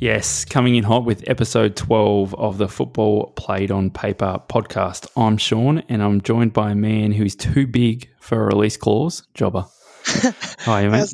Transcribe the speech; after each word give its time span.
Yes, 0.00 0.46
coming 0.46 0.76
in 0.76 0.84
hot 0.84 1.04
with 1.04 1.28
episode 1.28 1.76
12 1.76 2.34
of 2.34 2.56
the 2.56 2.70
Football 2.70 3.32
Played 3.36 3.70
on 3.70 3.90
Paper 3.90 4.40
podcast. 4.48 5.06
I'm 5.14 5.36
Sean 5.36 5.80
and 5.90 6.02
I'm 6.02 6.22
joined 6.22 6.54
by 6.54 6.70
a 6.70 6.74
man 6.74 7.12
who's 7.12 7.36
too 7.36 7.66
big 7.66 8.08
for 8.18 8.42
a 8.42 8.46
release 8.46 8.78
clause, 8.78 9.24
Jobber. 9.34 9.66
How 10.60 10.72
are 10.72 10.82
you, 10.82 10.90
mate? 10.90 11.12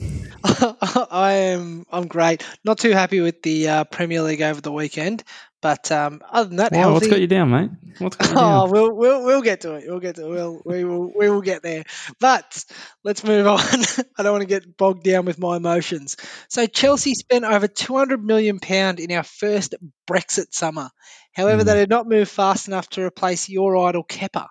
I 1.11 1.33
am. 1.33 1.85
I'm 1.91 2.07
great. 2.07 2.45
Not 2.63 2.79
too 2.79 2.93
happy 2.93 3.19
with 3.19 3.43
the 3.43 3.69
uh, 3.69 3.85
Premier 3.85 4.23
League 4.23 4.41
over 4.41 4.61
the 4.61 4.71
weekend, 4.71 5.25
but 5.63 5.91
um, 5.91 6.21
other 6.31 6.49
than 6.49 6.57
that, 6.59 6.73
Why, 6.73 6.79
healthy. 6.79 6.95
what's 6.95 7.07
got 7.09 7.21
you 7.21 7.27
down, 7.27 7.51
mate? 7.51 7.71
What's 7.99 8.17
got 8.17 8.29
you 8.31 8.35
Oh, 8.37 8.41
down? 8.65 8.71
we'll, 8.71 8.93
we'll 8.93 9.25
we'll 9.25 9.43
get 9.43 9.63
to 9.63 9.75
it. 9.75 9.85
We'll 9.87 10.01
get 10.01 10.17
to 10.17 10.27
it. 10.27 10.31
We'll, 10.31 10.63
we 10.65 10.85
will 10.85 11.13
we 11.17 11.29
will 11.31 11.41
get 11.43 11.63
there. 11.63 11.85
But 12.21 12.65
let's 13.05 13.25
move 13.25 13.47
on. 13.47 13.59
I 14.19 14.23
don't 14.23 14.33
want 14.33 14.43
to 14.43 14.47
get 14.49 14.77
bogged 14.77 15.03
down 15.05 15.25
with 15.25 15.39
my 15.39 15.57
emotions. 15.57 16.17
So 16.49 16.67
Chelsea 16.67 17.15
spent 17.15 17.45
over 17.45 17.69
200 17.69 18.23
million 18.25 18.59
pound 18.61 19.01
in 19.01 19.11
our 19.13 19.23
first 19.23 19.75
Brexit 20.09 20.53
summer. 20.53 20.91
However, 21.33 21.63
Mm. 21.63 21.67
they 21.67 21.75
did 21.75 21.91
not 21.91 22.09
move 22.09 22.29
fast 22.29 22.69
enough 22.69 22.89
to 22.91 23.03
replace 23.03 23.49
your 23.49 23.77
idol 23.77 24.05
Kepa. 24.05 24.47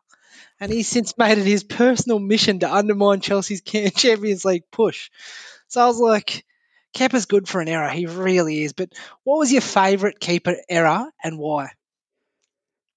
And 0.59 0.71
he's 0.71 0.87
since 0.87 1.13
made 1.17 1.37
it 1.37 1.45
his 1.45 1.63
personal 1.63 2.19
mission 2.19 2.59
to 2.59 2.73
undermine 2.73 3.21
Chelsea's 3.21 3.61
Champions 3.61 4.45
League 4.45 4.63
push. 4.71 5.09
So 5.67 5.81
I 5.81 5.87
was 5.87 5.99
like, 5.99 6.45
Kepa's 6.95 7.25
good 7.25 7.47
for 7.47 7.61
an 7.61 7.67
error. 7.67 7.89
He 7.89 8.07
really 8.07 8.63
is. 8.63 8.73
But 8.73 8.93
what 9.23 9.37
was 9.37 9.51
your 9.51 9.61
favourite 9.61 10.19
keeper 10.19 10.55
error 10.69 11.05
and 11.23 11.37
why? 11.37 11.69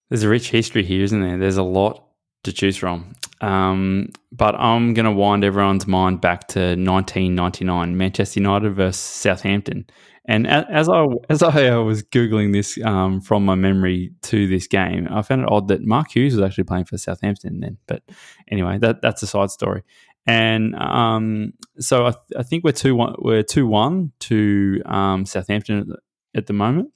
There's 0.09 0.23
a 0.23 0.29
rich 0.29 0.51
history 0.51 0.85
here, 0.85 1.03
isn't 1.05 1.21
there? 1.21 1.37
There's 1.37 1.59
a 1.59 1.63
lot 1.63 2.03
to 2.45 2.53
choose 2.53 2.77
from. 2.77 3.13
Um, 3.41 4.11
but 4.33 4.55
I'm 4.55 4.95
going 4.95 5.05
to 5.05 5.13
wind 5.13 5.45
everyone's 5.45 5.87
mind 5.87 6.21
back 6.21 6.49
to 6.49 6.61
1999, 6.61 7.97
Manchester 7.97 8.41
United 8.41 8.75
versus 8.75 9.01
Southampton. 9.01 9.87
And 10.29 10.47
as 10.47 10.91
I 10.91 11.07
as 11.31 11.43
I 11.43 11.77
was 11.77 12.03
googling 12.03 12.53
this 12.53 12.79
um, 12.85 13.23
from 13.23 13.47
my 13.47 13.55
memory 13.55 14.13
to 14.25 14.47
this 14.47 14.67
game, 14.67 15.09
I 15.11 15.23
found 15.23 15.43
it 15.43 15.49
odd 15.51 15.69
that 15.69 15.83
Mark 15.83 16.15
Hughes 16.15 16.35
was 16.35 16.45
actually 16.45 16.65
playing 16.65 16.85
for 16.85 16.99
Southampton 16.99 17.61
then. 17.61 17.79
But 17.87 18.03
anyway, 18.51 18.77
that 18.79 19.01
that's 19.01 19.23
a 19.23 19.27
side 19.27 19.51
story. 19.51 19.85
And 20.29 20.75
um, 20.77 21.55
so 21.81 22.07
I, 22.07 22.13
I 22.37 22.43
think 22.43 22.63
we're 22.63 22.73
two 22.73 22.95
one 22.95 23.15
we're 23.19 23.43
two 23.43 23.67
one 23.67 24.13
to 24.21 24.83
um, 24.85 25.25
Southampton 25.25 25.81
at 25.81 25.87
the, 25.89 25.97
at 26.35 26.47
the 26.47 26.53
moment. 26.53 26.91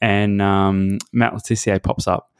And 0.00 0.42
um, 0.42 0.98
Matt 1.12 1.32
Le 1.32 1.40
Tissier 1.40 1.82
pops 1.82 2.06
up 2.06 2.30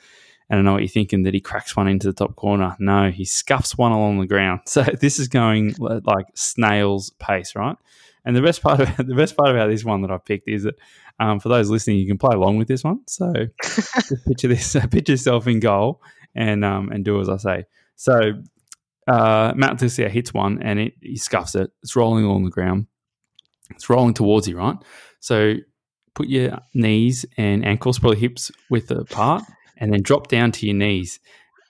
and 0.50 0.58
I 0.58 0.62
know 0.62 0.72
what 0.72 0.82
you're 0.82 0.88
thinking 0.88 1.22
that 1.22 1.34
he 1.34 1.40
cracks 1.40 1.76
one 1.76 1.88
into 1.88 2.06
the 2.06 2.12
top 2.12 2.36
corner. 2.36 2.76
No, 2.78 3.10
he 3.10 3.24
scuffs 3.24 3.78
one 3.78 3.92
along 3.92 4.20
the 4.20 4.26
ground. 4.26 4.60
So 4.74 4.82
this 4.82 5.18
is 5.18 5.28
going 5.28 5.74
like 5.78 6.26
snail's 6.34 7.10
pace, 7.18 7.54
right? 7.54 7.76
And 8.24 8.34
the 8.34 8.42
best 8.42 8.62
part 8.62 8.80
of 8.80 8.96
the 9.06 9.14
best 9.14 9.36
part 9.36 9.50
about 9.50 9.70
this 9.70 9.84
one 9.84 10.02
that 10.02 10.10
I 10.10 10.18
picked 10.18 10.48
is 10.48 10.64
that 10.64 10.74
um, 11.20 11.38
for 11.38 11.48
those 11.48 11.70
listening, 11.70 11.98
you 11.98 12.06
can 12.06 12.18
play 12.18 12.34
along 12.34 12.58
with 12.58 12.68
this 12.68 12.82
one. 12.82 13.00
So 13.06 13.32
just 13.62 14.26
picture 14.26 14.48
this, 14.48 14.76
picture 14.90 15.12
yourself 15.12 15.46
in 15.46 15.60
goal, 15.60 16.02
and 16.34 16.64
um, 16.64 16.90
and 16.90 17.04
do 17.04 17.20
as 17.20 17.28
I 17.28 17.36
say. 17.36 17.64
So 17.96 18.32
uh, 19.06 19.52
Matt 19.54 19.80
hits 19.80 20.34
one, 20.34 20.62
and 20.62 20.78
it, 20.78 20.94
he 21.00 21.16
scuffs 21.16 21.54
it. 21.54 21.70
It's 21.82 21.96
rolling 21.96 22.24
along 22.24 22.44
the 22.44 22.50
ground. 22.50 22.86
It's 23.70 23.88
rolling 23.88 24.14
towards 24.14 24.48
you, 24.48 24.56
right? 24.56 24.76
So 25.20 25.54
put 26.14 26.28
your 26.28 26.58
knees 26.74 27.26
and 27.36 27.64
ankles, 27.64 27.98
probably 27.98 28.18
hips 28.18 28.50
width 28.70 28.90
apart, 28.90 29.42
and 29.76 29.92
then 29.92 30.02
drop 30.02 30.28
down 30.28 30.52
to 30.52 30.66
your 30.66 30.76
knees. 30.76 31.20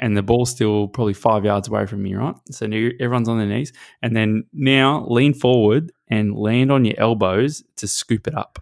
And 0.00 0.16
the 0.16 0.22
ball's 0.22 0.50
still 0.50 0.88
probably 0.88 1.14
five 1.14 1.44
yards 1.44 1.68
away 1.68 1.86
from 1.86 2.05
you, 2.05 2.18
right? 2.18 2.34
So 2.50 2.66
everyone's 2.66 3.28
on 3.28 3.38
their 3.38 3.46
knees. 3.46 3.72
And 4.02 4.14
then 4.16 4.44
now 4.52 5.06
lean 5.08 5.34
forward 5.34 5.92
and 6.08 6.34
land 6.34 6.70
on 6.72 6.84
your 6.84 6.98
elbows 6.98 7.62
to 7.77 7.86
scoop 7.86 8.27
it 8.27 8.34
up. 8.34 8.58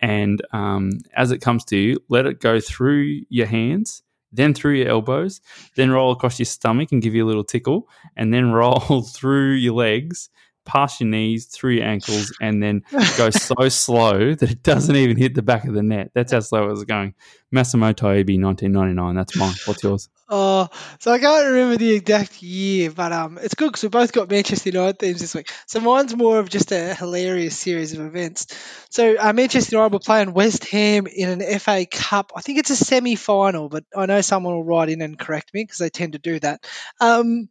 And 0.00 0.40
um, 0.52 0.92
as 1.14 1.30
it 1.30 1.38
comes 1.38 1.64
to 1.66 1.76
you, 1.76 1.98
let 2.08 2.26
it 2.26 2.40
go 2.40 2.58
through 2.60 3.20
your 3.28 3.46
hands, 3.46 4.02
then 4.32 4.54
through 4.54 4.74
your 4.74 4.88
elbows, 4.88 5.40
then 5.76 5.90
roll 5.90 6.12
across 6.12 6.38
your 6.38 6.46
stomach 6.46 6.92
and 6.92 7.02
give 7.02 7.14
you 7.14 7.24
a 7.24 7.28
little 7.28 7.44
tickle, 7.44 7.88
and 8.16 8.32
then 8.32 8.52
roll 8.52 9.02
through 9.02 9.52
your 9.52 9.74
legs, 9.74 10.30
past 10.64 11.00
your 11.00 11.08
knees, 11.08 11.46
through 11.46 11.72
your 11.72 11.84
ankles, 11.84 12.32
and 12.40 12.62
then 12.62 12.82
go 13.16 13.30
so 13.30 13.68
slow 13.68 14.34
that 14.34 14.50
it 14.50 14.62
doesn't 14.62 14.96
even 14.96 15.16
hit 15.16 15.34
the 15.34 15.42
back 15.42 15.64
of 15.64 15.74
the 15.74 15.82
net. 15.82 16.10
That's 16.14 16.32
how 16.32 16.40
slow 16.40 16.68
it 16.68 16.70
was 16.70 16.84
going. 16.84 17.14
Massimo 17.52 17.92
Taibi, 17.92 18.40
1999. 18.40 19.14
That's 19.14 19.36
mine. 19.36 19.54
What's 19.66 19.82
yours? 19.82 20.08
Oh, 20.32 20.68
so 21.00 21.10
I 21.10 21.18
can't 21.18 21.46
remember 21.46 21.76
the 21.76 21.90
exact 21.90 22.40
year, 22.40 22.92
but 22.92 23.10
um, 23.10 23.36
it's 23.42 23.54
good 23.54 23.66
because 23.66 23.82
we 23.82 23.88
both 23.88 24.12
got 24.12 24.30
Manchester 24.30 24.70
United 24.70 25.00
themes 25.00 25.20
this 25.20 25.34
week. 25.34 25.50
So 25.66 25.80
mine's 25.80 26.14
more 26.14 26.38
of 26.38 26.48
just 26.48 26.70
a 26.70 26.94
hilarious 26.94 27.56
series 27.56 27.92
of 27.92 28.06
events. 28.06 28.46
So 28.90 29.16
uh, 29.18 29.32
Manchester 29.32 29.74
United 29.74 29.92
were 29.92 29.98
playing 29.98 30.32
West 30.32 30.66
Ham 30.66 31.08
in 31.08 31.40
an 31.40 31.58
FA 31.58 31.84
Cup. 31.90 32.30
I 32.36 32.42
think 32.42 32.60
it's 32.60 32.70
a 32.70 32.76
semi-final, 32.76 33.68
but 33.68 33.84
I 33.96 34.06
know 34.06 34.20
someone 34.20 34.54
will 34.54 34.64
write 34.64 34.88
in 34.88 35.02
and 35.02 35.18
correct 35.18 35.52
me 35.52 35.64
because 35.64 35.78
they 35.78 35.90
tend 35.90 36.12
to 36.12 36.20
do 36.20 36.38
that. 36.38 36.64
Um, 37.00 37.48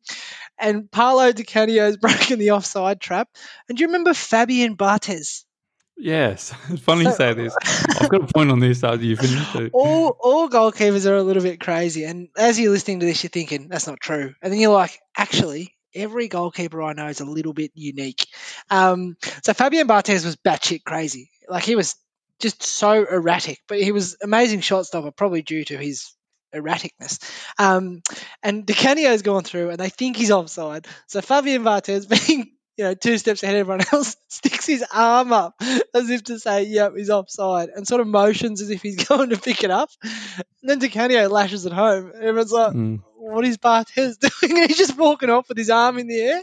and 0.58 0.90
Paolo 0.90 1.34
Di 1.34 1.44
Canio's 1.44 1.98
broken 2.02 2.40
the 2.40 2.52
offside 2.52 3.02
trap. 3.02 3.28
And 3.68 3.78
do 3.78 3.82
you 3.82 3.88
remember 3.88 4.14
Fabian 4.14 4.78
Barthez? 4.78 5.44
Yes. 6.00 6.54
It's 6.70 6.82
funny 6.82 7.04
you 7.04 7.12
say 7.12 7.34
this. 7.34 7.56
I've 8.00 8.10
got 8.10 8.24
a 8.24 8.34
point 8.34 8.52
on 8.52 8.60
this 8.60 8.84
after 8.84 9.04
you 9.04 9.18
finish 9.18 9.52
too. 9.52 9.70
all 9.74 10.16
all 10.20 10.50
goalkeepers 10.50 11.06
are 11.06 11.18
a 11.18 11.24
little 11.24 11.44
bit 11.44 11.60
crazy, 11.60 12.06
and 12.06 12.30
as 12.38 12.60
you're 12.60 12.72
listening 12.72 13.02
to 13.02 13.06
this, 13.06 13.24
you're 13.24 13.30
thinking 13.30 13.68
that's 13.68 13.88
not 13.88 14.00
true, 14.00 14.34
and 14.42 14.54
then 14.54 14.60
you're 14.60 14.74
like, 14.74 14.98
actually, 15.18 15.76
every 15.94 16.28
goalkeeper 16.28 16.82
I 16.82 16.94
know 16.94 17.08
is 17.08 17.20
a 17.20 17.26
little 17.26 17.54
bit 17.54 17.72
unique. 17.76 18.26
Um, 18.70 19.18
so 19.44 19.54
Fabian 19.54 19.88
Barthez 19.88 20.24
was 20.24 20.38
batshit 20.38 20.84
crazy, 20.84 21.32
like 21.50 21.66
he 21.66 21.76
was 21.76 21.96
just 22.40 22.64
so 22.64 23.06
erratic, 23.06 23.60
but 23.68 23.82
he 23.82 23.92
was 23.92 24.16
amazing 24.22 24.62
shot 24.62 24.86
stopper, 24.86 25.12
probably 25.12 25.42
due 25.42 25.66
to 25.66 25.78
his 25.78 26.14
erraticness. 26.54 27.20
Um, 27.58 28.02
and 28.42 28.66
Di 28.66 28.74
Canio's 28.74 29.22
gone 29.22 29.44
through, 29.44 29.72
and 29.72 29.80
they 29.80 29.90
think 29.90 30.16
he's 30.16 30.32
offside. 30.32 30.88
So 31.08 31.22
Fabian 31.22 31.64
Barthez, 31.64 32.08
being 32.28 32.52
you 32.80 32.86
know 32.86 32.94
two 32.94 33.18
steps 33.18 33.44
ahead 33.44 33.58
of 33.58 33.60
everyone 33.60 33.86
else, 33.92 34.16
sticks 34.30 34.66
his 34.66 34.86
arm 34.94 35.34
up 35.34 35.62
as 35.94 36.10
if 36.10 36.24
to 36.24 36.40
say, 36.40 36.64
"Yep, 36.64 36.94
he's 36.96 37.10
offside," 37.10 37.68
and 37.76 37.86
sort 37.86 38.00
of 38.00 38.08
motions 38.08 38.62
as 38.62 38.70
if 38.70 38.82
he's 38.82 39.04
going 39.08 39.32
to 39.32 39.38
pick 39.38 39.66
it 39.66 39.70
up. 39.70 39.90
And 40.02 40.70
then 40.70 40.80
Di 40.80 40.88
Canio 40.88 41.28
lashes 41.28 41.66
it 41.66 41.74
home. 41.74 42.12
And 42.16 42.24
everyone's 42.24 42.54
like, 42.54 42.74
Mm. 42.74 43.02
"What 43.18 43.44
is 43.44 43.58
Barthez 43.58 44.18
doing?" 44.42 44.58
And 44.58 44.70
he's 44.70 44.78
just 44.78 44.98
walking 44.98 45.30
off 45.30 45.50
with 45.50 45.58
his 45.58 45.70
arm 45.70 46.00
in 46.00 46.08
the 46.08 46.22
air. 46.22 46.42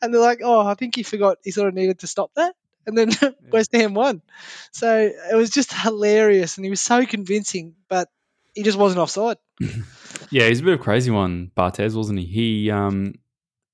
And 0.00 0.14
they're 0.14 0.20
like, 0.22 0.40
"Oh, 0.42 0.66
I 0.66 0.72
think 0.74 0.96
he 0.96 1.02
forgot. 1.02 1.36
He 1.44 1.50
sort 1.50 1.68
of 1.68 1.74
needed 1.74 1.98
to 1.98 2.06
stop 2.06 2.30
that." 2.36 2.54
And 2.86 2.96
then 2.96 3.10
West 3.52 3.74
Ham 3.74 3.92
won. 3.92 4.22
So 4.72 5.12
it 5.30 5.34
was 5.34 5.50
just 5.50 5.74
hilarious, 5.74 6.56
and 6.56 6.64
he 6.64 6.70
was 6.70 6.80
so 6.80 7.04
convincing, 7.04 7.74
but 7.90 8.08
he 8.54 8.62
just 8.62 8.78
wasn't 8.78 9.00
offside. 9.00 9.36
Yeah, 10.30 10.48
he's 10.48 10.60
a 10.60 10.62
bit 10.62 10.72
of 10.72 10.80
a 10.80 10.82
crazy 10.82 11.10
one, 11.10 11.50
Barthez, 11.54 11.94
wasn't 11.94 12.20
he? 12.20 12.24
He 12.24 12.70
um 12.70 13.16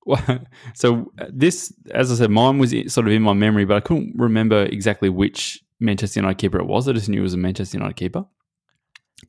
so 0.73 1.11
uh, 1.19 1.25
this 1.29 1.73
as 1.91 2.11
I 2.11 2.15
said, 2.15 2.31
mine 2.31 2.57
was 2.57 2.71
sort 2.91 3.07
of 3.07 3.13
in 3.13 3.21
my 3.21 3.33
memory, 3.33 3.65
but 3.65 3.77
I 3.77 3.81
couldn't 3.81 4.13
remember 4.15 4.63
exactly 4.63 5.09
which 5.09 5.63
Manchester 5.79 6.19
United 6.19 6.37
keeper 6.37 6.59
it 6.59 6.65
was. 6.65 6.87
I 6.87 6.93
just 6.93 7.09
knew 7.09 7.19
it 7.19 7.23
was 7.23 7.33
a 7.33 7.37
Manchester 7.37 7.77
United 7.77 7.95
keeper. 7.95 8.25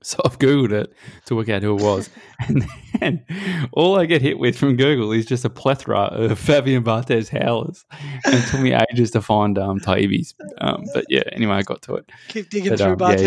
So 0.02 0.20
I've 0.24 0.38
Googled 0.38 0.72
it 0.72 0.92
to 1.26 1.34
work 1.34 1.48
out 1.48 1.62
who 1.62 1.76
it 1.76 1.82
was. 1.82 2.10
And 2.48 2.64
then 3.00 3.24
all 3.72 3.98
I 3.98 4.06
get 4.06 4.22
hit 4.22 4.38
with 4.38 4.56
from 4.56 4.76
Google 4.76 5.10
is 5.10 5.26
just 5.26 5.44
a 5.44 5.50
plethora 5.50 6.02
of 6.02 6.38
Fabian 6.38 6.84
Barthez 6.84 7.28
howlers. 7.28 7.84
And 8.24 8.36
it 8.36 8.46
took 8.46 8.60
me 8.60 8.72
ages 8.72 9.10
to 9.10 9.20
find 9.20 9.58
um, 9.58 9.80
Taibi's. 9.80 10.36
Um, 10.60 10.84
but 10.94 11.06
yeah, 11.08 11.24
anyway, 11.32 11.56
I 11.56 11.62
got 11.62 11.82
to 11.82 11.96
it. 11.96 12.08
Keep 12.28 12.50
digging 12.50 12.70
But, 12.70 12.78
through 12.78 12.92
um, 12.92 13.18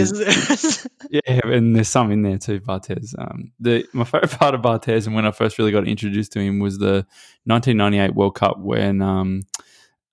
yeah. 1.12 1.22
Yeah, 1.28 1.42
and 1.44 1.76
there's 1.76 1.90
some 1.90 2.10
in 2.10 2.22
there 2.22 2.38
too, 2.38 2.62
Barthez. 2.62 3.14
Um, 3.20 3.52
the 3.60 3.86
my 3.92 4.06
favorite 4.06 4.32
part 4.32 4.56
of 4.56 4.62
Barthez, 4.62 5.08
and 5.08 5.14
when 5.14 5.26
I 5.26 5.32
first 5.32 5.60
really 5.60 5.74
got 5.74 5.88
introduced 5.88 6.32
to 6.34 6.40
him, 6.40 6.60
was 6.60 6.80
the 6.80 7.06
1998 7.46 8.16
World 8.16 8.36
Cup 8.36 8.60
when 8.60 9.02
um, 9.02 9.42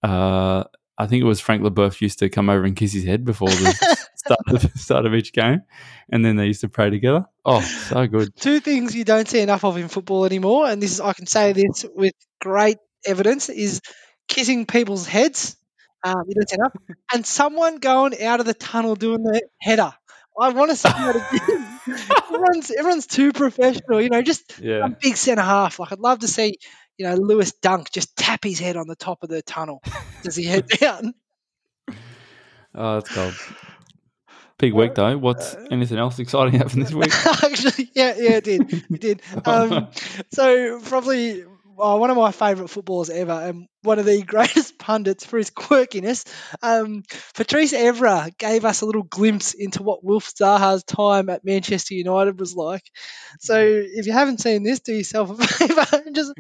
uh, 0.03 0.65
I 0.99 1.07
think 1.07 1.23
it 1.23 1.27
was 1.27 1.39
Frank 1.39 1.63
Leboeuf 1.63 2.01
used 2.01 2.19
to 2.19 2.29
come 2.29 2.51
over 2.51 2.65
and 2.65 2.75
kiss 2.75 2.93
his 2.93 3.05
head 3.05 3.25
before 3.25 3.49
the 3.49 4.07
start 4.17 4.41
of, 4.49 4.73
start 4.81 5.07
of 5.07 5.15
each 5.15 5.33
game, 5.33 5.63
and 6.11 6.25
then 6.25 6.35
they 6.35 6.47
used 6.47 6.63
to 6.63 6.69
pray 6.69 6.91
together. 6.91 7.25
Oh, 7.45 7.61
so 7.61 8.07
good. 8.09 8.35
Two 8.35 8.59
things 8.59 8.97
you 8.97 9.05
don't 9.05 9.29
see 9.29 9.41
enough 9.41 9.65
of 9.65 9.77
in 9.77 9.87
football 9.87 10.25
anymore, 10.25 10.67
and 10.67 10.83
this 10.83 10.93
is 10.93 11.01
I 11.01 11.13
can 11.13 11.27
say 11.27 11.53
this 11.53 11.87
with 11.95 12.15
great 12.41 12.79
evidence, 13.07 13.49
is 13.49 13.81
kissing 14.27 14.67
people's 14.67 15.07
heads. 15.07 15.57
Um, 16.03 16.25
you 16.27 16.35
don't 16.35 16.49
see 16.49 16.57
enough, 16.57 16.73
and 17.15 17.25
someone 17.25 17.77
going 17.77 18.21
out 18.23 18.41
of 18.41 18.47
the 18.47 18.55
tunnel 18.55 18.97
doing 18.97 19.23
the 19.23 19.43
header. 19.61 19.93
I 20.41 20.51
want 20.51 20.71
to 20.71 20.77
see 20.77 20.89
that 20.89 21.17
again. 21.17 21.69
everyone's 22.29 22.71
everyone's 22.71 23.07
too 23.07 23.33
professional, 23.33 24.01
you 24.01 24.09
know. 24.09 24.23
Just 24.23 24.59
Yeah, 24.61 24.85
a 24.85 24.91
big 24.91 25.17
centre 25.17 25.43
half. 25.43 25.79
Like 25.79 25.93
I'd 25.93 25.99
love 25.99 26.21
to 26.21 26.29
see, 26.29 26.59
you 26.99 27.07
know, 27.07 27.15
Lewis 27.15 27.53
Dunk 27.53 27.91
just 27.93 28.17
tap 28.17 28.45
his 28.45 28.59
head 28.59 28.77
on 28.77 28.89
the 28.89 28.97
top 28.97 29.23
of 29.23 29.29
the 29.31 29.41
tunnel 29.41 29.83
as 30.27 30.37
he 30.37 30.45
head 30.45 30.69
down. 30.81 31.15
oh, 32.75 32.95
that's 33.01 33.09
cool. 33.09 33.33
Big 34.59 34.75
week 34.75 34.97
though. 34.97 35.17
What's 35.17 35.55
anything 35.71 35.99
else 35.99 36.19
exciting 36.19 36.59
happened 36.59 36.83
this 36.83 36.93
week? 36.93 37.13
Actually, 37.45 37.91
yeah, 37.95 38.15
yeah, 38.19 38.31
it 38.33 38.45
did. 38.45 38.73
It 38.73 39.01
did. 39.01 39.23
Um, 39.45 39.89
so 40.33 40.81
probably 40.81 41.45
uh, 41.45 41.97
one 41.97 42.11
of 42.11 42.17
my 42.17 42.33
favourite 42.33 42.69
footballers 42.69 43.09
ever, 43.09 43.33
and 43.33 43.69
one 43.83 43.99
of 43.99 44.07
the 44.07 44.23
greatest 44.27 44.79
pundits 44.79 45.25
for 45.25 45.39
his 45.39 45.51
quirkiness. 45.51 46.25
Um, 46.63 47.03
Patrice 47.35 47.73
Evra 47.73 48.37
gave 48.37 48.65
us 48.65 48.81
a 48.81 48.87
little 48.87 49.03
glimpse 49.03 49.55
into 49.55 49.83
what 49.83 50.05
Wilf 50.05 50.33
Zaha's 50.35 50.85
time 50.85 51.29
at 51.29 51.45
Manchester 51.45 51.95
United 51.95 52.39
was 52.39 52.55
like. 52.55 52.83
So 53.41 53.59
if 53.59 54.07
you 54.07 54.13
haven't 54.13 54.41
seen 54.41 54.63
this, 54.63 54.81
do 54.81 54.93
yourself 54.93 55.31
a 55.31 55.47
favour 55.47 55.87
and 55.93 56.15
just 56.15 56.33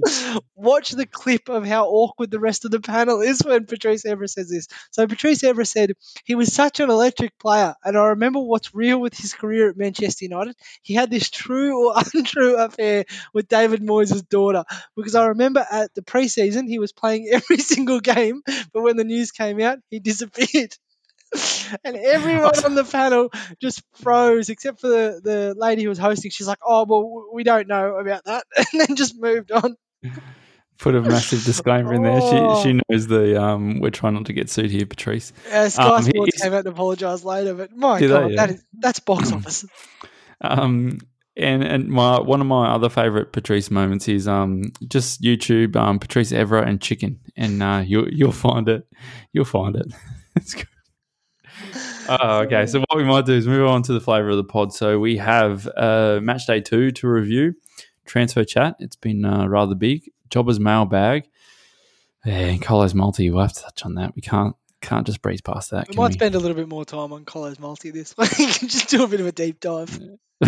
watch 0.54 0.90
the 0.90 1.06
clip 1.06 1.48
of 1.48 1.66
how 1.66 1.86
awkward 1.86 2.30
the 2.30 2.40
rest 2.40 2.64
of 2.64 2.70
the 2.70 2.80
panel 2.80 3.20
is 3.20 3.42
when 3.44 3.66
Patrice 3.66 4.04
Evra 4.04 4.28
says 4.28 4.50
this. 4.50 4.68
So 4.90 5.06
Patrice 5.06 5.42
Evra 5.42 5.66
said 5.66 5.92
he 6.24 6.34
was 6.34 6.52
such 6.52 6.80
an 6.80 6.90
electric 6.90 7.38
player, 7.38 7.74
and 7.84 7.96
I 7.96 8.06
remember 8.08 8.40
what's 8.40 8.74
real 8.74 9.00
with 9.00 9.16
his 9.16 9.34
career 9.34 9.70
at 9.70 9.76
Manchester 9.76 10.24
United. 10.24 10.56
He 10.82 10.94
had 10.94 11.10
this 11.10 11.30
true 11.30 11.88
or 11.88 11.94
untrue 12.14 12.56
affair 12.56 13.04
with 13.32 13.48
David 13.48 13.80
Moyes' 13.82 14.28
daughter 14.28 14.64
because 14.96 15.14
I 15.14 15.26
remember 15.26 15.64
at 15.70 15.94
the 15.94 16.02
preseason 16.02 16.68
he 16.68 16.78
was 16.78 16.92
playing 16.92 17.27
every 17.32 17.58
single 17.58 18.00
game, 18.00 18.42
but 18.72 18.82
when 18.82 18.96
the 18.96 19.04
news 19.04 19.30
came 19.30 19.60
out, 19.60 19.78
he 19.90 19.98
disappeared. 20.10 20.74
and 21.84 21.94
everyone 21.96 22.64
on 22.64 22.74
the 22.74 22.84
panel 22.84 23.30
just 23.60 23.82
froze, 23.96 24.48
except 24.48 24.80
for 24.80 24.88
the, 24.88 25.20
the 25.22 25.54
lady 25.58 25.82
who 25.82 25.90
was 25.90 25.98
hosting. 25.98 26.30
She's 26.30 26.46
like, 26.48 26.58
"Oh 26.66 26.86
well, 26.88 27.26
we 27.34 27.44
don't 27.44 27.68
know 27.68 27.96
about 27.96 28.24
that," 28.24 28.44
and 28.56 28.80
then 28.80 28.96
just 28.96 29.14
moved 29.20 29.52
on. 29.52 29.76
Put 30.78 30.94
a 30.94 31.02
massive 31.02 31.44
disclaimer 31.44 31.92
in 31.92 32.02
there. 32.02 32.20
She 32.20 32.26
Oh. 32.30 32.62
she 32.62 32.80
knows 32.88 33.06
the 33.08 33.42
um. 33.42 33.80
We're 33.80 33.90
trying 33.90 34.14
not 34.14 34.24
to 34.26 34.32
get 34.32 34.48
sued 34.48 34.70
here, 34.70 34.86
Patrice. 34.86 35.32
Uh, 35.52 35.68
Sky 35.68 35.82
Um, 35.96 36.02
Sports 36.02 36.40
came 36.40 36.52
out 36.54 36.60
and 36.60 36.68
apologised 36.68 37.24
later, 37.24 37.52
but 37.54 37.76
my 37.76 37.98
Did 37.98 38.08
they? 38.10 38.14
god, 38.14 38.30
Yeah. 38.30 38.46
that 38.46 38.50
is 38.54 38.64
that's 38.78 39.00
box 39.00 39.30
office. 39.34 39.66
Um, 40.40 40.98
and 41.38 41.62
and 41.62 41.88
my 41.88 42.20
one 42.20 42.40
of 42.40 42.46
my 42.46 42.68
other 42.70 42.88
favorite 42.88 43.32
Patrice 43.32 43.70
moments 43.70 44.08
is 44.08 44.26
um 44.26 44.72
just 44.88 45.22
YouTube 45.22 45.76
um 45.76 45.98
Patrice 45.98 46.32
Evra 46.32 46.66
and 46.66 46.80
chicken, 46.80 47.20
and 47.36 47.62
uh, 47.62 47.82
you'll 47.86 48.08
you'll 48.12 48.32
find 48.32 48.68
it, 48.68 48.86
you'll 49.32 49.44
find 49.44 49.76
it. 49.76 49.86
it's 50.36 50.54
good. 50.54 50.66
Oh, 52.08 52.40
okay, 52.46 52.66
so 52.66 52.80
what 52.80 52.96
we 52.96 53.04
might 53.04 53.26
do 53.26 53.34
is 53.34 53.46
move 53.46 53.68
on 53.68 53.82
to 53.84 53.92
the 53.92 54.00
flavor 54.00 54.30
of 54.30 54.36
the 54.36 54.44
pod. 54.44 54.72
So 54.72 54.98
we 54.98 55.16
have 55.18 55.68
uh, 55.76 56.18
match 56.22 56.46
day 56.46 56.60
two 56.60 56.90
to 56.92 57.08
review, 57.08 57.54
transfer 58.04 58.44
chat. 58.44 58.76
It's 58.80 58.96
been 58.96 59.24
uh, 59.24 59.46
rather 59.46 59.74
big. 59.74 60.10
Jobber's 60.30 60.60
mailbag, 60.60 61.28
and 62.24 62.60
Colo's 62.60 62.94
multi. 62.94 63.30
We'll 63.30 63.42
have 63.42 63.52
to 63.54 63.62
touch 63.62 63.84
on 63.84 63.94
that. 63.94 64.14
We 64.14 64.22
can't 64.22 64.56
can't 64.88 65.06
just 65.06 65.20
breeze 65.20 65.42
past 65.42 65.70
that. 65.70 65.88
We 65.88 65.96
might 65.96 66.08
we? 66.08 66.12
spend 66.14 66.34
a 66.34 66.38
little 66.38 66.56
bit 66.56 66.68
more 66.68 66.84
time 66.84 67.12
on 67.12 67.26
Colo's 67.26 67.58
multi 67.58 67.90
this 67.90 68.16
week. 68.16 68.30
just 68.36 68.88
do 68.88 69.04
a 69.04 69.06
bit 69.06 69.20
of 69.20 69.26
a 69.26 69.32
deep 69.32 69.60
dive. 69.60 69.98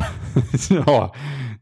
oh, 0.87 1.10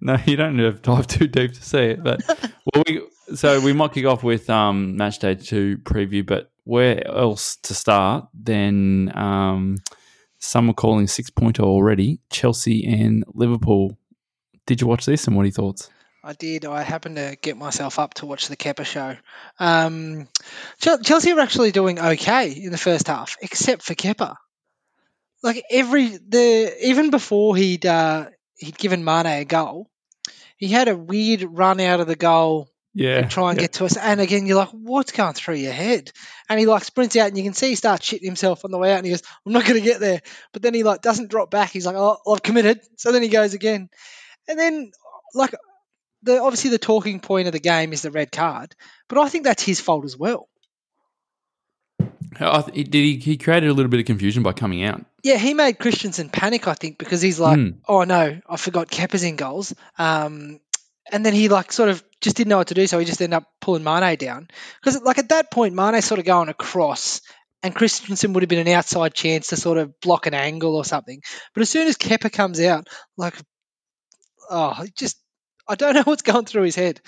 no, 0.00 0.16
you 0.26 0.36
don't 0.36 0.56
have 0.58 0.76
to 0.76 0.80
dive 0.82 1.06
too 1.08 1.26
deep 1.26 1.54
to 1.54 1.62
see 1.62 1.78
it. 1.78 2.04
But 2.04 2.22
well, 2.74 2.84
we, 2.86 3.02
so 3.34 3.60
we 3.60 3.72
might 3.72 3.92
kick 3.92 4.06
off 4.06 4.22
with 4.22 4.48
um, 4.48 4.96
match 4.96 5.18
day 5.18 5.34
two 5.34 5.78
preview. 5.78 6.24
But 6.24 6.52
where 6.64 7.04
else 7.04 7.56
to 7.64 7.74
start 7.74 8.28
than 8.32 9.16
um, 9.16 9.78
some 10.38 10.68
were 10.68 10.74
calling 10.74 11.08
six 11.08 11.30
pointer 11.30 11.64
already? 11.64 12.20
Chelsea 12.30 12.86
and 12.86 13.24
Liverpool. 13.34 13.98
Did 14.66 14.80
you 14.80 14.86
watch 14.86 15.04
this? 15.04 15.26
And 15.26 15.34
what 15.34 15.42
are 15.42 15.46
your 15.46 15.52
thoughts? 15.52 15.90
I 16.28 16.34
did. 16.34 16.66
I 16.66 16.82
happened 16.82 17.16
to 17.16 17.38
get 17.40 17.56
myself 17.56 17.98
up 17.98 18.12
to 18.14 18.26
watch 18.26 18.48
the 18.48 18.56
Kepa 18.56 18.84
show. 18.84 19.16
Um, 19.58 20.28
Chelsea 20.78 21.32
were 21.32 21.40
actually 21.40 21.70
doing 21.70 21.98
okay 21.98 22.52
in 22.52 22.70
the 22.70 22.76
first 22.76 23.06
half, 23.06 23.38
except 23.40 23.80
for 23.80 23.94
Kepa. 23.94 24.36
Like 25.42 25.64
every 25.70 26.08
the 26.08 26.76
even 26.82 27.08
before 27.08 27.56
he'd 27.56 27.86
uh, 27.86 28.26
he'd 28.58 28.76
given 28.76 29.04
Mane 29.04 29.24
a 29.24 29.44
goal, 29.46 29.88
he 30.58 30.68
had 30.68 30.88
a 30.88 30.96
weird 30.96 31.44
run 31.44 31.80
out 31.80 32.00
of 32.00 32.06
the 32.06 32.14
goal 32.14 32.68
Yeah, 32.92 33.22
to 33.22 33.28
try 33.28 33.48
and 33.48 33.58
yeah. 33.58 33.62
get 33.62 33.72
to 33.74 33.86
us. 33.86 33.96
And 33.96 34.20
again, 34.20 34.44
you're 34.44 34.58
like, 34.58 34.72
what's 34.72 35.12
going 35.12 35.32
through 35.32 35.54
your 35.54 35.72
head? 35.72 36.12
And 36.50 36.60
he 36.60 36.66
like 36.66 36.84
sprints 36.84 37.16
out, 37.16 37.28
and 37.28 37.38
you 37.38 37.44
can 37.44 37.54
see 37.54 37.70
he 37.70 37.74
starts 37.74 38.06
shitting 38.06 38.26
himself 38.26 38.66
on 38.66 38.70
the 38.70 38.76
way 38.76 38.92
out. 38.92 38.98
And 38.98 39.06
he 39.06 39.12
goes, 39.12 39.22
I'm 39.46 39.52
not 39.54 39.64
going 39.64 39.80
to 39.80 39.88
get 39.88 39.98
there. 39.98 40.20
But 40.52 40.60
then 40.60 40.74
he 40.74 40.82
like 40.82 41.00
doesn't 41.00 41.30
drop 41.30 41.50
back. 41.50 41.70
He's 41.70 41.86
like, 41.86 41.96
oh, 41.96 42.18
I've 42.30 42.42
committed. 42.42 42.80
So 42.98 43.12
then 43.12 43.22
he 43.22 43.28
goes 43.28 43.54
again, 43.54 43.88
and 44.46 44.58
then 44.58 44.90
like 45.34 45.54
the 46.22 46.40
obviously 46.40 46.70
the 46.70 46.78
talking 46.78 47.20
point 47.20 47.46
of 47.46 47.52
the 47.52 47.60
game 47.60 47.92
is 47.92 48.02
the 48.02 48.10
red 48.10 48.32
card, 48.32 48.74
but 49.08 49.18
I 49.18 49.28
think 49.28 49.44
that's 49.44 49.62
his 49.62 49.80
fault 49.80 50.04
as 50.04 50.16
well. 50.16 50.48
I 52.40 52.62
th- 52.62 52.90
did 52.90 52.94
he, 52.94 53.16
he 53.16 53.36
created 53.36 53.68
a 53.68 53.72
little 53.72 53.90
bit 53.90 54.00
of 54.00 54.06
confusion 54.06 54.42
by 54.42 54.52
coming 54.52 54.84
out. 54.84 55.04
Yeah, 55.24 55.36
he 55.38 55.54
made 55.54 55.78
Christensen 55.78 56.28
panic, 56.28 56.68
I 56.68 56.74
think, 56.74 56.98
because 56.98 57.20
he's 57.20 57.40
like, 57.40 57.58
Hmm. 57.58 57.70
oh 57.88 58.04
no, 58.04 58.40
I 58.48 58.56
forgot 58.56 58.88
Kepa's 58.88 59.24
in 59.24 59.36
goals. 59.36 59.74
Um, 59.98 60.60
and 61.10 61.24
then 61.24 61.32
he 61.32 61.48
like 61.48 61.72
sort 61.72 61.88
of 61.88 62.04
just 62.20 62.36
didn't 62.36 62.50
know 62.50 62.58
what 62.58 62.68
to 62.68 62.74
do, 62.74 62.86
so 62.86 62.98
he 62.98 63.06
just 63.06 63.20
ended 63.22 63.36
up 63.38 63.44
pulling 63.60 63.82
Mane 63.82 64.16
down. 64.16 64.48
Because 64.80 65.00
like 65.02 65.18
at 65.18 65.30
that 65.30 65.50
point, 65.50 65.74
Mane's 65.74 66.04
sort 66.04 66.20
of 66.20 66.26
going 66.26 66.48
across, 66.48 67.22
and 67.62 67.74
Christensen 67.74 68.34
would 68.34 68.42
have 68.42 68.50
been 68.50 68.66
an 68.66 68.72
outside 68.74 69.14
chance 69.14 69.48
to 69.48 69.56
sort 69.56 69.78
of 69.78 69.98
block 70.00 70.26
an 70.26 70.34
angle 70.34 70.76
or 70.76 70.84
something. 70.84 71.22
But 71.54 71.62
as 71.62 71.70
soon 71.70 71.88
as 71.88 71.96
Kepa 71.96 72.30
comes 72.30 72.60
out, 72.60 72.88
like, 73.16 73.34
oh, 74.50 74.84
just 74.94 75.16
I 75.68 75.74
don't 75.74 75.94
know 75.94 76.02
what's 76.04 76.22
going 76.22 76.44
through 76.46 76.62
his 76.64 76.76
head. 76.76 77.00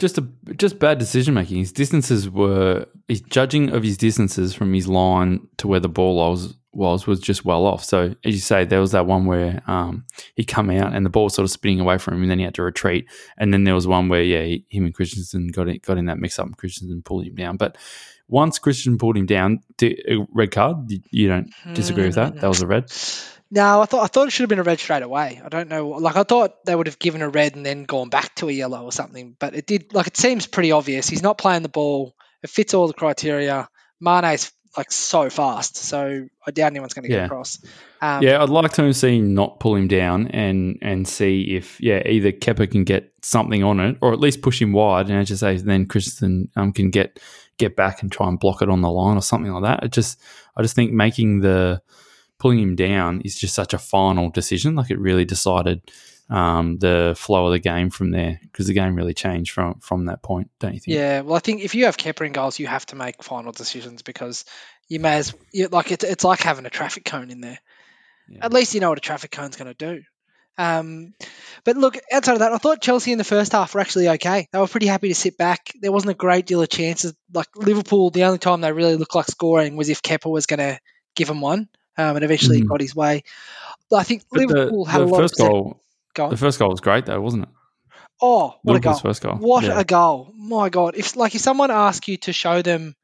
Just 0.00 0.18
a 0.18 0.26
just 0.56 0.78
bad 0.78 0.98
decision 0.98 1.34
making. 1.34 1.58
His 1.58 1.72
distances 1.72 2.28
were 2.28 2.86
his 3.08 3.20
judging 3.20 3.70
of 3.70 3.82
his 3.84 3.96
distances 3.96 4.52
from 4.52 4.72
his 4.74 4.88
line 4.88 5.46
to 5.58 5.68
where 5.68 5.80
the 5.80 5.88
ball 5.88 6.16
was 6.16 6.54
was 6.72 7.06
was 7.06 7.20
just 7.20 7.44
well 7.44 7.64
off. 7.66 7.84
So 7.84 8.16
as 8.24 8.34
you 8.34 8.40
say, 8.40 8.64
there 8.64 8.80
was 8.80 8.90
that 8.90 9.06
one 9.06 9.26
where 9.26 9.62
um, 9.68 10.04
he 10.34 10.42
come 10.44 10.68
out 10.70 10.92
and 10.92 11.06
the 11.06 11.10
ball 11.10 11.24
was 11.24 11.34
sort 11.34 11.44
of 11.44 11.50
spinning 11.52 11.78
away 11.78 11.98
from 11.98 12.14
him, 12.14 12.22
and 12.22 12.30
then 12.32 12.38
he 12.40 12.44
had 12.44 12.54
to 12.56 12.64
retreat. 12.64 13.06
And 13.38 13.52
then 13.54 13.62
there 13.62 13.74
was 13.76 13.86
one 13.86 14.08
where 14.08 14.22
yeah, 14.24 14.42
he, 14.42 14.66
him 14.68 14.84
and 14.84 14.92
Christensen 14.94 15.48
got 15.48 15.68
it, 15.68 15.82
got 15.82 15.96
in 15.98 16.06
that 16.06 16.18
mix 16.18 16.40
up, 16.40 16.46
and 16.46 16.56
Christensen 16.58 17.02
pulled 17.02 17.24
him 17.26 17.36
down. 17.36 17.56
But 17.56 17.78
once 18.26 18.58
Christian 18.58 18.98
pulled 18.98 19.16
him 19.16 19.26
down, 19.26 19.60
a 19.80 20.16
red 20.32 20.50
card. 20.50 20.90
You- 20.90 21.00
You 21.12 21.28
don't 21.28 21.50
disagree 21.74 22.06
with 22.06 22.16
that? 22.16 22.40
That 22.40 22.48
was 22.48 22.62
a 22.62 22.66
red. 22.66 22.90
No, 23.54 23.80
I 23.80 23.86
thought 23.86 24.02
I 24.02 24.06
thought 24.08 24.26
it 24.26 24.30
should 24.32 24.42
have 24.42 24.48
been 24.48 24.58
a 24.58 24.64
red 24.64 24.80
straight 24.80 25.04
away. 25.04 25.40
I 25.42 25.48
don't 25.48 25.68
know. 25.68 25.90
Like 25.90 26.16
I 26.16 26.24
thought 26.24 26.64
they 26.64 26.74
would 26.74 26.88
have 26.88 26.98
given 26.98 27.22
a 27.22 27.28
red 27.28 27.54
and 27.54 27.64
then 27.64 27.84
gone 27.84 28.08
back 28.08 28.34
to 28.36 28.48
a 28.48 28.52
yellow 28.52 28.82
or 28.82 28.90
something. 28.90 29.36
But 29.38 29.54
it 29.54 29.64
did. 29.64 29.94
Like 29.94 30.08
it 30.08 30.16
seems 30.16 30.48
pretty 30.48 30.72
obvious. 30.72 31.08
He's 31.08 31.22
not 31.22 31.38
playing 31.38 31.62
the 31.62 31.68
ball. 31.68 32.16
It 32.42 32.50
fits 32.50 32.74
all 32.74 32.88
the 32.88 32.94
criteria. 32.94 33.68
Mane's 34.00 34.50
like 34.76 34.90
so 34.90 35.30
fast, 35.30 35.76
so 35.76 36.26
I 36.44 36.50
doubt 36.50 36.72
anyone's 36.72 36.94
going 36.94 37.04
to 37.04 37.08
get 37.08 37.26
across. 37.26 37.64
Um, 38.02 38.24
Yeah, 38.24 38.42
I'd 38.42 38.48
like 38.48 38.72
to 38.72 38.92
see 38.92 39.20
not 39.20 39.60
pull 39.60 39.76
him 39.76 39.86
down 39.86 40.26
and 40.28 40.76
and 40.82 41.06
see 41.06 41.54
if 41.54 41.80
yeah 41.80 42.02
either 42.04 42.32
Kepa 42.32 42.68
can 42.68 42.82
get 42.82 43.12
something 43.22 43.62
on 43.62 43.78
it 43.78 43.98
or 44.00 44.12
at 44.12 44.18
least 44.18 44.42
push 44.42 44.60
him 44.60 44.72
wide 44.72 45.08
and 45.08 45.20
as 45.20 45.30
you 45.30 45.36
say 45.36 45.56
then 45.58 45.86
Christensen 45.86 46.50
um, 46.56 46.72
can 46.72 46.90
get 46.90 47.20
get 47.56 47.76
back 47.76 48.02
and 48.02 48.10
try 48.10 48.26
and 48.26 48.38
block 48.40 48.62
it 48.62 48.68
on 48.68 48.80
the 48.80 48.90
line 48.90 49.16
or 49.16 49.22
something 49.22 49.52
like 49.52 49.62
that. 49.62 49.84
It 49.84 49.92
just 49.92 50.20
I 50.56 50.62
just 50.62 50.74
think 50.74 50.90
making 50.90 51.38
the 51.38 51.80
pulling 52.44 52.58
him 52.58 52.76
down 52.76 53.22
is 53.22 53.34
just 53.34 53.54
such 53.54 53.72
a 53.72 53.78
final 53.78 54.28
decision. 54.28 54.74
Like 54.74 54.90
it 54.90 54.98
really 54.98 55.24
decided 55.24 55.80
um, 56.28 56.76
the 56.76 57.14
flow 57.16 57.46
of 57.46 57.52
the 57.52 57.58
game 57.58 57.88
from 57.88 58.10
there 58.10 58.38
because 58.42 58.66
the 58.66 58.74
game 58.74 58.96
really 58.96 59.14
changed 59.14 59.52
from 59.52 59.80
from 59.80 60.04
that 60.06 60.22
point. 60.22 60.50
Don't 60.60 60.74
you 60.74 60.80
think? 60.80 60.94
Yeah, 60.94 61.22
well, 61.22 61.36
I 61.36 61.38
think 61.38 61.62
if 61.62 61.74
you 61.74 61.86
have 61.86 61.96
Kepa 61.96 62.26
in 62.26 62.32
goals, 62.32 62.58
you 62.58 62.66
have 62.66 62.84
to 62.86 62.96
make 62.96 63.24
final 63.24 63.52
decisions 63.52 64.02
because 64.02 64.44
you 64.88 65.00
may 65.00 65.14
as 65.14 65.34
you, 65.52 65.68
like 65.68 65.90
it's 65.90 66.04
it's 66.04 66.22
like 66.22 66.40
having 66.40 66.66
a 66.66 66.70
traffic 66.70 67.06
cone 67.06 67.30
in 67.30 67.40
there. 67.40 67.58
Yeah. 68.28 68.44
At 68.44 68.52
least 68.52 68.74
you 68.74 68.80
know 68.80 68.90
what 68.90 68.98
a 68.98 69.00
traffic 69.00 69.30
cone's 69.30 69.56
going 69.56 69.74
to 69.74 69.94
do. 69.96 70.02
Um, 70.58 71.14
but 71.64 71.78
look, 71.78 71.96
outside 72.12 72.34
of 72.34 72.38
that, 72.40 72.52
I 72.52 72.58
thought 72.58 72.82
Chelsea 72.82 73.12
in 73.12 73.18
the 73.18 73.24
first 73.24 73.52
half 73.52 73.74
were 73.74 73.80
actually 73.80 74.10
okay. 74.10 74.48
They 74.52 74.58
were 74.58 74.66
pretty 74.66 74.86
happy 74.86 75.08
to 75.08 75.14
sit 75.14 75.38
back. 75.38 75.72
There 75.80 75.92
wasn't 75.92 76.10
a 76.10 76.14
great 76.14 76.44
deal 76.44 76.60
of 76.60 76.68
chances. 76.68 77.14
Like 77.32 77.48
Liverpool, 77.56 78.10
the 78.10 78.24
only 78.24 78.38
time 78.38 78.60
they 78.60 78.70
really 78.70 78.96
looked 78.96 79.14
like 79.14 79.28
scoring 79.28 79.76
was 79.76 79.88
if 79.88 80.02
Kepa 80.02 80.30
was 80.30 80.44
going 80.44 80.60
to 80.60 80.78
give 81.16 81.28
them 81.28 81.40
one, 81.40 81.68
um, 81.98 82.16
and 82.16 82.24
eventually 82.24 82.56
he 82.58 82.62
Mhm. 82.64 82.68
got 82.68 82.80
his 82.80 82.94
way. 82.94 83.22
But 83.90 83.96
I 83.96 84.02
think 84.04 84.22
But 84.30 84.40
the, 84.40 84.46
Liverpool 84.46 84.84
had 84.84 85.00
the 85.00 85.04
a 85.04 85.06
lot 85.06 85.18
first 85.18 85.40
of 85.40 85.48
goal, 85.48 85.80
Go 86.14 86.24
on. 86.24 86.30
the 86.30 86.36
first 86.36 86.58
goal 86.58 86.70
was 86.70 86.80
great 86.80 87.06
though, 87.06 87.20
wasn't 87.20 87.44
it? 87.44 87.48
Oh, 88.22 88.54
what 88.62 88.76
a 88.76 88.80
goal! 88.80 88.94
First 88.94 89.22
goal. 89.22 89.34
What 89.36 89.64
Yeah. 89.64 89.78
a 89.78 89.84
goal! 89.84 90.32
My 90.36 90.68
God, 90.68 90.94
if 90.96 91.16
like 91.16 91.34
if 91.34 91.40
someone 91.40 91.70
asks 91.70 92.06
you 92.08 92.16
to 92.18 92.32
show 92.32 92.62
them 92.62 92.94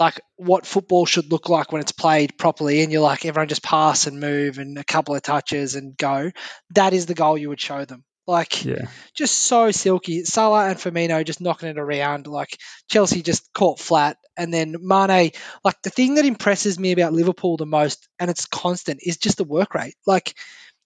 like 0.00 0.20
what 0.36 0.66
football 0.66 1.06
should 1.06 1.30
look 1.30 1.48
like 1.48 1.70
when 1.70 1.80
it's 1.80 1.92
played 1.92 2.36
properly, 2.38 2.82
and 2.82 2.90
you're 2.90 3.02
like 3.02 3.24
everyone 3.24 3.48
just 3.48 3.62
pass 3.62 4.06
and 4.06 4.18
move 4.18 4.58
and 4.58 4.78
a 4.78 4.84
couple 4.84 5.14
of 5.14 5.22
touches 5.22 5.76
and 5.76 5.96
go, 5.96 6.30
that 6.74 6.92
is 6.94 7.06
the 7.06 7.14
goal 7.14 7.38
you 7.38 7.48
would 7.50 7.60
show 7.60 7.84
them. 7.84 8.04
Like 8.26 8.64
Yeah. 8.64 8.86
just 9.14 9.34
so 9.34 9.70
silky. 9.70 10.24
Salah 10.24 10.68
and 10.68 10.78
Firmino 10.78 11.24
just 11.24 11.40
knocking 11.40 11.68
it 11.68 11.78
around. 11.78 12.26
Like 12.26 12.58
Chelsea 12.88 13.22
just 13.22 13.52
caught 13.52 13.78
flat, 13.78 14.16
and 14.36 14.52
then 14.52 14.76
Mane. 14.80 15.32
Like 15.62 15.82
the 15.82 15.90
thing 15.90 16.14
that 16.14 16.24
impresses 16.24 16.78
me 16.78 16.92
about 16.92 17.12
Liverpool 17.12 17.56
the 17.56 17.66
most, 17.66 18.08
and 18.18 18.30
it's 18.30 18.46
constant, 18.46 19.00
is 19.02 19.18
just 19.18 19.36
the 19.36 19.44
work 19.44 19.74
rate. 19.74 19.94
Like 20.06 20.34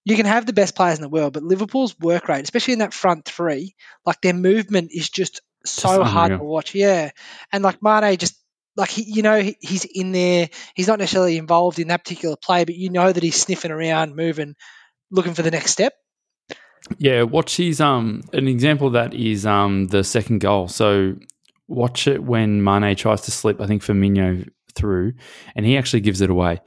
you 0.05 0.17
can 0.17 0.27
have 0.27 0.47
the 0.47 0.53
best 0.53 0.75
players 0.75 0.99
in 0.99 1.03
the 1.03 1.09
world, 1.09 1.33
but 1.35 1.43
Liverpool's 1.43 1.99
work 1.99 2.29
rate, 2.29 2.43
especially 2.43 2.73
in 2.73 2.79
that 2.81 2.95
front 2.95 3.25
three, 3.25 3.75
like 4.05 4.21
their 4.21 4.35
movement 4.35 4.91
is 4.93 5.09
just 5.09 5.41
so 5.65 6.03
hard 6.03 6.33
to 6.33 6.45
watch. 6.45 6.75
Yeah, 6.75 7.11
and 7.53 7.63
like 7.63 7.83
Mane 7.83 8.17
just. 8.17 8.37
Like 8.77 8.91
he, 8.91 9.03
you 9.03 9.23
know, 9.23 9.41
he, 9.41 9.57
he's 9.61 9.85
in 9.85 10.13
there. 10.13 10.51
He's 10.77 10.87
not 10.87 11.01
necessarily 11.01 11.37
involved 11.37 11.81
in 11.81 11.89
that 11.89 12.05
particular 12.05 12.37
play, 12.37 12.65
but 12.65 12.77
you 12.77 12.91
know 12.91 13.11
that 13.11 13.25
he's 13.25 13.35
sniffing 13.35 13.73
around, 13.73 14.15
moving, 14.15 14.55
looking 15.11 15.35
for 15.35 15.43
the 15.43 15.51
next 15.51 15.73
step. 15.73 15.95
Yeah, 16.99 17.23
watch 17.23 17.51
she's 17.51 17.81
um 17.81 18.23
an 18.33 18.49
example 18.49 18.87
of 18.89 18.93
that 18.95 19.15
is 19.15 19.47
um 19.47 19.89
the 19.89 20.05
second 20.05 20.41
goal. 20.41 20.69
So 20.69 21.15
watch 21.67 22.07
it 22.07 22.23
when 22.25 22.63
Mane 22.63 22.97
tries 22.97 23.21
to 23.23 23.31
slip. 23.31 23.61
I 23.61 23.67
think 23.67 23.83
Firmino 23.83 24.49
through, 24.75 25.15
and 25.55 25.67
he 25.67 25.77
actually 25.77 26.01
gives 26.01 26.21
it 26.21 26.31
away, 26.31 26.61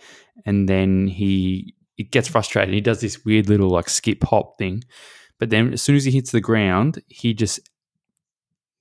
and 0.46 0.70
then 0.70 1.08
he 1.08 1.75
it 1.98 2.12
gets 2.12 2.27
frustrated. 2.27 2.74
He 2.74 2.82
does 2.82 3.01
this 3.01 3.24
weird 3.25 3.50
little 3.50 3.70
like 3.70 3.89
skip 3.89 4.24
hop 4.24 4.58
thing, 4.58 4.84
but 5.39 5.50
then 5.50 5.74
as 5.74 5.82
soon 5.82 5.96
as 5.96 6.06
he 6.06 6.12
hits 6.12 6.32
the 6.32 6.41
ground, 6.41 7.01
he 7.08 7.34
just 7.34 7.60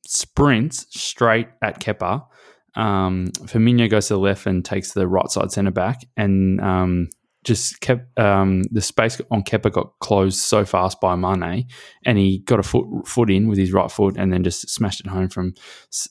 sprints 0.07 0.87
straight 0.91 1.49
at 1.63 1.81
Kepa. 1.81 2.27
Um, 2.77 3.29
Firmino 3.45 3.91
goes 3.91 4.09
to 4.09 4.15
the 4.15 4.21
left 4.21 4.47
and 4.47 4.65
takes 4.65 4.93
the 4.93 5.09
right 5.09 5.29
side 5.31 5.53
centre 5.53 5.71
back, 5.71 6.03
and 6.17 6.61
um, 6.61 7.09
just 7.43 7.81
kept 7.81 8.19
um, 8.19 8.65
the 8.71 8.83
space 8.83 9.21
on 9.31 9.43
Kepa 9.43 9.73
got 9.73 9.99
closed 10.01 10.39
so 10.39 10.65
fast 10.65 11.01
by 11.01 11.17
Mane, 11.17 11.67
and 12.05 12.19
he 12.19 12.41
got 12.41 12.59
a 12.59 12.63
foot 12.63 12.87
foot 13.07 13.31
in 13.31 13.49
with 13.49 13.59
his 13.59 13.73
right 13.73 13.91
foot, 13.91 14.17
and 14.19 14.33
then 14.33 14.45
just 14.45 14.69
smashed 14.69 15.01
it 15.01 15.07
home 15.07 15.29
from 15.29 15.55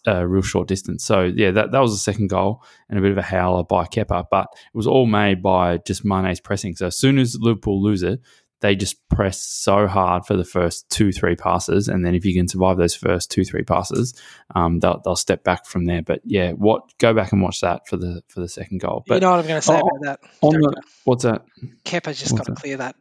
a 0.08 0.28
real 0.28 0.42
short 0.42 0.68
distance. 0.68 1.04
So 1.04 1.24
yeah, 1.24 1.52
that, 1.52 1.72
that 1.72 1.80
was 1.80 1.92
the 1.92 2.00
second 2.00 2.28
goal 2.28 2.64
and 2.90 2.98
a 2.98 3.02
bit 3.02 3.12
of 3.12 3.18
a 3.18 3.24
howler 3.24 3.64
by 3.64 3.86
Kepa, 3.86 4.26
but 4.32 4.48
it 4.52 4.78
was 4.78 4.88
all 4.88 5.06
made 5.06 5.44
by 5.44 5.78
just 5.86 6.04
Mane's 6.04 6.40
pressing. 6.40 6.76
So 6.76 6.88
as 6.88 6.98
soon 6.98 7.20
as 7.20 7.38
Liverpool 7.40 7.82
lose 7.82 8.02
it, 8.02 8.22
they 8.62 8.76
just 8.76 9.08
press 9.10 9.42
so 9.42 9.88
hard 9.88 10.26
for 10.26 10.36
the 10.36 10.44
first 10.44 10.90
two, 10.90 11.12
three 11.12 11.36
passes, 11.36 11.88
and 11.88 12.06
then 12.06 12.14
if 12.14 12.26
you 12.26 12.34
can 12.34 12.48
survive 12.48 12.78
those 12.78 12.96
first 12.96 13.32
two, 13.32 13.46
three 13.46 13.64
passes, 13.64 14.14
um, 14.54 14.80
they'll, 14.80 15.02
they'll 15.04 15.16
step 15.16 15.44
back 15.44 15.66
from 15.66 15.86
there. 15.86 16.02
But 16.02 16.22
yeah, 16.26 16.52
what 16.52 16.98
go 16.98 17.14
back 17.14 17.32
and 17.32 17.42
watch 17.42 17.62
that 17.62 17.88
for 17.88 17.96
the 17.96 18.22
for 18.28 18.42
the 18.42 18.50
second 18.50 18.80
goal. 18.80 19.04
But 19.08 19.16
you 19.16 19.22
know 19.22 19.32
what 19.32 19.40
I'm 19.40 19.48
going 19.48 19.62
to 19.62 19.66
say 19.66 19.76
oh, 19.76 19.88
about 19.88 20.02
that? 20.22 20.30
On 20.42 20.54
the, 20.54 20.82
what's 21.06 21.24
that? 21.24 21.46
Kepa's 21.86 22.20
just 22.20 22.36
got 22.36 22.48
to 22.48 22.54
clear 22.54 22.78
that. 22.78 22.96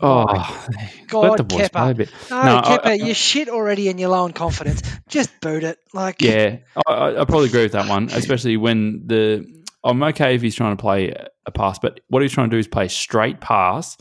Oh, 0.00 0.24
God, 1.08 1.20
let 1.30 1.36
the 1.36 1.44
boys 1.44 1.68
Kepa. 1.68 1.72
play 1.72 1.90
a 1.90 1.94
bit. 1.94 2.10
No, 2.30 2.42
No, 2.42 2.60
Kepa, 2.62 2.84
I- 2.86 2.90
I- 2.90 2.94
you're 2.94 3.14
shit 3.14 3.48
already 3.48 3.88
and 3.88 4.00
you're 4.00 4.10
low 4.10 4.24
on 4.24 4.32
confidence. 4.32 4.82
Just 5.08 5.40
boot 5.40 5.64
it. 5.64 5.78
Like, 5.92 6.22
Yeah, 6.22 6.58
I, 6.86 6.92
I 6.92 7.20
I 7.20 7.24
probably 7.24 7.48
agree 7.48 7.62
with 7.62 7.72
that 7.72 7.88
one, 7.88 8.08
especially 8.12 8.56
when 8.56 9.06
the. 9.06 9.54
I'm 9.84 10.02
okay 10.02 10.34
if 10.34 10.42
he's 10.42 10.56
trying 10.56 10.76
to 10.76 10.80
play 10.80 11.14
a 11.44 11.52
pass, 11.52 11.78
but 11.78 12.00
what 12.08 12.20
he's 12.22 12.32
trying 12.32 12.50
to 12.50 12.56
do 12.56 12.58
is 12.58 12.66
play 12.66 12.88
straight 12.88 13.40
pass 13.40 13.96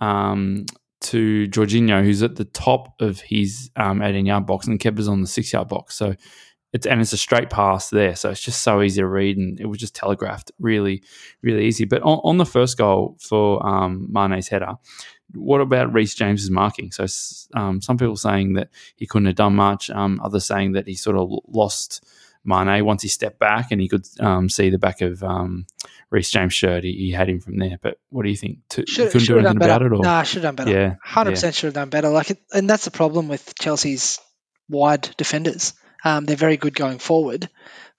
um, 0.00 0.66
to 1.00 1.46
Jorginho, 1.48 2.02
who's 2.02 2.22
at 2.22 2.36
the 2.36 2.44
top 2.44 2.94
of 3.00 3.20
his 3.20 3.70
um, 3.76 4.02
18 4.02 4.26
yard 4.26 4.46
box, 4.46 4.66
and 4.66 4.80
Kepa's 4.80 5.08
on 5.08 5.20
the 5.20 5.26
six 5.26 5.52
yard 5.52 5.68
box. 5.68 5.94
So 5.94 6.14
it's 6.72 6.86
and 6.86 7.00
it's 7.00 7.12
a 7.12 7.18
straight 7.18 7.48
pass 7.48 7.88
there, 7.90 8.14
so 8.14 8.30
it's 8.30 8.42
just 8.42 8.62
so 8.62 8.82
easy 8.82 9.00
to 9.00 9.06
read, 9.06 9.38
and 9.38 9.58
it 9.58 9.66
was 9.66 9.78
just 9.78 9.94
telegraphed 9.94 10.52
really, 10.58 11.02
really 11.42 11.64
easy. 11.64 11.84
But 11.84 12.02
on, 12.02 12.20
on 12.24 12.36
the 12.36 12.44
first 12.44 12.76
goal 12.76 13.16
for 13.20 13.64
um, 13.66 14.06
Mane's 14.10 14.48
header, 14.48 14.74
what 15.34 15.60
about 15.60 15.92
Reece 15.92 16.14
James's 16.14 16.50
marking? 16.50 16.90
So 16.92 17.06
um, 17.54 17.80
some 17.80 17.96
people 17.96 18.16
saying 18.16 18.54
that 18.54 18.68
he 18.96 19.06
couldn't 19.06 19.26
have 19.26 19.36
done 19.36 19.56
much, 19.56 19.88
um, 19.90 20.20
others 20.22 20.44
saying 20.44 20.72
that 20.72 20.86
he 20.86 20.94
sort 20.94 21.16
of 21.16 21.30
lost 21.48 22.04
Mane 22.44 22.84
once 22.84 23.02
he 23.02 23.08
stepped 23.08 23.38
back 23.38 23.70
and 23.70 23.80
he 23.80 23.88
could 23.88 24.06
um, 24.20 24.48
see 24.48 24.70
the 24.70 24.78
back 24.78 25.00
of 25.00 25.22
um, 25.22 25.66
Reece 26.10 26.30
James' 26.30 26.54
shirt. 26.54 26.84
He, 26.84 26.92
he 26.92 27.10
had 27.10 27.28
him 27.28 27.40
from 27.40 27.58
there. 27.58 27.78
But 27.82 27.98
what 28.10 28.22
do 28.22 28.30
you 28.30 28.36
think? 28.36 28.58
To, 28.70 28.84
should, 28.86 29.08
couldn't 29.10 29.20
should 29.20 29.34
do 29.34 29.38
anything 29.38 29.56
about 29.56 29.82
it, 29.82 29.92
or 29.92 30.02
Nah, 30.02 30.22
should 30.22 30.42
have 30.42 30.56
done 30.56 30.66
better. 30.66 30.78
yeah, 30.78 30.94
Hundred 31.02 31.30
yeah. 31.30 31.34
percent 31.34 31.54
should 31.54 31.66
have 31.66 31.74
done 31.74 31.90
better. 31.90 32.08
Like, 32.08 32.30
it, 32.30 32.38
and 32.52 32.68
that's 32.68 32.84
the 32.84 32.90
problem 32.90 33.28
with 33.28 33.54
Chelsea's 33.58 34.18
wide 34.68 35.02
defenders. 35.16 35.74
Um, 36.04 36.24
they're 36.26 36.36
very 36.36 36.56
good 36.56 36.74
going 36.74 36.98
forward, 36.98 37.48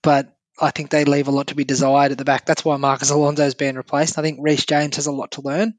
but 0.01 0.35
I 0.59 0.71
think 0.71 0.89
they 0.89 1.05
leave 1.05 1.27
a 1.27 1.31
lot 1.31 1.47
to 1.47 1.55
be 1.55 1.63
desired 1.63 2.11
at 2.11 2.17
the 2.17 2.25
back. 2.25 2.45
That's 2.45 2.65
why 2.65 2.77
Marcus 2.77 3.09
Alonso's 3.11 3.55
been 3.55 3.77
replaced. 3.77 4.17
I 4.17 4.21
think 4.21 4.39
Reece 4.41 4.65
James 4.65 4.95
has 4.95 5.07
a 5.07 5.11
lot 5.11 5.31
to 5.31 5.41
learn 5.41 5.73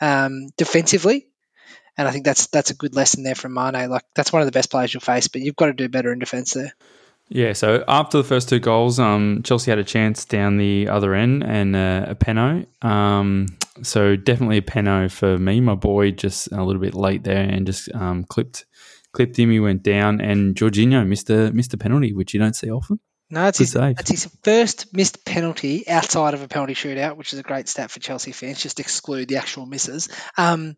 um, 0.00 0.48
defensively, 0.56 1.28
and 1.96 2.08
I 2.08 2.10
think 2.10 2.24
that's 2.24 2.48
that's 2.48 2.70
a 2.70 2.74
good 2.74 2.94
lesson 2.94 3.22
there 3.22 3.34
from 3.34 3.54
Mane. 3.54 3.88
Like, 3.90 4.04
that's 4.14 4.32
one 4.32 4.42
of 4.42 4.46
the 4.46 4.52
best 4.52 4.70
players 4.70 4.92
you'll 4.92 5.00
face, 5.00 5.28
but 5.28 5.40
you've 5.40 5.56
got 5.56 5.66
to 5.66 5.72
do 5.72 5.88
better 5.88 6.12
in 6.12 6.18
defence 6.18 6.52
there. 6.52 6.72
Yeah, 7.34 7.54
so 7.54 7.82
after 7.88 8.18
the 8.18 8.24
first 8.24 8.50
two 8.50 8.60
goals, 8.60 8.98
um, 8.98 9.40
Chelsea 9.42 9.70
had 9.70 9.78
a 9.78 9.84
chance 9.84 10.26
down 10.26 10.58
the 10.58 10.88
other 10.88 11.14
end 11.14 11.42
and 11.42 11.74
uh, 11.74 12.04
a 12.08 12.14
penno. 12.14 12.66
Um, 12.84 13.46
so 13.82 14.16
definitely 14.16 14.58
a 14.58 14.62
penno 14.62 15.10
for 15.10 15.38
me. 15.38 15.62
My 15.62 15.74
boy 15.74 16.10
just 16.10 16.52
a 16.52 16.62
little 16.62 16.82
bit 16.82 16.94
late 16.94 17.24
there 17.24 17.42
and 17.42 17.64
just 17.64 17.90
um, 17.94 18.24
clipped 18.24 18.66
clipped 19.12 19.38
him. 19.38 19.50
He 19.50 19.60
went 19.60 19.82
down, 19.82 20.20
and 20.20 20.54
Jorginho 20.54 21.06
missed 21.06 21.30
a 21.30 21.50
missed 21.52 21.72
a 21.72 21.78
penalty, 21.78 22.12
which 22.12 22.34
you 22.34 22.40
don't 22.40 22.54
see 22.54 22.70
often. 22.70 23.00
No, 23.30 23.46
it's 23.46 23.56
his, 23.56 23.74
it's 23.74 24.10
his 24.10 24.26
first 24.42 24.94
missed 24.94 25.24
penalty 25.24 25.88
outside 25.88 26.34
of 26.34 26.42
a 26.42 26.48
penalty 26.48 26.74
shootout, 26.74 27.16
which 27.16 27.32
is 27.32 27.38
a 27.38 27.42
great 27.42 27.66
stat 27.66 27.90
for 27.90 27.98
Chelsea 27.98 28.32
fans. 28.32 28.60
Just 28.60 28.78
exclude 28.78 29.28
the 29.28 29.38
actual 29.38 29.64
misses. 29.64 30.10
Um, 30.36 30.76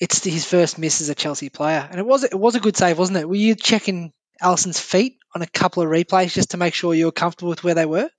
it's 0.00 0.24
his 0.24 0.44
first 0.44 0.78
miss 0.78 1.00
as 1.00 1.10
a 1.10 1.14
Chelsea 1.14 1.48
player, 1.48 1.86
and 1.88 2.00
it 2.00 2.06
was 2.06 2.24
it 2.24 2.34
was 2.34 2.56
a 2.56 2.60
good 2.60 2.76
save, 2.76 2.98
wasn't 2.98 3.18
it? 3.18 3.28
Were 3.28 3.36
you 3.36 3.54
checking 3.54 4.12
Alisson's 4.40 4.80
feet 4.80 5.18
on 5.34 5.42
a 5.42 5.46
couple 5.46 5.82
of 5.82 5.88
replays 5.88 6.32
just 6.32 6.50
to 6.52 6.56
make 6.56 6.74
sure 6.74 6.94
you 6.94 7.06
were 7.06 7.12
comfortable 7.12 7.50
with 7.50 7.64
where 7.64 7.74
they 7.74 7.86
were? 7.86 8.10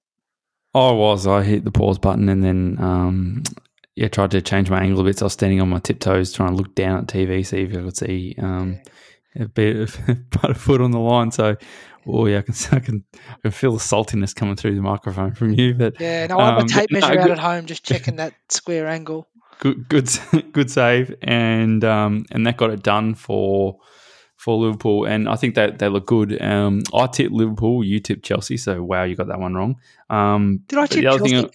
I 0.75 0.91
was. 0.91 1.27
I 1.27 1.43
hit 1.43 1.63
the 1.65 1.71
pause 1.71 1.99
button 1.99 2.29
and 2.29 2.43
then 2.43 2.77
um, 2.79 3.43
yeah, 3.95 4.07
tried 4.07 4.31
to 4.31 4.41
change 4.41 4.69
my 4.69 4.81
angle 4.81 5.01
a 5.01 5.03
bit. 5.03 5.19
So 5.19 5.25
I 5.25 5.27
was 5.27 5.33
standing 5.33 5.61
on 5.61 5.69
my 5.69 5.79
tiptoes 5.79 6.33
trying 6.33 6.49
to 6.49 6.55
look 6.55 6.73
down 6.75 6.99
at 6.99 7.07
TV, 7.07 7.45
see 7.45 7.61
if 7.61 7.71
I 7.77 7.81
could 7.81 7.97
see 7.97 8.35
um, 8.39 8.79
a 9.39 9.47
bit 9.47 9.75
of 9.77 9.97
put 10.31 10.49
a 10.49 10.55
foot 10.55 10.81
on 10.81 10.89
the 10.91 10.99
line. 10.99 11.29
So, 11.31 11.55
oh 12.07 12.25
yeah, 12.25 12.39
I 12.39 12.41
can 12.41 12.55
I 12.71 12.79
can 12.79 13.03
I 13.29 13.35
can 13.43 13.51
feel 13.51 13.73
the 13.73 13.79
saltiness 13.79 14.33
coming 14.35 14.55
through 14.55 14.75
the 14.75 14.81
microphone 14.81 15.35
from 15.35 15.51
you. 15.53 15.75
But 15.75 15.99
Yeah, 15.99 16.25
no, 16.27 16.39
I 16.39 16.45
have 16.45 16.57
Um, 16.59 16.65
a 16.65 16.67
tape 16.69 16.89
no, 16.91 16.99
measure 16.99 17.19
out 17.19 17.23
good- 17.27 17.31
at 17.33 17.39
home, 17.39 17.65
just 17.67 17.83
checking 17.85 18.15
that 18.15 18.33
square 18.49 18.87
angle. 18.87 19.27
good 19.59 19.87
good 19.87 20.09
good 20.53 20.71
save 20.71 21.13
and 21.21 21.83
um, 21.83 22.25
and 22.31 22.47
that 22.47 22.57
got 22.57 22.71
it 22.71 22.81
done 22.81 23.13
for 23.13 23.77
for 24.43 24.57
Liverpool 24.57 25.05
and 25.05 25.29
I 25.29 25.37
think 25.37 25.55
that 25.55 25.79
they 25.79 25.87
look 25.87 26.05
good. 26.05 26.41
Um, 26.41 26.83
I 26.93 27.07
tipped 27.07 27.31
Liverpool, 27.31 27.81
you 27.83 28.01
tipped 28.01 28.25
Chelsea, 28.25 28.57
so 28.57 28.83
wow, 28.83 29.03
you 29.03 29.15
got 29.15 29.27
that 29.27 29.39
one 29.39 29.53
wrong. 29.53 29.77
Um, 30.09 30.59
Did 30.67 30.79
I 30.79 30.85
tip 30.87 31.01
Chelsea? 31.03 31.49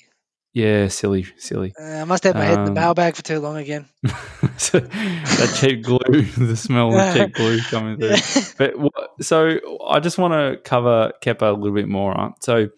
yeah, 0.55 0.89
silly, 0.89 1.27
silly. 1.37 1.75
Uh, 1.79 1.85
I 1.85 2.05
must 2.05 2.25
have 2.25 2.35
my 2.35 2.45
head 2.47 2.59
in 2.61 2.65
the 2.65 2.71
Um, 2.71 2.75
mailbag 2.75 3.15
for 3.15 3.23
too 3.23 3.41
long 3.41 3.59
again. 3.59 3.87
so 4.57 4.81
that 4.81 5.57
cheap 5.61 5.83
glue, 5.85 5.99
the 6.23 6.57
smell 6.57 6.99
of 6.99 7.15
cheap 7.15 7.35
glue 7.35 7.61
coming 7.71 7.99
through. 7.99 8.17
But 8.57 8.79
what, 8.79 8.95
so 9.21 9.59
I 9.87 10.01
just 10.01 10.17
want 10.17 10.33
to 10.33 10.57
cover 10.65 11.13
Kepa 11.23 11.43
a 11.43 11.53
little 11.53 11.75
bit 11.75 11.89
more. 11.89 12.13
Right? 12.13 12.33
So 12.41 12.69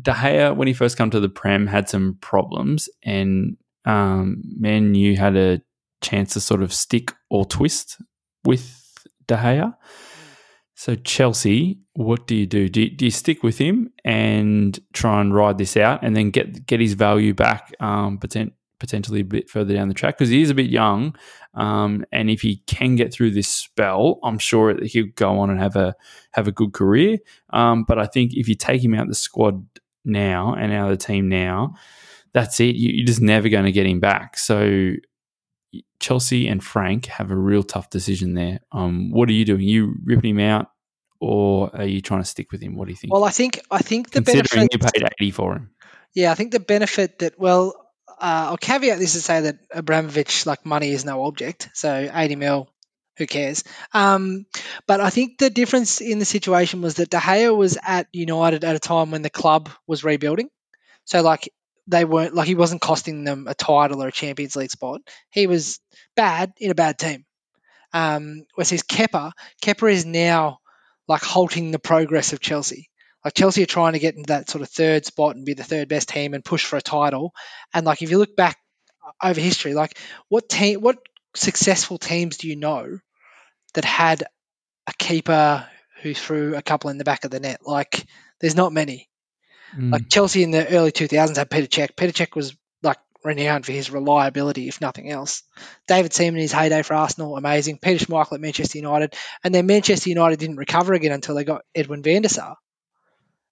De 0.00 0.12
Gea, 0.12 0.56
when 0.56 0.66
he 0.66 0.74
first 0.74 0.96
come 0.96 1.10
to 1.10 1.20
the 1.20 1.28
Prem, 1.28 1.68
had 1.68 1.88
some 1.88 2.18
problems, 2.20 2.88
and 3.04 3.56
um, 3.84 4.42
Man 4.44 4.94
U 4.96 5.16
had 5.16 5.36
a 5.36 5.60
chance 6.02 6.32
to 6.34 6.40
sort 6.40 6.62
of 6.62 6.72
stick 6.72 7.12
or 7.30 7.44
twist 7.44 7.96
with 8.44 8.77
De 9.28 9.36
Gea. 9.36 9.74
So 10.74 10.94
Chelsea, 10.94 11.80
what 11.94 12.26
do 12.26 12.36
you 12.36 12.46
do? 12.46 12.68
Do 12.68 12.82
you, 12.82 12.90
do 12.90 13.04
you 13.04 13.10
stick 13.10 13.42
with 13.42 13.58
him 13.58 13.90
and 14.04 14.78
try 14.92 15.20
and 15.20 15.34
ride 15.34 15.58
this 15.58 15.76
out, 15.76 16.04
and 16.04 16.16
then 16.16 16.30
get 16.30 16.66
get 16.66 16.80
his 16.80 16.94
value 16.94 17.34
back, 17.34 17.72
um, 17.80 18.18
potent, 18.18 18.52
potentially 18.78 19.20
a 19.20 19.24
bit 19.24 19.50
further 19.50 19.74
down 19.74 19.88
the 19.88 19.94
track 19.94 20.16
because 20.16 20.28
he 20.28 20.40
is 20.40 20.50
a 20.50 20.54
bit 20.54 20.70
young, 20.70 21.16
um, 21.54 22.04
and 22.12 22.30
if 22.30 22.42
he 22.42 22.62
can 22.68 22.94
get 22.94 23.12
through 23.12 23.32
this 23.32 23.48
spell, 23.48 24.20
I'm 24.22 24.38
sure 24.38 24.76
he'll 24.84 25.06
go 25.16 25.40
on 25.40 25.50
and 25.50 25.58
have 25.58 25.74
a 25.74 25.96
have 26.30 26.46
a 26.46 26.52
good 26.52 26.72
career. 26.72 27.18
Um, 27.50 27.82
but 27.82 27.98
I 27.98 28.06
think 28.06 28.34
if 28.34 28.48
you 28.48 28.54
take 28.54 28.82
him 28.82 28.94
out 28.94 29.02
of 29.02 29.08
the 29.08 29.14
squad 29.16 29.66
now 30.04 30.54
and 30.54 30.72
out 30.72 30.92
of 30.92 30.98
the 30.98 31.04
team 31.04 31.28
now, 31.28 31.74
that's 32.32 32.60
it. 32.60 32.76
You, 32.76 32.92
you're 32.94 33.06
just 33.06 33.20
never 33.20 33.48
going 33.48 33.64
to 33.64 33.72
get 33.72 33.86
him 33.86 33.98
back. 33.98 34.38
So 34.38 34.92
Chelsea 36.00 36.48
and 36.48 36.62
Frank 36.62 37.06
have 37.06 37.30
a 37.30 37.36
real 37.36 37.62
tough 37.62 37.90
decision 37.90 38.34
there. 38.34 38.60
Um, 38.72 39.10
what 39.10 39.28
are 39.28 39.32
you 39.32 39.44
doing? 39.44 39.62
you 39.62 39.94
ripping 40.04 40.38
him 40.38 40.40
out, 40.40 40.70
or 41.20 41.74
are 41.74 41.84
you 41.84 42.00
trying 42.00 42.22
to 42.22 42.28
stick 42.28 42.52
with 42.52 42.62
him? 42.62 42.76
What 42.76 42.86
do 42.86 42.92
you 42.92 42.96
think? 42.96 43.12
Well, 43.12 43.24
I 43.24 43.30
think 43.30 43.60
I 43.70 43.78
think 43.78 44.10
the 44.10 44.22
Considering 44.22 44.68
benefit. 44.68 44.72
you 44.72 45.02
paid 45.02 45.12
eighty 45.20 45.30
for 45.30 45.54
him. 45.54 45.70
Yeah, 46.14 46.32
I 46.32 46.34
think 46.34 46.52
the 46.52 46.60
benefit 46.60 47.18
that 47.20 47.38
well, 47.38 47.74
uh, 48.08 48.48
I'll 48.50 48.56
caveat 48.56 48.98
this 48.98 49.12
to 49.12 49.20
say 49.20 49.42
that 49.42 49.58
Abramovich 49.70 50.46
like 50.46 50.64
money 50.64 50.90
is 50.90 51.04
no 51.04 51.24
object, 51.24 51.68
so 51.74 52.10
eighty 52.12 52.36
mil, 52.36 52.68
who 53.18 53.26
cares? 53.26 53.64
Um, 53.92 54.46
but 54.86 55.00
I 55.00 55.10
think 55.10 55.38
the 55.38 55.50
difference 55.50 56.00
in 56.00 56.18
the 56.18 56.24
situation 56.24 56.80
was 56.80 56.94
that 56.94 57.10
De 57.10 57.18
Gea 57.18 57.54
was 57.54 57.76
at 57.82 58.08
United 58.12 58.64
at 58.64 58.76
a 58.76 58.80
time 58.80 59.10
when 59.10 59.22
the 59.22 59.30
club 59.30 59.68
was 59.86 60.04
rebuilding, 60.04 60.48
so 61.04 61.22
like 61.22 61.50
they 61.88 62.04
weren't 62.04 62.34
like 62.34 62.46
he 62.46 62.54
wasn't 62.54 62.82
costing 62.82 63.24
them 63.24 63.46
a 63.48 63.54
title 63.54 64.02
or 64.02 64.08
a 64.08 64.12
Champions 64.12 64.54
League 64.56 64.70
spot. 64.70 65.00
He 65.30 65.46
was 65.46 65.80
bad 66.14 66.52
in 66.58 66.70
a 66.70 66.74
bad 66.74 66.98
team. 66.98 67.24
Um, 67.92 68.44
whereas 68.54 68.70
his 68.70 68.82
Kepa, 68.82 69.32
Kepa 69.62 69.90
is 69.90 70.04
now 70.04 70.58
like 71.08 71.22
halting 71.22 71.70
the 71.70 71.78
progress 71.78 72.34
of 72.34 72.40
Chelsea. 72.40 72.90
Like 73.24 73.34
Chelsea 73.34 73.62
are 73.62 73.66
trying 73.66 73.94
to 73.94 73.98
get 73.98 74.14
into 74.14 74.28
that 74.28 74.50
sort 74.50 74.62
of 74.62 74.68
third 74.68 75.06
spot 75.06 75.34
and 75.34 75.46
be 75.46 75.54
the 75.54 75.64
third 75.64 75.88
best 75.88 76.10
team 76.10 76.34
and 76.34 76.44
push 76.44 76.64
for 76.64 76.76
a 76.76 76.82
title. 76.82 77.32
And 77.72 77.86
like 77.86 78.02
if 78.02 78.10
you 78.10 78.18
look 78.18 78.36
back 78.36 78.58
over 79.22 79.40
history, 79.40 79.74
like 79.74 79.98
what 80.28 80.48
team, 80.48 80.80
what 80.80 80.98
successful 81.34 81.98
teams 81.98 82.36
do 82.36 82.48
you 82.48 82.56
know 82.56 82.98
that 83.74 83.84
had 83.84 84.24
a 84.86 84.92
keeper 84.98 85.66
who 86.02 86.14
threw 86.14 86.54
a 86.54 86.62
couple 86.62 86.90
in 86.90 86.98
the 86.98 87.04
back 87.04 87.24
of 87.24 87.30
the 87.30 87.40
net? 87.40 87.60
Like 87.64 88.06
there's 88.40 88.54
not 88.54 88.72
many. 88.72 89.07
Mm. 89.76 89.92
Like 89.92 90.08
Chelsea 90.08 90.42
in 90.42 90.50
the 90.50 90.66
early 90.68 90.92
2000s 90.92 91.36
had 91.36 91.50
Peter 91.50 91.66
Cech. 91.66 91.96
Peter 91.96 92.12
Cech 92.12 92.34
was 92.34 92.56
like 92.82 92.98
renowned 93.24 93.66
for 93.66 93.72
his 93.72 93.90
reliability, 93.90 94.68
if 94.68 94.80
nothing 94.80 95.10
else. 95.10 95.42
David 95.86 96.12
Seaman 96.12 96.36
in 96.36 96.42
his 96.42 96.52
heyday 96.52 96.82
for 96.82 96.94
Arsenal, 96.94 97.36
amazing. 97.36 97.78
Peter 97.78 98.04
Schmeichel 98.04 98.34
at 98.34 98.40
Manchester 98.40 98.78
United, 98.78 99.14
and 99.44 99.54
then 99.54 99.66
Manchester 99.66 100.08
United 100.08 100.38
didn't 100.38 100.56
recover 100.56 100.94
again 100.94 101.12
until 101.12 101.34
they 101.34 101.44
got 101.44 101.64
Edwin 101.74 102.02
van 102.02 102.22
der 102.22 102.28
Sar. 102.28 102.56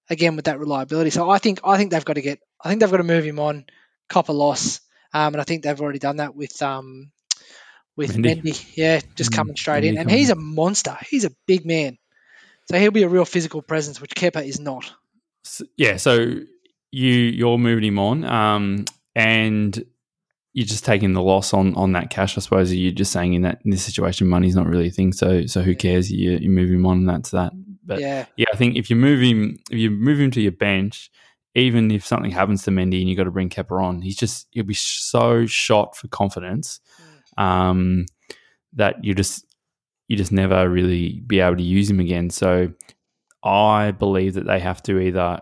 Again 0.08 0.36
with 0.36 0.44
that 0.44 0.60
reliability, 0.60 1.10
so 1.10 1.28
I 1.28 1.38
think 1.38 1.60
I 1.64 1.76
think 1.76 1.90
they've 1.90 2.04
got 2.04 2.12
to 2.12 2.22
get 2.22 2.38
I 2.62 2.68
think 2.68 2.80
they've 2.80 2.90
got 2.90 2.98
to 2.98 3.02
move 3.02 3.24
him 3.24 3.40
on, 3.40 3.64
cop 4.08 4.28
a 4.28 4.32
loss, 4.32 4.80
um, 5.12 5.34
and 5.34 5.40
I 5.40 5.44
think 5.44 5.64
they've 5.64 5.80
already 5.80 5.98
done 5.98 6.18
that 6.18 6.36
with 6.36 6.62
um, 6.62 7.10
with 7.96 8.16
Mendy. 8.16 8.42
Mendy. 8.42 8.76
Yeah, 8.76 9.00
just 9.16 9.32
mm, 9.32 9.36
coming 9.36 9.56
straight 9.56 9.82
Mendy 9.82 9.88
in, 9.88 9.98
and 9.98 10.10
he's 10.10 10.30
a 10.30 10.36
monster. 10.36 10.96
He's 11.08 11.24
a 11.24 11.32
big 11.46 11.66
man, 11.66 11.98
so 12.70 12.78
he'll 12.78 12.92
be 12.92 13.02
a 13.02 13.08
real 13.08 13.24
physical 13.24 13.62
presence, 13.62 14.00
which 14.00 14.14
Kepa 14.14 14.46
is 14.46 14.60
not. 14.60 14.92
So, 15.46 15.64
yeah, 15.76 15.96
so 15.96 16.34
you 16.90 17.12
you're 17.12 17.58
moving 17.58 17.84
him 17.84 17.98
on, 17.98 18.24
um, 18.24 18.84
and 19.14 19.84
you're 20.52 20.66
just 20.66 20.84
taking 20.84 21.12
the 21.12 21.22
loss 21.22 21.52
on 21.54 21.74
on 21.74 21.92
that 21.92 22.10
cash. 22.10 22.36
I 22.36 22.40
suppose 22.40 22.72
you're 22.74 22.92
just 22.92 23.12
saying 23.12 23.34
in 23.34 23.42
that 23.42 23.60
in 23.64 23.70
this 23.70 23.84
situation, 23.84 24.26
money's 24.28 24.56
not 24.56 24.66
really 24.66 24.88
a 24.88 24.90
thing. 24.90 25.12
So 25.12 25.46
so 25.46 25.62
who 25.62 25.74
cares? 25.74 26.10
You 26.10 26.32
you 26.32 26.50
move 26.50 26.70
him 26.70 26.86
on, 26.86 26.98
and 26.98 27.08
that's 27.08 27.30
that. 27.30 27.52
But 27.84 28.00
yeah, 28.00 28.26
yeah, 28.36 28.46
I 28.52 28.56
think 28.56 28.76
if 28.76 28.90
you 28.90 28.96
move 28.96 29.20
him, 29.20 29.58
if 29.70 29.78
you 29.78 29.90
move 29.90 30.18
him 30.18 30.30
to 30.32 30.40
your 30.40 30.52
bench, 30.52 31.10
even 31.54 31.90
if 31.90 32.04
something 32.04 32.30
happens 32.30 32.64
to 32.64 32.70
Mendy 32.70 33.00
and 33.00 33.08
you 33.08 33.16
got 33.16 33.24
to 33.24 33.30
bring 33.30 33.48
Kepa 33.48 33.80
on, 33.80 34.02
he's 34.02 34.16
just 34.16 34.48
he'll 34.50 34.64
be 34.64 34.74
so 34.74 35.46
shot 35.46 35.96
for 35.96 36.08
confidence 36.08 36.80
mm. 37.38 37.42
um, 37.42 38.06
that 38.72 39.04
you 39.04 39.14
just 39.14 39.46
you 40.08 40.16
just 40.16 40.32
never 40.32 40.68
really 40.68 41.20
be 41.26 41.40
able 41.40 41.56
to 41.56 41.62
use 41.62 41.88
him 41.88 42.00
again. 42.00 42.30
So 42.30 42.72
I 43.46 43.92
believe 43.92 44.34
that 44.34 44.46
they 44.46 44.60
have 44.60 44.82
to 44.84 44.98
either 44.98 45.40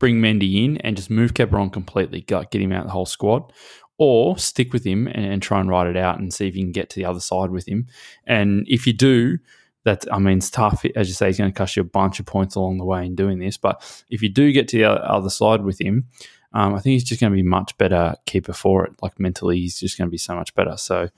bring 0.00 0.20
Mendy 0.20 0.64
in 0.64 0.78
and 0.78 0.96
just 0.96 1.10
move 1.10 1.34
Kepa 1.34 1.54
on 1.54 1.70
completely, 1.70 2.20
get 2.22 2.52
him 2.52 2.72
out 2.72 2.80
of 2.80 2.86
the 2.86 2.92
whole 2.92 3.06
squad, 3.06 3.52
or 3.98 4.36
stick 4.38 4.72
with 4.72 4.84
him 4.84 5.06
and, 5.06 5.24
and, 5.24 5.42
try 5.42 5.60
and 5.60 5.68
ride 5.68 5.86
it 5.86 5.96
out 5.96 6.18
and 6.18 6.34
see 6.34 6.48
if 6.48 6.56
you 6.56 6.62
can 6.62 6.72
get 6.72 6.90
to 6.90 6.96
the 6.96 7.04
other 7.04 7.20
side 7.20 7.50
with 7.50 7.68
him. 7.68 7.86
And 8.26 8.64
if 8.68 8.86
you 8.86 8.92
do, 8.92 9.38
that 9.84 10.04
I 10.10 10.18
mean, 10.18 10.38
it's 10.38 10.50
tough. 10.50 10.84
As 10.96 11.08
you 11.08 11.14
say, 11.14 11.26
he's 11.26 11.38
going 11.38 11.52
to 11.52 11.56
cost 11.56 11.76
you 11.76 11.82
a 11.82 11.84
bunch 11.84 12.18
of 12.18 12.26
points 12.26 12.54
along 12.54 12.78
the 12.78 12.84
way 12.84 13.04
in 13.04 13.14
doing 13.14 13.38
this. 13.38 13.56
But 13.56 14.04
if 14.08 14.22
you 14.22 14.28
do 14.28 14.50
get 14.50 14.66
to 14.68 14.78
the 14.78 14.84
other 14.84 15.30
side 15.30 15.62
with 15.62 15.80
him, 15.80 16.08
um, 16.54 16.74
I 16.74 16.80
think 16.80 16.94
he's 16.94 17.04
just 17.04 17.20
going 17.20 17.32
to 17.32 17.36
be 17.36 17.42
much 17.42 17.76
better 17.78 18.14
keeper 18.26 18.52
for 18.52 18.84
it. 18.86 18.92
Like 19.02 19.20
mentally, 19.20 19.60
he's 19.60 19.78
just 19.78 19.98
going 19.98 20.08
to 20.08 20.12
be 20.12 20.18
so 20.18 20.34
much 20.34 20.54
better. 20.54 20.76
So, 20.76 21.10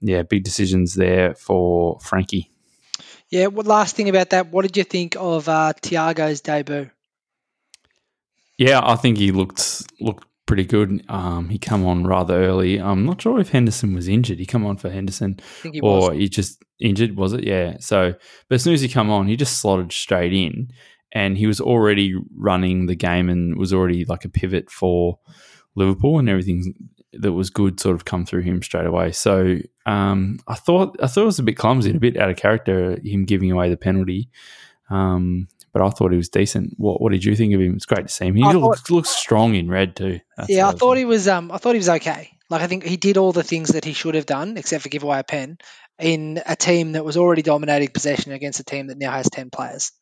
yeah, 0.00 0.22
big 0.22 0.44
decisions 0.44 0.94
there 0.94 1.34
for 1.34 1.98
Frankie. 2.00 2.49
Yeah. 3.30 3.46
Well, 3.46 3.66
last 3.66 3.96
thing 3.96 4.08
about 4.08 4.30
that, 4.30 4.50
what 4.50 4.62
did 4.62 4.76
you 4.76 4.84
think 4.84 5.16
of 5.18 5.48
uh, 5.48 5.72
Thiago's 5.80 6.40
debut? 6.40 6.90
Yeah, 8.58 8.80
I 8.82 8.96
think 8.96 9.16
he 9.16 9.32
looked 9.32 9.84
looked 10.00 10.26
pretty 10.50 10.64
good. 10.64 11.04
Um, 11.08 11.48
he 11.48 11.58
come 11.58 11.86
on 11.86 12.04
rather 12.04 12.42
early. 12.42 12.80
I'm 12.80 13.06
not 13.06 13.22
sure 13.22 13.38
if 13.38 13.50
Henderson 13.50 13.94
was 13.94 14.08
injured. 14.08 14.38
He 14.38 14.46
come 14.46 14.66
on 14.66 14.76
for 14.76 14.90
Henderson, 14.90 15.38
he 15.62 15.80
or 15.80 16.10
was. 16.10 16.18
he 16.18 16.28
just 16.28 16.62
injured. 16.80 17.16
Was 17.16 17.32
it? 17.32 17.44
Yeah. 17.44 17.76
So, 17.78 18.14
but 18.48 18.54
as 18.56 18.64
soon 18.64 18.74
as 18.74 18.80
he 18.80 18.88
come 18.88 19.10
on, 19.10 19.28
he 19.28 19.36
just 19.36 19.60
slotted 19.60 19.92
straight 19.92 20.32
in, 20.32 20.72
and 21.12 21.38
he 21.38 21.46
was 21.46 21.60
already 21.60 22.16
running 22.36 22.86
the 22.86 22.96
game 22.96 23.28
and 23.28 23.56
was 23.56 23.72
already 23.72 24.04
like 24.04 24.24
a 24.24 24.28
pivot 24.28 24.70
for 24.70 25.20
Liverpool, 25.76 26.18
and 26.18 26.28
everything 26.28 26.74
that 27.12 27.32
was 27.32 27.50
good 27.50 27.80
sort 27.80 27.96
of 27.96 28.04
come 28.04 28.24
through 28.24 28.42
him 28.42 28.62
straight 28.62 28.86
away. 28.86 29.12
So 29.12 29.58
um, 29.86 30.38
I 30.46 30.54
thought 30.54 30.96
I 31.02 31.06
thought 31.06 31.22
it 31.22 31.26
was 31.26 31.38
a 31.38 31.44
bit 31.44 31.56
clumsy 31.56 31.90
and 31.90 31.96
a 31.96 32.00
bit 32.00 32.16
out 32.16 32.30
of 32.30 32.36
character 32.36 32.98
him 33.02 33.24
giving 33.24 33.50
away 33.50 33.70
the 33.70 33.76
penalty. 33.76 34.30
Um, 34.90 35.48
but 35.72 35.82
I 35.82 35.90
thought 35.90 36.10
he 36.10 36.16
was 36.16 36.28
decent. 36.28 36.74
What 36.76 37.00
What 37.00 37.12
did 37.12 37.24
you 37.24 37.36
think 37.36 37.54
of 37.54 37.60
him? 37.60 37.74
It's 37.76 37.86
great 37.86 38.06
to 38.06 38.12
see 38.12 38.26
him. 38.26 38.34
He 38.34 38.44
looks, 38.44 38.90
looks 38.90 39.10
strong 39.10 39.54
in 39.54 39.70
red 39.70 39.96
too. 39.96 40.20
That's 40.36 40.48
yeah, 40.48 40.68
I 40.68 40.72
thought 40.72 40.96
he 40.96 41.04
was. 41.04 41.28
Um, 41.28 41.50
I 41.52 41.58
thought 41.58 41.74
he 41.74 41.78
was 41.78 41.88
okay. 41.88 42.30
Like 42.48 42.62
I 42.62 42.66
think 42.66 42.84
he 42.84 42.96
did 42.96 43.16
all 43.16 43.32
the 43.32 43.44
things 43.44 43.70
that 43.70 43.84
he 43.84 43.92
should 43.92 44.16
have 44.16 44.26
done, 44.26 44.56
except 44.56 44.82
for 44.82 44.88
give 44.88 45.04
away 45.04 45.20
a 45.20 45.24
pen 45.24 45.58
in 46.00 46.42
a 46.44 46.56
team 46.56 46.92
that 46.92 47.04
was 47.04 47.16
already 47.16 47.42
dominating 47.42 47.88
possession 47.88 48.32
against 48.32 48.58
a 48.58 48.64
team 48.64 48.88
that 48.88 48.98
now 48.98 49.12
has 49.12 49.30
ten 49.30 49.50
players. 49.50 49.92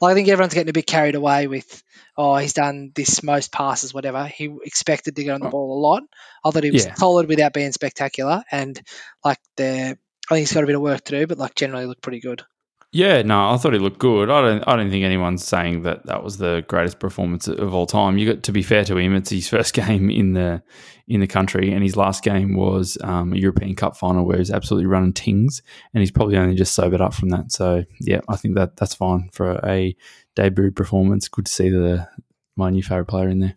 Like 0.00 0.12
I 0.12 0.14
think 0.14 0.28
everyone's 0.28 0.54
getting 0.54 0.70
a 0.70 0.74
bit 0.74 0.86
carried 0.86 1.14
away 1.14 1.46
with, 1.46 1.82
oh, 2.16 2.36
he's 2.36 2.54
done 2.54 2.92
this 2.94 3.22
most 3.22 3.52
passes, 3.52 3.92
whatever. 3.92 4.26
He 4.26 4.54
expected 4.64 5.16
to 5.16 5.24
get 5.24 5.34
on 5.34 5.40
the 5.40 5.48
oh. 5.48 5.50
ball 5.50 5.78
a 5.78 5.80
lot. 5.80 6.02
I 6.44 6.50
thought 6.50 6.64
he 6.64 6.70
was 6.70 6.86
yeah. 6.86 6.94
solid 6.94 7.28
without 7.28 7.52
being 7.52 7.72
spectacular, 7.72 8.42
and 8.50 8.80
like 9.24 9.38
the, 9.56 9.98
I 10.30 10.34
think 10.34 10.38
he's 10.40 10.52
got 10.52 10.64
a 10.64 10.66
bit 10.66 10.76
of 10.76 10.82
work 10.82 11.04
to 11.04 11.18
do, 11.18 11.26
but 11.26 11.38
like 11.38 11.54
generally 11.54 11.86
looked 11.86 12.02
pretty 12.02 12.20
good. 12.20 12.42
Yeah, 12.92 13.22
no, 13.22 13.50
I 13.50 13.56
thought 13.56 13.72
he 13.72 13.78
looked 13.78 14.00
good. 14.00 14.30
I 14.30 14.40
don't, 14.40 14.64
I 14.66 14.74
don't 14.74 14.90
think 14.90 15.04
anyone's 15.04 15.44
saying 15.46 15.82
that 15.82 16.06
that 16.06 16.24
was 16.24 16.38
the 16.38 16.64
greatest 16.66 16.98
performance 16.98 17.46
of 17.46 17.72
all 17.72 17.86
time. 17.86 18.18
You 18.18 18.34
got 18.34 18.42
to 18.44 18.52
be 18.52 18.64
fair 18.64 18.84
to 18.84 18.96
him; 18.96 19.14
it's 19.14 19.30
his 19.30 19.48
first 19.50 19.74
game 19.74 20.10
in 20.10 20.32
the 20.32 20.62
in 21.06 21.20
the 21.20 21.28
country, 21.28 21.72
and 21.72 21.84
his 21.84 21.96
last 21.96 22.24
game 22.24 22.56
was 22.56 22.98
um, 23.02 23.32
a 23.32 23.36
European 23.36 23.76
Cup 23.76 23.96
final 23.96 24.24
where 24.24 24.38
he's 24.38 24.50
absolutely 24.50 24.86
running 24.86 25.12
tings, 25.12 25.62
and 25.94 26.00
he's 26.00 26.10
probably 26.10 26.36
only 26.36 26.56
just 26.56 26.74
sobered 26.74 27.00
up 27.00 27.14
from 27.14 27.28
that. 27.28 27.52
So, 27.52 27.84
yeah, 28.00 28.20
I 28.28 28.36
think 28.36 28.56
that 28.56 28.76
that's 28.76 28.94
fine 28.94 29.30
for 29.32 29.60
a 29.64 29.96
debut 30.34 30.72
performance. 30.72 31.28
Good 31.28 31.46
to 31.46 31.52
see 31.52 31.68
the 31.68 32.08
my 32.56 32.70
new 32.70 32.82
favourite 32.82 33.08
player 33.08 33.28
in 33.28 33.38
there. 33.38 33.56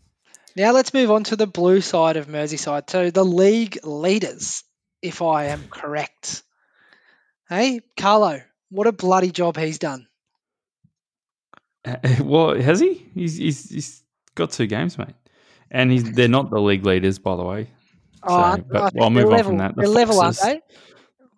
Now 0.56 0.74
let's 0.74 0.94
move 0.94 1.10
on 1.10 1.24
to 1.26 1.36
the 1.36 1.48
blue 1.48 1.82
side 1.82 2.18
of 2.18 2.28
Merseyside. 2.28 2.88
So 2.88 3.10
the 3.10 3.26
league 3.26 3.80
leaders, 3.84 4.64
if 5.02 5.24
I 5.24 5.46
am 5.46 5.64
correct. 5.70 6.44
Hey, 7.50 7.82
Carlo, 7.98 8.42
what 8.74 8.88
a 8.88 8.92
bloody 8.92 9.32
job 9.32 9.56
he's 9.56 9.78
done. 9.78 10.08
well, 12.20 12.60
has 12.60 12.80
he? 12.80 13.06
He's, 13.14 13.38
he's, 13.38 13.70
he's 13.70 14.04
got 14.36 14.52
two 14.52 14.66
games, 14.66 14.98
mate. 14.98 15.16
And 15.70 15.92
he's 15.92 16.12
they're 16.12 16.28
not 16.28 16.50
the 16.50 16.60
league 16.60 16.86
leaders, 16.86 17.20
by 17.20 17.36
the 17.36 17.44
way. 17.44 17.70
Oh, 18.24 18.56
so, 18.56 18.64
but 18.70 18.94
I'll 19.00 19.10
move 19.10 19.26
level, 19.26 19.34
on 19.34 19.44
from 19.44 19.58
that. 19.58 19.76
The 19.76 19.82
they're 19.84 19.92
level, 19.92 20.22
aren't 20.22 20.40
they? 20.42 20.62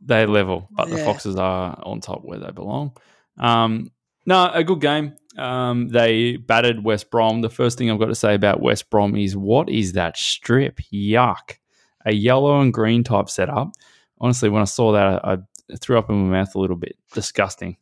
They're 0.02 0.28
level, 0.28 0.68
but 0.72 0.88
yeah. 0.88 0.96
the 0.96 1.04
Foxes 1.04 1.36
are 1.36 1.80
on 1.84 2.00
top 2.00 2.24
where 2.24 2.40
they 2.40 2.52
belong. 2.52 2.96
Um, 3.38 3.92
no, 4.26 4.52
a 4.54 4.64
good 4.64 4.82
game. 4.82 5.16
Um, 5.38 5.90
they 5.90 6.38
battered 6.38 6.84
West 6.84 7.10
Brom. 7.12 7.42
The 7.42 7.50
first 7.50 7.78
thing 7.78 7.90
I've 7.90 8.00
got 8.00 8.08
to 8.08 8.16
say 8.16 8.36
about 8.36 8.62
West 8.62 8.90
Brom 8.90 9.16
is 9.16 9.36
what 9.36 9.70
is 9.70 9.94
that 9.94 10.18
strip? 10.18 10.80
Yuck. 10.94 11.58
A 12.06 12.14
yellow 12.14 12.62
and 12.62 12.74
green 12.74 13.04
type 13.04 13.30
setup. 13.30 13.72
Honestly, 14.20 14.50
when 14.50 14.62
I 14.62 14.66
saw 14.66 14.92
that, 14.94 15.26
I 15.26 15.38
threw 15.80 15.98
up 15.98 16.10
in 16.10 16.30
my 16.30 16.40
mouth 16.40 16.56
a 16.56 16.60
little 16.60 16.76
bit. 16.76 16.98
Disgusting. 17.14 17.78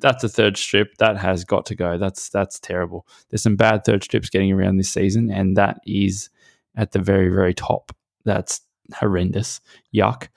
That's 0.00 0.24
a 0.24 0.28
third 0.28 0.56
strip 0.56 0.96
that 0.98 1.16
has 1.16 1.44
got 1.44 1.66
to 1.66 1.74
go. 1.74 1.96
That's 1.96 2.28
that's 2.28 2.58
terrible. 2.58 3.06
There's 3.30 3.42
some 3.42 3.56
bad 3.56 3.84
third 3.84 4.04
strips 4.04 4.28
getting 4.28 4.52
around 4.52 4.76
this 4.76 4.90
season, 4.90 5.30
and 5.30 5.56
that 5.56 5.80
is 5.86 6.30
at 6.76 6.92
the 6.92 6.98
very 6.98 7.28
very 7.28 7.54
top. 7.54 7.94
That's 8.24 8.60
horrendous. 8.94 9.60
Yuck. 9.94 10.28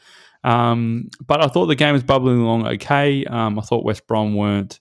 Um, 0.43 1.09
but 1.25 1.43
I 1.43 1.47
thought 1.47 1.65
the 1.65 1.75
game 1.75 1.93
was 1.93 2.03
bubbling 2.03 2.39
along 2.39 2.67
okay. 2.67 3.25
Um, 3.25 3.57
I 3.57 3.63
thought 3.63 3.83
West 3.83 4.05
Brom 4.07 4.35
weren't 4.35 4.79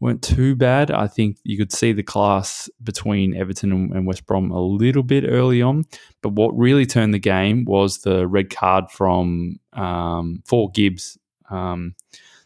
weren't 0.00 0.22
too 0.22 0.56
bad. 0.56 0.90
I 0.90 1.06
think 1.06 1.38
you 1.44 1.56
could 1.56 1.72
see 1.72 1.92
the 1.92 2.02
class 2.02 2.68
between 2.82 3.36
Everton 3.36 3.72
and, 3.72 4.06
West 4.06 4.26
Brom 4.26 4.50
a 4.50 4.60
little 4.60 5.02
bit 5.02 5.24
early 5.28 5.60
on. 5.60 5.84
But 6.22 6.32
what 6.32 6.56
really 6.56 6.86
turned 6.86 7.14
the 7.14 7.18
game 7.18 7.64
was 7.66 7.98
the 7.98 8.26
red 8.26 8.50
card 8.50 8.90
from 8.90 9.60
um, 9.74 10.42
for 10.46 10.70
Gibbs 10.70 11.18
um, 11.50 11.94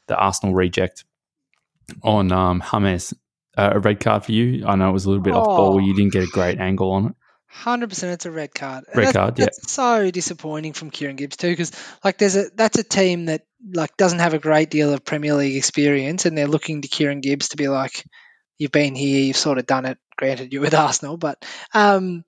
the 0.06 0.16
Arsenal 0.16 0.54
reject 0.54 1.04
on 2.02 2.32
um, 2.32 2.62
James. 2.70 3.14
Uh, 3.56 3.70
a 3.74 3.78
red 3.78 4.00
card 4.00 4.24
for 4.24 4.32
you. 4.32 4.66
I 4.66 4.74
know 4.74 4.90
it 4.90 4.92
was 4.92 5.04
a 5.04 5.08
little 5.08 5.22
bit 5.22 5.32
oh. 5.32 5.38
off 5.38 5.46
ball. 5.46 5.80
You 5.80 5.94
didn't 5.94 6.12
get 6.12 6.24
a 6.24 6.26
great 6.26 6.58
angle 6.58 6.90
on 6.90 7.06
it. 7.06 7.12
Hundred 7.46 7.88
percent, 7.88 8.12
it's 8.12 8.26
a 8.26 8.32
red 8.32 8.52
card. 8.52 8.84
red 8.96 9.06
that's, 9.06 9.12
card, 9.16 9.38
yeah. 9.38 9.44
That's 9.44 9.70
so 9.70 10.10
disappointing 10.10 10.72
from 10.72 10.90
Kieran 10.90 11.14
Gibbs 11.14 11.36
too, 11.36 11.50
because 11.50 11.70
like 12.02 12.18
there's 12.18 12.34
a 12.34 12.50
that's 12.52 12.78
a 12.78 12.82
team 12.82 13.26
that 13.26 13.46
like 13.72 13.96
doesn't 13.96 14.18
have 14.18 14.34
a 14.34 14.40
great 14.40 14.70
deal 14.70 14.92
of 14.92 15.04
Premier 15.04 15.34
League 15.34 15.54
experience, 15.56 16.26
and 16.26 16.36
they're 16.36 16.48
looking 16.48 16.82
to 16.82 16.88
Kieran 16.88 17.20
Gibbs 17.20 17.50
to 17.50 17.56
be 17.56 17.68
like, 17.68 18.04
you've 18.58 18.72
been 18.72 18.96
here, 18.96 19.20
you've 19.20 19.36
sort 19.36 19.58
of 19.58 19.66
done 19.66 19.84
it. 19.84 19.98
Granted, 20.16 20.52
you're 20.52 20.62
with 20.62 20.74
Arsenal, 20.74 21.16
but 21.16 21.44
um, 21.72 22.24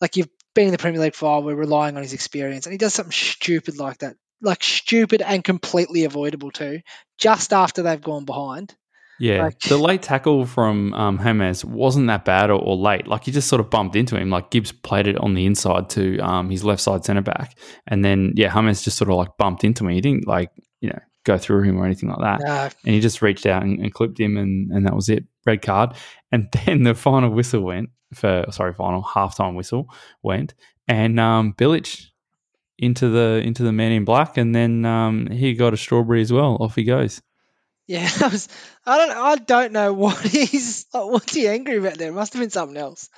like 0.00 0.16
you've 0.16 0.30
been 0.54 0.66
in 0.66 0.72
the 0.72 0.78
Premier 0.78 1.00
League 1.00 1.16
for 1.16 1.26
a 1.26 1.28
while. 1.28 1.42
We're 1.42 1.56
relying 1.56 1.96
on 1.96 2.04
his 2.04 2.12
experience, 2.12 2.66
and 2.66 2.72
he 2.72 2.78
does 2.78 2.94
something 2.94 3.10
stupid 3.10 3.80
like 3.80 3.98
that 3.98 4.14
like 4.40 4.62
stupid 4.62 5.22
and 5.22 5.42
completely 5.42 6.04
avoidable 6.04 6.50
too, 6.50 6.80
just 7.18 7.52
after 7.52 7.82
they've 7.82 8.00
gone 8.00 8.24
behind. 8.24 8.74
Yeah, 9.20 9.42
like, 9.42 9.58
the 9.60 9.76
late 9.76 10.02
tackle 10.02 10.46
from 10.46 10.94
um, 10.94 11.18
James 11.18 11.64
wasn't 11.64 12.06
that 12.06 12.24
bad 12.24 12.50
or, 12.50 12.60
or, 12.60 12.76
late. 12.76 13.08
Like 13.08 13.24
he 13.24 13.32
just 13.32 13.48
sort 13.48 13.58
of 13.58 13.68
bumped 13.68 13.96
into 13.96 14.16
him. 14.16 14.30
Like 14.30 14.50
Gibbs 14.50 14.70
played 14.70 15.08
it 15.08 15.18
on 15.18 15.34
the 15.34 15.44
inside 15.44 15.90
to 15.90 16.18
um, 16.18 16.50
his 16.50 16.62
left 16.62 16.80
side 16.80 17.04
centre 17.04 17.22
back, 17.22 17.58
and 17.88 18.04
then 18.04 18.32
yeah, 18.36 18.52
James 18.54 18.82
just 18.82 18.96
sort 18.96 19.10
of 19.10 19.16
like 19.16 19.36
bumped 19.36 19.64
into 19.64 19.82
me. 19.82 19.94
He 19.94 20.00
didn't 20.00 20.28
like 20.28 20.50
you 20.80 20.90
know 20.90 21.00
go 21.24 21.36
through 21.36 21.62
him 21.62 21.78
or 21.78 21.84
anything 21.84 22.08
like 22.08 22.20
that, 22.20 22.40
no. 22.44 22.68
and 22.84 22.94
he 22.94 23.00
just 23.00 23.20
reached 23.20 23.44
out 23.44 23.64
and, 23.64 23.80
and 23.80 23.92
clipped 23.92 24.20
him, 24.20 24.36
and, 24.36 24.70
and 24.70 24.86
that 24.86 24.94
was 24.94 25.08
it. 25.08 25.24
Red 25.44 25.62
card, 25.62 25.94
and 26.30 26.48
then 26.66 26.84
the 26.84 26.94
final 26.94 27.30
whistle 27.30 27.62
went 27.62 27.90
for 28.14 28.44
sorry, 28.50 28.72
final 28.72 29.02
halftime 29.02 29.56
whistle 29.56 29.88
went, 30.22 30.54
and 30.86 31.18
um, 31.18 31.54
Bilic 31.54 32.06
into 32.78 33.08
the 33.08 33.42
into 33.44 33.62
the 33.62 33.72
man 33.72 33.92
in 33.92 34.04
black, 34.04 34.36
and 34.36 34.54
then 34.54 34.84
um, 34.84 35.26
he 35.26 35.54
got 35.54 35.74
a 35.74 35.76
strawberry 35.76 36.22
as 36.22 36.32
well. 36.32 36.56
Off 36.60 36.74
he 36.74 36.84
goes. 36.84 37.20
Yeah, 37.86 38.08
I, 38.22 38.28
was, 38.28 38.48
I 38.86 38.98
don't 38.98 39.16
I 39.16 39.36
don't 39.36 39.72
know 39.72 39.92
what 39.92 40.18
he's 40.26 40.86
what's 40.92 41.34
he 41.34 41.48
angry 41.48 41.76
about 41.76 41.98
there. 41.98 42.10
It 42.10 42.14
must 42.14 42.32
have 42.32 42.40
been 42.40 42.50
something 42.50 42.76
else. 42.76 43.08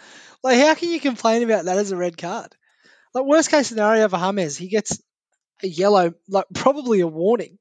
Like 0.42 0.58
how 0.58 0.74
can 0.74 0.90
you 0.90 1.00
complain 1.00 1.42
about 1.42 1.66
that 1.66 1.78
as 1.78 1.92
a 1.92 1.96
red 1.96 2.16
card? 2.16 2.54
like 3.14 3.24
worst 3.24 3.50
case 3.50 3.68
scenario 3.68 4.08
for 4.08 4.18
James, 4.18 4.56
he 4.56 4.68
gets 4.68 5.00
a 5.62 5.68
yellow, 5.68 6.14
like 6.28 6.46
probably 6.54 7.00
a 7.00 7.06
warning, 7.06 7.58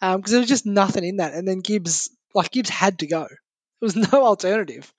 because 0.00 0.14
um, 0.14 0.22
there 0.22 0.40
was 0.40 0.48
just 0.48 0.66
nothing 0.66 1.04
in 1.04 1.16
that, 1.16 1.34
and 1.34 1.46
then 1.46 1.60
Gibbs, 1.60 2.10
like 2.34 2.50
Gibbs 2.50 2.68
had 2.68 2.98
to 3.00 3.06
go. 3.06 3.22
There 3.22 3.36
was 3.80 3.96
no 3.96 4.24
alternative. 4.26 4.92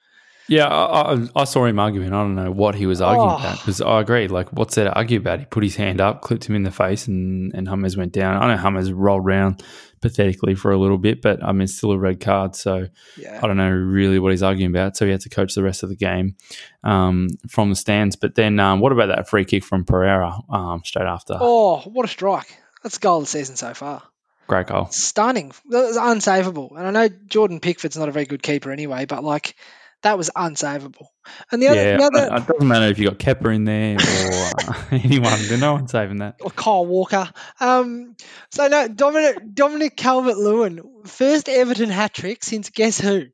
Yeah, 0.47 0.67
I, 0.67 1.13
I, 1.13 1.27
I, 1.35 1.43
saw 1.45 1.65
him 1.65 1.79
arguing. 1.79 2.09
I 2.09 2.21
don't 2.21 2.35
know 2.35 2.51
what 2.51 2.75
he 2.75 2.85
was 2.85 3.01
arguing 3.01 3.31
oh. 3.31 3.35
about 3.37 3.59
because 3.59 3.79
I 3.79 4.01
agree. 4.01 4.27
Like, 4.27 4.51
what's 4.51 4.75
there 4.75 4.85
to 4.85 4.93
argue 4.93 5.19
about? 5.19 5.39
He 5.39 5.45
put 5.45 5.63
his 5.63 5.75
hand 5.75 6.01
up, 6.01 6.21
clipped 6.21 6.49
him 6.49 6.55
in 6.55 6.63
the 6.63 6.71
face, 6.71 7.07
and, 7.07 7.53
and 7.53 7.67
Hummers 7.67 7.95
went 7.95 8.11
down. 8.11 8.41
I 8.41 8.47
know 8.47 8.57
Hummers 8.57 8.91
rolled 8.91 9.25
around 9.25 9.63
pathetically 10.01 10.53
for 10.53 10.71
a 10.71 10.77
little 10.77 10.97
bit, 10.97 11.21
but 11.21 11.41
I 11.41 11.53
mean, 11.53 11.61
it's 11.61 11.77
still 11.77 11.93
a 11.93 11.97
red 11.97 12.19
card. 12.19 12.55
So 12.55 12.87
yeah. 13.17 13.39
I 13.41 13.47
don't 13.47 13.55
know 13.55 13.69
really 13.69 14.19
what 14.19 14.31
he's 14.31 14.43
arguing 14.43 14.69
about. 14.69 14.97
So 14.97 15.05
he 15.05 15.11
had 15.11 15.21
to 15.21 15.29
coach 15.29 15.55
the 15.55 15.63
rest 15.63 15.81
of 15.81 15.89
the 15.89 15.95
game 15.95 16.35
um, 16.83 17.29
from 17.47 17.69
the 17.69 17.75
stands. 17.75 18.17
But 18.17 18.35
then 18.35 18.59
um, 18.59 18.81
what 18.81 18.91
about 18.91 19.07
that 19.07 19.29
free 19.29 19.45
kick 19.45 19.63
from 19.63 19.85
Pereira 19.85 20.35
um, 20.49 20.81
straight 20.83 21.07
after? 21.07 21.37
Oh, 21.39 21.79
what 21.81 22.03
a 22.03 22.09
strike. 22.09 22.57
That's 22.83 22.97
goal 22.97 23.19
of 23.19 23.23
the 23.23 23.29
season 23.29 23.55
so 23.55 23.73
far. 23.73 24.03
Great 24.47 24.67
goal. 24.67 24.87
Stunning. 24.91 25.53
That 25.69 25.83
was 25.83 25.97
unsavable. 25.97 26.77
And 26.77 26.85
I 26.85 26.91
know 26.91 27.15
Jordan 27.27 27.61
Pickford's 27.61 27.97
not 27.97 28.09
a 28.09 28.11
very 28.11 28.25
good 28.25 28.43
keeper 28.43 28.71
anyway, 28.71 29.05
but 29.05 29.23
like– 29.23 29.55
that 30.03 30.17
was 30.17 30.29
unsavable. 30.35 31.07
And 31.51 31.61
the 31.61 31.69
other, 31.69 31.83
yeah, 31.83 31.97
the 31.97 32.03
other 32.03 32.35
it 32.35 32.47
doesn't 32.47 32.67
matter 32.67 32.87
if 32.87 32.99
you 32.99 33.09
got 33.09 33.19
Kepa 33.19 33.55
in 33.55 33.63
there 33.63 33.95
or 33.95 34.51
uh, 34.69 34.83
anyone. 34.91 35.31
There's 35.47 35.59
no 35.59 35.73
one 35.73 35.87
saving 35.87 36.17
that. 36.17 36.35
Or 36.41 36.51
Kyle 36.51 36.85
Walker. 36.85 37.29
Um, 37.59 38.15
so 38.51 38.67
no, 38.67 38.87
Dominic 38.87 39.53
Dominic 39.53 39.95
Calvert 39.95 40.37
Lewin, 40.37 40.81
first 41.05 41.49
Everton 41.49 41.89
hat 41.89 42.13
trick 42.13 42.43
since 42.43 42.69
guess 42.69 42.99
who? 42.99 43.25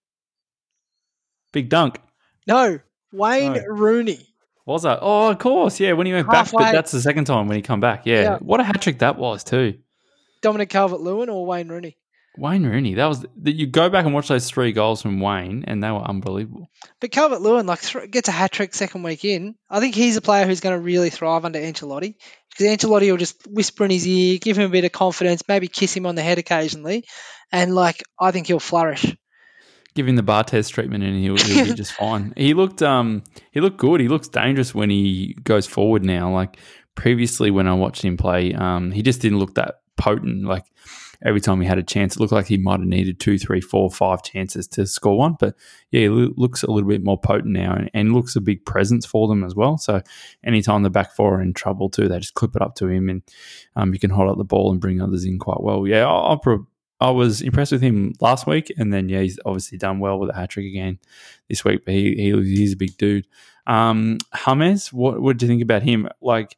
Big 1.51 1.69
dunk. 1.69 1.99
No, 2.47 2.79
Wayne 3.11 3.53
no. 3.53 3.63
Rooney. 3.67 4.25
Was 4.65 4.83
that? 4.83 4.99
Oh, 5.01 5.31
of 5.31 5.39
course. 5.39 5.79
Yeah, 5.79 5.93
when 5.93 6.05
he 6.05 6.13
went 6.13 6.31
Halfway. 6.31 6.59
back, 6.63 6.71
but 6.71 6.77
that's 6.77 6.91
the 6.91 7.01
second 7.01 7.25
time 7.25 7.47
when 7.47 7.55
he 7.55 7.63
come 7.63 7.79
back. 7.79 8.05
Yeah, 8.05 8.21
yeah. 8.21 8.37
what 8.37 8.59
a 8.59 8.63
hat 8.63 8.79
trick 8.81 8.99
that 8.99 9.17
was 9.17 9.43
too. 9.43 9.79
Dominic 10.41 10.69
Calvert 10.69 11.01
Lewin 11.01 11.29
or 11.29 11.45
Wayne 11.45 11.67
Rooney? 11.67 11.97
Wayne 12.39 12.65
Rooney. 12.65 12.95
That 12.95 13.07
was 13.07 13.25
that. 13.41 13.55
You 13.55 13.67
go 13.67 13.89
back 13.89 14.05
and 14.05 14.13
watch 14.13 14.29
those 14.29 14.49
three 14.49 14.71
goals 14.71 15.01
from 15.01 15.19
Wayne, 15.19 15.65
and 15.67 15.83
they 15.83 15.91
were 15.91 16.01
unbelievable. 16.01 16.69
But 16.99 17.11
Calvert 17.11 17.41
Lewin 17.41 17.65
like 17.65 17.81
th- 17.81 18.09
gets 18.09 18.29
a 18.29 18.31
hat 18.31 18.51
trick 18.51 18.73
second 18.73 19.03
week 19.03 19.25
in. 19.25 19.55
I 19.69 19.79
think 19.79 19.95
he's 19.95 20.17
a 20.17 20.21
player 20.21 20.45
who's 20.45 20.61
going 20.61 20.75
to 20.75 20.81
really 20.81 21.09
thrive 21.09 21.45
under 21.45 21.59
Ancelotti 21.59 22.15
because 22.49 22.65
Ancelotti 22.65 23.11
will 23.11 23.17
just 23.17 23.45
whisper 23.47 23.85
in 23.85 23.91
his 23.91 24.07
ear, 24.07 24.39
give 24.39 24.57
him 24.57 24.65
a 24.65 24.71
bit 24.71 24.85
of 24.85 24.91
confidence, 24.91 25.43
maybe 25.47 25.67
kiss 25.67 25.95
him 25.95 26.05
on 26.05 26.15
the 26.15 26.21
head 26.21 26.37
occasionally, 26.37 27.05
and 27.51 27.75
like 27.75 28.03
I 28.19 28.31
think 28.31 28.47
he'll 28.47 28.59
flourish. 28.59 29.15
Give 29.95 30.07
him 30.07 30.15
the 30.15 30.23
Barthez 30.23 30.69
treatment, 30.71 31.03
and 31.03 31.19
he'll, 31.19 31.35
he'll 31.35 31.65
be 31.65 31.73
just 31.75 31.93
fine. 31.93 32.33
He 32.37 32.53
looked 32.53 32.81
um 32.81 33.23
he 33.51 33.59
looked 33.59 33.77
good. 33.77 33.99
He 33.99 34.07
looks 34.07 34.27
dangerous 34.27 34.73
when 34.73 34.89
he 34.89 35.35
goes 35.43 35.67
forward 35.67 36.03
now. 36.03 36.33
Like 36.33 36.57
previously, 36.95 37.51
when 37.51 37.67
I 37.67 37.73
watched 37.73 38.03
him 38.03 38.17
play, 38.17 38.53
um 38.53 38.91
he 38.91 39.01
just 39.01 39.21
didn't 39.21 39.39
look 39.39 39.55
that 39.55 39.81
potent. 39.97 40.45
Like 40.45 40.63
every 41.23 41.41
time 41.41 41.59
he 41.61 41.67
had 41.67 41.77
a 41.77 41.83
chance, 41.83 42.15
it 42.15 42.19
looked 42.19 42.31
like 42.31 42.47
he 42.47 42.57
might 42.57 42.79
have 42.79 42.87
needed 42.87 43.19
two, 43.19 43.37
three, 43.37 43.61
four, 43.61 43.89
five 43.91 44.23
chances 44.23 44.67
to 44.69 44.87
score 44.87 45.17
one. 45.17 45.35
But 45.39 45.55
yeah, 45.91 46.01
he 46.01 46.09
looks 46.09 46.63
a 46.63 46.71
little 46.71 46.89
bit 46.89 47.03
more 47.03 47.19
potent 47.19 47.53
now 47.53 47.73
and, 47.73 47.89
and 47.93 48.13
looks 48.13 48.35
a 48.35 48.41
big 48.41 48.65
presence 48.65 49.05
for 49.05 49.27
them 49.27 49.43
as 49.43 49.55
well. 49.55 49.77
So 49.77 50.01
anytime 50.43 50.83
the 50.83 50.89
back 50.89 51.13
four 51.13 51.35
are 51.35 51.41
in 51.41 51.53
trouble 51.53 51.89
too, 51.89 52.07
they 52.07 52.19
just 52.19 52.35
clip 52.35 52.55
it 52.55 52.61
up 52.61 52.75
to 52.75 52.87
him 52.87 53.09
and 53.09 53.21
um, 53.75 53.93
you 53.93 53.99
can 53.99 54.09
hold 54.09 54.29
up 54.29 54.37
the 54.37 54.43
ball 54.43 54.71
and 54.71 54.81
bring 54.81 55.01
others 55.01 55.25
in 55.25 55.39
quite 55.39 55.61
well. 55.61 55.85
Yeah, 55.87 56.07
I, 56.07 56.33
I, 56.33 56.57
I 57.01 57.11
was 57.11 57.41
impressed 57.41 57.71
with 57.71 57.81
him 57.81 58.13
last 58.19 58.45
week, 58.45 58.71
and 58.77 58.91
then 58.93 59.07
yeah, 59.07 59.21
he's 59.21 59.39
obviously 59.45 59.77
done 59.77 59.99
well 59.99 60.19
with 60.19 60.29
a 60.31 60.35
hat 60.35 60.49
trick 60.49 60.65
again 60.65 60.99
this 61.47 61.63
week. 61.63 61.85
But 61.85 61.93
he, 61.93 62.15
he 62.15 62.31
he's 62.31 62.73
a 62.73 62.77
big 62.77 62.97
dude. 62.97 63.25
Um, 63.67 64.17
James, 64.45 64.91
what 64.91 65.21
what 65.21 65.37
do 65.37 65.45
you 65.45 65.49
think 65.49 65.61
about 65.61 65.83
him? 65.83 66.09
Like 66.21 66.57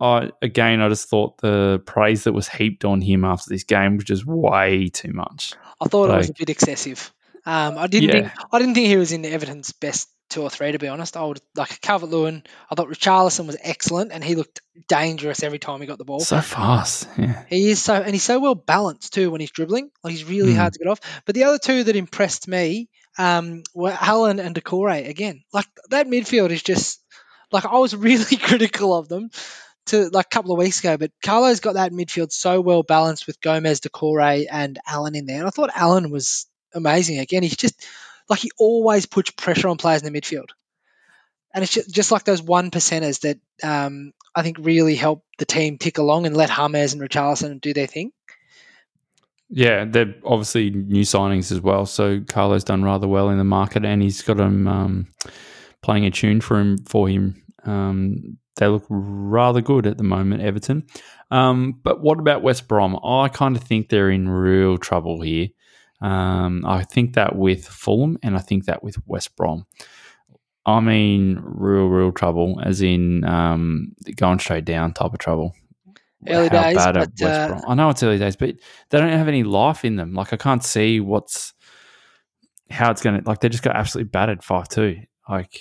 I 0.00 0.30
again, 0.42 0.80
I 0.80 0.88
just 0.88 1.08
thought 1.08 1.38
the 1.38 1.82
praise 1.86 2.24
that 2.24 2.32
was 2.32 2.48
heaped 2.48 2.84
on 2.84 3.00
him 3.00 3.24
after 3.24 3.48
this 3.48 3.64
game 3.64 3.96
was 3.96 4.04
just 4.04 4.26
way 4.26 4.88
too 4.88 5.12
much. 5.12 5.54
I 5.80 5.86
thought 5.86 6.08
like, 6.08 6.16
it 6.16 6.18
was 6.18 6.30
a 6.30 6.34
bit 6.34 6.50
excessive. 6.50 7.12
Um, 7.44 7.78
I 7.78 7.86
didn't 7.86 8.08
yeah. 8.08 8.28
think 8.28 8.32
I 8.52 8.58
didn't 8.58 8.74
think 8.74 8.88
he 8.88 8.96
was 8.96 9.12
in 9.12 9.24
Everton's 9.24 9.72
best 9.72 10.08
two 10.28 10.42
or 10.42 10.50
three 10.50 10.72
to 10.72 10.78
be 10.78 10.88
honest. 10.88 11.16
I 11.16 11.24
would 11.24 11.40
like 11.54 11.80
Calvert 11.80 12.10
Lewin. 12.10 12.42
I 12.70 12.74
thought 12.74 12.88
Richarlison 12.88 13.46
was 13.46 13.56
excellent 13.62 14.12
and 14.12 14.22
he 14.22 14.34
looked 14.34 14.60
dangerous 14.88 15.42
every 15.42 15.58
time 15.58 15.80
he 15.80 15.86
got 15.86 15.98
the 15.98 16.04
ball. 16.04 16.20
So 16.20 16.40
fast, 16.40 17.08
yeah. 17.16 17.44
He 17.48 17.70
is 17.70 17.82
so 17.82 17.94
and 17.94 18.12
he's 18.12 18.24
so 18.24 18.38
well 18.38 18.54
balanced 18.54 19.14
too 19.14 19.30
when 19.30 19.40
he's 19.40 19.52
dribbling. 19.52 19.90
Like 20.02 20.12
he's 20.12 20.24
really 20.24 20.52
mm. 20.52 20.56
hard 20.56 20.74
to 20.74 20.78
get 20.78 20.88
off. 20.88 21.00
But 21.24 21.34
the 21.34 21.44
other 21.44 21.58
two 21.58 21.84
that 21.84 21.96
impressed 21.96 22.48
me 22.48 22.88
um, 23.16 23.62
were 23.74 23.96
Allen 23.98 24.40
and 24.40 24.54
Doucouré 24.54 25.08
again. 25.08 25.42
Like 25.52 25.66
that 25.90 26.06
midfield 26.06 26.50
is 26.50 26.62
just 26.62 27.02
like 27.52 27.64
I 27.64 27.78
was 27.78 27.94
really 27.96 28.36
critical 28.36 28.94
of 28.94 29.08
them 29.08 29.30
to 29.86 30.08
like 30.08 30.26
a 30.26 30.34
couple 30.34 30.52
of 30.52 30.58
weeks 30.58 30.80
ago, 30.80 30.96
but 30.96 31.12
Carlo's 31.24 31.60
got 31.60 31.74
that 31.74 31.92
midfield 31.92 32.32
so 32.32 32.60
well 32.60 32.82
balanced 32.82 33.26
with 33.26 33.40
Gomes, 33.40 33.80
Doucouré, 33.80 34.46
and 34.50 34.78
Allen 34.86 35.14
in 35.14 35.26
there. 35.26 35.38
And 35.38 35.46
I 35.46 35.50
thought 35.50 35.70
Allen 35.74 36.10
was 36.10 36.46
amazing 36.74 37.18
again. 37.18 37.42
He's 37.42 37.56
just 37.56 37.86
like 38.28 38.40
he 38.40 38.50
always 38.58 39.06
puts 39.06 39.30
pressure 39.30 39.68
on 39.68 39.76
players 39.76 40.02
in 40.02 40.12
the 40.12 40.20
midfield. 40.20 40.50
And 41.54 41.62
it's 41.62 41.72
just, 41.72 41.94
just 41.94 42.12
like 42.12 42.24
those 42.24 42.42
one 42.42 42.70
percenters 42.70 43.20
that 43.20 43.38
um, 43.62 44.12
I 44.34 44.42
think 44.42 44.58
really 44.60 44.94
help 44.94 45.24
the 45.38 45.46
team 45.46 45.78
tick 45.78 45.98
along 45.98 46.26
and 46.26 46.36
let 46.36 46.50
James 46.50 46.92
and 46.92 47.00
Richarlison 47.00 47.60
do 47.60 47.72
their 47.72 47.86
thing. 47.86 48.12
Yeah, 49.48 49.84
they're 49.84 50.16
obviously 50.24 50.70
new 50.70 51.02
signings 51.02 51.52
as 51.52 51.60
well. 51.60 51.86
So 51.86 52.20
Carlo's 52.20 52.64
done 52.64 52.82
rather 52.82 53.06
well 53.06 53.30
in 53.30 53.38
the 53.38 53.44
market, 53.44 53.84
and 53.84 54.02
he's 54.02 54.20
got 54.22 54.36
them 54.38 54.66
um, 54.66 55.06
playing 55.82 56.04
a 56.04 56.10
tune 56.10 56.40
for 56.40 56.58
him 56.58 56.78
for 56.78 57.08
him 57.08 57.42
um, 57.64 58.38
they 58.56 58.66
look 58.66 58.84
rather 58.88 59.60
good 59.60 59.86
at 59.86 59.98
the 59.98 60.04
moment, 60.04 60.42
Everton. 60.42 60.86
Um, 61.30 61.78
but 61.82 62.00
what 62.00 62.18
about 62.18 62.42
West 62.42 62.68
Brom? 62.68 62.98
I 63.04 63.28
kind 63.28 63.56
of 63.56 63.62
think 63.62 63.88
they're 63.88 64.10
in 64.10 64.28
real 64.28 64.78
trouble 64.78 65.20
here. 65.20 65.48
Um, 66.00 66.64
I 66.66 66.84
think 66.84 67.14
that 67.14 67.36
with 67.36 67.66
Fulham 67.66 68.18
and 68.22 68.36
I 68.36 68.40
think 68.40 68.66
that 68.66 68.82
with 68.82 68.96
West 69.06 69.36
Brom. 69.36 69.66
I 70.64 70.80
mean, 70.80 71.40
real, 71.42 71.86
real 71.86 72.12
trouble, 72.12 72.60
as 72.62 72.82
in 72.82 73.24
um, 73.24 73.92
going 74.16 74.40
straight 74.40 74.64
down 74.64 74.94
type 74.94 75.12
of 75.12 75.18
trouble. 75.18 75.54
Early 76.28 76.48
How 76.48 76.62
days, 76.62 76.76
bad 76.76 77.12
but, 77.18 77.22
uh, 77.22 77.60
I 77.68 77.74
know 77.74 77.90
it's 77.90 78.02
early 78.02 78.18
days, 78.18 78.34
but 78.34 78.56
they 78.90 78.98
don't 78.98 79.12
have 79.12 79.28
any 79.28 79.44
life 79.44 79.84
in 79.84 79.94
them. 79.94 80.12
Like 80.12 80.32
I 80.32 80.36
can't 80.36 80.64
see 80.64 80.98
what's 80.98 81.54
how 82.68 82.90
it's 82.90 83.02
going 83.02 83.22
to 83.22 83.28
like. 83.28 83.40
They 83.40 83.48
just 83.48 83.62
got 83.62 83.76
absolutely 83.76 84.08
battered 84.08 84.42
five 84.42 84.68
two. 84.68 85.02
Like 85.28 85.60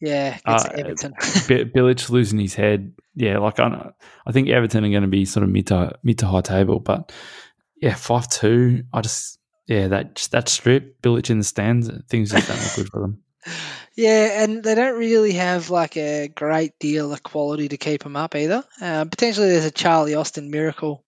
yeah, 0.00 0.38
uh, 0.46 0.68
Everton. 0.74 1.12
Bilic 1.20 2.08
losing 2.08 2.38
his 2.38 2.54
head. 2.54 2.92
Yeah, 3.14 3.38
like 3.38 3.60
I, 3.60 3.92
I 4.26 4.32
think 4.32 4.48
Everton 4.48 4.84
are 4.84 4.90
going 4.90 5.02
to 5.02 5.08
be 5.08 5.24
sort 5.24 5.44
of 5.44 5.50
mid 5.50 5.66
to 5.68 5.98
mid 6.02 6.18
to 6.18 6.26
high 6.26 6.40
table, 6.40 6.80
but 6.80 7.12
yeah, 7.80 7.94
five 7.94 8.28
two. 8.28 8.84
I 8.92 9.02
just 9.02 9.38
yeah 9.66 9.88
that 9.88 10.28
that 10.32 10.48
strip 10.48 11.02
Bilic 11.02 11.30
in 11.30 11.38
the 11.38 11.44
stands. 11.44 11.90
Things 12.08 12.30
just 12.30 12.48
don't 12.48 12.62
look 12.62 12.74
good 12.74 12.88
for 12.88 13.00
them. 13.00 13.22
Yeah, 13.96 14.44
and 14.44 14.62
they 14.62 14.74
don't 14.76 14.98
really 14.98 15.32
have 15.32 15.68
like 15.68 15.96
a 15.96 16.28
great 16.28 16.78
deal 16.78 17.12
of 17.12 17.22
quality 17.22 17.68
to 17.68 17.76
keep 17.76 18.02
them 18.02 18.16
up 18.16 18.34
either. 18.34 18.64
Uh, 18.80 19.04
potentially, 19.04 19.48
there's 19.48 19.66
a 19.66 19.70
Charlie 19.70 20.14
Austin 20.14 20.50
miracle 20.50 21.04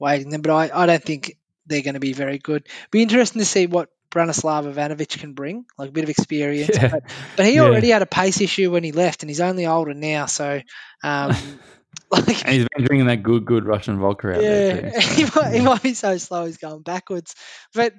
waiting 0.00 0.30
them, 0.30 0.40
but 0.40 0.50
I, 0.50 0.82
I 0.82 0.86
don't 0.86 1.04
think 1.04 1.36
they're 1.66 1.82
going 1.82 1.94
to 1.94 2.00
be 2.00 2.14
very 2.14 2.38
good. 2.38 2.66
Be 2.90 3.02
interesting 3.02 3.38
to 3.40 3.46
see 3.46 3.66
what 3.66 3.90
Branislav 4.12 4.72
Ivanovic 4.72 5.18
can 5.18 5.32
bring, 5.32 5.64
like 5.78 5.88
a 5.88 5.92
bit 5.92 6.04
of 6.04 6.10
experience. 6.10 6.70
Yeah. 6.74 6.88
But, 6.88 7.04
but, 7.36 7.46
he 7.46 7.54
yeah. 7.54 7.62
already 7.62 7.88
had 7.88 8.02
a 8.02 8.06
pace 8.06 8.40
issue 8.40 8.70
when 8.70 8.84
he 8.84 8.92
left, 8.92 9.22
and 9.22 9.30
he's 9.30 9.40
only 9.40 9.66
older 9.66 9.94
now. 9.94 10.26
So, 10.26 10.60
um, 11.02 11.34
like, 12.10 12.44
and 12.44 12.54
he's 12.54 12.66
been 12.76 12.84
drinking 12.84 13.06
that 13.06 13.22
good, 13.22 13.44
good 13.46 13.64
Russian 13.64 13.98
vodka 13.98 14.32
out 14.32 14.42
yeah, 14.42 14.48
there. 14.48 15.00
he, 15.00 15.24
might, 15.34 15.54
he 15.54 15.60
might 15.60 15.82
be 15.82 15.94
so 15.94 16.18
slow 16.18 16.44
he's 16.44 16.58
going 16.58 16.82
backwards. 16.82 17.34
But 17.74 17.94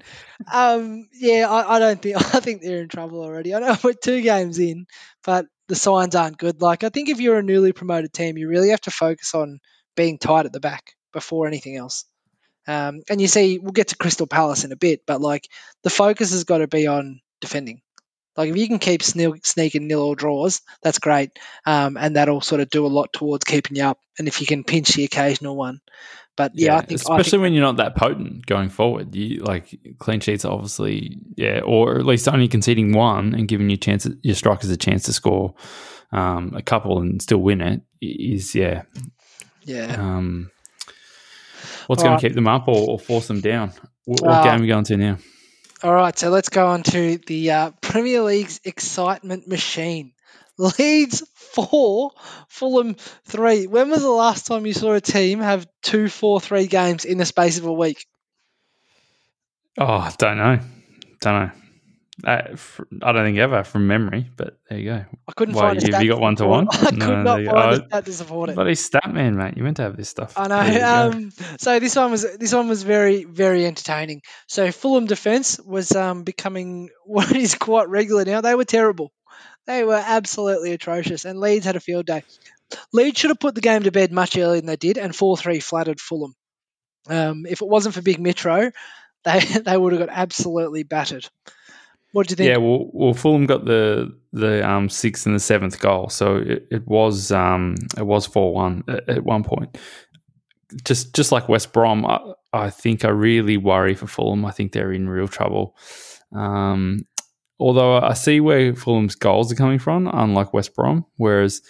um, 0.51 1.07
yeah, 1.13 1.49
I, 1.49 1.75
I, 1.75 1.79
don't 1.79 2.01
think 2.01 2.15
I 2.35 2.39
think 2.39 2.61
they're 2.61 2.83
in 2.83 2.89
trouble 2.89 3.21
already. 3.21 3.55
I 3.55 3.59
know 3.59 3.75
we're 3.83 3.93
two 3.93 4.21
games 4.21 4.59
in, 4.59 4.85
but 5.23 5.47
the 5.67 5.75
signs 5.75 6.15
aren't 6.15 6.37
good. 6.37 6.61
Like 6.61 6.83
I 6.83 6.89
think 6.89 7.09
if 7.09 7.19
you're 7.19 7.39
a 7.39 7.43
newly 7.43 7.71
promoted 7.71 8.13
team, 8.13 8.37
you 8.37 8.47
really 8.47 8.69
have 8.69 8.81
to 8.81 8.91
focus 8.91 9.33
on 9.33 9.59
being 9.95 10.19
tight 10.19 10.45
at 10.45 10.53
the 10.53 10.59
back 10.59 10.93
before 11.11 11.47
anything 11.47 11.75
else. 11.75 12.05
Um, 12.67 13.01
and 13.09 13.19
you 13.19 13.27
see, 13.27 13.59
we'll 13.59 13.71
get 13.71 13.89
to 13.89 13.97
Crystal 13.97 14.27
Palace 14.27 14.63
in 14.63 14.71
a 14.71 14.77
bit, 14.77 15.01
but 15.05 15.21
like 15.21 15.47
the 15.83 15.89
focus 15.89 16.31
has 16.31 16.43
got 16.43 16.59
to 16.59 16.67
be 16.67 16.87
on 16.87 17.21
defending. 17.41 17.81
Like 18.35 18.49
if 18.49 18.57
you 18.57 18.67
can 18.67 18.79
keep 18.79 19.03
sneaking 19.03 19.87
nil 19.87 20.01
or 20.01 20.15
draws, 20.15 20.61
that's 20.81 20.97
great, 20.97 21.37
um, 21.65 21.97
and 21.97 22.15
that'll 22.15 22.41
sort 22.41 22.61
of 22.61 22.69
do 22.69 22.85
a 22.85 22.87
lot 22.87 23.13
towards 23.13 23.43
keeping 23.43 23.77
you 23.77 23.83
up. 23.83 23.99
And 24.17 24.27
if 24.27 24.41
you 24.41 24.47
can 24.47 24.63
pinch 24.63 24.93
the 24.93 25.03
occasional 25.03 25.55
one, 25.55 25.81
but 26.35 26.53
yeah, 26.55 26.73
yeah 26.73 26.77
I 26.77 26.81
think 26.81 27.01
especially 27.01 27.19
I 27.19 27.23
think, 27.23 27.41
when 27.41 27.53
you're 27.53 27.63
not 27.63 27.77
that 27.77 27.95
potent 27.95 28.45
going 28.47 28.69
forward, 28.69 29.13
you 29.13 29.43
like 29.43 29.77
clean 29.99 30.19
sheets, 30.19 30.45
obviously, 30.45 31.19
yeah, 31.35 31.59
or 31.63 31.99
at 31.99 32.05
least 32.05 32.27
only 32.27 32.47
conceding 32.47 32.93
one 32.93 33.35
and 33.35 33.47
giving 33.47 33.69
your 33.69 33.77
chance, 33.77 34.07
your 34.23 34.35
strikers 34.35 34.71
a 34.71 34.77
chance 34.77 35.03
to 35.03 35.13
score 35.13 35.53
um, 36.11 36.53
a 36.55 36.63
couple 36.63 36.99
and 36.99 37.21
still 37.21 37.39
win 37.39 37.61
it 37.61 37.81
is 38.01 38.55
yeah, 38.55 38.83
yeah. 39.61 39.95
Um, 39.95 40.49
What's 41.87 42.03
going 42.03 42.13
right. 42.13 42.21
to 42.21 42.27
keep 42.27 42.35
them 42.35 42.47
up 42.47 42.67
or, 42.67 42.91
or 42.91 42.99
force 42.99 43.27
them 43.27 43.41
down? 43.41 43.71
What, 44.05 44.21
what 44.21 44.31
uh, 44.31 44.43
game 44.43 44.59
are 44.59 44.61
we 44.61 44.67
going 44.67 44.83
to 44.85 44.97
now? 44.97 45.17
All 45.83 45.93
right, 45.93 46.17
so 46.17 46.29
let's 46.29 46.49
go 46.49 46.67
on 46.67 46.83
to 46.83 47.17
the 47.17 47.51
uh, 47.51 47.71
Premier 47.81 48.21
League's 48.21 48.61
excitement 48.63 49.47
machine. 49.47 50.13
Leeds 50.57 51.23
four, 51.35 52.11
Fulham 52.47 52.95
three. 53.25 53.67
When 53.67 53.89
was 53.89 54.01
the 54.01 54.09
last 54.09 54.45
time 54.45 54.65
you 54.65 54.73
saw 54.73 54.93
a 54.93 55.01
team 55.01 55.39
have 55.39 55.67
two, 55.81 56.07
four, 56.09 56.39
three 56.39 56.67
games 56.67 57.05
in 57.05 57.17
the 57.17 57.25
space 57.25 57.57
of 57.57 57.65
a 57.65 57.73
week? 57.73 58.05
Oh, 59.77 59.85
I 59.85 60.13
don't 60.17 60.37
know. 60.37 60.59
Don't 61.19 61.33
know. 61.33 61.51
Uh, 62.25 62.55
I 63.01 63.11
don't 63.11 63.25
think 63.25 63.39
ever 63.39 63.63
from 63.63 63.87
memory, 63.87 64.29
but 64.37 64.59
there 64.69 64.77
you 64.77 64.85
go. 64.85 65.05
I 65.27 65.31
couldn't 65.31 65.55
Why, 65.55 65.73
find 65.73 65.93
have 65.93 66.03
you 66.03 66.11
got 66.11 66.21
one 66.21 66.35
to 66.35 66.45
one. 66.45 66.67
I 66.71 66.77
could 66.77 66.97
No, 66.99 67.23
not 67.23 67.45
find 67.45 67.71
a 67.71 67.85
stat 67.87 68.05
to 68.05 68.13
support 68.13 68.49
it. 68.51 68.55
Bloody 68.55 68.75
stat 68.75 69.11
man, 69.11 69.35
mate. 69.35 69.57
You 69.57 69.63
meant 69.63 69.77
to 69.77 69.83
have 69.83 69.97
this 69.97 70.09
stuff. 70.09 70.33
I 70.37 70.47
know. 70.47 71.09
Um, 71.11 71.31
so 71.57 71.79
this 71.79 71.95
one 71.95 72.11
was 72.11 72.37
this 72.37 72.53
one 72.53 72.67
was 72.67 72.83
very 72.83 73.23
very 73.23 73.65
entertaining. 73.65 74.21
So 74.47 74.71
Fulham 74.71 75.07
defence 75.07 75.59
was 75.59 75.91
um, 75.93 76.23
becoming 76.23 76.89
what 77.05 77.35
is 77.35 77.55
quite 77.55 77.89
regular 77.89 78.25
now. 78.25 78.41
They 78.41 78.55
were 78.55 78.65
terrible. 78.65 79.11
They 79.65 79.83
were 79.83 80.01
absolutely 80.05 80.73
atrocious, 80.73 81.25
and 81.25 81.39
Leeds 81.39 81.65
had 81.65 81.77
a 81.77 81.79
field 81.79 82.05
day. 82.05 82.23
Leeds 82.91 83.19
should 83.19 83.31
have 83.31 83.39
put 83.39 83.55
the 83.55 83.61
game 83.61 83.83
to 83.83 83.91
bed 83.91 84.11
much 84.11 84.37
earlier 84.37 84.61
than 84.61 84.67
they 84.67 84.75
did, 84.75 84.99
and 84.99 85.15
four 85.15 85.35
three 85.35 85.59
flattered 85.59 85.99
Fulham. 85.99 86.35
Um, 87.09 87.47
if 87.47 87.61
it 87.63 87.67
wasn't 87.67 87.95
for 87.95 88.03
Big 88.03 88.19
Mitro, 88.19 88.71
they 89.23 89.39
they 89.39 89.77
would 89.77 89.93
have 89.93 90.07
got 90.07 90.15
absolutely 90.15 90.83
battered. 90.83 91.27
What 92.13 92.27
do 92.27 92.31
you 92.31 92.35
think? 92.35 92.47
Yeah, 92.47 92.57
well, 92.57 92.89
well, 92.93 93.13
Fulham 93.13 93.47
got 93.47 93.65
the 93.65 94.15
the 94.31 94.67
um, 94.67 94.87
sixth 94.87 95.25
and 95.25 95.35
the 95.35 95.39
seventh 95.39 95.79
goal, 95.79 96.09
so 96.09 96.37
it, 96.37 96.87
was 96.87 97.31
um, 97.31 97.75
it 97.97 98.05
was 98.05 98.27
four 98.27 98.53
one 98.53 98.83
at, 98.87 99.09
at 99.09 99.23
one 99.23 99.43
point. 99.43 99.77
Just 100.85 101.15
just 101.15 101.31
like 101.31 101.49
West 101.49 101.73
Brom, 101.73 102.05
I, 102.05 102.19
I 102.53 102.69
think 102.69 103.03
I 103.03 103.09
really 103.09 103.57
worry 103.57 103.95
for 103.95 104.05
Fulham. 104.05 104.45
I 104.45 104.51
think 104.51 104.71
they're 104.71 104.91
in 104.91 105.09
real 105.09 105.27
trouble. 105.27 105.75
Um, 106.31 107.07
although 107.59 107.97
I 107.97 108.13
see 108.13 108.39
where 108.39 108.75
Fulham's 108.75 109.15
goals 109.15 109.51
are 109.51 109.55
coming 109.55 109.79
from, 109.79 110.07
unlike 110.07 110.53
West 110.53 110.75
Brom, 110.75 111.05
whereas 111.17 111.63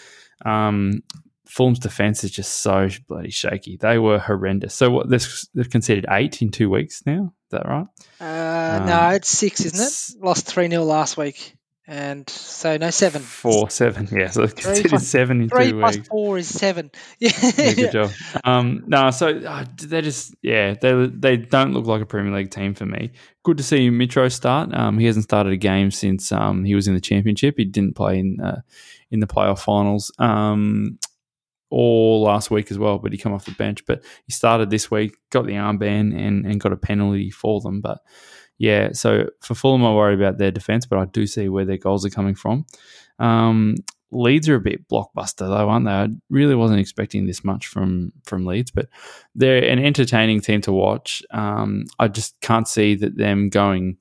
um, 0.45 1.03
Fulham's 1.47 1.79
defense 1.79 2.25
is 2.25 2.31
just 2.31 2.61
so 2.61 2.89
bloody 3.07 3.29
shaky. 3.29 3.77
They 3.77 3.97
were 3.97 4.19
horrendous. 4.19 4.73
So 4.75 4.91
what, 4.91 5.09
they've 5.09 5.69
conceded 5.69 6.05
eight 6.09 6.41
in 6.41 6.51
two 6.51 6.69
weeks 6.69 7.01
now. 7.05 7.33
That 7.53 7.65
right? 7.67 7.87
Uh, 8.21 8.79
Um, 8.81 8.85
no, 8.87 9.09
it's 9.09 9.29
six, 9.29 9.61
isn't 9.65 9.79
s- 9.79 10.15
it? 10.15 10.23
Lost 10.23 10.45
3 10.47 10.69
0 10.69 10.83
last 10.83 11.17
week. 11.17 11.55
And 11.85 12.29
so, 12.29 12.77
no, 12.77 12.91
seven. 12.91 13.21
Four, 13.21 13.69
seven. 13.69 14.07
Yeah, 14.09 14.29
so 14.29 14.45
they've 14.45 14.85
plus- 14.85 15.05
seven 15.05 15.41
in 15.41 15.49
Three 15.49 15.71
two 15.71 15.79
plus 15.79 15.95
weeks. 15.97 16.07
four 16.07 16.37
is 16.37 16.47
seven. 16.47 16.91
Yeah. 17.19 17.31
Yeah, 17.57 17.73
good 17.73 17.91
job. 17.91 18.11
Um, 18.45 18.85
no, 18.87 19.11
so 19.11 19.27
uh, 19.37 19.65
they 19.81 19.99
just 20.01 20.33
yeah 20.41 20.75
they 20.81 21.07
they 21.07 21.35
don't 21.35 21.73
look 21.73 21.85
like 21.85 22.01
a 22.01 22.05
Premier 22.05 22.33
League 22.33 22.51
team 22.51 22.73
for 22.73 22.85
me. 22.85 23.11
Good 23.43 23.57
to 23.57 23.63
see 23.63 23.89
Mitro 23.89 24.31
start. 24.31 24.73
Um, 24.73 24.97
he 24.97 25.05
hasn't 25.07 25.25
started 25.25 25.51
a 25.51 25.57
game 25.57 25.91
since 25.91 26.31
um, 26.31 26.63
he 26.63 26.73
was 26.73 26.87
in 26.87 26.93
the 26.93 27.01
Championship. 27.01 27.55
He 27.57 27.65
didn't 27.65 27.97
play 27.97 28.17
in 28.19 28.39
uh, 28.39 28.61
in 29.11 29.19
the 29.19 29.27
playoff 29.27 29.59
finals. 29.59 30.09
Um, 30.19 30.97
or 31.75 32.19
last 32.19 32.51
week 32.51 32.69
as 32.69 32.77
well, 32.77 32.99
but 32.99 33.11
he 33.11 33.17
come 33.17 33.33
off 33.33 33.45
the 33.45 33.51
bench. 33.51 33.83
But 33.87 34.03
he 34.27 34.31
started 34.31 34.69
this 34.69 34.91
week, 34.91 35.15
got 35.31 35.47
the 35.47 35.53
armband, 35.53 36.15
and 36.15 36.45
and 36.45 36.59
got 36.59 36.71
a 36.71 36.77
penalty 36.77 37.31
for 37.31 37.61
them. 37.61 37.81
But 37.81 37.97
yeah, 38.59 38.89
so 38.93 39.29
for 39.41 39.55
Fulham, 39.55 39.83
I 39.83 39.91
worry 39.91 40.13
about 40.13 40.37
their 40.37 40.51
defense, 40.51 40.85
but 40.85 40.99
I 40.99 41.05
do 41.05 41.25
see 41.25 41.49
where 41.49 41.65
their 41.65 41.77
goals 41.77 42.05
are 42.05 42.11
coming 42.11 42.35
from. 42.35 42.65
Um, 43.17 43.75
Leeds 44.11 44.47
are 44.47 44.55
a 44.55 44.61
bit 44.61 44.87
blockbuster 44.87 45.47
though, 45.47 45.67
aren't 45.67 45.85
they? 45.85 45.91
I 45.91 46.09
really 46.29 46.53
wasn't 46.53 46.79
expecting 46.79 47.25
this 47.25 47.43
much 47.43 47.65
from 47.65 48.11
from 48.23 48.45
Leeds, 48.45 48.69
but 48.69 48.87
they're 49.33 49.67
an 49.67 49.83
entertaining 49.83 50.41
team 50.41 50.61
to 50.61 50.71
watch. 50.71 51.23
Um, 51.31 51.85
I 51.97 52.07
just 52.07 52.39
can't 52.39 52.67
see 52.67 52.93
that 52.95 53.17
them 53.17 53.49
going 53.49 53.97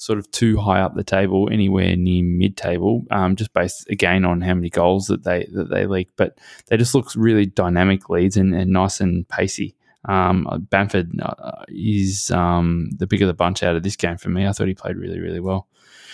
sort 0.00 0.18
of 0.18 0.30
too 0.30 0.56
high 0.56 0.80
up 0.80 0.94
the 0.94 1.04
table, 1.04 1.50
anywhere 1.52 1.94
near 1.94 2.24
mid 2.24 2.56
table, 2.56 3.04
um, 3.10 3.36
just 3.36 3.52
based 3.52 3.86
again 3.90 4.24
on 4.24 4.40
how 4.40 4.54
many 4.54 4.70
goals 4.70 5.08
that 5.08 5.24
they 5.24 5.46
that 5.52 5.68
they 5.68 5.84
leak. 5.84 6.08
But 6.16 6.38
they 6.68 6.78
just 6.78 6.94
look 6.94 7.10
really 7.14 7.44
dynamic 7.44 8.08
Leeds 8.08 8.38
and, 8.38 8.54
and 8.54 8.70
nice 8.70 9.00
and 9.00 9.28
pacey. 9.28 9.74
Um, 10.06 10.66
Bamford 10.70 11.10
uh, 11.20 11.64
is 11.68 12.30
um, 12.30 12.88
the 12.96 13.06
bigger 13.06 13.26
the 13.26 13.34
bunch 13.34 13.62
out 13.62 13.76
of 13.76 13.82
this 13.82 13.96
game 13.96 14.16
for 14.16 14.30
me. 14.30 14.46
I 14.46 14.52
thought 14.52 14.68
he 14.68 14.74
played 14.74 14.96
really 14.96 15.20
really 15.20 15.40
well. 15.40 15.68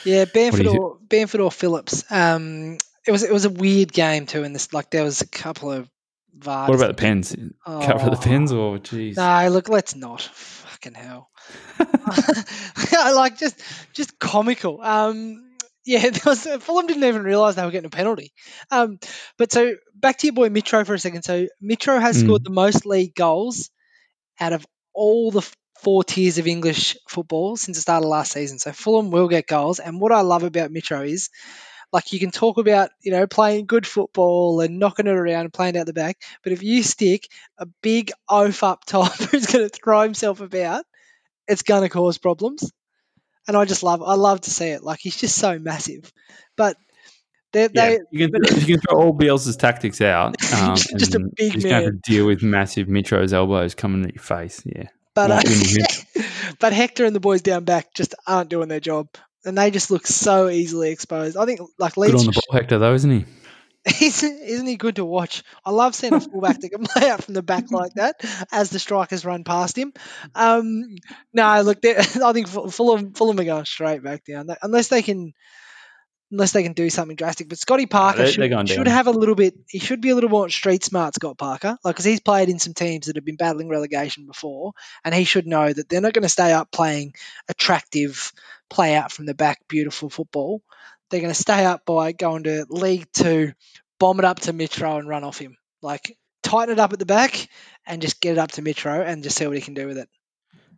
Yeah, 0.05 0.25
Bamford 0.25 0.67
or 0.67 0.99
Bamford 1.09 1.41
or 1.41 1.53
Phillips. 1.53 2.05
Um, 2.11 2.79
it 3.07 3.13
was 3.13 3.23
it 3.23 3.33
was 3.33 3.45
a 3.45 3.51
weird 3.51 3.93
game 3.93 4.27
too. 4.27 4.43
In 4.43 4.53
this, 4.53 4.73
like 4.73 4.91
there 4.91 5.05
was 5.05 5.21
a 5.21 5.29
couple 5.29 5.71
of. 5.71 5.89
VAR 6.39 6.69
What 6.69 6.75
about 6.75 6.89
the 6.89 7.01
pens? 7.01 7.35
Cut 7.65 8.01
for 8.01 8.11
the 8.11 8.17
Oh. 8.17 8.21
pens 8.21 8.53
or 8.53 8.77
jeez? 8.79 9.17
No, 9.17 9.49
look, 9.49 9.71
let's 9.71 9.95
not. 9.97 10.29
Fucking 10.87 10.95
hell. 10.95 11.29
I 12.95 13.13
like 13.15 13.39
just 13.39 13.61
just 13.93 14.19
comical. 14.19 14.81
Um, 14.83 15.43
yeah, 15.85 16.01
there 16.11 16.21
was, 16.27 16.47
Fulham 16.61 16.87
didn't 16.87 17.05
even 17.05 17.23
realise 17.23 17.55
they 17.55 17.65
were 17.65 17.71
getting 17.71 17.87
a 17.87 17.91
penalty. 17.91 18.33
Um, 18.71 18.99
but 19.39 19.53
so 19.53 19.75
back 19.95 20.19
to 20.19 20.27
your 20.27 20.35
boy 20.35 20.49
Mitro 20.49 20.85
for 20.87 20.95
a 20.95 20.99
second. 20.99 21.23
So 21.23 21.47
Mitro 21.63 22.01
has 22.01 22.17
Mm. 22.17 22.21
scored 22.21 22.45
the 22.45 22.51
most 22.51 22.87
league 22.87 23.15
goals 23.15 23.71
out 24.41 24.53
of 24.53 24.67
all 24.95 25.31
the 25.31 25.43
four 25.83 26.05
tiers 26.05 26.39
of 26.39 26.47
English 26.47 26.97
football 27.09 27.57
since 27.57 27.77
the 27.77 27.83
start 27.83 28.03
of 28.05 28.09
last 28.11 28.33
season. 28.33 28.59
So 28.59 28.73
Fulham 28.73 29.11
will 29.11 29.29
get 29.29 29.47
goals. 29.47 29.79
And 29.81 30.01
what 30.01 30.13
I 30.13 30.23
love 30.23 30.43
about 30.45 30.73
Mitro 30.73 31.07
is 31.09 31.31
like 31.93 32.13
you 32.13 32.19
can 32.19 32.31
talk 32.31 32.59
about, 32.59 32.91
you 33.01 33.13
know, 33.13 33.27
playing 33.27 33.67
good 33.67 33.87
football 33.87 34.61
and 34.61 34.79
knocking 34.79 35.07
it 35.07 35.15
around 35.15 35.43
and 35.43 35.53
playing 35.53 35.77
out 35.77 35.87
the 35.87 35.93
back. 35.93 36.23
But 36.43 36.53
if 36.53 36.63
you 36.63 36.83
stick 36.83 37.29
a 37.59 37.67
big 37.83 38.13
oaf 38.29 38.63
up 38.63 38.85
top 38.85 39.13
who's 39.17 39.47
going 39.47 39.69
to 39.69 39.75
throw 39.75 40.03
himself 40.03 40.41
about, 40.41 40.85
it's 41.49 41.63
going 41.63 41.83
to 41.83 41.89
cause 41.89 42.19
problems. 42.19 42.71
And 43.49 43.57
I 43.57 43.65
just 43.65 43.83
love, 43.83 44.03
I 44.03 44.15
love 44.15 44.41
to 44.43 44.51
see 44.51 44.69
it. 44.69 44.83
Like 44.83 44.99
he's 45.01 45.17
just 45.17 45.37
so 45.37 45.59
massive. 45.59 46.13
But 46.57 46.77
they, 47.53 47.69
Yeah, 47.73 47.91
they 47.91 47.99
you 48.11 48.29
can 48.29 48.43
you 48.45 48.67
can 48.67 48.81
throw 48.81 49.01
all 49.01 49.15
Bielsa's 49.15 49.57
tactics 49.57 50.01
out. 50.01 50.37
Um, 50.53 50.75
Just 50.99 51.15
a 51.15 51.19
and 51.19 51.35
big 51.35 51.53
He's 51.55 51.65
going 51.65 51.85
to 51.85 51.93
man. 51.93 52.01
deal 52.05 52.27
with 52.27 52.43
massive 52.43 52.89
Mitro's 52.89 53.33
elbows 53.33 53.75
coming 53.75 54.05
at 54.05 54.15
your 54.15 54.23
face. 54.23 54.63
Yeah, 54.67 54.89
But 55.15 55.31
uh, 55.31 55.35
Won't 55.35 55.49
win 55.49 55.61
you. 56.15 56.25
but 56.61 56.73
Hector 56.73 57.05
and 57.07 57.15
the 57.15 57.21
boys 57.21 57.43
down 57.43 57.65
back 57.65 57.95
just 57.95 58.15
aren't 58.27 58.51
doing 58.51 58.69
their 58.69 58.81
job, 58.81 59.09
and 59.47 59.57
they 59.57 59.71
just 59.71 59.91
look 59.91 60.07
so 60.07 60.49
easily 60.49 60.91
exposed. 60.91 61.37
I 61.37 61.47
think 61.47 61.61
like 61.79 61.95
good 61.95 62.15
on 62.15 62.27
the 62.27 62.33
ball, 62.33 62.59
Hector, 62.59 62.79
though, 62.79 62.95
isn't 62.95 63.11
he? 63.11 63.25
isn't, 64.03 64.43
isn't 64.43 64.67
he 64.67 64.77
good 64.77 64.97
to 64.97 65.05
watch? 65.05 65.45
I 65.65 65.71
love 65.71 65.95
seeing 65.95 66.13
a 66.13 66.21
fullback 66.21 66.61
that 66.61 66.71
can 66.71 66.85
play 66.85 67.09
out 67.09 67.23
from 67.23 67.35
the 67.35 67.43
back 67.43 67.71
like 67.71 67.95
that 67.95 68.17
as 68.51 68.71
the 68.71 68.81
strikers 68.81 69.25
run 69.25 69.45
past 69.45 69.79
him. 69.79 69.93
Um, 70.35 70.97
no, 71.33 71.61
look, 71.63 71.79
I 71.85 72.33
think 72.33 72.49
Ful- 72.49 72.71
Fulham 72.71 73.13
Fulham 73.13 73.39
are 73.39 73.45
going 73.45 73.65
straight 73.65 74.03
back 74.03 74.25
down 74.25 74.49
unless 74.63 74.89
they 74.89 75.03
can. 75.03 75.33
Unless 76.33 76.53
they 76.53 76.65
can 76.65 76.73
do 76.73 76.91
something 76.91 77.15
drastic, 77.17 77.49
but 77.49 77.57
Scotty 77.59 77.87
Parker 77.87 78.19
they're- 78.19 78.27
they're 78.27 78.49
should, 78.67 78.69
should 78.75 78.89
have 78.89 79.07
a 79.07 79.13
little 79.13 79.37
bit. 79.37 79.55
He 79.69 79.79
should 79.79 80.01
be 80.01 80.09
a 80.11 80.15
little 80.17 80.29
more 80.31 80.49
street 80.49 80.83
smart, 80.83 81.15
Scott 81.15 81.39
Parker, 81.39 81.79
like 81.85 81.95
because 81.95 82.05
he's 82.05 82.19
played 82.21 82.49
in 82.49 82.59
some 82.59 82.75
teams 82.75 83.07
that 83.07 83.15
have 83.15 83.25
been 83.25 83.37
battling 83.37 83.69
relegation 83.69 84.27
before, 84.27 84.73
and 85.05 85.15
he 85.15 85.23
should 85.25 85.47
know 85.47 85.73
that 85.73 85.89
they're 85.89 86.01
not 86.01 86.15
going 86.15 86.25
to 86.25 86.29
stay 86.29 86.53
up 86.53 86.73
playing 86.73 87.15
attractive 87.49 88.33
play 88.69 88.95
out 88.97 89.13
from 89.13 89.27
the 89.27 89.35
back, 89.35 89.61
beautiful 89.69 90.11
football. 90.11 90.63
They're 91.11 91.21
going 91.21 91.33
to 91.33 91.41
stay 91.41 91.65
up 91.65 91.87
by 91.87 92.11
going 92.13 92.43
to 92.45 92.67
League 92.69 93.07
Two, 93.13 93.53
bomb 94.01 94.19
it 94.19 94.25
up 94.25 94.41
to 94.41 94.53
Mitro 94.53 94.99
and 94.99 95.09
run 95.09 95.23
off 95.25 95.39
him. 95.39 95.57
Like 95.81 96.17
tighten 96.43 96.73
it 96.73 96.81
up 96.81 96.93
at 96.93 96.99
the 96.99 97.07
back 97.07 97.49
and 97.87 98.03
just 98.03 98.21
get 98.21 98.33
it 98.33 98.39
up 98.39 98.51
to 98.53 98.63
Mitro 98.63 99.05
and 99.07 99.23
just 99.23 99.37
see 99.39 99.47
what 99.47 99.57
he 99.57 99.63
can 99.63 99.75
do 99.75 99.87
with 99.87 99.99
it. 99.99 100.09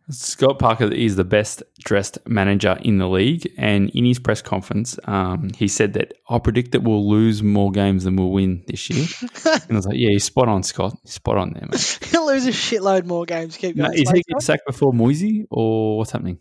Scott 0.09 0.57
Parker 0.57 0.91
is 0.91 1.15
the 1.15 1.23
best 1.23 1.61
dressed 1.79 2.17
manager 2.27 2.77
in 2.81 2.97
the 2.97 3.07
league, 3.07 3.51
and 3.57 3.89
in 3.91 4.05
his 4.05 4.19
press 4.19 4.41
conference, 4.41 4.97
um, 5.05 5.49
he 5.55 5.67
said 5.67 5.93
that 5.93 6.13
I 6.29 6.39
predict 6.39 6.71
that 6.71 6.81
we'll 6.81 7.07
lose 7.07 7.43
more 7.43 7.71
games 7.71 8.05
than 8.05 8.15
we'll 8.15 8.31
win 8.31 8.63
this 8.67 8.89
year. 8.89 9.05
and 9.45 9.63
I 9.71 9.75
was 9.75 9.85
like, 9.85 9.97
"Yeah, 9.97 10.09
you're 10.09 10.19
spot 10.19 10.47
on, 10.47 10.63
Scott. 10.63 10.97
You're 11.03 11.11
spot 11.11 11.37
on 11.37 11.53
there, 11.53 11.67
mate." 11.69 11.99
He'll 12.11 12.25
lose 12.25 12.47
a 12.47 12.51
shitload 12.51 13.05
more 13.05 13.25
games. 13.25 13.57
Keep 13.57 13.77
going. 13.77 13.93
is 13.93 14.09
he 14.09 14.23
getting 14.23 14.39
sacked 14.39 14.65
before 14.65 14.91
Moyesy, 14.93 15.45
or 15.49 15.99
what's 15.99 16.11
happening? 16.11 16.39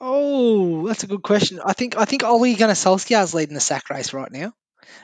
Oh, 0.00 0.86
that's 0.86 1.02
a 1.02 1.08
good 1.08 1.22
question. 1.22 1.60
I 1.64 1.72
think 1.72 1.96
I 1.96 2.04
think 2.04 2.22
Ole 2.22 2.54
Gunnar 2.54 2.74
Solskjaer's 2.74 3.34
leading 3.34 3.54
the 3.54 3.60
sack 3.60 3.90
race 3.90 4.12
right 4.12 4.30
now. 4.30 4.52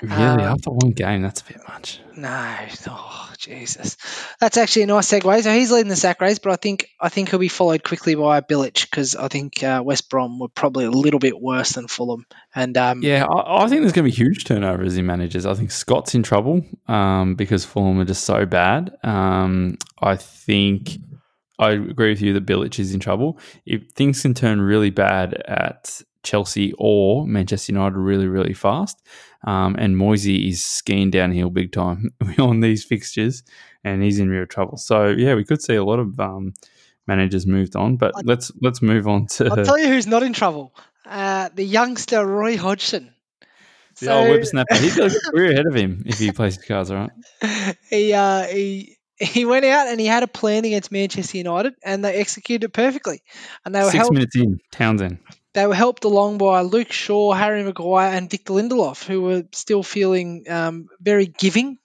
Really, 0.03 0.15
Um, 0.15 0.41
after 0.41 0.71
one 0.71 0.93
game, 0.93 1.23
that's 1.23 1.41
a 1.41 1.45
bit 1.45 1.61
much. 1.69 2.01
No, 2.17 2.57
oh 2.89 3.33
Jesus, 3.39 3.97
that's 4.39 4.57
actually 4.57 4.83
a 4.83 4.87
nice 4.87 5.11
segue. 5.11 5.43
So 5.43 5.53
he's 5.53 5.73
leading 5.73 5.89
the 5.89 5.97
sack 5.97 6.21
race, 6.21 6.39
but 6.39 6.53
I 6.53 6.57
think 6.57 6.89
I 7.01 7.09
think 7.09 7.31
he'll 7.31 7.39
be 7.39 7.49
followed 7.49 7.83
quickly 7.83 8.15
by 8.15 8.41
Bilic 8.41 8.89
because 8.91 9.17
I 9.17 9.29
think 9.29 9.63
uh, 9.63 9.83
West 9.85 10.11
Brom 10.11 10.39
were 10.39 10.49
probably 10.49 10.85
a 10.85 10.91
little 10.91 11.21
bit 11.21 11.41
worse 11.41 11.73
than 11.73 11.89
Fulham. 11.89 12.27
And 12.55 12.77
um, 12.77 13.03
Yeah, 13.03 13.25
I, 13.25 13.65
I 13.65 13.69
think 13.69 13.81
there's 13.81 13.93
going 13.93 14.09
to 14.09 14.11
be 14.11 14.25
huge 14.25 14.45
turnovers 14.45 14.97
in 14.97 15.07
managers. 15.07 15.47
I 15.47 15.55
think 15.55 15.71
Scott's 15.71 16.15
in 16.15 16.23
trouble 16.23 16.65
um, 16.87 17.35
because 17.35 17.65
Fulham 17.65 17.99
are 18.01 18.05
just 18.05 18.25
so 18.25 18.47
bad. 18.47 18.97
Um, 19.03 19.79
I 20.01 20.17
think 20.17 20.99
I 21.59 21.71
agree 21.71 22.11
with 22.11 22.23
you 22.23 22.33
that 22.35 22.47
Bilic 22.47 22.79
is 22.79 22.95
in 22.95 23.01
trouble. 23.01 23.39
If 23.65 23.91
things 23.91 24.23
can 24.23 24.35
turn 24.35 24.61
really 24.61 24.91
bad 24.91 25.35
at 25.47 26.03
Chelsea 26.23 26.73
or 26.79 27.27
Manchester 27.27 27.73
United 27.73 27.97
really, 27.97 28.27
really 28.27 28.55
fast, 28.55 29.03
um, 29.45 29.77
and 29.79 29.97
Moyesy 29.97 30.49
is 30.49 30.65
skiing 30.65 31.11
downhill 31.11 31.51
big 31.51 31.73
time 31.73 32.11
on 32.39 32.61
these 32.61 32.85
fixtures, 32.85 33.43
and 33.83 34.03
he's 34.03 34.19
in 34.19 34.29
real 34.29 34.47
trouble. 34.47 34.77
So 34.77 35.09
yeah, 35.09 35.35
we 35.35 35.45
could 35.45 35.63
see 35.63 35.75
a 35.75 35.85
lot 35.85 35.99
of 35.99 36.19
um, 36.19 36.55
managers 37.07 37.47
moved 37.47 37.77
on. 37.77 37.97
But 37.97 38.13
I- 38.17 38.23
let's 38.25 38.51
let's 38.61 38.83
move 38.83 39.07
on 39.07 39.27
to 39.27 39.47
I'll 39.47 39.65
tell 39.65 39.79
you 39.79 39.89
who's 39.89 40.07
not 40.07 40.23
in 40.23 40.33
trouble: 40.33 40.75
uh, 41.07 41.51
the 41.55 41.65
youngster 41.65 42.25
Roy 42.27 42.57
Hodgson. 42.57 43.11
The 44.01 44.13
old 44.13 44.27
whippersnapper. 44.29 44.75
He's 44.75 44.97
got 44.97 45.13
a 45.13 45.21
career 45.31 45.53
ahead 45.53 45.67
of 45.67 45.75
him 45.75 46.03
if 46.05 46.19
he 46.19 46.33
plays 46.33 46.57
his 46.57 46.65
cards 46.65 46.91
right. 46.93 47.11
he 47.91 48.13
uh, 48.13 48.43
he 48.45 48.97
he 49.19 49.45
went 49.45 49.65
out 49.65 49.87
and 49.87 50.01
he 50.01 50.07
had 50.07 50.25
a 50.25 50.27
plan 50.27 50.65
against 50.65 50.91
Manchester 50.91 51.39
United, 51.39 51.75
and 51.85 52.05
they 52.05 52.15
executed 52.15 52.65
it 52.65 52.73
perfectly. 52.73 53.23
And 53.65 53.73
they 53.75 53.83
were 53.85 53.91
Six 53.91 54.11
minutes 54.11 54.35
in, 54.35 54.59
Townsend. 54.73 55.19
They 55.55 55.67
were 55.67 55.75
helped 55.75 56.05
along 56.05 56.39
by 56.39 56.61
Luke 56.63 56.93
Shaw, 56.93 57.33
Harry 57.33 57.63
Maguire, 57.63 58.13
and 58.13 58.31
Victor 58.31 58.55
Lindelof, 58.55 59.05
who 59.05 59.23
were 59.23 59.45
still 59.53 59.83
feeling 59.83 60.45
um, 60.51 60.89
very 61.01 61.27
giving 61.27 61.79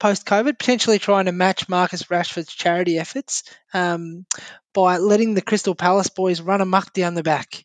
post 0.00 0.26
COVID, 0.26 0.58
potentially 0.58 0.98
trying 0.98 1.26
to 1.26 1.32
match 1.32 1.68
Marcus 1.68 2.04
Rashford's 2.04 2.54
charity 2.54 2.98
efforts 2.98 3.44
um, 3.74 4.26
by 4.74 4.98
letting 4.98 5.34
the 5.34 5.42
Crystal 5.42 5.74
Palace 5.74 6.08
boys 6.08 6.40
run 6.40 6.60
amok 6.60 6.92
down 6.92 7.14
the 7.14 7.22
back. 7.22 7.64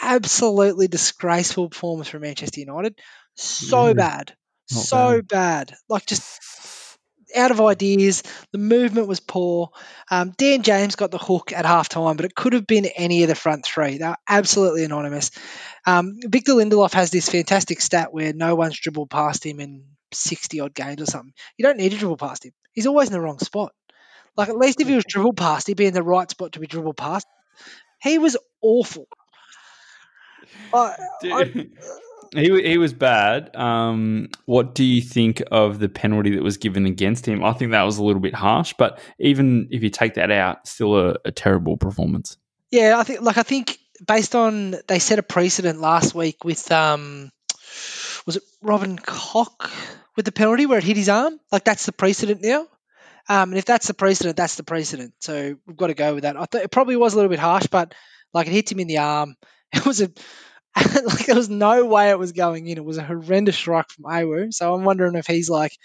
Absolutely 0.00 0.88
disgraceful 0.88 1.68
performance 1.68 2.08
from 2.08 2.22
Manchester 2.22 2.60
United. 2.60 2.98
So 3.34 3.94
Yeah, 3.94 3.94
bad. 3.94 4.34
not 4.70 4.90
So 4.90 5.22
bad. 5.22 5.74
Like 5.88 6.06
just 6.06 6.42
out 7.36 7.50
of 7.50 7.60
ideas. 7.60 8.22
The 8.52 8.58
movement 8.58 9.08
was 9.08 9.20
poor. 9.20 9.70
Um, 10.10 10.32
Dan 10.36 10.62
James 10.62 10.96
got 10.96 11.10
the 11.10 11.18
hook 11.18 11.52
at 11.52 11.66
half 11.66 11.88
time, 11.88 12.16
but 12.16 12.24
it 12.24 12.34
could 12.34 12.52
have 12.52 12.66
been 12.66 12.86
any 12.86 13.22
of 13.22 13.28
the 13.28 13.34
front 13.34 13.64
three. 13.64 13.98
They 13.98 14.06
were 14.06 14.16
absolutely 14.28 14.84
anonymous. 14.84 15.30
Um, 15.86 16.18
Victor 16.22 16.52
Lindelof 16.52 16.92
has 16.94 17.10
this 17.10 17.28
fantastic 17.28 17.80
stat 17.80 18.12
where 18.12 18.32
no 18.32 18.54
one's 18.54 18.78
dribbled 18.78 19.10
past 19.10 19.44
him 19.44 19.60
in 19.60 19.84
60 20.12 20.60
odd 20.60 20.74
games 20.74 21.00
or 21.00 21.06
something. 21.06 21.32
You 21.56 21.64
don't 21.64 21.78
need 21.78 21.92
to 21.92 21.98
dribble 21.98 22.16
past 22.16 22.44
him. 22.44 22.52
He's 22.72 22.86
always 22.86 23.08
in 23.08 23.12
the 23.12 23.20
wrong 23.20 23.38
spot. 23.38 23.72
Like, 24.36 24.48
at 24.48 24.56
least 24.56 24.80
if 24.80 24.88
he 24.88 24.94
was 24.94 25.04
dribbled 25.04 25.36
past, 25.36 25.66
he'd 25.66 25.76
be 25.76 25.86
in 25.86 25.94
the 25.94 26.02
right 26.02 26.30
spot 26.30 26.52
to 26.52 26.60
be 26.60 26.66
dribbled 26.66 26.96
past. 26.96 27.26
He 28.00 28.18
was 28.18 28.36
awful. 28.62 29.06
I, 30.72 30.94
I, 31.24 31.66
he 32.34 32.62
he 32.62 32.78
was 32.78 32.92
bad. 32.92 33.54
Um, 33.56 34.28
what 34.46 34.74
do 34.74 34.84
you 34.84 35.02
think 35.02 35.42
of 35.50 35.78
the 35.78 35.88
penalty 35.88 36.34
that 36.34 36.42
was 36.42 36.56
given 36.56 36.86
against 36.86 37.26
him? 37.26 37.44
I 37.44 37.52
think 37.52 37.72
that 37.72 37.82
was 37.82 37.98
a 37.98 38.04
little 38.04 38.20
bit 38.20 38.34
harsh, 38.34 38.74
but 38.78 39.00
even 39.18 39.68
if 39.70 39.82
you 39.82 39.90
take 39.90 40.14
that 40.14 40.30
out, 40.30 40.66
still 40.66 40.96
a, 40.96 41.16
a 41.24 41.32
terrible 41.32 41.76
performance. 41.76 42.36
Yeah, 42.70 42.98
I 42.98 43.02
think 43.02 43.20
like 43.22 43.38
I 43.38 43.42
think 43.42 43.78
based 44.06 44.34
on 44.34 44.76
they 44.86 44.98
set 44.98 45.18
a 45.18 45.22
precedent 45.22 45.80
last 45.80 46.14
week 46.14 46.44
with 46.44 46.70
um 46.70 47.30
was 48.26 48.36
it 48.36 48.42
Robin 48.62 48.98
Koch 48.98 49.70
with 50.16 50.24
the 50.24 50.32
penalty 50.32 50.66
where 50.66 50.78
it 50.78 50.84
hit 50.84 50.96
his 50.96 51.08
arm? 51.08 51.38
Like 51.50 51.64
that's 51.64 51.86
the 51.86 51.92
precedent 51.92 52.42
now. 52.42 52.66
Um, 53.28 53.50
and 53.50 53.58
if 53.58 53.64
that's 53.64 53.86
the 53.86 53.94
precedent, 53.94 54.36
that's 54.36 54.56
the 54.56 54.64
precedent. 54.64 55.14
So 55.20 55.56
we've 55.66 55.76
got 55.76 55.88
to 55.88 55.94
go 55.94 56.14
with 56.14 56.22
that. 56.22 56.36
I 56.36 56.44
thought 56.46 56.62
it 56.62 56.70
probably 56.70 56.96
was 56.96 57.12
a 57.12 57.16
little 57.16 57.28
bit 57.28 57.38
harsh, 57.38 57.66
but 57.68 57.94
like 58.32 58.46
it 58.46 58.52
hit 58.52 58.72
him 58.72 58.80
in 58.80 58.88
the 58.88 58.98
arm. 58.98 59.36
It 59.72 59.86
was 59.86 60.00
a 60.00 60.10
like 61.04 61.26
there 61.26 61.34
was 61.36 61.48
no 61.48 61.84
way 61.86 62.10
it 62.10 62.18
was 62.18 62.32
going 62.32 62.66
in. 62.66 62.78
It 62.78 62.84
was 62.84 62.98
a 62.98 63.02
horrendous 63.02 63.56
strike 63.56 63.90
from 63.90 64.04
Ayew. 64.04 64.52
So 64.52 64.74
I'm 64.74 64.84
wondering 64.84 65.14
if 65.16 65.26
he's 65.26 65.50
like, 65.50 65.76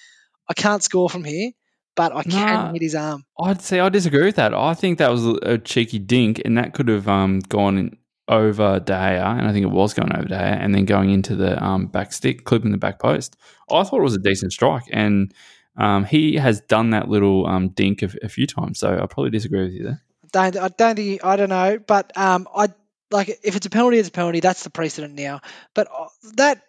I 0.47 0.53
can't 0.53 0.83
score 0.83 1.09
from 1.09 1.23
here, 1.23 1.51
but 1.95 2.15
I 2.15 2.23
can 2.23 2.31
Nah. 2.31 2.71
hit 2.73 2.81
his 2.81 2.95
arm. 2.95 3.25
I'd 3.39 3.61
say 3.61 3.79
I 3.79 3.89
disagree 3.89 4.23
with 4.23 4.35
that. 4.35 4.53
I 4.53 4.73
think 4.73 4.99
that 4.99 5.09
was 5.11 5.25
a, 5.25 5.57
cheeky 5.57 5.99
dink, 5.99 6.41
and 6.45 6.57
that 6.57 6.73
could 6.73 6.87
have 6.87 7.07
um, 7.07 7.39
gone 7.39 7.97
over 8.27 8.79
Gea, 8.79 9.37
and 9.39 9.47
I 9.47 9.51
think 9.51 9.63
it 9.63 9.71
was 9.71 9.93
going 9.93 10.15
over 10.15 10.27
Gea, 10.27 10.57
and 10.59 10.73
then 10.73 10.85
going 10.85 11.09
into 11.09 11.35
the 11.35 11.61
um, 11.63 11.87
back 11.87 12.13
stick, 12.13 12.43
clipping 12.45 12.71
the 12.71 12.77
back 12.77 12.99
post. 12.99 13.35
I 13.71 13.83
thought 13.83 13.99
it 13.99 14.03
was 14.03 14.15
a 14.15 14.19
decent 14.19 14.51
strike, 14.53 14.85
and 14.91 15.33
um, 15.77 16.05
he 16.05 16.35
has 16.35 16.61
done 16.61 16.91
that 16.91 17.09
little 17.09 17.47
um, 17.47 17.69
dink 17.69 18.03
a, 18.03 18.09
a 18.23 18.29
few 18.29 18.45
times, 18.47 18.79
so 18.79 18.93
I 18.93 19.05
probably 19.07 19.31
disagree 19.31 19.63
with 19.63 19.73
you 19.73 19.83
there. 19.83 20.01
don't 20.31 20.57
I 20.57 20.67
don't 20.69 20.99
I 21.23 21.35
don't 21.35 21.49
know, 21.49 21.79
but 21.85 22.15
um, 22.17 22.47
I 22.55 22.69
like 23.15 23.29
if 23.43 23.55
it's 23.55 23.65
a 23.65 23.69
penalty, 23.69 23.97
it's 23.97 24.09
a 24.09 24.11
penalty. 24.11 24.39
That's 24.41 24.63
the 24.63 24.69
precedent 24.69 25.15
now. 25.15 25.41
But 25.73 25.87
uh, 25.91 26.07
that 26.35 26.61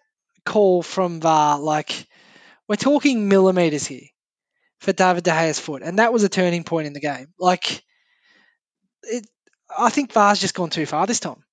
call 0.45 0.81
from 0.81 1.19
VAR, 1.19 1.59
like 1.59 2.07
we're 2.67 2.75
talking 2.75 3.27
millimeters 3.27 3.85
here 3.85 4.07
for 4.79 4.93
David 4.93 5.23
De 5.23 5.31
Gea's 5.31 5.59
foot, 5.59 5.83
and 5.83 5.99
that 5.99 6.13
was 6.13 6.23
a 6.23 6.29
turning 6.29 6.63
point 6.63 6.87
in 6.87 6.93
the 6.93 6.99
game. 6.99 7.27
Like, 7.39 7.83
it, 9.03 9.27
I 9.77 9.89
think 9.89 10.11
VAR's 10.11 10.39
just 10.39 10.55
gone 10.55 10.69
too 10.69 10.85
far 10.85 11.05
this 11.05 11.19
time. 11.19 11.43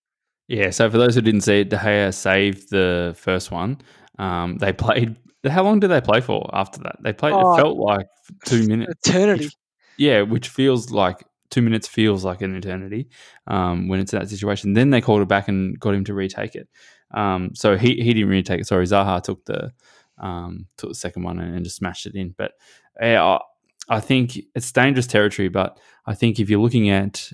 Yeah, 0.47 0.71
so 0.71 0.91
for 0.91 0.99
those 0.99 1.15
who 1.15 1.23
didn't 1.23 1.41
see 1.41 1.61
it, 1.61 1.71
De 1.71 1.77
Gea 1.77 2.13
saved 2.13 2.71
the 2.71 3.17
first 3.19 3.51
one. 3.51 3.81
Um, 4.19 4.59
they 4.59 4.73
played. 4.73 5.17
How 5.47 5.63
long 5.63 5.81
did 5.81 5.89
they 5.89 6.01
play 6.01 6.21
for 6.21 6.49
after 6.53 6.81
that? 6.85 6.97
They 7.03 7.13
played. 7.13 7.33
Oh. 7.35 7.55
it 7.55 7.57
felt 7.57 7.77
like 7.79 8.07
two 8.45 8.67
minutes. 8.67 8.93
Eternity. 9.07 9.51
Yeah, 9.97 10.23
which 10.23 10.49
feels 10.49 10.91
like 10.91 11.23
two 11.51 11.63
minutes 11.63 11.87
feels 11.87 12.25
like 12.25 12.43
an 12.43 12.55
eternity 12.57 13.09
um, 13.47 13.89
when 13.89 14.01
it's 14.01 14.13
in 14.13 14.19
that 14.19 14.29
situation. 14.29 14.73
Then 14.73 14.91
they 14.91 15.01
called 15.01 15.23
it 15.23 15.29
back 15.29 15.49
and 15.49 15.79
got 15.79 15.95
him 15.95 16.05
to 16.05 16.15
retake 16.15 16.55
it. 16.55 16.69
Um, 17.13 17.55
so 17.55 17.77
he 17.77 17.97
he 17.97 18.15
didn't 18.15 18.29
retake 18.29 18.61
it. 18.61 18.67
Sorry, 18.67 18.85
Zaha 18.87 19.23
took 19.23 19.45
the 19.45 19.73
um, 20.19 20.67
took 20.77 20.91
the 20.91 20.95
second 20.95 21.23
one 21.23 21.39
and, 21.39 21.55
and 21.55 21.65
just 21.65 21.77
smashed 21.77 22.07
it 22.07 22.15
in. 22.15 22.35
But 22.37 22.53
yeah, 23.01 23.25
I, 23.25 23.41
I 23.89 24.01
think 24.01 24.39
it's 24.55 24.73
dangerous 24.73 25.07
territory. 25.07 25.49
But 25.49 25.79
I 26.07 26.15
think 26.15 26.41
if 26.41 26.51
you're 26.51 26.61
looking 26.61 26.91
at 26.91 27.33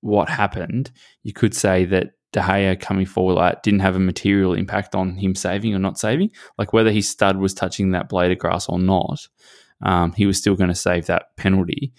what 0.00 0.28
happened, 0.28 0.90
you 1.22 1.32
could 1.32 1.54
say 1.54 1.84
that 1.86 2.12
De 2.32 2.40
Gea 2.40 2.78
coming 2.78 3.06
forward 3.06 3.34
like 3.34 3.62
didn't 3.62 3.80
have 3.80 3.96
a 3.96 4.00
material 4.00 4.54
impact 4.54 4.94
on 4.94 5.16
him 5.16 5.34
saving 5.34 5.74
or 5.74 5.78
not 5.78 5.98
saving. 5.98 6.30
Like 6.58 6.72
whether 6.72 6.90
his 6.90 7.08
stud 7.08 7.36
was 7.38 7.54
touching 7.54 7.90
that 7.90 8.08
blade 8.08 8.30
of 8.30 8.38
grass 8.38 8.68
or 8.68 8.78
not, 8.78 9.26
um, 9.82 10.12
he 10.12 10.26
was 10.26 10.38
still 10.38 10.54
going 10.54 10.68
to 10.68 10.74
save 10.74 11.06
that 11.06 11.36
penalty. 11.36 11.92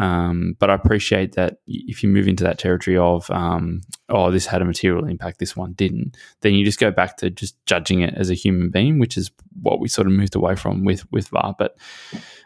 Um, 0.00 0.56
but 0.58 0.70
I 0.70 0.74
appreciate 0.74 1.34
that 1.34 1.58
if 1.66 2.02
you 2.02 2.08
move 2.08 2.26
into 2.26 2.44
that 2.44 2.58
territory 2.58 2.96
of, 2.96 3.30
um, 3.30 3.82
oh, 4.08 4.30
this 4.30 4.46
had 4.46 4.62
a 4.62 4.64
material 4.64 5.04
impact, 5.04 5.38
this 5.38 5.54
one 5.54 5.74
didn't, 5.74 6.16
then 6.40 6.54
you 6.54 6.64
just 6.64 6.80
go 6.80 6.90
back 6.90 7.18
to 7.18 7.28
just 7.28 7.54
judging 7.66 8.00
it 8.00 8.14
as 8.14 8.30
a 8.30 8.34
human 8.34 8.70
being, 8.70 8.98
which 8.98 9.18
is 9.18 9.30
what 9.60 9.78
we 9.78 9.88
sort 9.88 10.06
of 10.06 10.14
moved 10.14 10.34
away 10.34 10.56
from 10.56 10.86
with 10.86 11.04
with 11.12 11.28
VAR. 11.28 11.54
But 11.58 11.76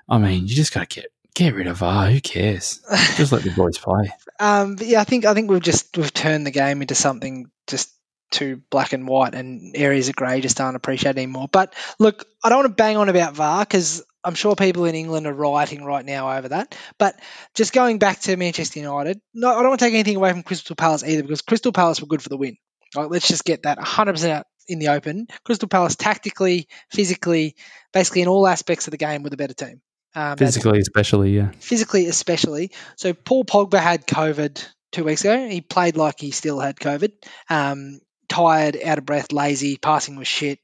I 0.08 0.18
mean, 0.18 0.48
you 0.48 0.56
just 0.56 0.74
got 0.74 0.90
to 0.90 1.00
get 1.00 1.12
get 1.36 1.54
rid 1.54 1.68
of 1.68 1.76
VAR. 1.76 2.10
Who 2.10 2.20
cares? 2.20 2.80
Just 3.16 3.32
let 3.32 3.42
the 3.42 3.50
boys 3.50 3.78
play. 3.78 4.12
Um, 4.38 4.76
but 4.76 4.86
yeah, 4.86 5.00
I 5.00 5.04
think 5.04 5.24
I 5.24 5.34
think 5.34 5.48
we've 5.48 5.62
just 5.62 5.96
we've 5.96 6.12
turned 6.12 6.46
the 6.46 6.50
game 6.50 6.80
into 6.80 6.94
something 6.96 7.50
just 7.68 7.92
too 8.30 8.62
black 8.68 8.92
and 8.92 9.06
white, 9.06 9.34
and 9.34 9.76
areas 9.76 10.08
of 10.08 10.16
grey 10.16 10.40
just 10.40 10.60
aren't 10.60 10.76
appreciated 10.76 11.18
anymore. 11.18 11.48
But 11.50 11.74
look, 12.00 12.26
I 12.42 12.48
don't 12.48 12.58
want 12.58 12.68
to 12.68 12.74
bang 12.74 12.96
on 12.96 13.08
about 13.08 13.34
VAR 13.34 13.64
because 13.64 14.04
I'm 14.24 14.34
sure 14.34 14.56
people 14.56 14.84
in 14.86 14.94
England 14.94 15.26
are 15.26 15.32
rioting 15.32 15.84
right 15.84 16.04
now 16.04 16.36
over 16.36 16.48
that. 16.48 16.76
But 16.98 17.18
just 17.54 17.72
going 17.72 17.98
back 17.98 18.20
to 18.20 18.36
Manchester 18.36 18.80
United, 18.80 19.20
no, 19.34 19.50
I 19.50 19.54
don't 19.54 19.68
want 19.68 19.80
to 19.80 19.86
take 19.86 19.94
anything 19.94 20.16
away 20.16 20.32
from 20.32 20.42
Crystal 20.42 20.76
Palace 20.76 21.04
either 21.04 21.22
because 21.22 21.42
Crystal 21.42 21.72
Palace 21.72 22.00
were 22.00 22.06
good 22.06 22.22
for 22.22 22.28
the 22.28 22.36
win. 22.36 22.56
Let's 22.96 23.28
just 23.28 23.44
get 23.44 23.64
that 23.64 23.78
100% 23.78 24.30
out 24.30 24.46
in 24.68 24.78
the 24.78 24.88
open. 24.88 25.26
Crystal 25.44 25.68
Palace, 25.68 25.96
tactically, 25.96 26.68
physically, 26.90 27.56
basically 27.92 28.22
in 28.22 28.28
all 28.28 28.46
aspects 28.46 28.86
of 28.86 28.92
the 28.92 28.96
game, 28.96 29.22
were 29.22 29.30
the 29.30 29.36
better 29.36 29.54
team. 29.54 29.80
Um, 30.16 30.36
Physically, 30.36 30.78
especially, 30.78 31.32
yeah. 31.32 31.50
physically 31.58 32.06
especially. 32.06 32.70
So 32.96 33.14
Paul 33.14 33.44
Pogba 33.44 33.80
had 33.80 34.06
COVID 34.06 34.64
two 34.92 35.02
weeks 35.02 35.22
ago. 35.22 35.48
He 35.48 35.60
played 35.60 35.96
like 35.96 36.20
he 36.20 36.30
still 36.30 36.60
had 36.60 36.76
COVID. 36.76 37.10
Um, 37.50 37.98
tired, 38.28 38.76
out 38.82 38.98
of 38.98 39.06
breath, 39.06 39.32
lazy, 39.32 39.76
passing 39.76 40.16
was 40.16 40.28
shit. 40.28 40.58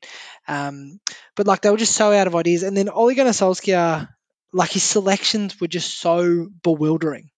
Um, 0.51 0.99
but 1.37 1.47
like 1.47 1.61
they 1.61 1.71
were 1.71 1.77
just 1.77 1.95
so 1.95 2.13
out 2.13 2.27
of 2.27 2.35
ideas. 2.35 2.65
And 2.65 2.77
then 2.77 2.89
Ole 2.89 3.15
Gunnar 3.15 3.31
Solskjaer, 3.31 4.09
like 4.53 4.73
his 4.73 4.83
selections 4.83 5.61
were 5.61 5.69
just 5.69 6.01
so 6.01 6.49
bewildering. 6.65 7.31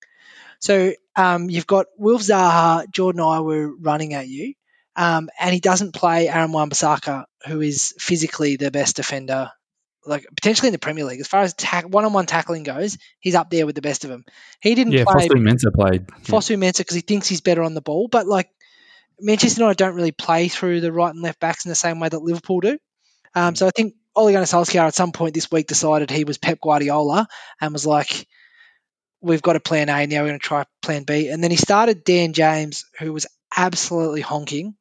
So 0.60 0.94
um, 1.14 1.50
you've 1.50 1.66
got 1.66 1.86
Wilf 1.98 2.22
Zaha, 2.22 2.90
Jordan 2.90 3.20
Ayew 3.20 3.74
running 3.80 4.14
at 4.14 4.28
you, 4.28 4.54
um, 4.96 5.28
and 5.38 5.52
he 5.52 5.60
doesn't 5.60 5.92
play 5.92 6.28
Aaron 6.28 6.52
Wan-Bissaka, 6.52 7.24
who 7.46 7.60
is 7.60 7.94
physically 7.98 8.56
the 8.56 8.70
best 8.70 8.96
defender, 8.96 9.50
like 10.06 10.24
potentially 10.34 10.68
in 10.68 10.72
the 10.72 10.78
Premier 10.78 11.04
League. 11.04 11.20
As 11.20 11.28
far 11.28 11.42
as 11.42 11.52
tack 11.52 11.84
one-on-one 11.84 12.26
tackling 12.26 12.62
goes, 12.62 12.96
he's 13.20 13.34
up 13.34 13.50
there 13.50 13.66
with 13.66 13.74
the 13.74 13.82
best 13.82 14.04
of 14.04 14.10
them. 14.10 14.24
He 14.60 14.74
didn't 14.74 14.94
Yeah, 14.94 15.04
play 15.04 15.28
Fosu 15.28 15.36
Mensah 15.36 15.74
played. 15.74 16.06
Fosu 16.24 16.56
Mensah 16.56 16.78
because 16.78 16.96
he 16.96 17.02
thinks 17.02 17.26
he's 17.28 17.42
better 17.42 17.62
on 17.62 17.74
the 17.74 17.82
ball, 17.82 18.08
but 18.08 18.26
like 18.26 18.48
Manchester 19.20 19.60
United 19.60 19.76
don't 19.76 19.96
really 19.96 20.12
play 20.12 20.48
through 20.48 20.80
the 20.80 20.92
right 20.92 21.12
and 21.12 21.22
left 21.22 21.40
backs 21.40 21.66
in 21.66 21.68
the 21.68 21.74
same 21.74 22.00
way 22.00 22.08
that 22.08 22.22
Liverpool 22.22 22.60
do. 22.60 22.78
Um, 23.34 23.54
so 23.54 23.66
I 23.66 23.70
think 23.70 23.94
Ole 24.14 24.32
Gunnar 24.32 24.44
Solskjaer 24.44 24.86
at 24.86 24.94
some 24.94 25.12
point 25.12 25.34
this 25.34 25.50
week 25.50 25.66
decided 25.66 26.10
he 26.10 26.24
was 26.24 26.38
Pep 26.38 26.60
Guardiola 26.60 27.26
and 27.60 27.72
was 27.72 27.86
like, 27.86 28.26
"We've 29.20 29.42
got 29.42 29.56
a 29.56 29.60
plan 29.60 29.88
A 29.88 30.06
now. 30.06 30.22
We're 30.22 30.28
going 30.28 30.40
to 30.40 30.46
try 30.46 30.64
plan 30.82 31.04
B." 31.04 31.28
And 31.28 31.42
then 31.42 31.50
he 31.50 31.56
started 31.56 32.04
Dan 32.04 32.32
James, 32.32 32.84
who 32.98 33.12
was 33.12 33.26
absolutely 33.56 34.20
honking, 34.20 34.74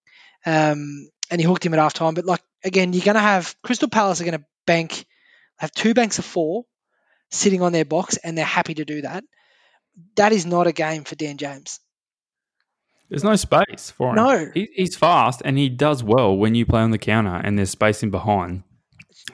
um, 0.45 1.09
and 1.29 1.39
he 1.39 1.43
hooked 1.45 1.65
him 1.65 1.73
at 1.73 1.79
half 1.79 1.93
time. 1.93 2.13
But 2.13 2.25
like 2.25 2.41
again, 2.63 2.93
you're 2.93 3.05
going 3.05 3.15
to 3.15 3.21
have 3.21 3.55
Crystal 3.63 3.89
Palace 3.89 4.21
are 4.21 4.25
going 4.25 4.39
to 4.39 4.45
bank 4.65 5.05
have 5.57 5.71
two 5.71 5.93
banks 5.93 6.17
of 6.17 6.25
four 6.25 6.65
sitting 7.29 7.61
on 7.61 7.71
their 7.71 7.85
box, 7.85 8.17
and 8.17 8.37
they're 8.37 8.45
happy 8.45 8.73
to 8.73 8.85
do 8.85 9.01
that. 9.03 9.23
That 10.15 10.33
is 10.33 10.45
not 10.45 10.67
a 10.67 10.71
game 10.71 11.03
for 11.03 11.15
Dan 11.15 11.37
James. 11.37 11.79
There's 13.11 13.23
no 13.23 13.35
space 13.35 13.91
for 13.91 14.09
him. 14.09 14.15
No. 14.15 14.49
He, 14.53 14.69
he's 14.73 14.95
fast 14.95 15.41
and 15.45 15.57
he 15.57 15.69
does 15.69 16.03
well 16.03 16.35
when 16.35 16.55
you 16.55 16.65
play 16.65 16.81
on 16.81 16.89
the 16.89 16.97
counter 16.97 17.35
and 17.35 17.57
there's 17.57 17.69
space 17.69 18.01
in 18.01 18.09
behind. 18.09 18.63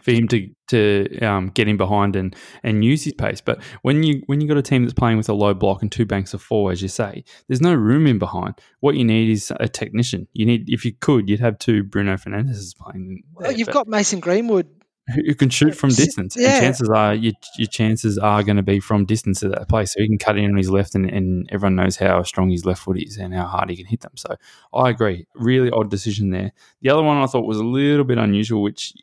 for 0.02 0.12
him 0.12 0.28
to 0.30 0.50
to 0.70 1.20
um, 1.20 1.50
get 1.50 1.68
in 1.68 1.78
behind 1.78 2.16
and 2.16 2.36
and 2.64 2.84
use 2.84 3.04
his 3.04 3.14
pace. 3.14 3.42
But 3.42 3.62
when 3.82 4.04
you 4.04 4.22
when 4.26 4.42
you 4.42 4.48
got 4.48 4.58
a 4.58 4.62
team 4.62 4.84
that's 4.84 4.94
playing 4.94 5.18
with 5.18 5.30
a 5.30 5.34
low 5.34 5.54
block 5.54 5.82
and 5.82 5.92
two 5.92 6.06
banks 6.06 6.34
of 6.34 6.42
four, 6.42 6.72
as 6.72 6.82
you 6.82 6.88
say, 6.88 7.24
there's 7.48 7.62
no 7.62 7.74
room 7.74 8.08
in 8.08 8.20
behind. 8.20 8.56
What 8.80 8.96
you 8.96 9.06
need 9.06 9.30
is 9.30 9.52
a 9.60 9.68
technician. 9.68 10.28
You 10.34 10.46
need, 10.46 10.66
if 10.68 10.86
you 10.86 10.94
could, 10.94 11.30
you'd 11.30 11.40
have 11.40 11.58
two 11.60 11.84
Bruno 11.84 12.18
Fernandes's 12.18 12.74
playing. 12.74 13.24
There, 13.40 13.50
well, 13.50 13.58
you've 13.58 13.70
got 13.70 13.88
Mason 13.88 14.20
Greenwood 14.20 14.68
who 15.14 15.34
can 15.36 15.50
shoot 15.50 15.76
from 15.76 15.90
distance. 15.90 16.36
Yeah. 16.38 16.54
And 16.54 16.62
chances 16.62 16.90
are 16.90 17.14
your, 17.14 17.34
your 17.58 17.68
chances 17.68 18.18
are 18.18 18.44
going 18.44 18.58
to 18.58 18.64
be 18.64 18.80
from 18.80 19.06
distance 19.06 19.44
at 19.44 19.52
that 19.52 19.70
place. 19.70 19.94
So 19.94 20.02
he 20.02 20.08
can 20.08 20.18
cut 20.18 20.38
in 20.38 20.52
on 20.52 20.58
his 20.58 20.70
left, 20.70 20.96
and, 20.96 21.10
and 21.10 21.50
everyone 21.52 21.76
knows 21.76 21.98
how 21.98 22.24
strong 22.24 22.50
his 22.50 22.66
left 22.66 22.82
foot 22.82 22.98
is 23.02 23.18
and 23.18 23.34
how 23.34 23.46
hard 23.46 23.70
he 23.70 23.76
can 23.76 23.86
hit 23.86 24.02
them. 24.02 24.14
So 24.16 24.36
I 24.74 24.90
agree. 24.90 25.26
Really 25.36 25.72
odd 25.72 25.90
decision 25.90 26.32
there. 26.32 26.52
The 26.82 26.90
other 26.90 27.04
one 27.04 27.18
I 27.18 27.26
thought 27.26 27.46
was 27.46 27.60
a 27.60 27.64
little 27.64 28.06
bit 28.06 28.18
unusual, 28.18 28.62
which 28.62 28.94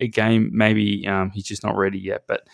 again 0.00 0.50
maybe 0.52 1.06
um, 1.06 1.30
he's 1.30 1.44
just 1.44 1.64
not 1.64 1.76
ready 1.76 1.98
yet, 1.98 2.24
but. 2.26 2.46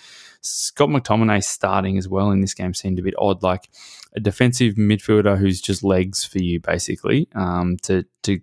Scott 0.46 0.90
McTominay 0.90 1.42
starting 1.42 1.96
as 1.96 2.06
well 2.06 2.30
in 2.30 2.42
this 2.42 2.52
game 2.52 2.74
seemed 2.74 2.98
a 2.98 3.02
bit 3.02 3.14
odd, 3.18 3.42
like 3.42 3.70
a 4.14 4.20
defensive 4.20 4.74
midfielder 4.74 5.38
who's 5.38 5.58
just 5.58 5.82
legs 5.82 6.22
for 6.22 6.38
you, 6.38 6.60
basically, 6.60 7.28
um, 7.34 7.78
to 7.84 8.04
to 8.24 8.40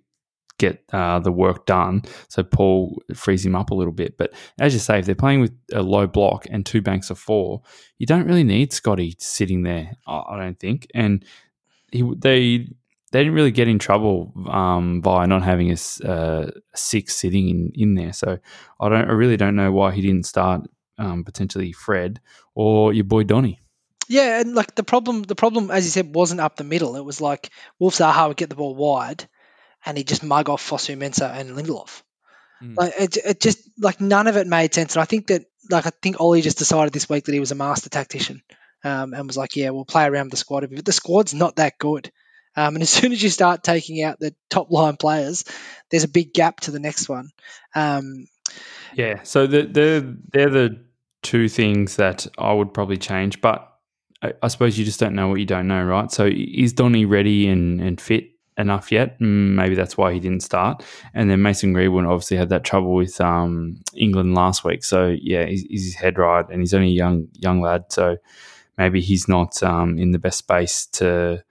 get 0.57 0.83
uh, 0.91 1.19
the 1.19 1.31
work 1.31 1.65
done. 1.65 2.03
So 2.27 2.43
Paul 2.43 3.01
frees 3.13 3.45
him 3.45 3.55
up 3.55 3.71
a 3.71 3.75
little 3.75 3.93
bit. 3.93 4.17
But 4.17 4.33
as 4.59 4.73
you 4.73 4.79
say, 4.79 4.99
if 4.99 5.05
they're 5.05 5.15
playing 5.15 5.41
with 5.41 5.53
a 5.73 5.81
low 5.81 6.07
block 6.07 6.45
and 6.49 6.65
two 6.65 6.81
banks 6.81 7.09
of 7.09 7.17
four, 7.17 7.61
you 7.97 8.05
don't 8.05 8.27
really 8.27 8.43
need 8.43 8.73
Scotty 8.73 9.15
sitting 9.19 9.63
there. 9.63 9.97
I 10.07 10.37
don't 10.37 10.59
think. 10.59 10.87
And 10.93 11.25
he, 11.91 12.01
they 12.17 12.67
they 13.11 13.19
didn't 13.19 13.33
really 13.33 13.51
get 13.51 13.67
in 13.67 13.77
trouble 13.77 14.33
um, 14.49 15.01
by 15.01 15.25
not 15.25 15.43
having 15.43 15.71
a, 15.71 16.51
six 16.73 17.15
sitting 17.15 17.49
in, 17.49 17.71
in 17.75 17.95
there. 17.95 18.13
So 18.13 18.39
I 18.79 18.89
don't, 18.89 19.09
I 19.09 19.11
really 19.11 19.37
don't 19.37 19.55
know 19.55 19.71
why 19.71 19.91
he 19.91 20.01
didn't 20.01 20.25
start 20.25 20.61
um, 20.97 21.23
potentially 21.23 21.73
Fred 21.73 22.21
or 22.55 22.93
your 22.93 23.03
boy 23.03 23.23
Donny. 23.23 23.59
Yeah, 24.07 24.41
and 24.41 24.55
like 24.55 24.75
the 24.75 24.83
problem, 24.83 25.23
the 25.23 25.35
problem, 25.35 25.71
as 25.71 25.85
you 25.85 25.91
said, 25.91 26.13
wasn't 26.13 26.41
up 26.41 26.55
the 26.55 26.63
middle. 26.63 26.95
It 26.95 27.05
was 27.05 27.21
like 27.21 27.49
Wilf 27.79 27.95
Zaha 27.95 28.27
would 28.27 28.37
get 28.37 28.49
the 28.49 28.55
ball 28.55 28.75
wide, 28.75 29.27
and 29.85 29.97
he 29.97 30.03
just 30.03 30.23
mug 30.23 30.49
off 30.49 30.67
Fosu 30.67 30.97
Mensah 30.97 31.33
and 31.33 31.51
Lindelof. 31.51 32.03
Mm. 32.61 32.77
Like 32.77 32.93
it, 32.99 33.17
it 33.17 33.39
just 33.41 33.59
like 33.79 34.01
none 34.01 34.27
of 34.27 34.37
it 34.37 34.47
made 34.47 34.73
sense. 34.73 34.95
And 34.95 35.01
I 35.01 35.05
think 35.05 35.27
that 35.27 35.45
like 35.69 35.85
I 35.85 35.91
think 36.01 36.19
Ollie 36.19 36.41
just 36.41 36.57
decided 36.57 36.93
this 36.93 37.09
week 37.09 37.25
that 37.25 37.33
he 37.33 37.39
was 37.39 37.51
a 37.51 37.55
master 37.55 37.89
tactician. 37.89 38.41
Um, 38.83 39.13
and 39.13 39.27
was 39.27 39.37
like, 39.37 39.55
yeah, 39.55 39.69
we'll 39.69 39.85
play 39.85 40.05
around 40.05 40.31
the 40.31 40.37
squad. 40.37 40.63
a 40.63 40.67
bit. 40.67 40.77
But 40.77 40.85
the 40.85 40.91
squad's 40.91 41.35
not 41.35 41.57
that 41.57 41.77
good. 41.77 42.11
Um, 42.55 42.75
and 42.75 42.81
as 42.81 42.89
soon 42.89 43.11
as 43.11 43.21
you 43.21 43.29
start 43.29 43.63
taking 43.63 44.03
out 44.03 44.19
the 44.19 44.35
top 44.49 44.71
line 44.71 44.97
players, 44.97 45.45
there's 45.89 46.03
a 46.03 46.09
big 46.09 46.33
gap 46.33 46.61
to 46.61 46.71
the 46.71 46.79
next 46.79 47.07
one. 47.07 47.29
Um, 47.75 48.27
yeah, 48.95 49.23
so 49.23 49.47
the, 49.47 49.63
the, 49.63 50.17
they're 50.33 50.49
the 50.49 50.83
two 51.21 51.47
things 51.47 51.97
that 51.97 52.27
I 52.37 52.51
would 52.51 52.73
probably 52.73 52.97
change. 52.97 53.39
But 53.39 53.71
I, 54.21 54.33
I, 54.41 54.47
suppose 54.47 54.77
you 54.77 54.83
just 54.83 54.99
don't 54.99 55.15
know 55.15 55.29
what 55.29 55.39
you 55.39 55.45
don't 55.45 55.67
know, 55.67 55.83
right? 55.83 56.11
So 56.11 56.25
is 56.25 56.73
Donny 56.73 57.05
ready 57.05 57.47
and, 57.47 57.79
and 57.79 58.01
fit 58.01 58.30
enough 58.61 58.91
yet. 58.91 59.19
Mm, 59.19 59.55
maybe 59.55 59.75
that's 59.75 59.97
why 59.97 60.13
he 60.13 60.19
didn't 60.19 60.43
start. 60.43 60.83
And 61.13 61.29
then 61.29 61.41
Mason 61.41 61.73
Greenwood 61.73 62.05
obviously 62.05 62.37
had 62.37 62.49
that 62.49 62.63
trouble 62.63 62.93
with 62.93 63.19
um, 63.19 63.81
England 63.95 64.35
last 64.35 64.63
week. 64.63 64.83
So 64.83 65.15
yeah, 65.21 65.45
he's, 65.45 65.65
his 65.69 65.95
head 65.95 66.17
right, 66.17 66.45
and 66.49 66.61
he's 66.61 66.73
only 66.73 66.89
a 66.89 66.91
young 66.91 67.27
young 67.33 67.61
lad. 67.61 67.85
So 67.89 68.17
maybe 68.77 69.01
he's 69.01 69.27
not 69.27 69.61
um, 69.63 69.97
in 69.97 70.11
the 70.11 70.19
best 70.19 70.37
space 70.37 70.85
to 70.87 71.43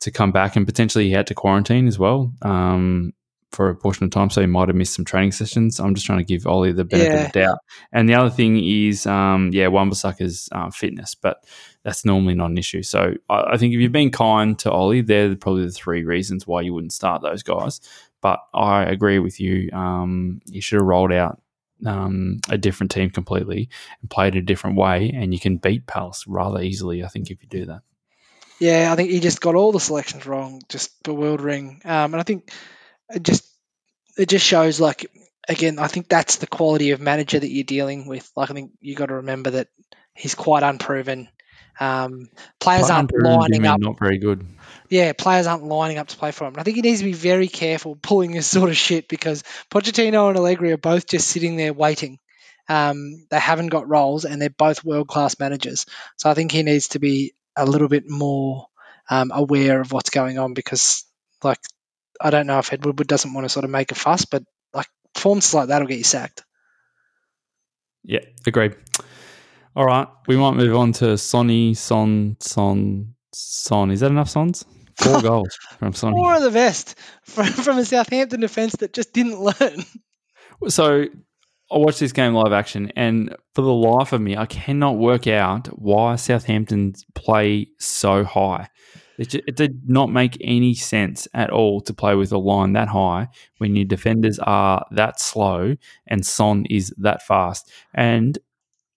to 0.00 0.10
come 0.10 0.32
back. 0.32 0.54
And 0.56 0.66
potentially 0.66 1.06
he 1.06 1.12
had 1.12 1.26
to 1.28 1.34
quarantine 1.34 1.88
as 1.88 1.98
well. 1.98 2.32
Um, 2.42 3.12
for 3.54 3.68
a 3.68 3.74
portion 3.74 4.04
of 4.04 4.10
time, 4.10 4.30
so 4.30 4.40
he 4.40 4.46
might 4.46 4.68
have 4.68 4.76
missed 4.76 4.94
some 4.94 5.04
training 5.04 5.32
sessions. 5.32 5.78
I'm 5.78 5.94
just 5.94 6.06
trying 6.06 6.18
to 6.18 6.24
give 6.24 6.46
Ollie 6.46 6.72
the 6.72 6.84
benefit 6.84 7.12
yeah. 7.12 7.20
of 7.20 7.32
the 7.32 7.40
doubt. 7.40 7.58
And 7.92 8.08
the 8.08 8.14
other 8.14 8.30
thing 8.30 8.62
is, 8.62 9.06
um, 9.06 9.50
yeah, 9.52 9.68
Wan-Bissaka's 9.68 10.48
uh, 10.52 10.70
fitness, 10.70 11.14
but 11.14 11.44
that's 11.84 12.04
normally 12.04 12.34
not 12.34 12.50
an 12.50 12.58
issue. 12.58 12.82
So 12.82 13.14
I, 13.28 13.52
I, 13.52 13.56
think 13.56 13.74
if 13.74 13.80
you've 13.80 13.92
been 13.92 14.10
kind 14.10 14.58
to 14.60 14.70
Ollie, 14.70 15.02
they're 15.02 15.36
probably 15.36 15.66
the 15.66 15.72
three 15.72 16.04
reasons 16.04 16.46
why 16.46 16.62
you 16.62 16.74
wouldn't 16.74 16.92
start 16.92 17.22
those 17.22 17.42
guys. 17.42 17.80
But 18.20 18.40
I 18.52 18.84
agree 18.84 19.18
with 19.18 19.38
you. 19.38 19.70
Um, 19.72 20.40
you 20.46 20.60
should 20.60 20.78
have 20.78 20.86
rolled 20.86 21.12
out 21.12 21.40
um, 21.86 22.40
a 22.48 22.58
different 22.58 22.90
team 22.90 23.10
completely 23.10 23.68
and 24.00 24.10
played 24.10 24.36
a 24.36 24.42
different 24.42 24.76
way, 24.76 25.10
and 25.14 25.32
you 25.32 25.40
can 25.40 25.58
beat 25.58 25.86
Palace 25.86 26.24
rather 26.26 26.60
easily. 26.60 27.04
I 27.04 27.08
think 27.08 27.30
if 27.30 27.42
you 27.42 27.48
do 27.48 27.66
that. 27.66 27.82
Yeah, 28.58 28.90
I 28.92 28.96
think 28.96 29.10
he 29.10 29.20
just 29.20 29.40
got 29.40 29.56
all 29.56 29.72
the 29.72 29.80
selections 29.80 30.26
wrong, 30.26 30.62
just 30.68 31.02
bewildering. 31.02 31.82
Um, 31.84 32.14
and 32.14 32.16
I 32.16 32.22
think 32.22 32.50
it 33.14 33.22
just 33.22 33.44
it 34.16 34.28
just 34.28 34.44
shows 34.44 34.80
like 34.80 35.10
again, 35.48 35.78
I 35.78 35.88
think 35.88 36.08
that's 36.08 36.36
the 36.36 36.46
quality 36.46 36.90
of 36.92 37.00
manager 37.00 37.38
that 37.38 37.50
you're 37.50 37.64
dealing 37.64 38.06
with. 38.06 38.30
Like 38.36 38.50
I 38.50 38.54
think 38.54 38.72
you 38.80 38.94
got 38.94 39.06
to 39.06 39.16
remember 39.16 39.50
that 39.50 39.68
he's 40.14 40.34
quite 40.34 40.62
unproven. 40.62 41.28
Um, 41.80 42.28
players 42.60 42.90
aren't 42.90 43.10
lining 43.12 43.66
up. 43.66 43.80
Not 43.80 43.98
very 43.98 44.18
good. 44.18 44.46
Yeah, 44.88 45.12
players 45.12 45.46
aren't 45.46 45.64
lining 45.64 45.98
up 45.98 46.08
to 46.08 46.16
play 46.16 46.30
for 46.30 46.44
him. 46.44 46.54
And 46.54 46.60
I 46.60 46.62
think 46.62 46.76
he 46.76 46.82
needs 46.82 47.00
to 47.00 47.04
be 47.04 47.12
very 47.12 47.48
careful 47.48 47.96
pulling 47.96 48.32
this 48.32 48.46
sort 48.50 48.70
of 48.70 48.76
shit 48.76 49.08
because 49.08 49.42
Pochettino 49.70 50.28
and 50.28 50.36
Allegri 50.36 50.72
are 50.72 50.78
both 50.78 51.06
just 51.06 51.28
sitting 51.28 51.56
there 51.56 51.72
waiting. 51.72 52.18
Um, 52.68 53.26
they 53.30 53.38
haven't 53.38 53.68
got 53.68 53.88
roles 53.88 54.24
and 54.24 54.40
they're 54.40 54.50
both 54.50 54.84
world 54.84 55.08
class 55.08 55.38
managers. 55.38 55.84
So 56.16 56.30
I 56.30 56.34
think 56.34 56.52
he 56.52 56.62
needs 56.62 56.88
to 56.88 56.98
be 56.98 57.34
a 57.56 57.66
little 57.66 57.88
bit 57.88 58.08
more 58.08 58.66
um, 59.10 59.30
aware 59.34 59.80
of 59.80 59.92
what's 59.92 60.10
going 60.10 60.38
on 60.38 60.54
because, 60.54 61.04
like, 61.42 61.58
I 62.20 62.30
don't 62.30 62.46
know 62.46 62.58
if 62.58 62.72
Ed 62.72 62.84
Woodward 62.84 63.08
doesn't 63.08 63.32
want 63.32 63.44
to 63.44 63.48
sort 63.48 63.64
of 63.64 63.70
make 63.70 63.90
a 63.92 63.94
fuss, 63.94 64.24
but 64.24 64.42
like 64.72 64.88
forms 65.14 65.52
like 65.54 65.68
that'll 65.68 65.88
get 65.88 65.98
you 65.98 66.04
sacked. 66.04 66.44
Yeah, 68.02 68.20
agreed. 68.46 68.76
All 69.76 69.84
right, 69.84 70.06
we 70.28 70.36
might 70.36 70.54
move 70.54 70.76
on 70.76 70.92
to 70.92 71.18
Sonny, 71.18 71.74
Son, 71.74 72.36
Son, 72.38 73.14
Son. 73.32 73.90
Is 73.90 74.00
that 74.00 74.10
enough 74.10 74.28
Sons? 74.28 74.64
Four 74.96 75.20
goals 75.22 75.58
from 75.78 75.92
Sonny. 75.94 76.16
Four 76.16 76.36
of 76.36 76.42
the 76.42 76.50
best 76.50 76.96
from, 77.22 77.46
from 77.46 77.78
a 77.78 77.84
Southampton 77.84 78.40
defence 78.40 78.76
that 78.76 78.92
just 78.92 79.12
didn't 79.12 79.40
learn. 79.40 79.84
So 80.68 81.06
I 81.72 81.78
watched 81.78 81.98
this 81.98 82.12
game 82.12 82.34
live 82.34 82.52
action, 82.52 82.92
and 82.94 83.34
for 83.54 83.62
the 83.62 83.72
life 83.72 84.12
of 84.12 84.20
me, 84.20 84.36
I 84.36 84.46
cannot 84.46 84.96
work 84.96 85.26
out 85.26 85.66
why 85.78 86.16
Southampton 86.16 86.94
play 87.14 87.68
so 87.80 88.22
high. 88.22 88.68
It, 89.18 89.28
just, 89.28 89.44
it, 89.46 89.56
did 89.56 89.88
not 89.88 90.10
make 90.10 90.36
any 90.40 90.74
sense 90.74 91.28
at 91.34 91.50
all 91.50 91.80
to 91.82 91.94
play 91.94 92.14
with 92.14 92.32
a 92.32 92.38
line 92.38 92.72
that 92.72 92.88
high 92.88 93.28
when 93.58 93.76
your 93.76 93.84
defenders 93.84 94.38
are 94.40 94.84
that 94.90 95.20
slow 95.20 95.76
and 96.06 96.26
Son 96.26 96.66
is 96.68 96.92
that 96.98 97.22
fast. 97.22 97.70
And 97.94 98.38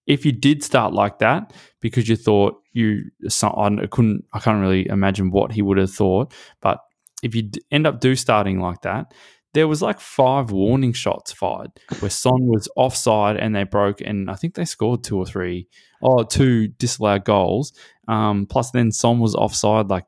if 0.08 0.26
you 0.26 0.32
did 0.32 0.64
start 0.64 0.94
like 0.94 1.20
that 1.20 1.54
because 1.82 2.08
you 2.10 2.16
thought 2.16 2.62
you, 2.74 3.04
I 3.44 3.88
couldn't, 3.92 4.26
I 4.34 4.40
can't 4.40 4.62
really 4.62 4.88
imagine 4.88 5.32
what 5.32 5.52
he 5.52 5.62
would 5.62 5.78
have 5.78 5.92
thought. 5.92 6.34
But 6.62 6.80
if 7.24 7.36
you 7.36 7.50
end 7.72 7.88
up 7.88 8.00
do 8.00 8.16
starting 8.16 8.60
like 8.60 8.82
that, 8.82 9.14
there 9.54 9.68
was 9.68 9.82
like 9.82 10.00
five 10.00 10.52
warning 10.52 10.94
shots 10.94 11.32
fired 11.32 11.72
where 12.00 12.12
Son 12.12 12.46
was 12.48 12.70
offside 12.76 13.38
and 13.38 13.56
they 13.56 13.64
broke, 13.64 14.02
and 14.02 14.30
I 14.30 14.36
think 14.36 14.54
they 14.54 14.66
scored 14.66 15.04
two 15.04 15.18
or 15.18 15.26
three, 15.26 15.68
or 16.00 16.22
oh, 16.22 16.24
two 16.24 16.68
disallowed 16.68 17.26
goals. 17.26 17.74
Um, 18.08 18.46
plus, 18.46 18.72
then 18.72 18.92
Son 18.92 19.20
was 19.20 19.36
offside, 19.36 19.90
like, 19.90 20.06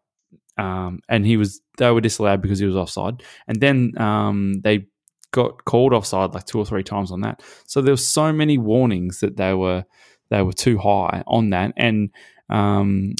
um, 0.57 0.99
and 1.09 1.25
he 1.25 1.37
was 1.37 1.61
they 1.77 1.89
were 1.91 2.01
disallowed 2.01 2.41
because 2.41 2.59
he 2.59 2.65
was 2.65 2.75
offside, 2.75 3.23
and 3.47 3.59
then 3.61 3.93
um, 3.97 4.61
they 4.61 4.87
got 5.31 5.63
called 5.65 5.93
offside 5.93 6.33
like 6.33 6.45
two 6.45 6.59
or 6.59 6.65
three 6.65 6.83
times 6.83 7.11
on 7.11 7.21
that. 7.21 7.41
So 7.65 7.81
there 7.81 7.93
were 7.93 7.97
so 7.97 8.33
many 8.33 8.57
warnings 8.57 9.19
that 9.19 9.37
they 9.37 9.53
were 9.53 9.85
they 10.29 10.41
were 10.41 10.53
too 10.53 10.77
high 10.77 11.23
on 11.27 11.51
that, 11.51 11.73
and 11.77 12.09
um, 12.49 13.13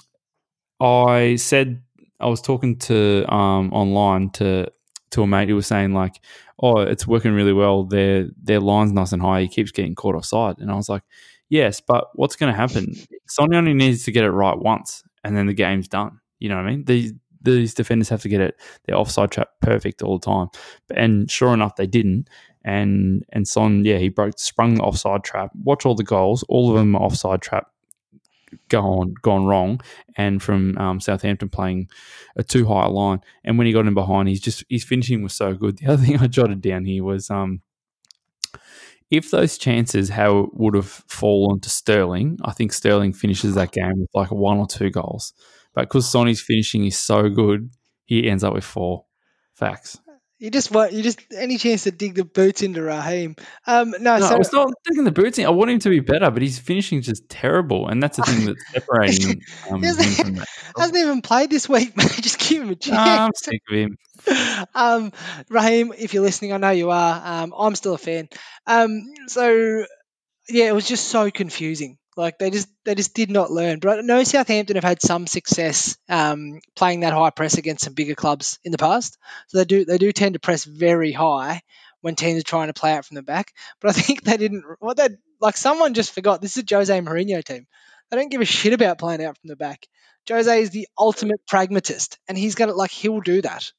I 0.80 1.36
said 1.36 1.82
I 2.20 2.28
was 2.28 2.42
talking 2.42 2.78
to 2.80 3.26
um, 3.34 3.72
online 3.74 4.30
to 4.32 4.68
to 5.12 5.24
a 5.24 5.28
mate 5.28 5.50
who 5.50 5.56
was 5.56 5.68
saying 5.68 5.94
like, 5.94 6.16
"Oh, 6.62 6.80
it's 6.82 7.08
working 7.08 7.32
really 7.34 7.54
well. 7.54 7.84
Their 7.84 8.28
their 8.42 8.60
line's 8.60 8.92
nice 8.92 9.12
and 9.12 9.22
high. 9.22 9.42
He 9.42 9.48
keeps 9.48 9.72
getting 9.72 9.96
caught 9.96 10.16
offside." 10.16 10.58
And 10.60 10.72
I 10.72 10.76
was 10.76 10.90
like, 10.90 11.04
"Yes, 11.50 11.82
but 11.82 12.10
what's 12.14 12.36
going 12.36 12.52
to 12.52 12.58
happen? 12.58 12.96
Sonny 13.28 13.58
only 13.58 13.74
needs 13.74 14.04
to 14.06 14.12
get 14.12 14.24
it 14.24 14.32
right 14.32 14.58
once, 14.58 15.04
and 15.24 15.36
then 15.36 15.48
the 15.48 15.54
game's 15.54 15.88
done. 15.88 16.20
You 16.40 16.50
know 16.50 16.56
what 16.56 16.66
I 16.66 16.70
mean? 16.70 16.86
These 16.86 17.14
these 17.42 17.74
defenders 17.74 18.10
have 18.10 18.22
to 18.22 18.30
get 18.30 18.42
it 18.42 18.60
their 18.86 18.98
offside 18.98 19.32
trap 19.32 19.50
perfect 19.62 20.02
all 20.02 20.20
the 20.20 20.26
time. 20.26 20.48
And 20.94 21.30
sure 21.32 21.54
enough, 21.54 21.76
they 21.76 21.88
didn't. 21.88 22.30
And 22.64 23.24
and 23.30 23.48
Son, 23.48 23.86
yeah, 23.86 23.98
he 23.98 24.10
broke 24.10 24.38
sprung 24.38 24.76
the 24.76 24.84
offside 24.84 25.24
trap. 25.24 25.52
Watch 25.64 25.86
all 25.86 25.96
the 25.96 26.04
goals, 26.04 26.44
all 26.50 26.70
of 26.70 26.76
them 26.76 26.96
are 26.96 27.02
offside 27.02 27.42
trap 27.42 27.68
gone 28.70 29.14
gone 29.22 29.46
wrong, 29.46 29.82
and 30.18 30.42
from 30.42 30.78
um, 30.78 31.00
Southampton 31.00 31.50
playing 31.50 31.90
a 32.36 32.44
too 32.44 32.66
high 32.66 32.88
line. 32.88 33.22
And 33.44 33.58
when 33.58 33.68
he 33.68 33.74
got 33.74 33.88
in 33.88 33.94
behind, 33.94 34.28
he's 34.30 34.42
just 34.42 34.64
his 34.70 34.84
finishing 34.84 35.24
was 35.24 35.34
so 35.34 35.54
good. 35.54 35.78
The 35.78 35.88
other 35.88 36.04
thing 36.04 36.18
I 36.20 36.28
jotted 36.28 36.62
down 36.62 36.86
here 36.86 37.04
was 37.04 37.30
um, 37.30 37.62
if 39.12 39.32
those 39.32 39.58
chances 39.58 40.10
how 40.10 40.50
would 40.54 40.76
have 40.76 41.04
fallen 41.08 41.60
to 41.62 41.70
Sterling, 41.70 42.38
I 42.44 42.52
think 42.52 42.74
Sterling 42.74 43.14
finishes 43.14 43.56
that 43.56 43.72
game 43.72 44.00
with 44.00 44.10
like 44.14 44.32
one 44.32 44.58
or 44.58 44.68
two 44.68 44.90
goals. 44.90 45.34
But 45.74 45.82
because 45.82 46.10
Sonny's 46.10 46.42
finishing 46.42 46.86
is 46.86 46.98
so 46.98 47.30
good, 47.30 47.72
he 48.06 48.30
ends 48.30 48.44
up 48.44 48.54
with 48.54 48.64
four. 48.64 49.06
Facts. 49.54 50.00
You 50.40 50.50
just 50.50 50.72
want 50.72 50.94
you 50.94 51.04
just 51.04 51.20
any 51.36 51.58
chance 51.58 51.84
to 51.84 51.92
dig 51.92 52.16
the 52.16 52.24
boots 52.24 52.64
into 52.64 52.82
Raheem. 52.82 53.36
Um, 53.68 53.92
no, 53.92 54.18
No, 54.18 54.20
so 54.20 54.38
it's 54.38 54.54
not 54.54 54.72
taking 54.88 55.04
the 55.04 55.12
boots 55.12 55.38
in. 55.38 55.46
I 55.46 55.50
want 55.50 55.70
him 55.70 55.80
to 55.80 55.90
be 55.90 56.00
better, 56.00 56.32
but 56.32 56.42
his 56.42 56.58
finishing 56.58 57.02
just 57.02 57.28
terrible, 57.28 57.90
and 57.90 58.02
that's 58.02 58.16
the 58.16 58.24
thing 58.24 58.46
that's 58.46 58.72
separating 58.72 59.42
um, 59.70 59.84
him 59.84 59.96
from 59.96 60.36
that. 60.36 60.48
hasn't 60.78 60.98
even 60.98 61.22
played 61.22 61.50
this 61.50 61.68
week, 61.68 61.96
mate. 61.98 62.08
Just 62.22 62.40
give 62.40 62.64
him 62.64 62.70
a 62.70 62.76
chance. 62.76 62.98
Ah, 62.98 63.26
I'm 63.26 63.32
sick 63.36 63.62
of 63.70 63.76
him. 63.76 63.98
um, 64.76 65.12
Raheem, 65.50 65.94
if 65.98 66.14
you're 66.14 66.24
listening, 66.24 66.54
I 66.54 66.58
know 66.58 66.72
you 66.72 66.90
are. 66.90 67.22
Um, 67.44 67.54
I'm 67.58 67.76
still 67.76 67.96
a 67.96 67.98
fan. 67.98 68.30
Um, 68.66 69.14
so 69.28 69.86
yeah, 70.48 70.66
it 70.66 70.74
was 70.74 70.88
just 70.88 71.10
so 71.10 71.30
confusing. 71.30 71.98
Like 72.18 72.38
they 72.38 72.50
just 72.50 72.68
they 72.84 72.96
just 72.96 73.14
did 73.14 73.30
not 73.30 73.52
learn. 73.52 73.80
But 73.80 74.00
I 74.00 74.02
know 74.02 74.24
Southampton 74.24 74.76
have 74.76 74.84
had 74.84 75.02
some 75.02 75.28
success 75.28 75.98
um, 76.10 76.60
playing 76.76 77.02
that 77.02 77.14
high 77.14 77.30
press 77.30 77.58
against 77.58 77.84
some 77.86 77.94
bigger 77.94 78.16
clubs 78.16 78.60
in 78.64 78.72
the 78.72 78.78
past. 78.78 79.18
So 79.48 79.58
they 79.58 79.66
do 79.66 79.86
they 79.86 79.98
do 79.98 80.12
tend 80.12 80.34
to 80.34 80.40
press 80.40 80.66
very 80.66 81.12
high 81.12 81.62
when 82.02 82.16
teams 82.16 82.40
are 82.40 82.44
trying 82.44 82.68
to 82.68 82.74
play 82.74 82.94
out 82.94 83.06
from 83.06 83.16
the 83.16 83.24
back. 83.24 83.54
But 83.80 83.90
I 83.90 83.94
think 84.02 84.24
they 84.24 84.38
didn't. 84.38 84.64
What 84.80 84.98
they 84.98 85.10
like 85.40 85.58
someone 85.58 85.94
just 85.94 86.14
forgot. 86.14 86.42
This 86.42 86.58
is 86.58 86.64
a 86.70 86.76
Jose 86.76 87.00
Mourinho 87.00 87.44
team. 87.44 87.68
They 88.10 88.18
don't 88.18 88.32
give 88.32 88.42
a 88.42 88.46
shit 88.46 88.74
about 88.74 88.98
playing 88.98 89.24
out 89.24 89.38
from 89.38 89.50
the 89.50 89.56
back. 89.56 89.88
Jose 90.28 90.62
is 90.62 90.72
the 90.72 90.88
ultimate 90.98 91.46
pragmatist, 91.48 92.18
and 92.28 92.38
he's 92.38 92.56
gonna 92.56 92.74
like 92.74 92.92
he'll 92.92 93.22
do 93.22 93.42
that. 93.42 93.72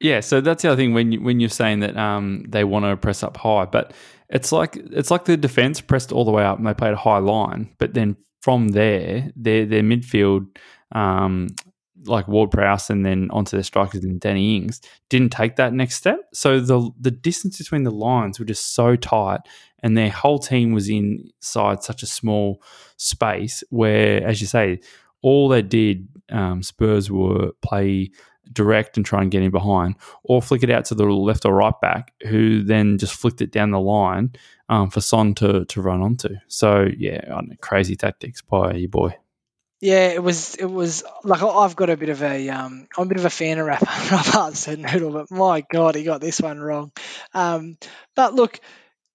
Yeah, 0.00 0.20
so 0.20 0.40
that's 0.40 0.62
the 0.62 0.68
other 0.68 0.76
thing 0.76 0.94
when 0.94 1.10
you, 1.10 1.20
when 1.20 1.40
you're 1.40 1.48
saying 1.48 1.80
that 1.80 1.96
um, 1.96 2.44
they 2.48 2.62
want 2.62 2.84
to 2.84 2.96
press 2.96 3.24
up 3.24 3.36
high, 3.36 3.64
but 3.64 3.92
it's 4.30 4.52
like 4.52 4.76
it's 4.76 5.10
like 5.10 5.24
the 5.24 5.36
defense 5.36 5.80
pressed 5.80 6.12
all 6.12 6.24
the 6.24 6.30
way 6.30 6.44
up 6.44 6.58
and 6.58 6.66
they 6.66 6.74
played 6.74 6.92
a 6.92 6.96
high 6.96 7.18
line, 7.18 7.74
but 7.78 7.94
then 7.94 8.16
from 8.40 8.68
there, 8.68 9.30
their 9.36 9.66
their 9.66 9.82
midfield, 9.82 10.46
um, 10.92 11.48
like 12.04 12.28
Ward 12.28 12.50
Prowse 12.50 12.90
and 12.90 13.04
then 13.04 13.30
onto 13.30 13.56
their 13.56 13.64
strikers 13.64 14.04
and 14.04 14.20
Danny 14.20 14.56
Ings, 14.56 14.80
didn't 15.08 15.32
take 15.32 15.56
that 15.56 15.72
next 15.72 15.96
step. 15.96 16.20
So 16.32 16.60
the 16.60 16.90
the 17.00 17.10
distance 17.10 17.58
between 17.58 17.84
the 17.84 17.90
lines 17.90 18.38
were 18.38 18.44
just 18.44 18.74
so 18.74 18.96
tight, 18.96 19.40
and 19.82 19.96
their 19.96 20.10
whole 20.10 20.38
team 20.38 20.72
was 20.72 20.88
inside 20.88 21.82
such 21.82 22.02
a 22.02 22.06
small 22.06 22.62
space 22.96 23.64
where, 23.70 24.24
as 24.26 24.40
you 24.40 24.46
say, 24.46 24.80
all 25.22 25.48
they 25.48 25.62
did 25.62 26.08
um, 26.30 26.62
Spurs 26.62 27.10
were 27.10 27.52
play 27.62 28.10
direct 28.52 28.96
and 28.96 29.06
try 29.06 29.22
and 29.22 29.30
get 29.30 29.42
him 29.42 29.50
behind, 29.50 29.96
or 30.22 30.42
flick 30.42 30.62
it 30.62 30.70
out 30.70 30.86
to 30.86 30.94
the 30.94 31.04
left 31.04 31.44
or 31.44 31.54
right 31.54 31.78
back, 31.80 32.12
who 32.26 32.62
then 32.62 32.98
just 32.98 33.14
flicked 33.14 33.40
it 33.40 33.52
down 33.52 33.70
the 33.70 33.80
line 33.80 34.32
um, 34.68 34.90
for 34.90 35.00
Son 35.00 35.34
to 35.36 35.64
to 35.64 35.80
run 35.80 36.02
onto. 36.02 36.36
So 36.48 36.88
yeah, 36.96 37.24
know, 37.28 37.54
crazy 37.60 37.96
tactics 37.96 38.42
by 38.42 38.72
your 38.74 38.88
boy. 38.88 39.16
Yeah, 39.80 40.08
it 40.08 40.22
was. 40.22 40.56
It 40.56 40.66
was 40.66 41.04
like 41.22 41.42
I've 41.42 41.76
got 41.76 41.90
a 41.90 41.96
bit 41.96 42.08
of 42.08 42.22
a. 42.22 42.48
Um, 42.48 42.88
I'm 42.96 43.04
a 43.04 43.06
bit 43.06 43.18
of 43.18 43.24
a 43.24 43.30
fan 43.30 43.58
of 43.60 43.66
Rafa 43.66 44.76
Noodle, 44.76 45.12
but 45.12 45.30
my 45.30 45.60
God, 45.60 45.94
he 45.94 46.02
got 46.02 46.20
this 46.20 46.40
one 46.40 46.58
wrong. 46.58 46.90
Um, 47.32 47.78
but 48.16 48.34
look, 48.34 48.58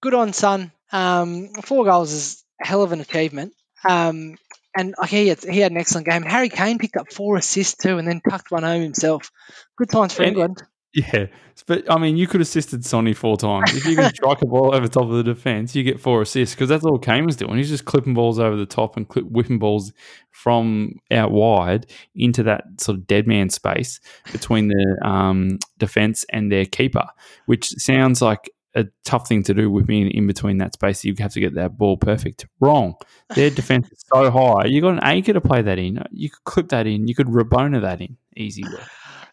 good 0.00 0.14
on 0.14 0.32
Son. 0.32 0.72
Um, 0.90 1.48
four 1.64 1.84
goals 1.84 2.12
is 2.12 2.44
hell 2.58 2.82
of 2.82 2.92
an 2.92 3.00
achievement. 3.00 3.52
Um, 3.84 4.38
and 4.76 4.94
like 4.98 5.10
he 5.10 5.28
had, 5.28 5.42
he 5.42 5.60
had 5.60 5.72
an 5.72 5.78
excellent 5.78 6.06
game. 6.06 6.22
And 6.22 6.30
Harry 6.30 6.48
Kane 6.48 6.78
picked 6.78 6.96
up 6.96 7.12
four 7.12 7.36
assists 7.36 7.76
too, 7.82 7.98
and 7.98 8.06
then 8.06 8.20
tucked 8.28 8.50
one 8.50 8.62
home 8.62 8.82
himself. 8.82 9.30
Good 9.76 9.90
times 9.90 10.14
for 10.14 10.22
And- 10.22 10.30
England. 10.32 10.62
Yeah, 10.96 11.26
but 11.66 11.90
I 11.90 11.98
mean, 11.98 12.16
you 12.16 12.28
could 12.28 12.40
assisted 12.40 12.84
Sonny 12.84 13.14
four 13.14 13.36
times. 13.36 13.74
If 13.74 13.84
you 13.84 13.96
can 13.96 14.10
strike 14.14 14.40
a 14.42 14.46
ball 14.46 14.72
over 14.72 14.86
top 14.86 15.02
of 15.06 15.10
the 15.10 15.24
defense, 15.24 15.74
you 15.74 15.82
get 15.82 15.98
four 15.98 16.22
assists 16.22 16.54
because 16.54 16.68
that's 16.68 16.84
all 16.84 17.00
Kane 17.00 17.26
was 17.26 17.34
doing. 17.34 17.56
He's 17.56 17.68
just 17.68 17.84
clipping 17.84 18.14
balls 18.14 18.38
over 18.38 18.54
the 18.54 18.64
top 18.64 18.96
and 18.96 19.08
clip, 19.08 19.24
whipping 19.28 19.58
balls 19.58 19.92
from 20.30 20.92
out 21.10 21.32
wide 21.32 21.86
into 22.14 22.44
that 22.44 22.62
sort 22.78 22.96
of 22.98 23.08
dead 23.08 23.26
man 23.26 23.50
space 23.50 23.98
between 24.30 24.68
the 24.68 24.96
um, 25.04 25.58
defense 25.78 26.24
and 26.30 26.52
their 26.52 26.64
keeper, 26.64 27.08
which 27.46 27.70
sounds 27.70 28.22
like 28.22 28.48
a 28.74 28.86
tough 29.04 29.28
thing 29.28 29.42
to 29.44 29.54
do, 29.54 29.70
whipping 29.70 30.10
in 30.10 30.26
between 30.26 30.58
that 30.58 30.74
space. 30.74 31.04
You 31.04 31.14
have 31.18 31.32
to 31.32 31.40
get 31.40 31.54
that 31.54 31.76
ball 31.76 31.96
perfect. 31.96 32.46
Wrong. 32.60 32.94
Their 33.34 33.50
defense 33.50 33.90
is 33.90 34.04
so 34.12 34.30
high. 34.30 34.66
You 34.66 34.80
got 34.80 34.94
an 34.94 35.00
anchor 35.02 35.32
to 35.32 35.40
play 35.40 35.62
that 35.62 35.78
in. 35.78 36.02
You 36.10 36.30
could 36.30 36.44
clip 36.44 36.68
that 36.70 36.86
in. 36.86 37.08
You 37.08 37.14
could 37.14 37.28
Rabona 37.28 37.82
that 37.82 38.00
in. 38.00 38.16
Easy 38.36 38.64
work. 38.64 38.80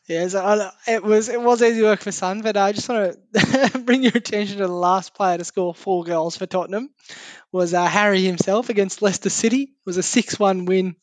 Yeah, 0.08 0.28
so 0.28 0.44
I, 0.44 0.72
it 0.92 1.04
was 1.04 1.30
it 1.30 1.40
was 1.40 1.62
easy 1.62 1.84
work 1.84 2.02
for 2.02 2.12
Son, 2.12 2.42
but 2.42 2.58
I 2.58 2.74
just 2.74 2.90
want 2.90 3.16
to 3.36 3.80
bring 3.86 4.04
your 4.04 4.12
attention 4.16 4.58
to 4.58 4.68
the 4.68 4.74
last 4.74 5.14
player 5.14 5.38
to 5.38 5.46
score 5.46 5.76
four 5.76 6.04
goals 6.04 6.36
for 6.36 6.48
Tottenham 6.48 6.90
was 7.52 7.74
uh, 7.74 7.86
Harry 7.86 8.24
himself 8.24 8.70
against 8.70 9.02
Leicester 9.02 9.30
City. 9.30 9.62
It 9.62 9.86
was 9.86 9.98
a 9.98 10.04
six-one 10.04 10.66
win. 10.66 10.96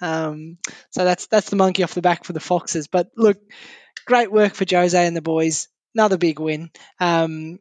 Um, 0.00 0.58
so 0.90 1.04
that's 1.04 1.26
that's 1.28 1.48
the 1.48 1.56
monkey 1.56 1.84
off 1.84 1.94
the 1.94 2.02
back 2.02 2.24
for 2.24 2.32
the 2.32 2.40
Foxes. 2.40 2.88
But 2.88 3.10
look, 3.16 3.38
great 4.04 4.32
work 4.32 4.54
for 4.54 4.66
Jose 4.68 5.06
and 5.06 5.16
the 5.16 5.22
boys. 5.22 5.68
Another 5.94 6.18
big 6.18 6.38
win. 6.38 6.70
Um, 6.98 7.60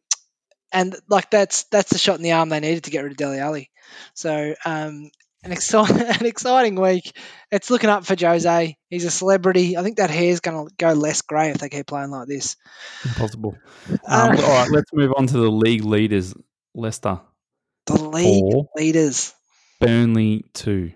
and 0.71 0.95
like 1.07 1.29
that's 1.31 1.63
that's 1.65 1.91
the 1.91 1.97
shot 1.97 2.17
in 2.17 2.23
the 2.23 2.33
arm 2.33 2.49
they 2.49 2.59
needed 2.59 2.83
to 2.83 2.91
get 2.91 3.03
rid 3.03 3.11
of 3.11 3.17
Dele 3.17 3.39
Alli. 3.39 3.71
So 4.13 4.53
um, 4.65 5.09
an 5.43 5.51
exciting 5.51 6.01
an 6.01 6.25
exciting 6.25 6.75
week. 6.75 7.15
It's 7.51 7.69
looking 7.69 7.89
up 7.89 8.05
for 8.05 8.15
Jose. 8.19 8.77
He's 8.89 9.05
a 9.05 9.11
celebrity. 9.11 9.77
I 9.77 9.83
think 9.83 9.97
that 9.97 10.09
hair's 10.09 10.39
going 10.39 10.67
to 10.67 10.73
go 10.77 10.93
less 10.93 11.21
grey 11.21 11.49
if 11.49 11.57
they 11.57 11.69
keep 11.69 11.87
playing 11.87 12.11
like 12.11 12.27
this. 12.27 12.55
Impossible. 13.05 13.55
Uh, 13.89 14.29
Um, 14.31 14.37
all 14.37 14.49
right, 14.51 14.69
let's 14.71 14.93
move 14.93 15.13
on 15.15 15.27
to 15.27 15.37
the 15.37 15.49
league 15.49 15.83
leaders. 15.83 16.33
Leicester 16.75 17.19
the 17.89 18.03
league 18.03 18.53
four, 18.53 18.69
leaders. 18.75 19.33
Burnley 19.79 20.45
two. 20.53 20.93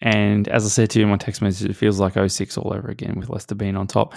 And 0.00 0.46
as 0.46 0.64
I 0.64 0.68
said 0.68 0.90
to 0.90 1.00
you 1.00 1.04
in 1.06 1.10
my 1.10 1.16
text 1.16 1.42
message, 1.42 1.68
it 1.68 1.74
feels 1.74 1.98
like 1.98 2.14
06 2.14 2.56
all 2.56 2.72
over 2.72 2.88
again 2.88 3.16
with 3.18 3.28
Leicester 3.28 3.56
being 3.56 3.76
on 3.76 3.88
top. 3.88 4.14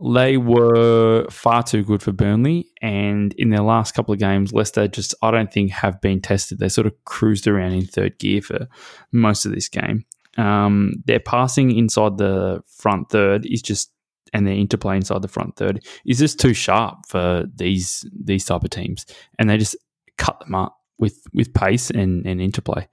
They 0.00 0.36
were 0.36 1.26
far 1.30 1.62
too 1.62 1.84
good 1.84 2.02
for 2.02 2.12
Burnley, 2.12 2.68
and 2.80 3.32
in 3.34 3.50
their 3.50 3.62
last 3.62 3.92
couple 3.94 4.12
of 4.12 4.20
games, 4.20 4.52
Leicester 4.52 4.88
just 4.88 5.14
I 5.22 5.30
don't 5.30 5.52
think 5.52 5.70
have 5.70 6.00
been 6.00 6.20
tested. 6.20 6.58
They 6.58 6.68
sort 6.68 6.86
of 6.86 6.94
cruised 7.04 7.46
around 7.46 7.72
in 7.72 7.86
third 7.86 8.18
gear 8.18 8.42
for 8.42 8.66
most 9.12 9.46
of 9.46 9.52
this 9.52 9.68
game. 9.68 10.04
Um, 10.38 10.94
their 11.04 11.20
passing 11.20 11.76
inside 11.76 12.18
the 12.18 12.62
front 12.66 13.10
third 13.10 13.46
is 13.46 13.62
just, 13.62 13.92
and 14.32 14.46
their 14.46 14.54
interplay 14.54 14.96
inside 14.96 15.22
the 15.22 15.28
front 15.28 15.56
third 15.56 15.84
is 16.04 16.18
just 16.18 16.40
too 16.40 16.54
sharp 16.54 17.06
for 17.06 17.44
these 17.54 18.04
these 18.12 18.44
type 18.44 18.64
of 18.64 18.70
teams, 18.70 19.06
and 19.38 19.48
they 19.48 19.56
just 19.56 19.76
cut 20.18 20.40
them 20.40 20.54
up 20.54 20.76
with 20.98 21.22
with 21.32 21.54
pace 21.54 21.90
and, 21.90 22.26
and 22.26 22.40
interplay. 22.40 22.88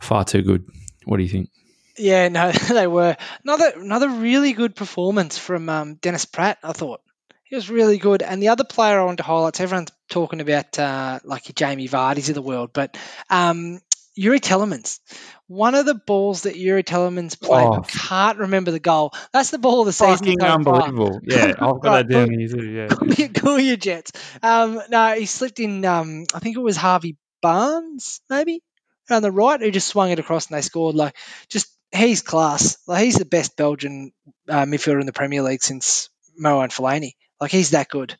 Far 0.00 0.24
too 0.24 0.42
good. 0.42 0.64
What 1.04 1.16
do 1.16 1.22
you 1.22 1.28
think? 1.28 1.50
Yeah, 1.98 2.28
no, 2.28 2.50
they 2.68 2.86
were 2.86 3.16
another 3.44 3.72
another 3.76 4.08
really 4.08 4.52
good 4.52 4.74
performance 4.74 5.38
from 5.38 5.68
um, 5.68 5.94
Dennis 5.96 6.24
Praet. 6.24 6.56
I 6.62 6.72
thought 6.72 7.00
he 7.44 7.54
was 7.56 7.70
really 7.70 7.98
good, 7.98 8.22
and 8.22 8.42
the 8.42 8.48
other 8.48 8.64
player 8.64 9.00
I 9.00 9.04
want 9.04 9.18
to 9.18 9.24
highlight. 9.24 9.60
Everyone's 9.60 9.90
talking 10.08 10.40
about 10.40 10.78
uh, 10.78 11.20
like 11.24 11.48
your 11.48 11.54
Jamie 11.54 11.88
Vardy's 11.88 12.28
of 12.28 12.34
the 12.34 12.42
world, 12.42 12.70
but 12.72 12.96
um, 13.30 13.80
Youri 14.18 14.40
Tielemans. 14.40 15.00
One 15.48 15.74
of 15.74 15.84
the 15.84 15.94
balls 15.94 16.42
that 16.42 16.54
Youri 16.54 16.82
Tielemans 16.84 17.38
played, 17.38 17.74
I 17.74 17.78
Oh. 17.78 17.82
can't 17.86 18.38
remember 18.38 18.70
the 18.70 18.78
goal. 18.80 19.12
That's 19.32 19.50
the 19.50 19.58
ball 19.58 19.80
of 19.80 19.86
the 19.86 19.92
season. 19.92 20.28
Fucking 20.28 20.42
unbelievable. 20.42 21.20
Yeah, 21.24 21.52
I've 21.60 21.80
got 21.80 21.90
Right, 21.90 22.06
that 22.06 22.08
down 22.08 22.30
here 22.30 22.48
too. 22.48 22.64
Yeah. 22.64 22.90
Cool 22.90 23.14
your, 23.14 23.28
cool 23.28 23.58
your 23.58 23.76
Jets. 23.76 24.12
Um, 24.42 24.80
no, 24.90 25.14
he 25.14 25.26
slipped 25.26 25.60
in. 25.60 25.84
Um, 25.84 26.24
I 26.34 26.38
think 26.40 26.56
it 26.56 26.60
was 26.60 26.76
Harvey 26.76 27.16
Barnes, 27.42 28.20
maybe 28.30 28.62
on 29.10 29.22
the 29.22 29.30
right, 29.32 29.60
who 29.60 29.70
just 29.70 29.88
swung 29.88 30.10
it 30.10 30.18
across 30.18 30.46
and 30.48 30.56
they 30.56 30.62
scored. 30.62 30.94
Like, 30.94 31.16
just 31.48 31.68
he's 31.94 32.22
class. 32.22 32.78
Like, 32.86 33.04
he's 33.04 33.16
the 33.16 33.24
best 33.24 33.56
Belgian 33.56 34.12
uh, 34.48 34.64
midfielder 34.64 35.00
in 35.00 35.06
the 35.06 35.12
Premier 35.12 35.42
League 35.42 35.62
since 35.62 36.10
Marouane 36.42 36.72
Fellaini. 36.72 37.12
Like, 37.40 37.50
he's 37.50 37.70
that 37.70 37.88
good. 37.88 38.16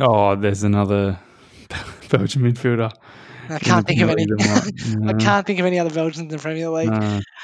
Oh, 0.00 0.34
there's 0.36 0.62
another 0.62 1.18
Belgian 2.10 2.42
midfielder. 2.42 2.90
I 3.48 3.58
can't 3.58 3.86
think 3.86 4.00
of 4.00 4.08
any. 4.08 4.24
I 4.40 4.70
I 5.08 5.12
can't 5.12 5.46
think 5.46 5.60
of 5.60 5.66
any 5.66 5.78
other 5.78 5.90
Belgians 5.90 6.20
in 6.20 6.28
the 6.28 6.38
Premier 6.38 6.70
League. 6.70 6.90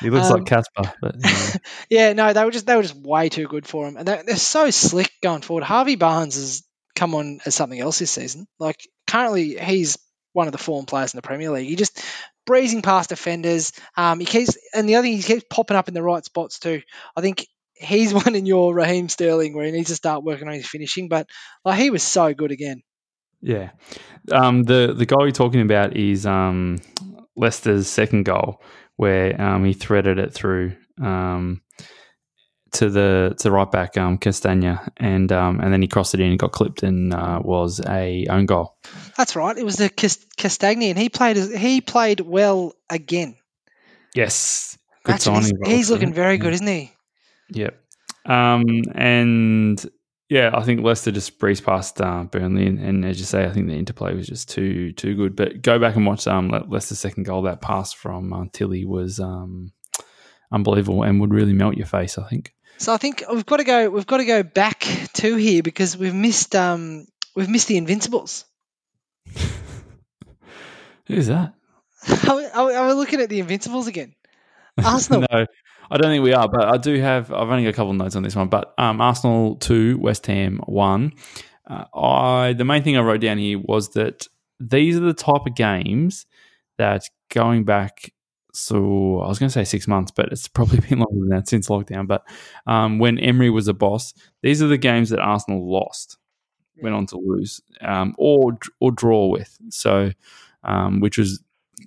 he 0.00 0.08
looks 0.08 0.30
Um, 0.30 0.38
like 0.38 0.46
Casper, 0.46 0.94
but 1.02 1.14
yeah. 1.18 1.52
Yeah, 1.90 2.12
no, 2.14 2.32
they 2.32 2.42
were 2.42 2.50
just 2.50 2.64
they 2.66 2.74
were 2.74 2.80
just 2.82 2.96
way 2.96 3.28
too 3.28 3.46
good 3.46 3.66
for 3.66 3.86
him, 3.86 3.98
and 3.98 4.08
they're, 4.08 4.22
they're 4.22 4.36
so 4.36 4.70
slick 4.70 5.10
going 5.22 5.42
forward. 5.42 5.62
Harvey 5.64 5.96
Barnes 5.96 6.36
has 6.36 6.62
come 6.94 7.14
on 7.14 7.40
as 7.44 7.54
something 7.54 7.78
else 7.78 7.98
this 7.98 8.12
season. 8.12 8.46
Like 8.58 8.80
currently, 9.06 9.58
he's 9.58 9.98
one 10.32 10.46
of 10.46 10.52
the 10.52 10.58
form 10.58 10.86
players 10.86 11.12
in 11.12 11.18
the 11.18 11.22
Premier 11.22 11.50
League. 11.50 11.68
He 11.68 11.76
just 11.76 12.02
breezing 12.46 12.82
past 12.82 13.08
defenders. 13.08 13.72
Um, 13.96 14.20
he 14.20 14.26
keeps 14.26 14.56
and 14.74 14.88
the 14.88 14.96
other 14.96 15.06
thing 15.06 15.16
he 15.16 15.22
keeps 15.22 15.44
popping 15.50 15.76
up 15.76 15.88
in 15.88 15.94
the 15.94 16.02
right 16.02 16.24
spots 16.24 16.58
too. 16.58 16.82
I 17.16 17.20
think 17.20 17.46
he's 17.74 18.14
one 18.24 18.34
in 18.34 18.46
your 18.46 18.74
Raheem 18.74 19.08
Sterling 19.08 19.54
where 19.54 19.66
he 19.66 19.72
needs 19.72 19.88
to 19.88 19.96
start 19.96 20.24
working 20.24 20.48
on 20.48 20.54
his 20.54 20.66
finishing. 20.66 21.08
But 21.08 21.28
like 21.64 21.78
he 21.78 21.90
was 21.90 22.02
so 22.02 22.34
good 22.34 22.50
again. 22.50 22.82
Yeah. 23.40 23.70
Um, 24.30 24.64
the 24.64 24.94
the 24.96 25.06
goal 25.06 25.22
you're 25.22 25.32
talking 25.32 25.62
about 25.62 25.96
is 25.96 26.26
um, 26.26 26.78
Leicester's 27.36 27.88
second 27.88 28.24
goal, 28.24 28.60
where 28.96 29.40
um, 29.40 29.64
he 29.64 29.72
threaded 29.72 30.18
it 30.18 30.34
through 30.34 30.76
um, 31.00 31.62
to 32.72 32.90
the 32.90 33.34
to 33.38 33.42
the 33.44 33.50
right 33.50 33.70
back 33.70 33.96
um, 33.96 34.18
Castagne, 34.18 34.78
and 34.96 35.32
um, 35.32 35.60
and 35.60 35.72
then 35.72 35.82
he 35.82 35.88
crossed 35.88 36.14
it 36.14 36.20
in 36.20 36.30
and 36.30 36.38
got 36.38 36.52
clipped 36.52 36.82
and 36.82 37.12
uh, 37.12 37.40
was 37.42 37.80
a 37.86 38.26
own 38.28 38.46
goal. 38.46 38.76
That's 39.16 39.36
right. 39.36 39.56
It 39.56 39.64
was 39.64 39.76
the 39.76 39.88
Cas- 39.88 40.24
Castagne, 40.36 40.90
and 40.90 40.98
he 40.98 41.08
played 41.08 41.36
he 41.36 41.80
played 41.80 42.20
well 42.20 42.72
again. 42.88 43.36
Yes, 44.14 44.78
good 45.04 45.14
he's, 45.14 45.22
signing. 45.22 45.58
the 45.60 45.68
he's 45.68 45.90
looking 45.90 46.12
very 46.12 46.38
good, 46.38 46.54
isn't 46.54 46.66
he? 46.66 46.92
Yep. 47.50 47.76
Um, 48.26 48.64
and 48.94 49.84
Yeah, 50.30 50.52
I 50.54 50.62
think 50.62 50.84
Leicester 50.84 51.10
just 51.10 51.40
breezed 51.40 51.64
past 51.64 52.00
uh, 52.00 52.22
Burnley, 52.22 52.68
and, 52.68 52.78
and, 52.78 53.04
as 53.04 53.18
you 53.18 53.24
say, 53.24 53.44
I 53.44 53.50
think 53.50 53.66
the 53.66 53.74
interplay 53.74 54.14
was 54.14 54.28
just 54.28 54.48
too 54.48 54.92
too 54.92 55.16
good. 55.16 55.34
But 55.34 55.60
go 55.60 55.80
back 55.80 55.96
and 55.96 56.06
watch 56.06 56.28
um, 56.28 56.48
Leicester's 56.68 57.00
second 57.00 57.24
goal. 57.24 57.42
That 57.42 57.60
pass 57.60 57.92
from 57.92 58.32
uh, 58.32 58.44
Tilly 58.52 58.84
was 58.84 59.18
um, 59.18 59.72
unbelievable 60.52 61.02
and 61.02 61.20
would 61.20 61.34
really 61.34 61.52
melt 61.52 61.76
your 61.76 61.88
face. 61.88 62.16
I 62.16 62.28
think. 62.28 62.54
So 62.80 62.94
I 62.94 62.96
think 62.96 63.22
we've 63.30 63.44
got 63.44 63.58
to 63.58 63.64
go. 63.64 63.90
We've 63.90 64.06
got 64.06 64.16
to 64.16 64.24
go 64.24 64.42
back 64.42 64.86
to 65.12 65.36
here 65.36 65.62
because 65.62 65.98
we've 65.98 66.14
missed 66.14 66.56
um, 66.56 67.06
we've 67.36 67.48
missed 67.48 67.68
the 67.68 67.76
Invincibles. 67.76 68.46
Who's 71.06 71.26
that? 71.26 71.52
Are 72.26 72.36
we, 72.36 72.46
are 72.46 72.86
we 72.86 72.92
looking 72.94 73.20
at 73.20 73.28
the 73.28 73.40
Invincibles 73.40 73.86
again? 73.86 74.14
Arsenal. 74.82 75.26
no, 75.30 75.44
I 75.90 75.96
don't 75.98 76.10
think 76.10 76.24
we 76.24 76.32
are, 76.32 76.48
but 76.48 76.64
I 76.64 76.78
do 76.78 76.98
have. 76.98 77.30
I've 77.30 77.50
only 77.50 77.64
got 77.64 77.68
a 77.68 77.72
couple 77.74 77.90
of 77.90 77.96
notes 77.98 78.16
on 78.16 78.22
this 78.22 78.34
one. 78.34 78.48
But 78.48 78.72
um, 78.78 79.02
Arsenal 79.02 79.56
two, 79.56 79.98
West 79.98 80.24
Ham 80.26 80.60
one. 80.64 81.12
Uh, 81.68 81.84
I 81.94 82.54
the 82.54 82.64
main 82.64 82.82
thing 82.82 82.96
I 82.96 83.02
wrote 83.02 83.20
down 83.20 83.36
here 83.36 83.58
was 83.58 83.90
that 83.90 84.26
these 84.58 84.96
are 84.96 85.00
the 85.00 85.12
type 85.12 85.42
of 85.46 85.54
games 85.54 86.24
that 86.78 87.02
going 87.28 87.64
back. 87.64 88.10
So 88.52 89.20
I 89.20 89.28
was 89.28 89.38
going 89.38 89.48
to 89.48 89.52
say 89.52 89.64
six 89.64 89.86
months, 89.86 90.10
but 90.10 90.32
it's 90.32 90.48
probably 90.48 90.80
been 90.88 90.98
longer 90.98 91.20
than 91.20 91.28
that 91.30 91.48
since 91.48 91.68
lockdown. 91.68 92.06
But 92.06 92.24
um, 92.66 92.98
when 92.98 93.18
Emery 93.18 93.50
was 93.50 93.68
a 93.68 93.74
boss, 93.74 94.14
these 94.42 94.62
are 94.62 94.68
the 94.68 94.78
games 94.78 95.10
that 95.10 95.20
Arsenal 95.20 95.70
lost, 95.70 96.18
went 96.82 96.94
on 96.94 97.06
to 97.06 97.18
lose, 97.18 97.60
um, 97.80 98.14
or 98.18 98.58
or 98.80 98.92
draw 98.92 99.26
with. 99.26 99.56
So, 99.70 100.12
um, 100.64 101.00
which 101.00 101.18
was 101.18 101.42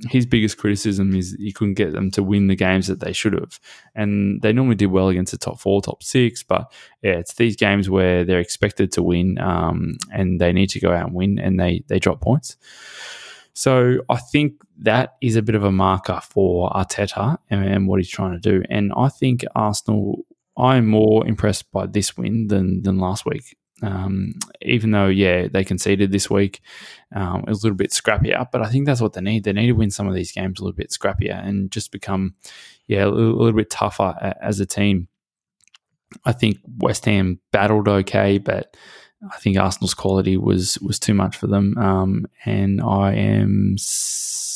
his 0.09 0.25
biggest 0.25 0.57
criticism 0.57 1.15
is 1.15 1.35
he 1.39 1.51
couldn't 1.51 1.75
get 1.75 1.91
them 1.93 2.11
to 2.11 2.23
win 2.23 2.47
the 2.47 2.55
games 2.55 2.87
that 2.87 2.99
they 2.99 3.13
should 3.13 3.33
have. 3.33 3.59
And 3.95 4.41
they 4.41 4.53
normally 4.53 4.75
did 4.75 4.87
well 4.87 5.09
against 5.09 5.31
the 5.31 5.37
top 5.37 5.59
four, 5.59 5.81
top 5.81 6.03
six. 6.03 6.43
But 6.43 6.71
yeah, 7.01 7.13
it's 7.13 7.35
these 7.35 7.55
games 7.55 7.89
where 7.89 8.23
they're 8.23 8.39
expected 8.39 8.91
to 8.93 9.03
win 9.03 9.37
um, 9.39 9.97
and 10.11 10.39
they 10.39 10.51
need 10.51 10.69
to 10.71 10.79
go 10.79 10.91
out 10.91 11.07
and 11.07 11.15
win 11.15 11.39
and 11.39 11.59
they, 11.59 11.83
they 11.87 11.99
drop 11.99 12.21
points. 12.21 12.57
So 13.53 13.99
I 14.09 14.17
think 14.17 14.53
that 14.79 15.15
is 15.21 15.35
a 15.35 15.41
bit 15.41 15.55
of 15.55 15.63
a 15.63 15.71
marker 15.71 16.19
for 16.23 16.69
Arteta 16.71 17.37
and, 17.49 17.63
and 17.63 17.87
what 17.87 17.99
he's 17.99 18.09
trying 18.09 18.33
to 18.33 18.39
do. 18.39 18.63
And 18.69 18.91
I 18.97 19.09
think 19.09 19.45
Arsenal, 19.55 20.25
I'm 20.57 20.87
more 20.87 21.25
impressed 21.27 21.71
by 21.71 21.85
this 21.85 22.17
win 22.17 22.47
than, 22.47 22.81
than 22.81 22.97
last 22.97 23.25
week. 23.25 23.55
Um, 23.81 24.35
even 24.61 24.91
though, 24.91 25.07
yeah, 25.07 25.47
they 25.47 25.63
conceded 25.63 26.11
this 26.11 26.29
week, 26.29 26.61
um, 27.13 27.41
it 27.41 27.49
was 27.49 27.63
a 27.63 27.67
little 27.67 27.77
bit 27.77 27.91
scrappier. 27.91 28.47
But 28.51 28.61
I 28.61 28.69
think 28.69 28.85
that's 28.85 29.01
what 29.01 29.13
they 29.13 29.21
need. 29.21 29.43
They 29.43 29.53
need 29.53 29.67
to 29.67 29.73
win 29.73 29.91
some 29.91 30.07
of 30.07 30.15
these 30.15 30.31
games 30.31 30.59
a 30.59 30.63
little 30.63 30.75
bit 30.75 30.89
scrappier 30.89 31.45
and 31.45 31.69
just 31.69 31.91
become, 31.91 32.35
yeah, 32.87 33.05
a 33.05 33.09
little, 33.09 33.35
a 33.35 33.39
little 33.39 33.57
bit 33.57 33.69
tougher 33.69 34.35
as 34.41 34.59
a 34.59 34.65
team. 34.65 35.09
I 36.25 36.31
think 36.31 36.57
West 36.77 37.05
Ham 37.05 37.39
battled 37.51 37.87
okay, 37.87 38.37
but 38.37 38.75
I 39.31 39.37
think 39.37 39.57
Arsenal's 39.57 39.93
quality 39.93 40.37
was 40.37 40.77
was 40.79 40.99
too 40.99 41.13
much 41.13 41.37
for 41.37 41.47
them. 41.47 41.77
Um, 41.77 42.27
and 42.45 42.81
I 42.81 43.13
am 43.13 43.77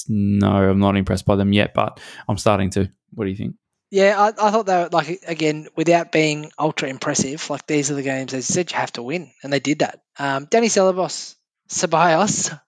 no, 0.08 0.48
I'm 0.48 0.80
not 0.80 0.98
impressed 0.98 1.26
by 1.26 1.36
them 1.36 1.54
yet, 1.54 1.74
but 1.74 2.00
I'm 2.28 2.38
starting 2.38 2.70
to. 2.72 2.92
What 3.14 3.26
do 3.26 3.30
you 3.30 3.38
think? 3.38 3.56
Yeah, 3.90 4.16
I, 4.20 4.28
I 4.28 4.52
thought 4.52 4.66
they 4.66 4.76
were 4.76 4.90
like 4.92 5.24
again 5.26 5.68
without 5.76 6.12
being 6.12 6.52
ultra 6.60 6.90
impressive. 6.90 7.50
Like 7.50 7.66
these 7.68 7.90
are 7.90 7.96
the 7.96 8.04
games 8.04 8.32
they 8.32 8.42
said 8.42 8.72
you 8.72 8.78
have 8.78 8.92
to 8.94 9.04
win, 9.04 9.32
and 9.44 9.52
they 9.52 9.60
did 9.60 9.80
that. 9.80 10.02
Um, 10.20 10.48
Danny 10.50 10.68
Ceballos, 10.68 11.36
Ceballos 11.70 12.60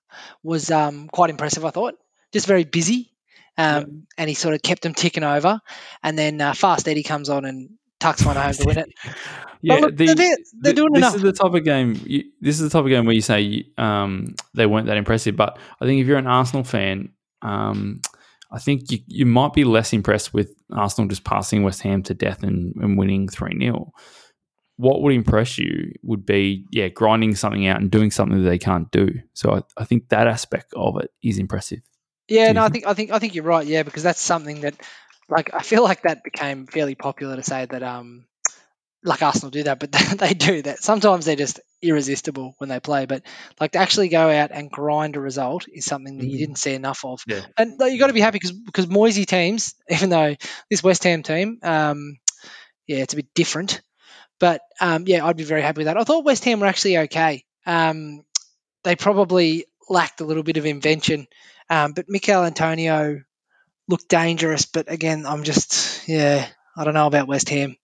was 0.43 0.71
um, 0.71 1.09
quite 1.09 1.29
impressive. 1.29 1.65
I 1.65 1.71
thought 1.71 1.95
just 2.31 2.47
very 2.47 2.63
busy, 2.63 3.11
um, 3.57 4.07
and 4.17 4.29
he 4.29 4.33
sort 4.33 4.55
of 4.55 4.61
kept 4.61 4.81
them 4.81 4.93
ticking 4.93 5.23
over. 5.23 5.59
And 6.01 6.17
then 6.17 6.39
uh, 6.39 6.53
Fast 6.53 6.87
Eddie 6.87 7.03
comes 7.03 7.29
on 7.29 7.43
and 7.43 7.71
tucks 7.99 8.25
one 8.25 8.35
home 8.35 8.53
to 8.53 8.63
win 8.65 8.77
it. 8.77 8.93
yeah, 9.61 9.75
look, 9.75 9.95
the, 9.95 10.13
they're, 10.13 10.37
they're, 10.61 10.73
doing 10.73 10.93
the, 10.93 10.99
enough. 10.99 11.13
This 11.13 11.23
is 11.23 11.37
the 11.37 11.43
type 11.43 11.53
of 11.53 11.63
game. 11.63 11.99
You, 12.05 12.23
this 12.41 12.59
is 12.59 12.69
the 12.69 12.69
type 12.69 12.85
of 12.85 12.89
game 12.89 13.05
where 13.05 13.15
you 13.15 13.21
say 13.21 13.65
um, 13.77 14.35
they 14.53 14.65
weren't 14.65 14.87
that 14.87 14.97
impressive, 14.97 15.35
but 15.35 15.57
I 15.81 15.85
think 15.85 16.01
if 16.01 16.07
you're 16.07 16.17
an 16.17 16.27
Arsenal 16.27 16.63
fan. 16.63 17.09
Um, 17.41 18.01
I 18.51 18.59
think 18.59 18.91
you, 18.91 18.99
you 19.07 19.25
might 19.25 19.53
be 19.53 19.63
less 19.63 19.93
impressed 19.93 20.33
with 20.33 20.53
Arsenal 20.73 21.07
just 21.07 21.23
passing 21.23 21.63
West 21.63 21.81
Ham 21.81 22.01
to 22.03 22.13
death 22.13 22.43
and, 22.43 22.73
and 22.77 22.97
winning 22.97 23.27
3 23.27 23.57
0. 23.59 23.91
What 24.77 25.01
would 25.01 25.13
impress 25.13 25.57
you 25.57 25.91
would 26.03 26.25
be, 26.25 26.65
yeah, 26.71 26.87
grinding 26.87 27.35
something 27.35 27.67
out 27.67 27.81
and 27.81 27.91
doing 27.91 28.11
something 28.11 28.41
that 28.41 28.49
they 28.49 28.57
can't 28.57 28.89
do. 28.91 29.09
So 29.33 29.51
I, 29.51 29.81
I 29.81 29.83
think 29.83 30.09
that 30.09 30.27
aspect 30.27 30.73
of 30.75 30.97
it 30.99 31.11
is 31.21 31.37
impressive. 31.37 31.81
Yeah, 32.27 32.51
no, 32.51 32.63
I 32.63 32.69
think 32.69 32.85
I 32.85 32.93
think 32.93 33.11
I 33.11 33.17
think 33.19 33.33
you're 33.33 33.43
right. 33.43 33.65
Yeah, 33.65 33.83
because 33.83 34.03
that's 34.03 34.21
something 34.21 34.61
that, 34.61 34.75
like, 35.29 35.53
I 35.53 35.61
feel 35.61 35.83
like 35.83 36.03
that 36.03 36.23
became 36.23 36.67
fairly 36.67 36.95
popular 36.95 37.35
to 37.35 37.43
say 37.43 37.65
that 37.65 37.83
um, 37.83 38.25
like 39.03 39.21
Arsenal 39.21 39.51
do 39.51 39.63
that, 39.63 39.79
but 39.79 39.91
they 40.17 40.33
do 40.33 40.61
that. 40.63 40.83
Sometimes 40.83 41.25
they're 41.25 41.35
just 41.35 41.59
irresistible 41.81 42.55
when 42.57 42.69
they 42.69 42.79
play, 42.79 43.05
but 43.05 43.23
like 43.59 43.71
to 43.71 43.79
actually 43.79 44.09
go 44.09 44.29
out 44.29 44.51
and 44.51 44.69
grind 44.69 45.15
a 45.15 45.19
result 45.19 45.65
is 45.71 45.85
something 45.85 46.17
that 46.17 46.25
you 46.25 46.31
mm-hmm. 46.31 46.39
didn't 46.39 46.57
see 46.57 46.73
enough 46.73 47.05
of. 47.05 47.21
Yeah. 47.27 47.41
And 47.57 47.79
you 47.79 47.99
got 47.99 48.07
to 48.07 48.13
be 48.13 48.21
happy 48.21 48.35
because 48.35 48.51
because 48.51 48.87
Moyesy 48.87 49.25
teams, 49.25 49.75
even 49.89 50.09
though 50.09 50.35
this 50.69 50.83
West 50.83 51.03
Ham 51.03 51.23
team, 51.23 51.59
um, 51.63 52.17
yeah, 52.87 52.97
it's 52.97 53.13
a 53.13 53.17
bit 53.17 53.33
different, 53.33 53.81
but 54.39 54.61
um, 54.81 55.03
yeah, 55.07 55.25
I'd 55.25 55.37
be 55.37 55.43
very 55.43 55.61
happy 55.61 55.79
with 55.79 55.85
that. 55.85 55.97
I 55.97 56.03
thought 56.03 56.25
West 56.25 56.43
Ham 56.45 56.59
were 56.59 56.67
actually 56.67 56.97
okay. 56.99 57.45
Um, 57.65 58.23
they 58.83 58.95
probably 58.95 59.65
lacked 59.89 60.21
a 60.21 60.25
little 60.25 60.43
bit 60.43 60.57
of 60.57 60.65
invention, 60.65 61.27
um, 61.69 61.93
but 61.93 62.05
Michail 62.09 62.43
Antonio 62.43 63.21
looked 63.89 64.07
dangerous. 64.07 64.65
But 64.65 64.89
again, 64.91 65.25
I'm 65.25 65.43
just 65.43 66.07
yeah, 66.07 66.47
I 66.77 66.83
don't 66.85 66.93
know 66.93 67.07
about 67.07 67.27
West 67.27 67.49
Ham. 67.49 67.75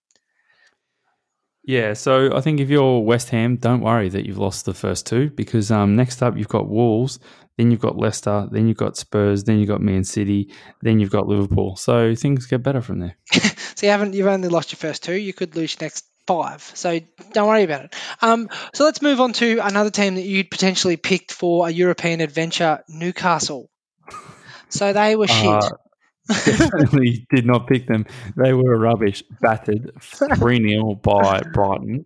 Yeah, 1.64 1.94
so 1.94 2.34
I 2.34 2.40
think 2.42 2.60
if 2.60 2.70
you're 2.70 3.00
West 3.00 3.30
Ham, 3.30 3.56
don't 3.56 3.80
worry 3.80 4.08
that 4.08 4.24
you've 4.24 4.38
lost 4.38 4.66
the 4.66 4.74
first 4.74 5.04
two 5.04 5.30
because 5.30 5.72
um, 5.72 5.96
next 5.96 6.22
up 6.22 6.36
you've 6.36 6.46
got 6.46 6.68
Wolves, 6.68 7.18
then 7.58 7.72
you've 7.72 7.80
got 7.80 7.96
Leicester, 7.96 8.46
then 8.52 8.68
you've 8.68 8.76
got 8.76 8.96
Spurs, 8.96 9.42
then 9.42 9.58
you've 9.58 9.68
got 9.68 9.80
Man 9.80 10.04
City, 10.04 10.52
then 10.82 11.00
you've 11.00 11.10
got 11.10 11.26
Liverpool. 11.26 11.74
So 11.74 12.14
things 12.14 12.46
get 12.46 12.62
better 12.62 12.80
from 12.80 13.00
there. 13.00 13.16
so 13.32 13.84
you 13.84 13.90
haven't 13.90 14.14
you've 14.14 14.28
only 14.28 14.48
lost 14.48 14.70
your 14.70 14.76
first 14.76 15.02
two. 15.02 15.14
You 15.14 15.32
could 15.32 15.56
lose 15.56 15.74
your 15.74 15.86
next 15.86 16.06
five. 16.28 16.62
So 16.74 17.00
don't 17.32 17.48
worry 17.48 17.64
about 17.64 17.86
it. 17.86 17.96
Um, 18.22 18.48
so 18.72 18.84
let's 18.84 19.02
move 19.02 19.20
on 19.20 19.32
to 19.34 19.58
another 19.58 19.90
team 19.90 20.14
that 20.14 20.22
you'd 20.22 20.52
potentially 20.52 20.96
picked 20.96 21.32
for 21.32 21.66
a 21.66 21.70
European 21.70 22.20
adventure, 22.20 22.84
Newcastle. 22.88 23.70
So 24.68 24.92
they 24.92 25.16
were 25.16 25.26
shit. 25.26 25.46
Uh, 25.46 25.70
definitely 26.28 27.26
did 27.30 27.46
not 27.46 27.66
pick 27.66 27.86
them. 27.86 28.06
They 28.36 28.52
were 28.52 28.78
rubbish, 28.78 29.22
battered 29.40 29.90
3 30.00 30.68
0 30.68 30.94
by 30.96 31.42
Brighton. 31.52 32.04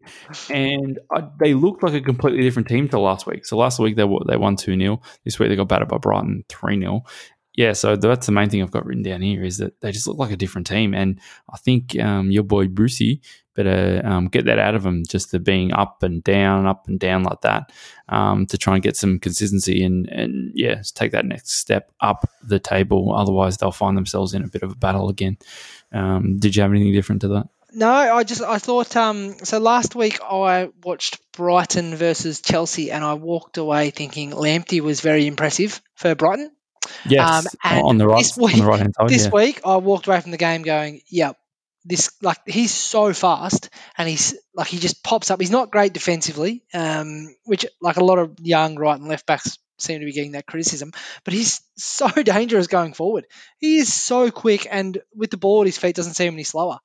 And 0.48 0.98
I, 1.10 1.28
they 1.38 1.54
looked 1.54 1.82
like 1.82 1.94
a 1.94 2.00
completely 2.00 2.42
different 2.42 2.68
team 2.68 2.88
to 2.90 2.98
last 2.98 3.26
week. 3.26 3.46
So 3.46 3.56
last 3.56 3.78
week 3.78 3.96
they, 3.96 4.06
they 4.26 4.36
won 4.36 4.56
2 4.56 4.78
0. 4.78 5.00
This 5.24 5.38
week 5.38 5.48
they 5.48 5.56
got 5.56 5.68
battered 5.68 5.88
by 5.88 5.98
Brighton 5.98 6.44
3 6.48 6.80
0 6.80 7.02
yeah, 7.56 7.72
so 7.72 7.96
that's 7.96 8.26
the 8.26 8.32
main 8.32 8.48
thing 8.48 8.62
I've 8.62 8.70
got 8.70 8.86
written 8.86 9.02
down 9.02 9.22
here 9.22 9.42
is 9.42 9.58
that 9.58 9.80
they 9.80 9.90
just 9.90 10.06
look 10.06 10.18
like 10.18 10.30
a 10.30 10.36
different 10.36 10.66
team, 10.66 10.94
and 10.94 11.20
I 11.52 11.58
think 11.58 11.98
um, 11.98 12.30
your 12.30 12.44
boy 12.44 12.68
Brucey 12.68 13.20
better 13.54 14.02
um, 14.04 14.28
get 14.28 14.46
that 14.46 14.58
out 14.58 14.74
of 14.74 14.82
them, 14.82 15.02
just 15.08 15.30
the 15.30 15.38
being 15.38 15.72
up 15.72 16.02
and 16.02 16.22
down, 16.24 16.66
up 16.66 16.88
and 16.88 16.98
down 16.98 17.22
like 17.22 17.40
that, 17.42 17.72
um, 18.08 18.46
to 18.46 18.58
try 18.58 18.74
and 18.74 18.82
get 18.82 18.96
some 18.96 19.18
consistency 19.18 19.82
and 19.84 20.08
and 20.08 20.52
yeah, 20.54 20.82
take 20.94 21.12
that 21.12 21.24
next 21.24 21.52
step 21.52 21.92
up 22.00 22.28
the 22.42 22.58
table. 22.58 23.14
Otherwise, 23.14 23.56
they'll 23.56 23.72
find 23.72 23.96
themselves 23.96 24.34
in 24.34 24.44
a 24.44 24.48
bit 24.48 24.62
of 24.62 24.72
a 24.72 24.76
battle 24.76 25.08
again. 25.08 25.38
Um, 25.92 26.38
did 26.38 26.56
you 26.56 26.62
have 26.62 26.70
anything 26.70 26.92
different 26.92 27.22
to 27.22 27.28
that? 27.28 27.48
No, 27.72 27.88
I 27.88 28.24
just 28.24 28.42
I 28.42 28.58
thought 28.58 28.96
um 28.96 29.38
so 29.44 29.58
last 29.58 29.94
week 29.94 30.18
I 30.22 30.70
watched 30.82 31.20
Brighton 31.32 31.94
versus 31.94 32.40
Chelsea 32.40 32.90
and 32.90 33.04
I 33.04 33.14
walked 33.14 33.58
away 33.58 33.90
thinking 33.90 34.32
Lamptey 34.32 34.80
was 34.80 35.00
very 35.00 35.26
impressive 35.26 35.80
for 35.94 36.14
Brighton. 36.14 36.50
Yes, 37.06 37.46
um, 37.64 37.84
on 37.84 37.98
the 37.98 38.08
right, 38.08 38.26
week, 38.36 38.54
on 38.54 38.60
the 38.60 38.66
right 38.66 38.80
hand 38.80 38.94
side. 38.96 39.08
This 39.08 39.24
yeah. 39.26 39.30
week, 39.30 39.60
I 39.64 39.76
walked 39.76 40.06
away 40.06 40.20
from 40.20 40.30
the 40.30 40.38
game 40.38 40.62
going, 40.62 41.02
"Yep, 41.08 41.36
this 41.84 42.10
like 42.22 42.38
he's 42.46 42.72
so 42.72 43.12
fast, 43.12 43.70
and 43.96 44.08
he's 44.08 44.36
like 44.54 44.68
he 44.68 44.78
just 44.78 45.02
pops 45.02 45.30
up. 45.30 45.40
He's 45.40 45.50
not 45.50 45.70
great 45.70 45.92
defensively, 45.92 46.62
um, 46.74 47.34
which 47.44 47.66
like 47.80 47.96
a 47.96 48.04
lot 48.04 48.18
of 48.18 48.36
young 48.40 48.76
right 48.76 48.98
and 48.98 49.08
left 49.08 49.26
backs 49.26 49.58
seem 49.78 50.00
to 50.00 50.06
be 50.06 50.12
getting 50.12 50.32
that 50.32 50.46
criticism. 50.46 50.92
But 51.24 51.34
he's 51.34 51.60
so 51.76 52.08
dangerous 52.08 52.66
going 52.66 52.94
forward. 52.94 53.26
He 53.58 53.78
is 53.78 53.92
so 53.92 54.30
quick, 54.30 54.66
and 54.70 54.98
with 55.14 55.30
the 55.30 55.36
ball 55.36 55.62
at 55.62 55.66
his 55.66 55.78
feet, 55.78 55.96
doesn't 55.96 56.14
seem 56.14 56.34
any 56.34 56.44
slower. 56.44 56.78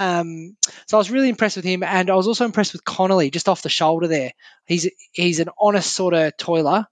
Um, 0.00 0.56
so 0.86 0.96
I 0.96 0.98
was 0.98 1.10
really 1.10 1.28
impressed 1.28 1.56
with 1.56 1.64
him, 1.64 1.82
and 1.82 2.10
I 2.10 2.14
was 2.14 2.28
also 2.28 2.44
impressed 2.44 2.72
with 2.72 2.84
Connolly 2.84 3.30
just 3.30 3.48
off 3.48 3.62
the 3.62 3.68
shoulder 3.68 4.06
there. 4.06 4.32
He's 4.66 4.88
he's 5.12 5.40
an 5.40 5.48
honest 5.58 5.92
sort 5.92 6.14
of 6.14 6.36
toiler, 6.36 6.86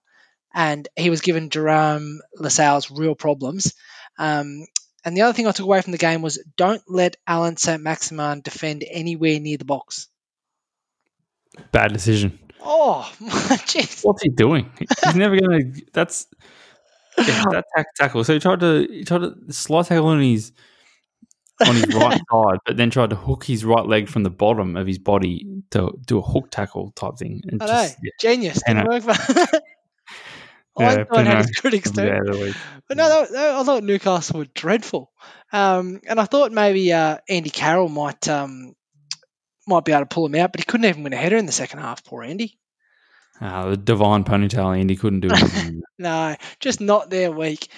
and 0.54 0.88
he 0.96 1.10
was 1.10 1.20
given 1.20 1.50
Jerome 1.50 2.20
Lascelles 2.34 2.90
real 2.90 3.14
problems. 3.14 3.74
Um, 4.18 4.66
and 5.06 5.16
the 5.16 5.22
other 5.22 5.32
thing 5.32 5.46
I 5.46 5.52
took 5.52 5.64
away 5.64 5.80
from 5.80 5.92
the 5.92 5.98
game 5.98 6.20
was 6.20 6.42
don't 6.56 6.82
let 6.88 7.16
Allan 7.28 7.56
Saint-Maximin 7.56 8.40
defend 8.40 8.84
anywhere 8.86 9.38
near 9.38 9.56
the 9.56 9.64
box. 9.64 10.08
Bad 11.70 11.92
decision. 11.92 12.40
Oh, 12.60 13.10
jeez. 13.20 14.04
What's 14.04 14.22
he 14.22 14.30
doing? 14.30 14.68
He's 14.78 15.14
never 15.14 15.38
going 15.38 15.74
to. 15.74 15.82
That's 15.92 16.26
yeah, 17.16 17.44
that 17.72 17.86
tackle. 17.94 18.24
So 18.24 18.34
he 18.34 18.40
tried 18.40 18.58
to 18.60 18.86
he 18.90 19.04
tried 19.04 19.20
to 19.20 19.36
slide 19.50 19.86
tackle 19.86 20.08
on 20.08 20.20
his 20.20 20.50
on 21.64 21.76
his 21.76 21.86
right 21.94 22.20
side, 22.32 22.58
but 22.66 22.76
then 22.76 22.90
tried 22.90 23.10
to 23.10 23.16
hook 23.16 23.44
his 23.44 23.64
right 23.64 23.86
leg 23.86 24.08
from 24.08 24.24
the 24.24 24.30
bottom 24.30 24.76
of 24.76 24.88
his 24.88 24.98
body 24.98 25.46
to 25.70 25.96
do 26.04 26.18
a 26.18 26.22
hook 26.22 26.50
tackle 26.50 26.90
type 26.96 27.16
thing. 27.16 27.42
And 27.46 27.62
I 27.62 27.66
just, 27.66 27.98
know, 27.98 28.00
yeah, 28.02 28.10
genius. 28.20 28.60
Didn't 28.66 28.88
work 28.88 29.04
for. 29.04 29.46
Yeah, 30.78 30.88
Einstein 30.90 31.26
had 31.26 31.38
his 31.38 31.50
critics 31.56 31.90
comes 31.90 31.98
too. 31.98 32.12
out 32.12 32.28
of 32.28 32.36
the 32.36 32.44
week. 32.44 32.56
But 32.88 32.96
no, 32.96 33.08
that, 33.08 33.32
that- 33.32 33.54
I 33.56 33.62
thought 33.64 33.82
Newcastle 33.82 34.38
were 34.38 34.46
dreadful, 34.54 35.10
um, 35.52 36.00
and 36.06 36.20
I 36.20 36.24
thought 36.24 36.52
maybe 36.52 36.92
uh, 36.92 37.18
Andy 37.28 37.50
Carroll 37.50 37.88
might 37.88 38.28
um, 38.28 38.74
might 39.66 39.84
be 39.84 39.92
able 39.92 40.02
to 40.02 40.06
pull 40.06 40.26
him 40.26 40.34
out, 40.34 40.52
but 40.52 40.60
he 40.60 40.64
couldn't 40.64 40.86
even 40.86 41.02
win 41.02 41.12
a 41.12 41.16
header 41.16 41.36
in 41.36 41.46
the 41.46 41.52
second 41.52 41.80
half. 41.80 42.04
Poor 42.04 42.22
Andy. 42.22 42.58
Ah, 43.40 43.68
the 43.68 43.76
divine 43.76 44.24
ponytail 44.24 44.78
Andy 44.78 44.96
couldn't 44.96 45.20
do 45.20 45.28
anything. 45.30 45.82
No, 45.98 46.36
just 46.60 46.82
not 46.82 47.08
their 47.08 47.32
week. 47.32 47.68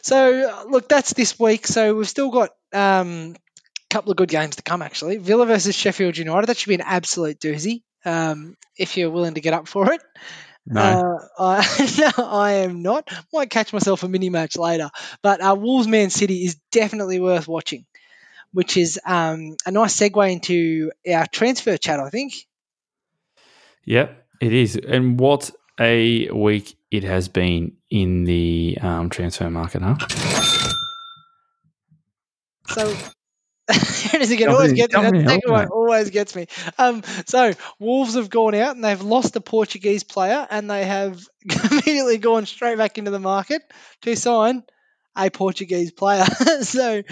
So 0.00 0.48
uh, 0.48 0.64
look, 0.70 0.88
that's 0.88 1.12
this 1.12 1.38
week. 1.38 1.66
So 1.66 1.94
we've 1.94 2.08
still 2.08 2.30
got 2.30 2.50
um, 2.72 3.34
a 3.36 3.94
couple 3.94 4.10
of 4.10 4.16
good 4.16 4.30
games 4.30 4.56
to 4.56 4.62
come. 4.62 4.80
Actually, 4.80 5.18
Villa 5.18 5.44
versus 5.44 5.74
Sheffield 5.74 6.16
United. 6.16 6.46
That 6.46 6.56
should 6.56 6.70
be 6.70 6.76
an 6.76 6.80
absolute 6.80 7.38
doozy. 7.38 7.82
Um, 8.06 8.56
if 8.78 8.96
you're 8.96 9.10
willing 9.10 9.34
to 9.34 9.42
get 9.42 9.52
up 9.52 9.68
for 9.68 9.92
it. 9.92 10.00
No, 10.68 10.82
Uh, 10.82 11.18
I, 11.38 12.10
no, 12.16 12.24
I 12.24 12.52
am 12.64 12.82
not. 12.82 13.08
Might 13.32 13.50
catch 13.50 13.72
myself 13.72 14.02
a 14.02 14.08
mini 14.08 14.30
match 14.30 14.56
later. 14.56 14.90
But 15.22 15.40
uh, 15.40 15.56
Wolves 15.58 15.88
Man 15.88 16.10
City 16.10 16.44
is 16.44 16.56
definitely 16.70 17.20
worth 17.20 17.48
watching, 17.48 17.86
which 18.52 18.76
is 18.76 19.00
um, 19.04 19.56
a 19.64 19.70
nice 19.70 19.96
segue 19.96 20.30
into 20.32 20.92
our 21.10 21.26
transfer 21.26 21.76
chat, 21.76 22.00
I 22.00 22.10
think. 22.10 22.34
Yep, 23.84 24.26
it 24.40 24.52
is. 24.52 24.76
And 24.76 25.18
what 25.18 25.50
a 25.80 26.30
week 26.30 26.76
it 26.90 27.04
has 27.04 27.28
been 27.28 27.76
in 27.90 28.24
the 28.24 28.78
um, 28.82 29.08
transfer 29.08 29.48
market, 29.48 29.82
huh? 29.82 29.96
So 32.66 32.94
here 33.70 34.20
it 34.20 34.22
is 34.22 34.30
again. 34.30 34.48
Always 34.48 34.72
me- 34.72 34.78
gets 34.78 34.94
me. 34.94 35.00
tell 35.02 35.10
That 35.10 35.12
me, 35.12 35.24
second 35.26 35.52
one 35.52 35.66
always 35.68 36.10
gets 36.10 36.34
me. 36.34 36.46
Um, 36.78 37.02
so 37.26 37.52
Wolves 37.78 38.14
have 38.14 38.30
gone 38.30 38.54
out 38.54 38.74
and 38.76 38.84
they've 38.84 39.00
lost 39.02 39.36
a 39.36 39.40
Portuguese 39.40 40.04
player, 40.04 40.46
and 40.50 40.70
they 40.70 40.84
have 40.86 41.20
immediately 41.70 42.18
gone 42.18 42.46
straight 42.46 42.78
back 42.78 42.98
into 42.98 43.10
the 43.10 43.20
market 43.20 43.62
to 44.02 44.16
sign 44.16 44.62
a 45.16 45.30
Portuguese 45.30 45.92
player. 45.92 46.24
so 46.62 47.02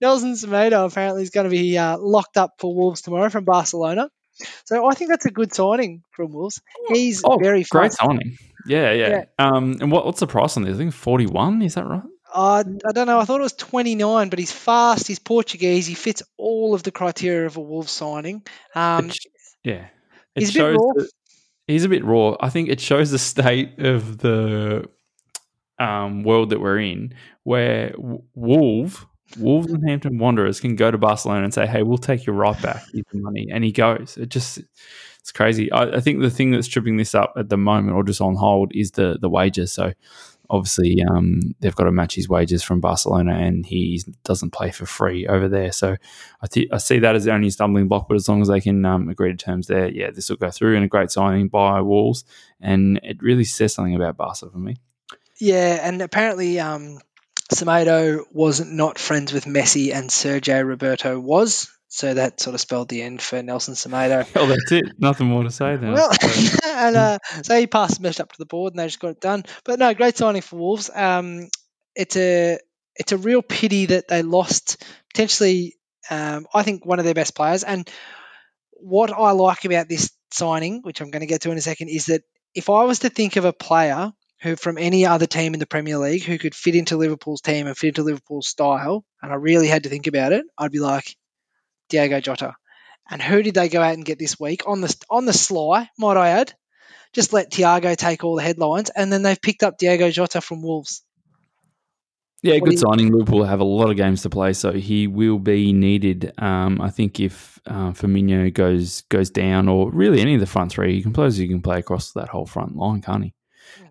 Nelson 0.00 0.32
Semedo 0.34 0.86
apparently 0.90 1.22
is 1.22 1.30
going 1.30 1.44
to 1.44 1.50
be 1.50 1.78
uh, 1.78 1.96
locked 1.98 2.36
up 2.36 2.54
for 2.58 2.74
Wolves 2.74 3.02
tomorrow 3.02 3.28
from 3.30 3.44
Barcelona. 3.44 4.10
So 4.64 4.88
I 4.88 4.94
think 4.94 5.10
that's 5.10 5.26
a 5.26 5.30
good 5.30 5.54
signing 5.54 6.02
from 6.10 6.32
Wolves. 6.32 6.60
He's 6.88 7.22
Oh, 7.24 7.38
very 7.40 7.62
fun. 7.62 7.80
great 7.82 7.92
signing. 7.92 8.36
Yeah, 8.66 8.92
yeah. 8.92 9.08
Yeah. 9.08 9.24
Um, 9.38 9.76
and 9.80 9.92
what, 9.92 10.04
what's 10.06 10.20
the 10.20 10.26
price 10.26 10.56
on 10.56 10.64
this? 10.64 10.74
I 10.74 10.78
think 10.78 10.92
forty-one. 10.94 11.62
Is 11.62 11.74
that 11.74 11.86
right? 11.86 12.02
Uh, 12.34 12.64
I 12.86 12.92
don't 12.92 13.06
know. 13.06 13.18
I 13.18 13.24
thought 13.24 13.40
it 13.40 13.42
was 13.42 13.52
29, 13.52 14.28
but 14.30 14.38
he's 14.38 14.52
fast. 14.52 15.06
He's 15.06 15.18
Portuguese. 15.18 15.86
He 15.86 15.94
fits 15.94 16.22
all 16.38 16.74
of 16.74 16.82
the 16.82 16.90
criteria 16.90 17.46
of 17.46 17.56
a 17.56 17.60
Wolves 17.60 17.92
signing. 17.92 18.42
Um, 18.74 19.10
It 19.10 19.18
yeah, 19.64 19.86
it 20.34 20.40
he's 20.40 20.56
a 20.56 20.58
bit 20.58 20.76
raw. 20.76 21.04
he's 21.66 21.84
a 21.84 21.88
bit 21.88 22.04
raw. 22.04 22.36
I 22.40 22.48
think 22.48 22.68
it 22.68 22.80
shows 22.80 23.10
the 23.10 23.18
state 23.18 23.78
of 23.80 24.18
the 24.18 24.88
um, 25.78 26.22
world 26.22 26.50
that 26.50 26.60
we're 26.60 26.78
in, 26.78 27.14
where 27.44 27.90
W- 27.90 28.22
Wolves, 28.34 29.04
Wolves 29.38 29.72
and 29.72 29.86
Hampton 29.88 30.18
Wanderers 30.18 30.58
can 30.60 30.74
go 30.76 30.90
to 30.90 30.98
Barcelona 30.98 31.44
and 31.44 31.52
say, 31.54 31.66
"Hey, 31.66 31.82
we'll 31.82 31.98
take 31.98 32.24
your 32.26 32.36
right 32.36 32.60
back, 32.62 32.82
here's 32.92 33.04
the 33.12 33.20
money," 33.20 33.48
and 33.52 33.62
he 33.62 33.72
goes. 33.72 34.16
It 34.16 34.30
just 34.30 34.58
it's 35.20 35.32
crazy. 35.32 35.70
I, 35.70 35.96
I 35.96 36.00
think 36.00 36.20
the 36.20 36.30
thing 36.30 36.50
that's 36.50 36.66
tripping 36.66 36.96
this 36.96 37.14
up 37.14 37.34
at 37.36 37.48
the 37.50 37.56
moment, 37.58 37.94
or 37.94 38.02
just 38.04 38.20
on 38.20 38.36
hold, 38.36 38.72
is 38.74 38.92
the 38.92 39.18
the 39.20 39.28
wages. 39.28 39.72
So. 39.72 39.92
Obviously, 40.50 41.02
um, 41.02 41.54
they've 41.60 41.74
got 41.74 41.84
to 41.84 41.92
match 41.92 42.14
his 42.14 42.28
wages 42.28 42.62
from 42.62 42.80
Barcelona, 42.80 43.32
and 43.34 43.64
he 43.64 44.02
doesn't 44.24 44.50
play 44.50 44.70
for 44.70 44.84
free 44.84 45.26
over 45.26 45.48
there. 45.48 45.72
So, 45.72 45.96
I, 46.42 46.46
th- 46.46 46.68
I 46.70 46.78
see 46.78 46.98
that 46.98 47.14
as 47.14 47.24
the 47.24 47.32
only 47.32 47.48
stumbling 47.50 47.88
block, 47.88 48.06
but 48.08 48.16
as 48.16 48.28
long 48.28 48.42
as 48.42 48.48
they 48.48 48.60
can 48.60 48.84
um, 48.84 49.08
agree 49.08 49.30
to 49.30 49.36
terms 49.36 49.66
there, 49.66 49.88
yeah, 49.88 50.10
this 50.10 50.28
will 50.28 50.36
go 50.36 50.50
through 50.50 50.76
and 50.76 50.84
a 50.84 50.88
great 50.88 51.10
signing 51.10 51.48
by 51.48 51.80
Wolves. 51.80 52.24
And 52.60 53.00
it 53.02 53.22
really 53.22 53.44
says 53.44 53.72
something 53.72 53.96
about 53.96 54.16
Barca 54.16 54.50
for 54.50 54.58
me. 54.58 54.76
Yeah, 55.40 55.80
and 55.82 56.02
apparently 56.02 56.60
um, 56.60 56.98
Semedo 57.52 58.24
was 58.30 58.64
not 58.64 58.98
friends 58.98 59.32
with 59.32 59.44
Messi, 59.44 59.92
and 59.92 60.12
Sergi 60.12 60.52
Roberto 60.52 61.18
was. 61.18 61.71
So 61.94 62.14
that 62.14 62.40
sort 62.40 62.54
of 62.54 62.60
spelled 62.62 62.88
the 62.88 63.02
end 63.02 63.20
for 63.20 63.42
Nelson 63.42 63.74
Semedo. 63.74 64.26
Well, 64.34 64.46
that's 64.46 64.72
it. 64.72 64.98
Nothing 64.98 65.26
more 65.26 65.42
to 65.42 65.50
say 65.50 65.76
then. 65.76 65.92
Well, 65.92 66.10
So, 66.10 66.58
and 66.64 66.96
uh, 66.96 67.18
so 67.42 67.60
he 67.60 67.66
passed 67.66 67.96
the 67.96 68.02
message 68.02 68.20
up 68.20 68.32
to 68.32 68.38
the 68.38 68.46
board, 68.46 68.72
and 68.72 68.80
they 68.80 68.86
just 68.86 68.98
got 68.98 69.10
it 69.10 69.20
done. 69.20 69.44
But 69.62 69.78
no, 69.78 69.92
great 69.92 70.16
signing 70.16 70.40
for 70.40 70.56
Wolves. 70.56 70.88
Um, 70.92 71.48
it's 71.94 72.16
a 72.16 72.58
it's 72.96 73.12
a 73.12 73.18
real 73.18 73.42
pity 73.42 73.86
that 73.86 74.08
they 74.08 74.22
lost 74.22 74.82
potentially. 75.12 75.76
Um, 76.08 76.46
I 76.54 76.62
think 76.62 76.86
one 76.86 76.98
of 76.98 77.04
their 77.04 77.12
best 77.12 77.34
players. 77.34 77.62
And 77.62 77.86
what 78.72 79.12
I 79.12 79.32
like 79.32 79.66
about 79.66 79.86
this 79.86 80.10
signing, 80.32 80.80
which 80.84 81.02
I'm 81.02 81.10
going 81.10 81.20
to 81.20 81.26
get 81.26 81.42
to 81.42 81.50
in 81.50 81.58
a 81.58 81.60
second, 81.60 81.88
is 81.88 82.06
that 82.06 82.22
if 82.54 82.70
I 82.70 82.84
was 82.84 83.00
to 83.00 83.10
think 83.10 83.36
of 83.36 83.44
a 83.44 83.52
player 83.52 84.12
who 84.40 84.56
from 84.56 84.78
any 84.78 85.04
other 85.04 85.26
team 85.26 85.52
in 85.52 85.60
the 85.60 85.66
Premier 85.66 85.98
League 85.98 86.24
who 86.24 86.38
could 86.38 86.54
fit 86.54 86.74
into 86.74 86.96
Liverpool's 86.96 87.42
team 87.42 87.66
and 87.66 87.76
fit 87.76 87.88
into 87.88 88.02
Liverpool's 88.02 88.48
style, 88.48 89.04
and 89.20 89.30
I 89.30 89.34
really 89.34 89.68
had 89.68 89.82
to 89.82 89.90
think 89.90 90.06
about 90.06 90.32
it, 90.32 90.46
I'd 90.56 90.72
be 90.72 90.80
like 90.80 91.16
Diogo 91.92 92.20
Jota. 92.20 92.54
And 93.10 93.20
who 93.20 93.42
did 93.42 93.54
they 93.54 93.68
go 93.68 93.82
out 93.82 93.94
and 93.94 94.04
get 94.04 94.18
this 94.18 94.40
week 94.40 94.66
on 94.66 94.80
the 94.80 94.94
on 95.10 95.26
the 95.26 95.32
sly? 95.32 95.88
Might 95.98 96.16
I 96.16 96.30
add? 96.30 96.54
Just 97.12 97.32
let 97.32 97.50
Thiago 97.50 97.94
take 97.94 98.24
all 98.24 98.36
the 98.36 98.42
headlines, 98.42 98.90
and 98.90 99.12
then 99.12 99.22
they've 99.22 99.40
picked 99.40 99.62
up 99.62 99.76
Diogo 99.76 100.10
Jota 100.10 100.40
from 100.40 100.62
Wolves. 100.62 101.02
yeah, 102.42 102.54
What 102.54 102.70
good 102.70 102.78
signing. 102.78 103.12
Liverpool 103.12 103.44
have 103.44 103.60
a 103.60 103.64
lot 103.64 103.90
of 103.90 103.96
games 103.96 104.22
to 104.22 104.30
play, 104.30 104.54
so 104.54 104.72
he 104.72 105.06
will 105.06 105.38
be 105.38 105.72
needed. 105.74 106.32
Um, 106.38 106.80
I 106.80 106.88
think 106.90 107.20
if 107.20 107.60
uh, 107.66 107.92
Firmino 107.92 108.52
goes 108.52 109.02
goes 109.02 109.28
down, 109.30 109.68
or 109.68 109.90
really 109.90 110.20
any 110.20 110.34
of 110.34 110.40
the 110.40 110.46
front 110.46 110.72
three, 110.72 110.94
you 110.94 111.02
can 111.02 111.12
play 111.12 111.28
you 111.28 111.48
can 111.48 111.60
play 111.60 111.78
across 111.78 112.12
that 112.12 112.28
whole 112.30 112.46
front 112.46 112.76
line, 112.76 113.02
can't 113.02 113.24
he? 113.24 113.34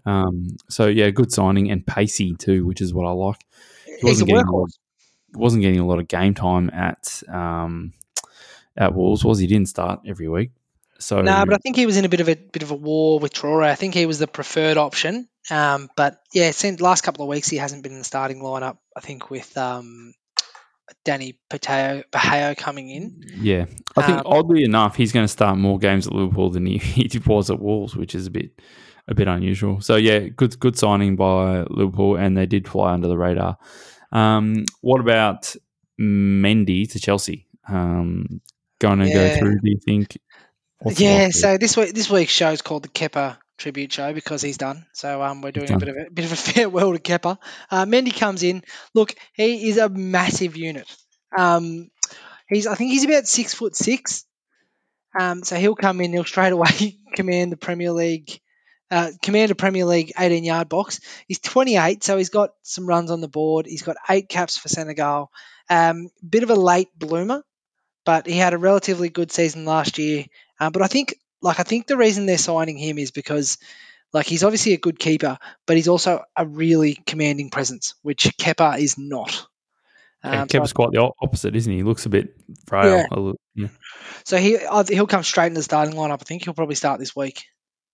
Um, 0.06 0.47
so 0.70 0.88
yeah, 0.88 1.10
good 1.12 1.32
signing 1.32 1.70
and 1.70 1.86
pacey 1.86 2.36
too, 2.36 2.66
which 2.66 2.82
is 2.82 2.93
what 2.93 3.06
I 3.06 3.12
like. 3.12 3.38
He 3.86 4.08
He's 4.08 4.22
a 4.22 4.26
wasn't 4.26 4.30
getting 4.30 4.47
a 4.47 4.52
lot, 4.56 4.70
workhorse. 4.70 4.78
Wasn't 5.34 5.62
getting 5.62 5.80
a 5.80 5.86
lot 5.86 6.00
of 6.00 6.08
game 6.08 6.34
time 6.34 6.70
at 6.72 7.24
um, 7.28 7.94
at 8.78 8.94
Wolves. 8.94 9.24
Was 9.24 9.40
he 9.40 9.48
didn't 9.48 9.70
start 9.70 10.02
every 10.06 10.28
week? 10.28 10.52
So 11.00 11.22
No, 11.22 11.46
but 11.46 11.56
I 11.56 11.58
think 11.58 11.76
he 11.76 11.86
was 11.86 11.98
in 11.98 12.06
a 12.06 12.10
bit 12.10 12.22
of 12.22 12.30
a 12.30 12.36
bit 12.36 12.64
of 12.64 12.72
a 12.72 12.76
war 12.76 13.20
with 13.20 13.34
Traore. 13.34 13.64
I 13.64 13.76
think 13.76 13.94
he 13.94 14.06
was 14.06 14.20
the 14.20 14.28
preferred 14.28 14.78
option. 14.78 15.28
Um, 15.50 15.90
but 15.96 16.22
yeah, 16.34 16.52
since 16.52 16.80
last 16.80 17.02
couple 17.02 17.24
of 17.24 17.30
weeks 17.30 17.50
he 17.50 17.58
hasn't 17.58 17.84
been 17.84 17.94
in 17.94 17.98
the 17.98 18.04
starting 18.04 18.42
lineup. 18.42 18.78
I 18.96 19.00
think 19.00 19.32
with 19.32 19.58
um, 19.58 20.14
Danny 21.04 21.40
Pateo 21.50 22.04
Baheo 22.12 22.56
coming 22.56 22.90
in. 22.90 23.24
yeah, 23.36 23.66
I 23.96 24.06
think 24.06 24.20
Um, 24.20 24.24
oddly 24.26 24.64
enough, 24.64 24.96
he's 24.96 25.12
going 25.12 25.24
to 25.24 25.32
start 25.32 25.58
more 25.58 25.80
games 25.80 26.08
at 26.08 26.14
Liverpool 26.14 26.52
than 26.52 26.66
he, 26.66 26.78
he 26.78 27.20
was 27.26 27.50
at 27.50 27.60
Wolves, 27.60 27.96
which 27.96 28.16
is 28.16 28.28
a 28.28 28.32
bit 28.32 28.52
a 29.08 29.16
bit 29.16 29.28
unusual. 29.28 29.82
So 29.82 29.96
yeah, 29.96 30.20
good 30.20 30.60
good 30.60 30.78
signing 30.78 31.16
by 31.16 31.64
Liverpool, 31.70 32.16
and 32.16 32.38
they 32.38 32.46
did 32.46 32.68
fly 32.68 32.94
under 32.94 33.08
the 33.08 33.18
radar. 33.18 33.58
Um, 34.12 34.66
what 34.82 34.99
about 35.01 35.55
Mendy 35.99 36.91
to 36.91 36.99
Chelsea? 36.99 37.47
Um, 37.68 38.41
going 38.80 38.99
to 38.99 39.07
Yeah. 39.07 39.14
go 39.14 39.39
through? 39.39 39.59
Do 39.59 39.70
you 39.70 39.80
think? 39.86 40.18
What's 40.80 40.99
yeah, 40.99 41.30
so 41.30 41.57
this 41.57 41.78
week 41.78 41.93
this 41.93 42.09
week's 42.09 42.32
show 42.32 42.51
is 42.51 42.64
called 42.64 42.84
the 42.84 42.89
Kepa 42.89 43.38
tribute 43.57 43.93
show 43.93 44.14
because 44.14 44.41
he's 44.41 44.57
done. 44.57 44.86
So 44.93 45.22
um, 45.22 45.41
we're 45.41 45.51
doing 45.51 45.72
a 45.72 45.78
bit 45.78 45.89
of 45.89 45.95
a 45.95 46.09
bit 46.12 46.26
of 46.26 46.32
a 46.32 46.36
farewell 46.51 46.93
to 46.93 46.99
Kepa. 46.99 47.38
Uh, 47.70 47.86
Mendy 47.86 48.16
comes 48.18 48.41
in. 48.43 48.64
Look, 48.95 49.14
he 49.34 49.70
is 49.70 49.78
a 49.78 49.89
massive 49.89 50.57
unit. 50.57 50.88
Um, 51.38 51.89
he's 52.47 52.66
I 52.68 52.76
think 52.76 52.91
he's 52.91 53.05
about 53.05 53.28
six 53.28 53.53
foot 53.53 53.76
six. 53.76 54.26
Um, 55.18 55.43
so 55.43 55.55
he'll 55.55 55.76
come 55.76 56.01
in. 56.01 56.14
He'll 56.14 56.24
straight 56.24 56.53
away 56.53 56.97
command 57.16 57.51
the 57.51 57.57
Premier 57.57 57.91
League. 57.91 58.39
Uh, 58.92 59.12
command 59.22 59.58
Premier 59.58 59.86
League 59.86 60.12
18 60.20 60.44
yard 60.44 60.68
box. 60.68 61.00
He's 61.26 61.39
28, 61.39 62.04
so 62.04 62.18
he's 62.18 62.30
got 62.30 62.52
some 62.62 62.86
runs 62.86 63.10
on 63.10 63.22
the 63.22 63.30
board. 63.30 63.66
He's 63.66 63.84
got 63.84 63.96
eight 64.10 64.28
caps 64.28 64.58
for 64.58 64.68
Senegal. 64.68 65.32
Um, 65.70 66.10
bit 66.28 66.44
of 66.44 66.50
a 66.50 66.56
late 66.56 66.89
bloomer, 67.00 67.42
but 68.04 68.28
he 68.28 68.38
had 68.38 68.54
a 68.54 68.58
relatively 68.58 69.08
good 69.08 69.32
season 69.32 69.64
last 69.64 69.98
year. 69.98 70.26
Uh, 70.60 70.72
but 70.72 70.82
I 70.82 70.88
think, 70.88 71.16
like, 71.42 71.62
I 71.62 71.64
think 71.64 71.88
the 71.88 71.96
reason 71.96 72.26
they're 72.26 72.38
signing 72.38 72.78
him 72.78 72.98
is 72.98 73.12
because, 73.12 73.58
like, 74.12 74.26
he's 74.26 74.44
obviously 74.44 74.74
a 74.74 74.78
good 74.78 75.00
keeper, 75.00 75.38
but 75.66 75.78
he's 75.78 75.88
also 75.88 76.24
a 76.36 76.46
really 76.46 76.96
commanding 76.96 77.50
presence, 77.50 77.96
which 78.02 78.26
Kepa 78.38 78.78
is 78.78 78.98
not. 78.98 79.48
Yeah, 80.22 80.42
Um, 80.42 80.50
so, 80.50 80.74
quite 80.74 80.92
the 80.92 81.12
opposite, 81.22 81.56
isn't 81.56 81.72
he? 81.72 81.78
He 81.78 81.84
looks 81.84 82.06
a 82.06 82.10
bit 82.10 82.36
frail. 82.68 83.06
Yeah. 83.10 83.32
yeah. 83.56 83.68
so 84.26 84.38
he 84.38 84.58
he'll 84.89 85.08
come 85.08 85.24
straight 85.24 85.48
in 85.48 85.54
the 85.54 85.64
starting 85.64 85.96
lineup. 85.96 86.20
I 86.22 86.26
think 86.26 86.44
he'll 86.44 86.54
probably 86.54 86.76
start 86.76 87.00
this 87.00 87.16
week. 87.16 87.46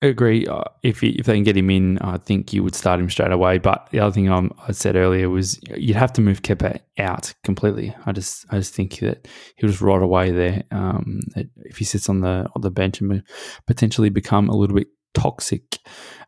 I 0.02 0.08
agree. 0.08 0.46
Uh, 0.46 0.64
if 0.84 1.02
he, 1.02 1.10
if 1.10 1.26
they 1.26 1.34
can 1.34 1.44
get 1.44 1.58
him 1.58 1.72
in, 1.72 1.98
I 2.00 2.18
think 2.18 2.54
you 2.54 2.64
would 2.64 2.76
start 2.76 3.00
him 3.00 3.10
straight 3.10 3.32
away. 3.32 3.58
But 3.58 3.88
the 3.90 4.00
other 4.00 4.14
thing 4.14 4.30
i 4.32 4.48
I 4.68 4.72
said 4.72 4.96
earlier 4.96 5.28
was 5.28 5.60
you'd 5.76 5.96
have 5.96 6.14
to 6.14 6.22
move 6.22 6.44
Kepa 6.44 6.80
out 7.00 7.34
completely. 7.44 7.96
I 8.06 8.12
just 8.12 8.46
I 8.52 8.58
just 8.58 8.76
think 8.76 9.00
that 9.00 9.28
he'll 9.56 9.70
just 9.70 9.82
rot 9.82 10.04
away 10.04 10.30
there. 10.32 10.64
Um, 10.70 11.22
if 11.36 11.78
he 11.78 11.86
sits 11.86 12.10
on 12.10 12.22
the 12.22 12.48
on 12.56 12.62
the 12.62 12.70
bench 12.70 13.02
and 13.02 13.24
potentially 13.66 14.10
become 14.10 14.50
a 14.50 14.56
little 14.56 14.76
bit 14.76 14.88
toxic. 15.16 15.80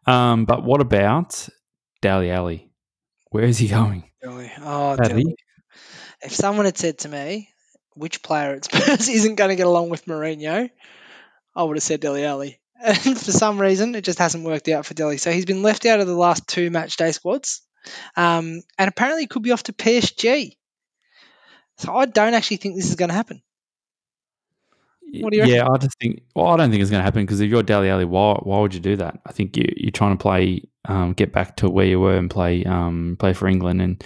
Um, 0.07 0.45
but 0.45 0.63
what 0.63 0.81
about 0.81 1.47
Dele 2.01 2.31
Alli? 2.31 2.71
Where 3.29 3.43
is 3.43 3.59
he 3.59 3.67
going? 3.67 4.09
Oh? 4.61 4.95
If 6.21 6.33
someone 6.33 6.65
had 6.65 6.77
said 6.77 6.97
to 6.99 7.09
me, 7.09 7.49
which 7.93 8.23
player 8.23 8.55
at 8.55 8.65
Spurs 8.65 9.07
isn't 9.09 9.35
going 9.35 9.49
to 9.49 9.55
get 9.55 9.67
along 9.67 9.89
with 9.89 10.05
Mourinho, 10.05 10.69
I 11.55 11.63
would 11.63 11.77
have 11.77 11.83
said 11.83 11.99
Dele 11.99 12.25
Alli. 12.25 12.58
And 12.83 12.97
for 13.19 13.31
some 13.31 13.59
reason, 13.59 13.95
it 13.95 14.03
just 14.03 14.19
hasn't 14.19 14.45
worked 14.45 14.69
out 14.69 14.85
for 14.85 14.93
Dele. 14.93 15.17
So 15.17 15.31
he's 15.31 15.45
been 15.45 15.61
left 15.61 15.85
out 15.85 15.99
of 15.99 16.07
the 16.07 16.15
last 16.15 16.47
two 16.47 16.69
match 16.69 16.97
day 16.97 17.11
squads. 17.11 17.61
Um, 18.15 18.61
and 18.77 18.87
apparently, 18.89 19.27
could 19.27 19.43
be 19.43 19.51
off 19.51 19.63
to 19.63 19.73
PSG. 19.73 20.55
So 21.77 21.95
I 21.95 22.05
don't 22.05 22.33
actually 22.33 22.57
think 22.57 22.75
this 22.75 22.89
is 22.89 22.95
going 22.95 23.09
to 23.09 23.15
happen. 23.15 23.41
What 25.21 25.31
do 25.31 25.37
you 25.37 25.45
yeah, 25.45 25.67
I 25.67 25.77
just 25.77 25.97
think. 25.99 26.21
Well, 26.35 26.47
I 26.47 26.57
don't 26.57 26.69
think 26.69 26.81
it's 26.81 26.91
going 26.91 26.99
to 26.99 27.05
happen 27.05 27.23
because 27.23 27.39
if 27.39 27.49
you're 27.49 27.63
Dele 27.63 27.89
Alli, 27.89 28.05
why 28.05 28.35
why 28.43 28.59
would 28.59 28.73
you 28.73 28.79
do 28.79 28.95
that? 28.97 29.19
I 29.25 29.31
think 29.31 29.57
you 29.57 29.65
you're 29.75 29.91
trying 29.91 30.15
to 30.15 30.21
play, 30.21 30.63
um, 30.89 31.13
get 31.13 31.31
back 31.31 31.55
to 31.57 31.69
where 31.69 31.85
you 31.85 31.99
were 31.99 32.17
and 32.17 32.29
play 32.29 32.65
um, 32.65 33.15
play 33.19 33.33
for 33.33 33.47
England. 33.47 33.81
And 33.81 34.03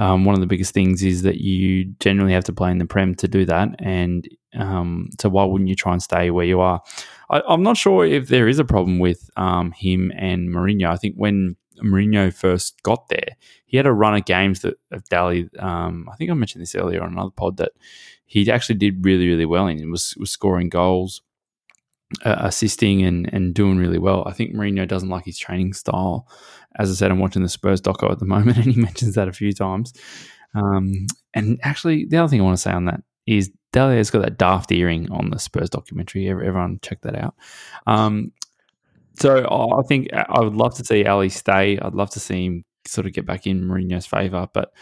um, 0.00 0.24
one 0.24 0.34
of 0.34 0.40
the 0.40 0.46
biggest 0.46 0.72
things 0.72 1.02
is 1.02 1.22
that 1.22 1.38
you 1.38 1.84
generally 2.00 2.32
have 2.32 2.44
to 2.44 2.52
play 2.52 2.70
in 2.70 2.78
the 2.78 2.86
Prem 2.86 3.14
to 3.16 3.28
do 3.28 3.44
that. 3.46 3.68
And 3.80 4.26
um, 4.54 5.10
so 5.20 5.28
why 5.28 5.44
wouldn't 5.44 5.68
you 5.68 5.74
try 5.74 5.92
and 5.92 6.02
stay 6.02 6.30
where 6.30 6.46
you 6.46 6.60
are? 6.60 6.80
I, 7.28 7.42
am 7.52 7.62
not 7.62 7.76
sure 7.76 8.06
if 8.06 8.28
there 8.28 8.48
is 8.48 8.58
a 8.58 8.64
problem 8.64 9.00
with 9.00 9.28
um, 9.36 9.72
him 9.72 10.12
and 10.16 10.48
Mourinho. 10.48 10.86
I 10.86 10.96
think 10.96 11.16
when 11.16 11.56
Mourinho 11.82 12.32
first 12.32 12.80
got 12.82 13.08
there, 13.08 13.36
he 13.66 13.76
had 13.76 13.86
a 13.86 13.92
run 13.92 14.14
of 14.14 14.24
games 14.24 14.60
that 14.60 14.74
of 14.92 15.04
Dele. 15.08 15.48
Um, 15.58 16.08
I 16.10 16.16
think 16.16 16.30
I 16.30 16.34
mentioned 16.34 16.62
this 16.62 16.76
earlier 16.76 17.02
on 17.02 17.12
another 17.12 17.30
pod 17.30 17.56
that 17.56 17.72
he 18.24 18.50
actually 18.50 18.76
did 18.76 19.04
really, 19.04 19.28
really 19.28 19.46
well 19.46 19.66
in. 19.66 19.90
Was 19.90 20.14
was 20.18 20.30
scoring 20.30 20.68
goals, 20.68 21.20
uh, 22.24 22.36
assisting, 22.40 23.02
and 23.02 23.32
and 23.32 23.54
doing 23.54 23.78
really 23.78 23.98
well. 23.98 24.24
I 24.26 24.32
think 24.32 24.54
Mourinho 24.54 24.86
doesn't 24.86 25.08
like 25.08 25.24
his 25.24 25.38
training 25.38 25.72
style. 25.72 26.28
As 26.76 26.90
I 26.90 26.94
said, 26.94 27.10
I'm 27.10 27.18
watching 27.18 27.42
the 27.42 27.48
Spurs 27.48 27.80
doco 27.80 28.10
at 28.10 28.18
the 28.18 28.24
moment, 28.36 28.58
and 28.58 28.72
he 28.72 28.80
mentions 28.80 29.14
that 29.14 29.28
a 29.28 29.32
few 29.32 29.52
times. 29.52 29.92
Um, 30.54 31.06
and 31.34 31.58
actually, 31.62 32.04
the 32.04 32.18
other 32.18 32.28
thing 32.28 32.40
I 32.40 32.44
want 32.44 32.56
to 32.56 32.62
say 32.62 32.72
on 32.72 32.86
that 32.86 33.02
is 33.26 33.50
Dele 33.72 33.96
has 33.96 34.10
got 34.10 34.22
that 34.22 34.38
daft 34.38 34.70
earring 34.72 35.10
on 35.10 35.30
the 35.30 35.38
Spurs 35.38 35.70
documentary. 35.70 36.28
Everyone 36.28 36.78
check 36.82 37.00
that 37.02 37.16
out. 37.16 37.34
Um, 37.86 38.32
so 39.18 39.46
I 39.78 39.82
think 39.86 40.08
I 40.12 40.40
would 40.40 40.54
love 40.54 40.74
to 40.76 40.84
see 40.84 41.04
Alli 41.04 41.28
stay. 41.28 41.78
I'd 41.78 41.94
love 41.94 42.10
to 42.10 42.20
see 42.20 42.46
him 42.46 42.64
sort 42.86 43.06
of 43.06 43.12
get 43.12 43.26
back 43.26 43.46
in 43.46 43.64
Mourinho's 43.64 44.06
favour, 44.06 44.48
but 44.52 44.72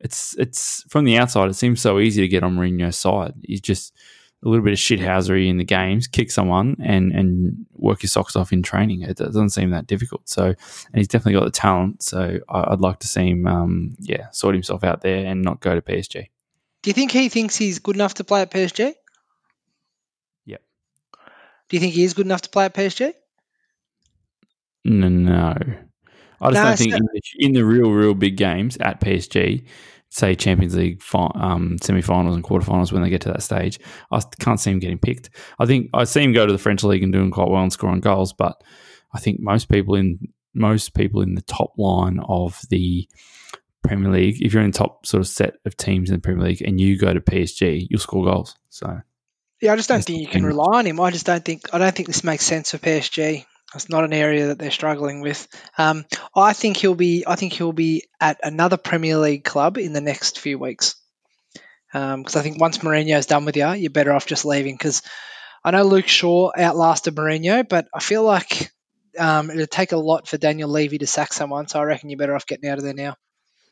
it's 0.00 0.34
it's 0.38 0.84
from 0.88 1.04
the 1.04 1.18
outside, 1.18 1.50
it 1.50 1.54
seems 1.54 1.80
so 1.80 1.98
easy 1.98 2.22
to 2.22 2.28
get 2.28 2.42
on 2.42 2.56
Mourinho's 2.56 2.96
side. 2.96 3.34
He's 3.42 3.60
just 3.60 3.94
a 4.42 4.48
little 4.48 4.64
bit 4.64 4.72
of 4.72 4.78
shithousery 4.78 5.48
in 5.48 5.58
the 5.58 5.64
games, 5.64 6.06
kick 6.06 6.30
someone 6.30 6.76
and 6.82 7.12
and 7.12 7.66
work 7.74 8.02
your 8.02 8.08
socks 8.08 8.36
off 8.36 8.52
in 8.52 8.62
training. 8.62 9.02
It 9.02 9.16
doesn't 9.18 9.50
seem 9.50 9.70
that 9.70 9.86
difficult. 9.86 10.28
So, 10.28 10.46
and 10.46 10.56
he's 10.94 11.08
definitely 11.08 11.38
got 11.38 11.44
the 11.44 11.50
talent. 11.50 12.02
So, 12.02 12.38
I'd 12.48 12.80
like 12.80 13.00
to 13.00 13.08
see 13.08 13.30
him, 13.30 13.46
um, 13.46 13.96
yeah, 13.98 14.30
sort 14.30 14.54
himself 14.54 14.82
out 14.84 15.02
there 15.02 15.26
and 15.26 15.42
not 15.42 15.60
go 15.60 15.74
to 15.74 15.82
PSG. 15.82 16.28
Do 16.82 16.90
you 16.90 16.94
think 16.94 17.10
he 17.10 17.28
thinks 17.28 17.56
he's 17.56 17.78
good 17.78 17.96
enough 17.96 18.14
to 18.14 18.24
play 18.24 18.40
at 18.42 18.50
PSG? 18.50 18.94
Yep. 20.46 20.62
Do 21.68 21.76
you 21.76 21.80
think 21.80 21.92
he 21.92 22.04
is 22.04 22.14
good 22.14 22.26
enough 22.26 22.42
to 22.42 22.50
play 22.50 22.64
at 22.64 22.74
PSG? 22.74 23.12
No, 24.84 25.08
no. 25.08 25.56
I 26.40 26.50
just 26.50 26.54
no, 26.54 26.64
don't 26.64 26.76
think 26.78 26.94
in 26.94 27.02
the, 27.02 27.22
in 27.38 27.52
the, 27.52 27.64
real, 27.66 27.90
real 27.90 28.14
big 28.14 28.38
games 28.38 28.78
at 28.78 29.00
PSG, 29.00 29.66
say 30.10 30.34
Champions 30.34 30.76
League 30.76 31.02
um, 31.14 31.78
semi-finals 31.80 32.34
and 32.34 32.44
quarterfinals 32.44 32.92
when 32.92 33.02
they 33.02 33.10
get 33.10 33.22
to 33.22 33.28
that 33.28 33.42
stage, 33.42 33.78
I 34.10 34.20
can't 34.40 34.60
see 34.60 34.72
him 34.72 34.80
getting 34.80 34.98
picked. 34.98 35.30
I 35.58 35.66
think 35.66 35.90
I 35.94 36.04
see 36.04 36.22
him 36.22 36.32
go 36.32 36.46
to 36.46 36.52
the 36.52 36.58
French 36.58 36.82
league 36.84 37.02
and 37.02 37.12
doing 37.12 37.30
quite 37.30 37.48
well 37.48 37.62
and 37.62 37.72
scoring 37.72 38.00
goals, 38.00 38.32
but 38.32 38.62
I 39.14 39.20
think 39.20 39.40
most 39.40 39.68
people 39.68 39.94
in 39.94 40.18
most 40.52 40.94
people 40.94 41.22
in 41.22 41.34
the 41.34 41.42
top 41.42 41.72
line 41.78 42.20
of 42.28 42.60
the 42.70 43.08
Premier 43.82 44.10
League, 44.10 44.42
if 44.42 44.52
you're 44.52 44.62
in 44.62 44.72
the 44.72 44.78
top 44.78 45.06
sort 45.06 45.20
of 45.20 45.28
set 45.28 45.54
of 45.64 45.76
teams 45.76 46.10
in 46.10 46.16
the 46.16 46.20
Premier 46.20 46.44
League 46.44 46.60
and 46.60 46.80
you 46.80 46.98
go 46.98 47.14
to 47.14 47.20
PSG, 47.20 47.86
you'll 47.88 48.00
score 48.00 48.24
goals. 48.24 48.56
So 48.68 49.00
yeah, 49.60 49.72
I 49.72 49.76
just 49.76 49.88
don't 49.88 50.04
think 50.04 50.20
you 50.20 50.26
can 50.26 50.44
rely 50.44 50.78
on 50.78 50.86
him. 50.86 51.00
I 51.00 51.10
just 51.10 51.26
don't 51.26 51.44
think 51.44 51.72
I 51.72 51.78
don't 51.78 51.94
think 51.94 52.08
this 52.08 52.24
makes 52.24 52.44
sense 52.44 52.72
for 52.72 52.78
PSG. 52.78 53.46
It's 53.74 53.88
not 53.88 54.04
an 54.04 54.12
area 54.12 54.48
that 54.48 54.58
they're 54.58 54.70
struggling 54.70 55.20
with. 55.20 55.46
Um, 55.78 56.04
I 56.34 56.52
think 56.52 56.76
he'll 56.76 56.94
be. 56.94 57.24
I 57.26 57.36
think 57.36 57.52
he'll 57.52 57.72
be 57.72 58.08
at 58.20 58.40
another 58.42 58.76
Premier 58.76 59.16
League 59.16 59.44
club 59.44 59.78
in 59.78 59.92
the 59.92 60.00
next 60.00 60.40
few 60.40 60.58
weeks. 60.58 60.96
Because 61.92 62.36
um, 62.36 62.40
I 62.40 62.42
think 62.42 62.60
once 62.60 62.78
Mourinho's 62.78 63.26
done 63.26 63.44
with 63.44 63.56
you, 63.56 63.68
you're 63.72 63.90
better 63.90 64.12
off 64.12 64.26
just 64.26 64.44
leaving. 64.44 64.74
Because 64.74 65.02
I 65.64 65.70
know 65.70 65.82
Luke 65.82 66.08
Shaw 66.08 66.50
outlasted 66.56 67.14
Mourinho, 67.14 67.68
but 67.68 67.88
I 67.94 68.00
feel 68.00 68.22
like 68.24 68.72
um, 69.18 69.50
it'd 69.50 69.70
take 69.70 69.92
a 69.92 69.96
lot 69.96 70.26
for 70.26 70.36
Daniel 70.36 70.68
Levy 70.68 70.98
to 70.98 71.06
sack 71.06 71.32
someone. 71.32 71.68
So 71.68 71.78
I 71.78 71.84
reckon 71.84 72.10
you're 72.10 72.18
better 72.18 72.34
off 72.34 72.46
getting 72.46 72.68
out 72.68 72.78
of 72.78 72.84
there 72.84 72.94
now. 72.94 73.16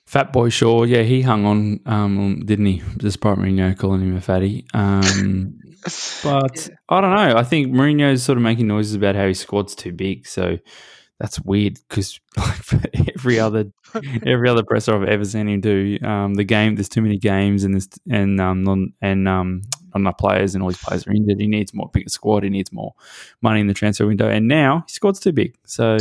Fat 0.07 0.32
Boy 0.32 0.49
Shaw, 0.49 0.84
yeah, 0.84 1.03
he 1.03 1.20
hung 1.20 1.44
on, 1.44 1.80
um, 1.84 2.42
didn't 2.46 2.64
he? 2.64 2.82
Despite 2.96 3.36
Mourinho 3.36 3.76
calling 3.76 4.01
him 4.01 4.16
a 4.16 4.22
fatty. 4.22 4.64
Um, 4.72 5.57
but 6.22 6.68
yeah. 6.68 6.76
I 6.89 7.01
don't 7.01 7.14
know. 7.14 7.36
I 7.36 7.43
think 7.43 7.72
Mourinho's 7.72 8.22
sort 8.22 8.39
of 8.39 8.43
making 8.43 8.66
noises 8.66 8.95
about 8.95 9.14
how 9.14 9.26
his 9.26 9.41
squad's 9.41 9.74
too 9.74 9.93
big. 9.93 10.26
So 10.26 10.59
that's 11.18 11.41
weird 11.41 11.78
because 11.89 12.20
like 12.36 12.62
for 12.62 12.80
every 13.16 13.41
other 13.41 13.72
every 14.24 14.49
other 14.49 14.62
presser 14.62 14.95
I've 14.95 15.09
ever 15.09 15.24
seen 15.24 15.49
him 15.49 15.61
do, 15.61 15.99
um, 16.03 16.34
the 16.34 16.45
game 16.45 16.76
there's 16.76 16.89
too 16.89 17.03
many 17.03 17.18
games 17.18 17.64
and 17.64 17.74
there's 17.74 17.89
and 18.11 18.41
um 18.41 18.62
non, 18.62 18.93
and 19.01 19.28
um 19.28 19.62
not 19.95 20.01
enough 20.01 20.18
players 20.18 20.55
and 20.55 20.62
all 20.62 20.68
his 20.68 20.78
players 20.78 21.07
are 21.07 21.12
injured. 21.12 21.41
He 21.41 21.47
needs 21.47 21.74
more 21.74 21.91
bigger 21.93 22.09
squad. 22.09 22.45
He 22.45 22.51
needs 22.51 22.72
more 22.72 22.95
money 23.43 23.61
in 23.61 23.66
the 23.66 23.74
transfer 23.74 24.07
window. 24.07 24.28
And 24.28 24.47
now 24.49 24.84
his 24.86 24.95
squad's 24.95 25.20
too 25.20 25.32
big, 25.32 25.57
so 25.64 25.95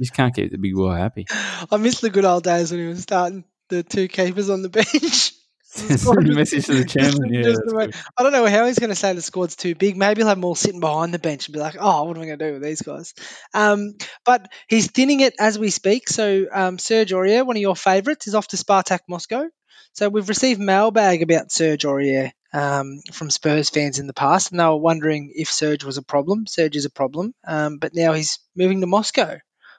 just 0.00 0.14
can't 0.14 0.34
keep 0.34 0.50
the 0.50 0.58
big 0.58 0.74
boy 0.74 0.94
happy. 0.94 1.26
I 1.70 1.76
miss 1.76 2.00
the 2.00 2.10
good 2.10 2.24
old 2.24 2.44
days 2.44 2.70
when 2.70 2.80
he 2.80 2.86
was 2.86 3.02
starting 3.02 3.44
the 3.68 3.82
two 3.82 4.08
keepers 4.08 4.50
on 4.50 4.62
the 4.62 4.68
bench. 4.70 5.32
Send 5.74 6.30
a 6.30 6.34
message 6.34 6.66
to 6.66 6.74
the 6.74 6.84
chairman. 6.84 7.32
Yeah, 7.32 7.86
I 8.18 8.22
don't 8.22 8.32
know 8.32 8.44
how 8.46 8.66
he's 8.66 8.78
going 8.78 8.90
to 8.90 8.94
say 8.94 9.14
the 9.14 9.22
squad's 9.22 9.56
too 9.56 9.74
big. 9.74 9.96
Maybe 9.96 10.20
he'll 10.20 10.28
have 10.28 10.36
them 10.36 10.44
all 10.44 10.54
sitting 10.54 10.80
behind 10.80 11.14
the 11.14 11.18
bench 11.18 11.48
and 11.48 11.54
be 11.54 11.60
like, 11.60 11.76
"Oh, 11.80 12.04
what 12.04 12.16
am 12.16 12.22
I 12.22 12.26
going 12.26 12.38
to 12.38 12.46
do 12.46 12.52
with 12.52 12.62
these 12.62 12.82
guys?" 12.82 13.14
Um, 13.54 13.94
but 14.26 14.48
he's 14.68 14.90
thinning 14.90 15.20
it 15.20 15.34
as 15.40 15.58
we 15.58 15.70
speak. 15.70 16.10
So 16.10 16.46
um, 16.52 16.78
Serge 16.78 17.12
Aurier, 17.12 17.46
one 17.46 17.56
of 17.56 17.62
your 17.62 17.74
favourites, 17.74 18.26
is 18.26 18.34
off 18.34 18.48
to 18.48 18.58
Spartak 18.58 19.00
Moscow. 19.08 19.48
So 19.94 20.10
we've 20.10 20.28
received 20.28 20.60
mailbag 20.60 21.22
about 21.22 21.50
Serge 21.50 21.84
Aurier 21.84 22.32
um, 22.52 23.00
from 23.10 23.30
Spurs 23.30 23.70
fans 23.70 23.98
in 23.98 24.06
the 24.06 24.12
past, 24.12 24.50
and 24.50 24.60
they 24.60 24.64
were 24.64 24.76
wondering 24.76 25.32
if 25.34 25.50
Serge 25.50 25.84
was 25.84 25.96
a 25.96 26.02
problem. 26.02 26.46
Serge 26.46 26.76
is 26.76 26.84
a 26.84 26.90
problem, 26.90 27.34
um, 27.46 27.78
but 27.78 27.94
now 27.94 28.12
he's 28.12 28.40
moving 28.54 28.82
to 28.82 28.86
Moscow. 28.86 29.38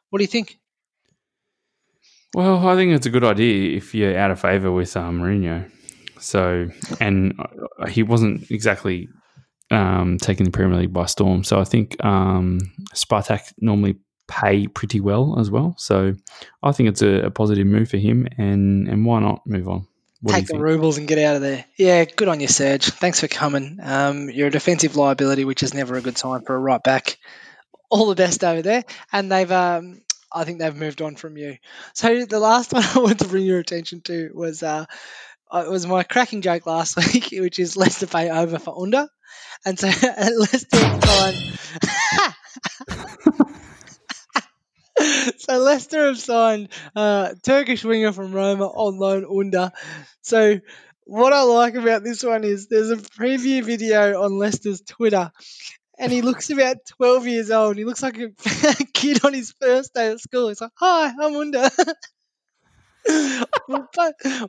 What 0.10 0.18
do 0.18 0.24
you 0.24 0.28
think? 0.28 0.58
Well, 2.34 2.68
I 2.68 2.76
think 2.76 2.94
it's 2.94 3.06
a 3.06 3.12
good 3.12 3.24
idea 3.24 3.78
if 3.78 3.94
you're 3.94 4.18
out 4.18 4.32
of 4.32 4.40
favour 4.40 4.72
with 4.72 4.98
um, 4.98 5.22
Mourinho. 5.22 5.70
So, 6.24 6.70
and 7.00 7.40
uh, 7.80 7.88
he 7.88 8.04
wasn't 8.04 8.50
exactly 8.50 9.10
um, 9.72 10.18
taking 10.18 10.46
the 10.46 10.52
Premier 10.52 10.80
League 10.80 10.94
by 10.94 11.06
storm. 11.06 11.44
So 11.44 11.60
I 11.60 11.64
think 11.64 12.04
um, 12.04 12.60
Spartak 12.94 13.54
normally 13.60 13.98
pay 14.28 14.68
pretty 14.68 15.00
well 15.00 15.38
as 15.40 15.50
well. 15.50 15.76
So 15.78 16.14
I 16.62 16.72
think 16.72 16.90
it's 16.90 17.02
a, 17.02 17.26
a 17.26 17.32
positive 17.32 17.68
move 17.68 17.90
for 17.90 17.98
him, 17.98 18.28
and 18.38 18.88
and 18.88 19.06
why 19.06 19.20
not 19.20 19.46
move 19.46 19.68
on? 19.68 19.88
What 20.22 20.36
Take 20.36 20.48
the 20.48 20.60
rubles 20.60 20.98
and 20.98 21.08
get 21.08 21.18
out 21.18 21.36
of 21.36 21.42
there. 21.42 21.66
Yeah, 21.76 22.06
good 22.06 22.30
on 22.30 22.40
you, 22.40 22.48
Serge. 22.48 22.86
Thanks 22.86 23.20
for 23.20 23.28
coming. 23.28 23.80
Um, 23.84 24.30
you're 24.30 24.48
a 24.48 24.52
defensive 24.52 24.96
liability, 24.96 25.44
which 25.44 25.64
is 25.64 25.74
never 25.74 25.96
a 25.96 26.02
good 26.02 26.18
sign 26.18 26.46
for 26.46 26.56
a 26.56 26.60
right 26.60 26.82
back. 26.82 27.18
All 27.90 28.08
the 28.08 28.16
best 28.16 28.44
over 28.44 28.62
there, 28.62 28.84
and 29.12 29.32
they've. 29.32 29.52
Um, 29.52 30.02
I 30.36 30.46
think 30.46 30.58
they've 30.60 30.76
moved 30.76 31.02
on 31.04 31.16
from 31.16 31.38
you. 31.38 31.58
So 31.94 32.26
the 32.26 32.40
last 32.40 32.74
one 32.74 32.84
I 32.84 33.00
want 33.00 33.20
to 33.20 33.28
bring 33.28 33.46
your 33.46 33.60
attention 33.60 34.02
to 34.02 34.32
was 34.34 34.64
uh, 34.64 34.86
it 35.62 35.70
was 35.70 35.86
my 35.86 36.04
cracking 36.04 36.42
joke 36.42 36.66
last 36.66 36.98
week, 37.14 37.30
which 37.32 37.60
is 37.60 37.78
Leicester 37.78 38.08
pay 38.08 38.30
over 38.30 38.60
for 38.60 38.82
under, 38.82 39.08
and 39.66 39.80
so 39.80 39.88
Leicester 40.12 40.78
signed. 40.78 41.60
so 45.38 45.58
Leicester 45.60 46.08
have 46.08 46.20
signed 46.20 46.70
uh, 46.96 47.34
Turkish 47.44 47.84
winger 47.84 48.12
from 48.12 48.32
Roma 48.34 48.66
on 48.66 48.98
loan 48.98 49.26
Ünder. 49.26 49.72
So 50.22 50.60
what 51.06 51.34
I 51.34 51.44
like 51.44 51.76
about 51.76 52.04
this 52.04 52.24
one 52.24 52.44
is 52.44 52.68
there's 52.68 52.92
a 52.92 52.98
preview 52.98 53.64
video 53.64 54.24
on 54.24 54.38
Leicester's 54.38 54.82
Twitter, 54.82 55.32
and 56.00 56.12
he 56.12 56.22
looks 56.22 56.50
about 56.50 56.78
12 56.98 57.28
years 57.28 57.52
old. 57.52 57.78
He 57.78 57.86
looks 57.86 58.02
like 58.04 58.18
a 58.18 58.32
kid 58.94 59.24
on 59.26 59.34
his 59.34 59.54
first 59.62 59.94
day 59.94 60.12
at 60.12 60.20
school. 60.20 60.48
He's 60.50 60.62
like, 60.62 60.72
"Hi, 60.76 61.08
I'm 61.08 61.34
Ünder." 61.34 61.70
We'll, 63.06 63.88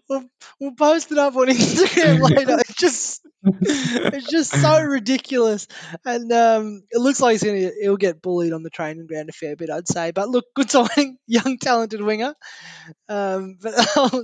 we'll, 0.08 0.24
we'll, 0.60 0.74
post 0.74 1.10
it 1.10 1.18
up 1.18 1.36
on 1.36 1.46
Instagram 1.48 2.20
later. 2.22 2.58
It's 2.60 2.74
just 2.74 3.26
it's 3.44 4.28
just 4.28 4.52
so 4.52 4.80
ridiculous, 4.82 5.66
and 6.04 6.30
um, 6.32 6.82
it 6.90 6.98
looks 6.98 7.20
like 7.20 7.32
he's 7.32 7.42
gonna 7.42 7.70
he'll 7.80 7.96
get 7.96 8.22
bullied 8.22 8.52
on 8.52 8.62
the 8.62 8.70
training 8.70 9.06
ground 9.06 9.28
a 9.28 9.32
fair 9.32 9.56
bit, 9.56 9.70
I'd 9.70 9.88
say. 9.88 10.12
But 10.12 10.28
look, 10.28 10.46
good 10.54 10.70
signing, 10.70 11.18
young 11.26 11.58
talented 11.58 12.00
winger. 12.00 12.34
Um, 13.08 13.58
but 13.60 13.74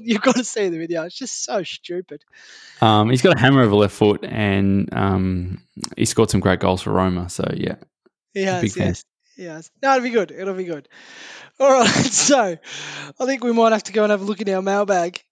you've 0.03 0.22
got 0.22 0.37
to 0.37 0.45
see 0.45 0.68
the 0.68 0.78
video. 0.78 1.05
It's 1.05 1.16
just 1.16 1.45
so 1.45 1.62
stupid. 1.62 2.24
Um, 2.81 3.11
he's 3.11 3.22
got 3.22 3.37
a 3.37 3.41
hammer 3.41 3.62
of 3.62 3.72
a 3.72 3.76
left 3.76 3.95
foot, 3.95 4.24
and 4.24 4.93
um, 4.95 5.62
he 5.97 6.05
scored 6.05 6.31
some 6.31 6.41
great 6.41 6.61
goals 6.61 6.83
for 6.83 6.93
Roma. 6.93 7.28
So 7.28 7.45
yeah, 7.55 7.76
he 8.33 8.43
has. 8.43 8.76
Yes, 8.76 9.05
yes. 9.37 9.70
No, 9.83 9.97
it'll 9.97 10.05
be 10.05 10.11
good. 10.11 10.31
It'll 10.31 10.55
be 10.55 10.64
good. 10.64 10.89
All 11.61 11.71
right, 11.71 11.87
so 11.89 12.57
I 13.21 13.27
think 13.27 13.45
we 13.45 13.53
might 13.53 13.73
have 13.73 13.83
to 13.85 13.93
go 13.93 14.03
and 14.03 14.11
have 14.11 14.23
a 14.23 14.25
look 14.25 14.41
in 14.41 14.49
our 14.49 14.63
mailbag. 14.63 15.23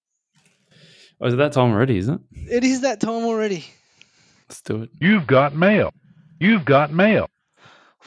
Oh, 1.21 1.27
is 1.27 1.35
it 1.35 1.39
that 1.39 1.53
time 1.53 1.73
already? 1.73 1.97
Is 1.97 2.09
it? 2.09 2.21
It 2.33 2.65
is 2.65 2.83
that 2.83 3.01
time 3.01 3.25
already. 3.25 3.65
Let's 4.47 4.61
do 4.61 4.83
it. 4.83 4.91
You've 5.01 5.27
got 5.27 5.55
mail. 5.55 5.91
You've 6.39 6.67
got 6.67 6.93
mail. 6.93 7.31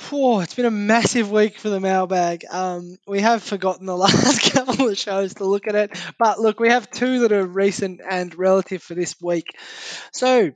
Whew, 0.10 0.40
it's 0.42 0.54
been 0.54 0.66
a 0.66 0.72
massive 0.72 1.32
week 1.32 1.58
for 1.58 1.70
the 1.70 1.80
mailbag. 1.80 2.46
Um, 2.50 2.98
we 3.08 3.22
have 3.22 3.42
forgotten 3.42 3.88
the 3.88 3.98
last 4.06 4.54
couple 4.54 4.88
of 4.88 4.98
shows 4.98 5.34
to 5.36 5.46
look 5.46 5.68
at 5.68 5.76
it, 5.76 6.00
but 6.20 6.40
look, 6.40 6.60
we 6.60 6.70
have 6.70 6.92
two 6.92 7.22
that 7.22 7.32
are 7.32 7.46
recent 7.46 8.02
and 8.08 8.34
relative 8.38 8.84
for 8.84 8.94
this 8.94 9.16
week. 9.20 9.48
So 10.14 10.52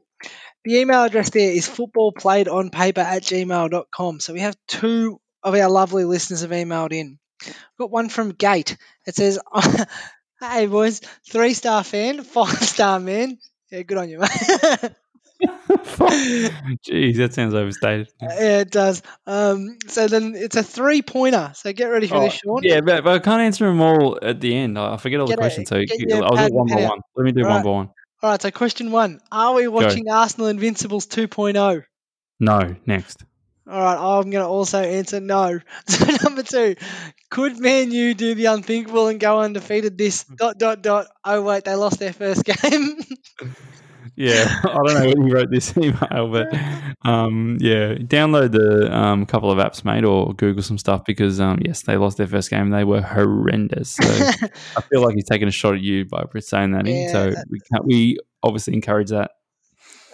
the 0.64 0.80
email 0.80 1.04
address 1.04 1.32
there 1.32 1.52
is 1.52 1.68
footballplayedonpaper 1.68 3.00
at 3.00 3.24
gmail.com. 3.24 4.20
So 4.20 4.34
we 4.34 4.42
have 4.42 4.56
two 4.68 5.20
of 5.44 5.56
our 5.56 5.70
lovely 5.70 6.06
listeners 6.06 6.42
have 6.42 6.52
emailed 6.52 6.94
in. 6.94 7.18
Got 7.78 7.92
one 7.92 8.10
from 8.10 8.32
Gate. 8.32 8.78
It 9.06 9.16
says, 9.16 9.40
Hey 10.40 10.66
boys, 10.68 11.02
three 11.30 11.54
star 11.54 11.84
fan, 11.84 12.24
five 12.24 12.50
star 12.62 13.00
man. 13.00 13.38
Yeah, 13.72 13.82
good 13.84 13.98
on 13.98 14.10
you, 14.10 14.20
mate. 14.20 14.30
Jeez, 15.76 17.18
that 17.18 17.34
sounds 17.34 17.54
overstated. 17.54 18.10
Yeah, 18.22 18.60
it 18.60 18.72
does. 18.72 19.02
Um, 19.26 19.78
so 19.88 20.08
then 20.08 20.34
it's 20.36 20.56
a 20.56 20.64
three 20.64 21.02
pointer. 21.02 21.52
So 21.56 21.74
get 21.74 21.86
ready 21.88 22.08
for 22.08 22.16
Oh, 22.16 22.20
this, 22.22 22.34
Sean. 22.34 22.60
Yeah, 22.64 22.82
but, 22.82 23.04
but 23.04 23.14
I 23.16 23.20
can't 23.20 23.42
answer 23.42 23.66
them 23.66 23.82
all 23.82 24.20
at 24.22 24.40
the 24.42 24.56
end. 24.56 24.78
I 24.78 24.98
forget 24.98 25.20
all 25.20 25.28
Get 25.28 25.38
the 25.38 25.42
a- 25.42 25.44
questions. 25.44 25.70
So 25.70 25.82
get 25.84 26.24
I'll 26.24 26.48
do 26.48 26.54
one 26.54 26.68
by 26.68 26.84
one. 26.88 27.00
Let 27.16 27.24
me 27.24 27.32
do 27.32 27.44
Right. 27.44 27.50
one 27.56 27.64
by 27.64 27.70
one. 27.70 27.90
All 28.24 28.30
right. 28.32 28.42
So 28.42 28.52
question 28.52 28.92
one: 28.92 29.20
Are 29.32 29.54
we 29.54 29.68
watching 29.68 30.10
Arsenal 30.10 30.48
Invincibles 30.48 31.06
2.0? 31.08 31.84
No, 32.40 32.76
next. 32.86 33.24
All 33.68 33.80
right. 33.80 33.98
I'm 33.98 34.30
going 34.30 34.44
to 34.44 34.48
also 34.48 34.80
answer 34.82 35.20
no. 35.20 35.60
So 35.88 36.06
number 36.24 36.44
two: 36.44 36.76
Could 37.30 37.60
Man 37.60 37.92
U 37.92 38.14
do 38.14 38.36
the 38.36 38.46
unthinkable 38.46 39.08
and 39.08 39.20
go 39.20 39.40
undefeated? 39.40 39.98
This 39.98 40.24
dot 40.24 40.58
dot 40.58 40.82
dot. 40.82 41.08
Oh 41.24 41.42
wait, 41.42 41.64
they 41.64 41.76
lost 41.76 42.00
their 42.00 42.14
first 42.14 42.44
game. 42.62 43.00
Yeah, 44.18 44.62
I 44.64 44.74
don't 44.86 44.94
know 44.94 45.08
when 45.08 45.28
you 45.28 45.34
wrote 45.34 45.52
this 45.52 45.78
email, 45.78 46.30
but 46.32 46.48
um, 47.04 47.58
yeah, 47.60 47.96
download 47.96 48.52
the 48.52 48.96
um, 48.96 49.26
couple 49.26 49.52
of 49.52 49.58
apps, 49.58 49.84
mate, 49.84 50.06
or 50.06 50.34
Google 50.34 50.64
some 50.64 50.78
stuff 50.78 51.04
because 51.06 51.42
um, 51.42 51.60
yes, 51.66 51.82
they 51.84 51.98
lost 51.98 52.18
their 52.18 52.28
first 52.28 52.50
game. 52.50 52.70
They 52.70 52.86
were 52.86 53.02
horrendous. 53.02 53.92
So 53.92 54.08
I 54.08 54.82
feel 54.82 55.04
like 55.04 55.16
he's 55.16 55.26
taking 55.26 55.48
a 55.48 55.52
shot 55.52 55.74
at 55.76 55.82
you 55.82 56.06
by 56.06 56.24
saying 56.40 56.72
that. 56.72 56.88
in. 56.88 57.10
So 57.10 57.34
we 57.50 57.60
can't, 57.72 57.86
we 57.86 58.18
obviously 58.42 58.74
encourage 58.74 59.10
that. 59.10 59.32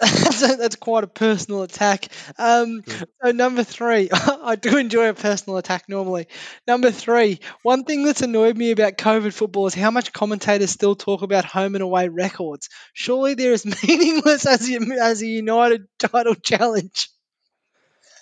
that's 0.00 0.76
quite 0.76 1.04
a 1.04 1.08
personal 1.08 1.62
attack. 1.62 2.08
Um, 2.38 2.82
so 3.22 3.30
number 3.30 3.62
three, 3.62 4.08
I 4.12 4.56
do 4.56 4.76
enjoy 4.76 5.08
a 5.08 5.14
personal 5.14 5.58
attack 5.58 5.88
normally. 5.88 6.26
Number 6.66 6.90
three, 6.90 7.40
one 7.62 7.84
thing 7.84 8.04
that's 8.04 8.22
annoyed 8.22 8.56
me 8.56 8.72
about 8.72 8.96
COVID 8.96 9.32
football 9.32 9.66
is 9.66 9.74
how 9.74 9.90
much 9.90 10.12
commentators 10.12 10.70
still 10.70 10.96
talk 10.96 11.22
about 11.22 11.44
home 11.44 11.74
and 11.74 11.82
away 11.82 12.08
records. 12.08 12.68
Surely 12.92 13.34
they're 13.34 13.52
as 13.52 13.64
meaningless 13.86 14.46
as 14.46 14.68
a, 14.68 14.80
as 15.00 15.22
a 15.22 15.26
United 15.26 15.82
title 15.98 16.34
challenge. 16.34 17.08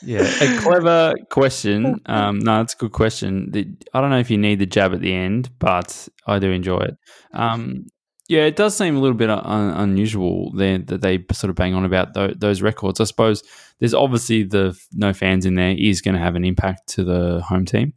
Yeah, 0.03 0.23
a 0.23 0.59
clever 0.61 1.15
question. 1.31 2.01
Um, 2.07 2.39
no, 2.39 2.59
that's 2.59 2.75
a 2.75 2.79
good 2.79 2.93
question. 2.93 3.51
The, 3.51 3.69
I 3.93 4.01
don't 4.01 4.11
know 4.11 4.19
if 4.19 4.31
you 4.31 4.39
need 4.39 4.59
the 4.59 4.67
jab 4.67 4.95
at 4.95 5.01
the 5.01 5.13
end, 5.13 5.51
but 5.59 6.09
I 6.27 6.39
do 6.39 6.51
enjoy 6.51 6.81
it. 6.81 6.97
Um, 7.33 7.87
yeah, 8.31 8.45
it 8.45 8.55
does 8.55 8.77
seem 8.77 8.97
a 8.97 9.01
little 9.01 9.17
bit 9.17 9.29
un- 9.29 9.71
unusual 9.77 10.53
there 10.53 10.79
that 10.79 11.01
they 11.01 11.25
sort 11.33 11.51
of 11.51 11.57
bang 11.57 11.75
on 11.75 11.85
about 11.85 12.15
tho- 12.15 12.33
those 12.33 12.63
records. 12.63 13.01
I 13.01 13.05
suppose 13.05 13.43
there's 13.81 13.93
obviously 13.93 14.45
the 14.45 14.79
no 14.93 15.13
fans 15.13 15.47
in 15.47 15.57
there 15.57 15.75
is 15.77 16.01
going 16.01 16.15
to 16.15 16.21
have 16.21 16.37
an 16.37 16.45
impact 16.45 16.87
to 16.91 17.03
the 17.03 17.41
home 17.41 17.65
team, 17.65 17.93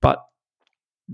but 0.00 0.24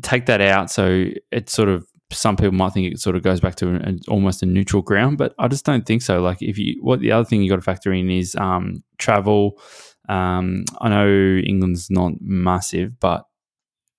take 0.03 0.27
that 0.27 0.43
out. 0.43 0.71
So 0.71 1.07
it's 1.33 1.55
sort 1.55 1.71
of 1.71 1.87
some 2.11 2.37
people 2.37 2.53
might 2.53 2.75
think 2.75 2.93
it 2.93 3.01
sort 3.01 3.17
of 3.17 3.23
goes 3.23 3.41
back 3.41 3.55
to 3.57 3.69
an, 3.69 4.01
almost 4.09 4.43
a 4.43 4.47
neutral 4.47 4.83
ground, 4.83 5.17
but 5.17 5.35
I 5.39 5.49
just 5.49 5.65
don't 5.65 5.87
think 5.87 6.03
so. 6.03 6.21
Like 6.21 6.43
if 6.43 6.59
you, 6.59 6.77
what 6.83 7.01
the 7.01 7.13
other 7.13 7.25
thing 7.25 7.43
you 7.43 7.49
got 7.49 7.57
to 7.57 7.63
factor 7.63 7.95
in 7.95 8.11
is 8.11 8.37
um, 8.37 8.85
travel. 8.99 9.59
Um, 10.07 10.67
I 10.83 10.91
know 10.91 11.09
England's 11.09 11.91
not 11.91 12.13
massive, 12.21 13.01
but 13.01 13.25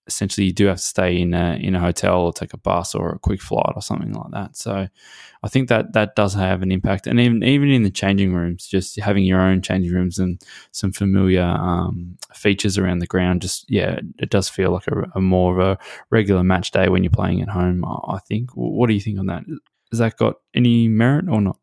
essentially 0.07 0.47
you 0.47 0.53
do 0.53 0.67
have 0.67 0.77
to 0.77 0.83
stay 0.83 1.19
in 1.19 1.33
a 1.33 1.55
in 1.55 1.75
a 1.75 1.79
hotel 1.79 2.21
or 2.21 2.33
take 2.33 2.53
a 2.53 2.57
bus 2.57 2.93
or 2.93 3.11
a 3.11 3.19
quick 3.19 3.41
flight 3.41 3.73
or 3.75 3.81
something 3.81 4.13
like 4.13 4.31
that. 4.31 4.55
So 4.55 4.87
I 5.43 5.47
think 5.47 5.69
that 5.69 5.93
that 5.93 6.15
does 6.15 6.33
have 6.33 6.61
an 6.61 6.71
impact, 6.71 7.07
and 7.07 7.19
even 7.19 7.43
even 7.43 7.69
in 7.69 7.83
the 7.83 7.91
changing 7.91 8.33
rooms, 8.33 8.67
just 8.67 8.99
having 8.99 9.23
your 9.23 9.41
own 9.41 9.61
changing 9.61 9.93
rooms 9.93 10.19
and 10.19 10.41
some 10.71 10.91
familiar 10.91 11.43
um, 11.43 12.17
features 12.33 12.77
around 12.77 12.99
the 12.99 13.07
ground, 13.07 13.41
just 13.41 13.69
yeah, 13.69 13.99
it 14.19 14.29
does 14.29 14.49
feel 14.49 14.71
like 14.71 14.87
a, 14.87 15.03
a 15.15 15.21
more 15.21 15.59
of 15.59 15.67
a 15.67 15.83
regular 16.09 16.43
match 16.43 16.71
day 16.71 16.89
when 16.89 17.03
you're 17.03 17.11
playing 17.11 17.41
at 17.41 17.49
home. 17.49 17.83
I 17.85 18.15
I 18.15 18.19
think. 18.19 18.51
What 18.55 18.87
do 18.87 18.93
you 18.93 19.01
think 19.01 19.19
on 19.19 19.27
that? 19.27 19.43
Has 19.91 19.99
that 19.99 20.17
got 20.17 20.35
any 20.53 20.87
merit 20.87 21.25
or 21.29 21.41
not? 21.41 21.57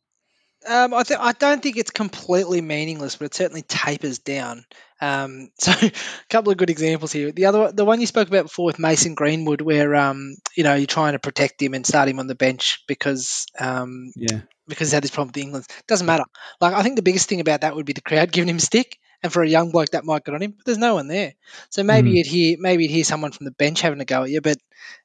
Um, 0.68 0.94
I, 0.94 1.02
th- 1.02 1.20
I 1.20 1.32
don't 1.32 1.62
think 1.62 1.76
it's 1.76 1.90
completely 1.90 2.60
meaningless, 2.60 3.16
but 3.16 3.26
it 3.26 3.34
certainly 3.34 3.62
tapers 3.62 4.18
down. 4.18 4.64
Um, 5.00 5.48
so, 5.58 5.72
a 5.72 5.92
couple 6.30 6.52
of 6.52 6.58
good 6.58 6.70
examples 6.70 7.12
here. 7.12 7.32
The 7.32 7.46
other, 7.46 7.72
the 7.72 7.84
one 7.84 8.00
you 8.00 8.06
spoke 8.06 8.28
about 8.28 8.44
before 8.44 8.66
with 8.66 8.78
Mason 8.78 9.14
Greenwood, 9.14 9.60
where 9.60 9.94
um, 9.96 10.34
you 10.56 10.64
know 10.64 10.74
you're 10.74 10.86
trying 10.86 11.12
to 11.14 11.18
protect 11.18 11.60
him 11.60 11.74
and 11.74 11.86
start 11.86 12.08
him 12.08 12.20
on 12.20 12.26
the 12.28 12.34
bench 12.34 12.84
because 12.86 13.46
um, 13.58 14.12
Yeah, 14.14 14.40
because 14.68 14.88
he's 14.88 14.94
had 14.94 15.02
this 15.04 15.10
problem 15.10 15.28
with 15.28 15.42
England. 15.42 15.66
Doesn't 15.88 16.06
matter. 16.06 16.24
Like 16.60 16.74
I 16.74 16.82
think 16.82 16.96
the 16.96 17.02
biggest 17.02 17.28
thing 17.28 17.40
about 17.40 17.62
that 17.62 17.74
would 17.74 17.86
be 17.86 17.92
the 17.94 18.00
crowd 18.02 18.32
giving 18.32 18.48
him 18.48 18.56
a 18.56 18.60
stick, 18.60 18.98
and 19.22 19.32
for 19.32 19.42
a 19.42 19.48
young 19.48 19.72
bloke 19.72 19.90
that 19.90 20.04
might 20.04 20.24
get 20.24 20.34
on 20.34 20.42
him. 20.42 20.52
But 20.56 20.66
there's 20.66 20.78
no 20.78 20.94
one 20.94 21.08
there, 21.08 21.34
so 21.70 21.82
maybe 21.82 22.10
Mhm. 22.10 22.12
you'd 22.12 22.26
hear 22.26 22.56
maybe 22.60 22.84
you'd 22.84 22.92
hear 22.92 23.04
someone 23.04 23.32
from 23.32 23.46
the 23.46 23.52
bench 23.52 23.80
having 23.80 24.00
a 24.00 24.04
go 24.04 24.22
at 24.24 24.30
you, 24.30 24.40
but 24.40 24.58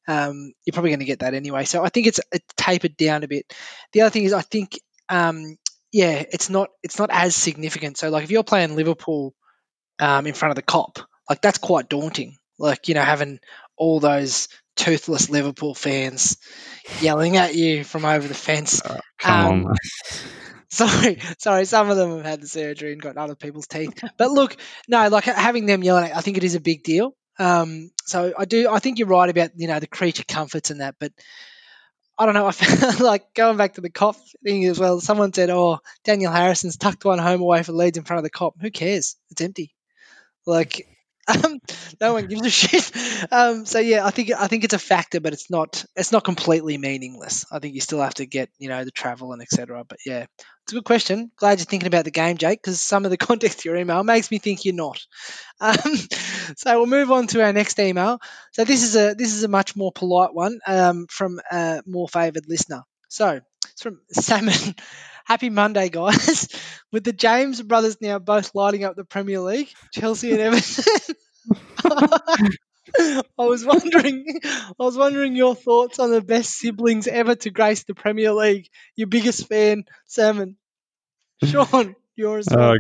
um, 0.08 0.53
you're 0.66 0.74
probably 0.74 0.91
going 0.91 0.99
to 0.99 1.05
get 1.05 1.20
that 1.20 1.34
anyway. 1.34 1.66
So 1.66 1.84
I 1.84 1.89
think 1.89 2.08
it's 2.08 2.20
it's 2.32 2.45
tapered 2.55 2.97
down 2.97 3.24
a 3.24 3.28
bit. 3.28 3.53
The 3.93 4.01
other 4.01 4.10
thing 4.10 4.24
is 4.24 4.34
I 4.34 4.41
think 4.41 4.80
um, 5.10 5.58
yeah, 5.91 6.24
it's 6.32 6.49
not 6.49 6.70
it's 6.84 6.99
not 6.99 7.10
as 7.12 7.36
significant. 7.36 7.97
So 7.97 8.10
like 8.10 8.24
if 8.24 8.32
you're 8.32 8.43
playing 8.43 8.76
Liverpool 8.76 9.34
um, 9.99 10.28
in 10.28 10.34
front 10.34 10.51
of 10.51 10.55
the 10.55 10.64
Kop, 10.64 11.03
like 11.30 11.41
that's 11.41 11.58
quite 11.58 11.89
daunting. 11.89 12.38
Like 12.60 12.88
you 12.88 12.95
know 12.95 13.01
having 13.01 13.39
all 13.78 13.99
those 13.99 14.47
toothless 14.76 15.30
Liverpool 15.30 15.74
fans 15.74 16.38
yelling 17.01 17.38
at 17.38 17.55
you 17.55 17.84
from 17.84 18.05
over 18.05 18.28
the 18.28 18.34
fence. 18.34 18.82
come 19.20 19.45
Um, 19.45 19.66
on. 19.68 19.76
Sorry, 20.70 21.20
sorry. 21.39 21.64
Some 21.64 21.89
of 21.89 21.95
them 21.95 22.18
have 22.18 22.26
had 22.26 22.41
the 22.41 22.47
surgery 22.47 22.91
and 22.91 23.01
got 23.01 23.16
other 23.16 23.36
people's 23.36 23.68
teeth. 23.68 24.03
But 24.18 24.32
look, 24.32 24.58
no, 24.89 25.08
like 25.08 25.24
having 25.24 25.66
them 25.66 25.82
yelling, 25.82 26.03
at 26.03 26.10
you, 26.10 26.16
I 26.18 26.22
think 26.22 26.36
it 26.36 26.43
is 26.43 26.55
a 26.55 26.60
big 26.60 26.84
deal. 26.84 27.16
Um, 27.39 27.89
so 28.05 28.34
I 28.38 28.43
do. 28.43 28.68
I 28.70 28.80
think 28.80 28.99
you're 28.99 29.08
right 29.08 29.30
about 29.30 29.51
you 29.55 29.70
know 29.70 29.80
the 29.80 29.88
creature 29.88 30.26
comforts 30.28 30.70
and 30.70 30.82
that, 30.82 30.95
but 30.99 31.14
I 32.20 32.26
don't 32.26 32.34
know. 32.34 32.47
I 32.47 32.51
feel 32.51 33.05
like 33.05 33.34
going 33.34 33.57
back 33.57 33.76
to 33.76 33.82
the 33.82 33.89
Kop 33.89 34.15
thing 34.43 34.65
as 34.65 34.80
well. 34.80 34.99
Someone 34.99 35.34
said, 35.34 35.49
"Oh, 35.49 35.80
Daniel 36.03 36.32
Harrison's 36.32 36.78
tucked 36.78 37.05
one 37.05 37.20
home 37.20 37.41
away 37.41 37.63
for 37.63 37.74
Leeds 37.74 37.97
in 37.97 38.03
front 38.03 38.20
of 38.20 38.24
the 38.24 38.32
Kop." 38.32 38.53
Who 38.59 38.72
cares? 38.72 39.15
It's 39.30 39.41
empty. 39.41 39.76
Like, 40.45 40.88
um, 41.28 41.60
no 42.00 42.14
one 42.14 42.28
gives 42.28 42.46
a 42.46 42.50
shit. 42.50 42.92
Um, 43.32 43.66
so 43.66 43.80
yeah, 43.80 44.06
I 44.06 44.12
think 44.12 44.32
I 44.32 44.48
think 44.48 44.64
it's 44.64 44.74
a 44.74 44.80
factor, 44.80 45.20
but 45.20 45.34
it's 45.34 45.50
not 45.50 45.84
it's 45.96 46.12
not 46.12 46.24
completely 46.24 46.78
meaningless. 46.78 47.46
I 47.52 47.60
think 47.60 47.76
you 47.76 47.82
still 47.82 48.02
have 48.02 48.16
to 48.16 48.26
get 48.26 48.50
you 48.60 48.70
know 48.70 48.84
the 48.84 48.92
travel 48.92 49.34
and 49.34 49.42
etc. 49.42 49.84
But 49.84 50.00
yeah, 50.06 50.26
it's 50.64 50.74
a 50.74 50.76
good 50.76 50.86
question. 50.86 51.32
Glad 51.38 51.60
you're 51.60 51.66
thinking 51.66 51.88
about 51.88 52.06
the 52.06 52.12
game, 52.12 52.38
Jake, 52.38 52.62
because 52.62 52.82
some 52.82 53.06
of 53.06 53.12
the 53.12 53.18
context 53.28 53.60
of 53.60 53.66
your 53.66 53.76
email 53.78 54.04
makes 54.04 54.32
me 54.32 54.38
think 54.38 54.66
you're 54.66 54.76
not. 54.76 55.00
Um, 55.60 55.76
so 56.58 56.78
we'll 56.78 56.86
move 56.86 57.12
on 57.12 57.28
to 57.28 57.44
our 57.44 57.54
next 57.54 57.80
email. 57.80 58.20
So 58.54 58.64
this 58.64 58.84
is 58.84 58.96
a 58.96 59.16
this 59.16 59.34
is 59.34 59.44
a 59.44 59.50
much 59.50 59.76
more 59.76 59.92
polite 59.92 60.34
one 60.34 60.60
um, 60.68 61.08
from 61.10 61.40
a 61.52 61.82
more 61.86 62.08
favoured 62.08 62.46
listener. 62.48 62.84
So 63.10 63.42
from 63.82 64.02
Salmon. 64.12 64.54
Happy 65.26 65.50
Monday, 65.50 65.90
guys. 65.90 66.48
With 66.92 67.04
the 67.04 67.14
James 67.14 67.62
brothers 67.62 67.98
now 68.00 68.18
both 68.20 68.56
lighting 68.56 68.86
up 68.86 68.96
the 68.96 69.04
Premier 69.04 69.40
League, 69.42 69.70
Chelsea 69.92 70.32
and 70.32 70.40
Everton. 70.40 71.16
I 73.00 73.22
was 73.38 73.66
wondering, 73.66 74.26
I 74.44 74.74
was 74.84 74.98
wondering 74.98 75.36
your 75.36 75.56
thoughts 75.56 76.00
on 76.00 76.12
the 76.12 76.22
best 76.22 76.52
siblings 76.52 77.08
ever 77.08 77.36
to 77.36 77.50
grace 77.50 77.84
the 77.84 77.94
Premier 77.94 78.32
League. 78.32 78.70
Your 78.96 79.08
biggest 79.08 79.48
fan, 79.48 79.84
Salmon. 80.06 80.56
Sean, 81.44 81.96
yours. 82.16 82.48
Oh, 82.52 82.76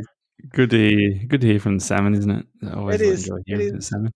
good 0.53 0.69
to 0.71 0.77
hear. 0.77 1.25
Good 1.27 1.41
to 1.41 1.47
hear 1.47 1.59
from 1.59 1.79
salmon, 1.79 2.15
isn't 2.15 2.31
it? 2.31 2.45
I 2.63 2.73
always 2.73 3.01
It 3.01 3.07
is, 3.07 3.27
it 3.27 3.43
hearing 3.45 3.67
from 3.67 3.71
the 3.71 3.77
is. 3.77 3.87
salmon. 3.87 4.13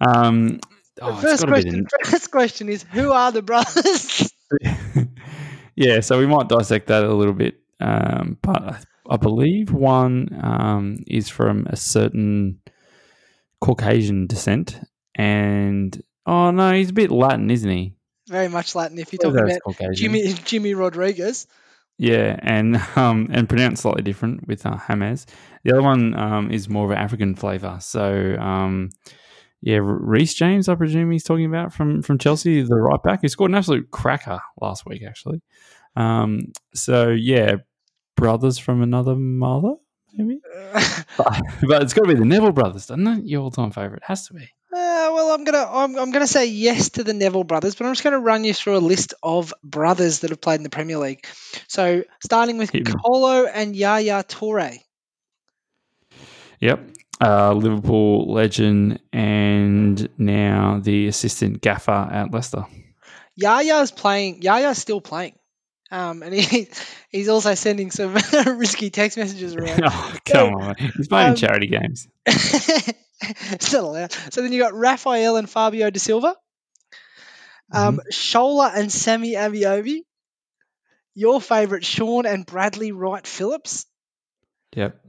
Um, 0.00 0.60
oh, 1.02 1.16
first 1.16 1.46
question. 1.46 1.86
First 2.04 2.30
question 2.30 2.68
is, 2.68 2.82
who 2.82 3.12
are 3.12 3.32
the 3.32 3.42
brothers? 3.42 4.30
Yeah, 5.76 6.00
so 6.00 6.18
we 6.18 6.26
might 6.26 6.48
dissect 6.48 6.88
that 6.88 7.04
a 7.04 7.14
little 7.14 7.34
bit. 7.34 7.60
Um, 7.80 8.38
but 8.42 8.62
I, 8.62 8.78
I 9.10 9.16
believe 9.16 9.72
one 9.72 10.28
um, 10.42 10.98
is 11.06 11.28
from 11.28 11.66
a 11.68 11.76
certain 11.76 12.60
Caucasian 13.60 14.26
descent, 14.26 14.80
and 15.14 16.02
oh 16.26 16.50
no, 16.50 16.72
he's 16.72 16.90
a 16.90 16.94
bit 16.94 17.10
Latin, 17.10 17.50
isn't 17.50 17.70
he? 17.70 17.94
Very 18.28 18.48
much 18.48 18.74
Latin. 18.74 18.98
If 18.98 19.12
Whether 19.12 19.38
talking 19.38 19.50
about 19.50 19.62
Caucasian. 19.62 19.94
Jimmy 19.94 20.32
Jimmy 20.44 20.74
Rodriguez. 20.74 21.46
Yeah, 21.98 22.38
and 22.42 22.76
um, 22.96 23.28
and 23.32 23.48
pronounced 23.48 23.82
slightly 23.82 24.02
different 24.02 24.46
with 24.48 24.66
uh, 24.66 24.76
Hamas. 24.76 25.26
The 25.62 25.72
other 25.72 25.82
one 25.82 26.18
um, 26.18 26.50
is 26.50 26.68
more 26.68 26.86
of 26.86 26.90
an 26.90 26.98
African 26.98 27.34
flavour. 27.34 27.78
So 27.80 28.36
um, 28.38 28.90
yeah, 29.64 29.78
Reece 29.80 30.34
James, 30.34 30.68
I 30.68 30.74
presume 30.74 31.10
he's 31.10 31.24
talking 31.24 31.46
about 31.46 31.72
from 31.72 32.02
from 32.02 32.18
Chelsea, 32.18 32.60
the 32.60 32.76
right 32.76 33.02
back. 33.02 33.20
He 33.22 33.28
scored 33.28 33.50
an 33.50 33.56
absolute 33.56 33.90
cracker 33.90 34.38
last 34.60 34.84
week, 34.84 35.02
actually. 35.02 35.40
Um, 35.96 36.52
so 36.74 37.08
yeah, 37.08 37.56
brothers 38.14 38.58
from 38.58 38.82
another 38.82 39.16
mother, 39.16 39.76
maybe. 40.12 40.38
But, 41.16 41.40
but 41.66 41.82
it's 41.82 41.94
got 41.94 42.02
to 42.02 42.12
be 42.12 42.14
the 42.14 42.26
Neville 42.26 42.52
brothers, 42.52 42.88
doesn't 42.88 43.06
it? 43.06 43.24
Your 43.24 43.40
all-time 43.40 43.70
favorite 43.70 44.02
has 44.04 44.26
to 44.26 44.34
be. 44.34 44.42
Uh, 44.42 45.08
well, 45.14 45.32
I'm 45.32 45.44
gonna 45.44 45.66
I'm, 45.66 45.96
I'm 45.96 46.10
gonna 46.10 46.26
say 46.26 46.44
yes 46.44 46.90
to 46.90 47.04
the 47.04 47.14
Neville 47.14 47.44
brothers, 47.44 47.74
but 47.74 47.86
I'm 47.86 47.92
just 47.92 48.04
gonna 48.04 48.20
run 48.20 48.44
you 48.44 48.52
through 48.52 48.76
a 48.76 48.84
list 48.84 49.14
of 49.22 49.54
brothers 49.62 50.18
that 50.18 50.28
have 50.28 50.42
played 50.42 50.56
in 50.56 50.62
the 50.62 50.68
Premier 50.68 50.98
League. 50.98 51.26
So 51.68 52.04
starting 52.22 52.58
with 52.58 52.68
Hit. 52.68 52.86
Kolo 53.02 53.46
and 53.46 53.74
Yaya 53.74 54.24
Toure. 54.24 54.76
Yep. 56.60 56.93
Uh, 57.20 57.52
Liverpool 57.52 58.32
legend 58.32 58.98
and 59.12 60.08
now 60.18 60.80
the 60.82 61.06
assistant 61.06 61.60
gaffer 61.60 61.90
at 62.12 62.32
Leicester. 62.32 62.66
Yaya's 63.40 63.90
playing. 63.92 64.40
Yaya's 64.42 64.78
still 64.78 65.00
playing. 65.00 65.34
Um, 65.90 66.22
and 66.22 66.34
he 66.34 66.68
he's 67.10 67.28
also 67.28 67.54
sending 67.54 67.90
some 67.92 68.14
risky 68.58 68.90
text 68.90 69.16
messages 69.16 69.54
around. 69.56 69.82
oh, 69.84 70.16
come 70.24 70.54
on. 70.54 70.74
He's 70.76 71.08
playing 71.08 71.30
Um, 71.30 71.36
charity 71.36 71.68
games. 71.68 72.08
it's 72.26 73.72
not 73.72 73.84
allowed. 73.84 74.12
So 74.30 74.42
then 74.42 74.52
you 74.52 74.60
got 74.60 74.74
Rafael 74.74 75.36
and 75.36 75.48
Fabio 75.48 75.90
da 75.90 75.98
Silva, 76.00 76.34
um, 77.72 78.00
Shola 78.12 78.72
and 78.74 78.90
Sammy 78.90 79.34
Ameobi, 79.34 80.00
your 81.14 81.40
favourite 81.40 81.84
Shaun 81.84 82.26
and 82.26 82.44
Bradley 82.44 82.90
Wright 82.92 83.26
Phillips, 83.26 83.86
Yep. 84.74 85.00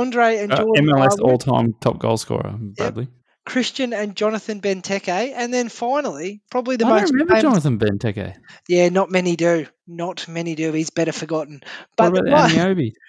Andre 0.00 0.38
and 0.38 0.52
Uh, 0.52 0.64
MLS 0.76 1.18
all-time 1.20 1.74
top 1.80 1.98
goal 1.98 2.16
scorer, 2.16 2.54
Bradley. 2.76 3.08
Christian 3.46 3.92
and 3.92 4.16
Jonathan 4.16 4.60
Benteke, 4.60 5.32
and 5.36 5.52
then 5.52 5.68
finally, 5.68 6.40
probably 6.50 6.76
the 6.76 6.86
I 6.86 6.88
most 6.88 7.00
don't 7.02 7.12
remember 7.12 7.34
famous- 7.34 7.42
Jonathan 7.64 7.78
Benteke. 7.78 8.34
Yeah, 8.68 8.88
not 8.88 9.10
many 9.10 9.36
do. 9.36 9.66
Not 9.86 10.26
many 10.28 10.54
do. 10.54 10.72
He's 10.72 10.90
better 10.90 11.12
forgotten. 11.12 11.60
But 11.96 12.12
What 12.12 12.26
about 12.26 12.50
Ameobi? 12.50 12.92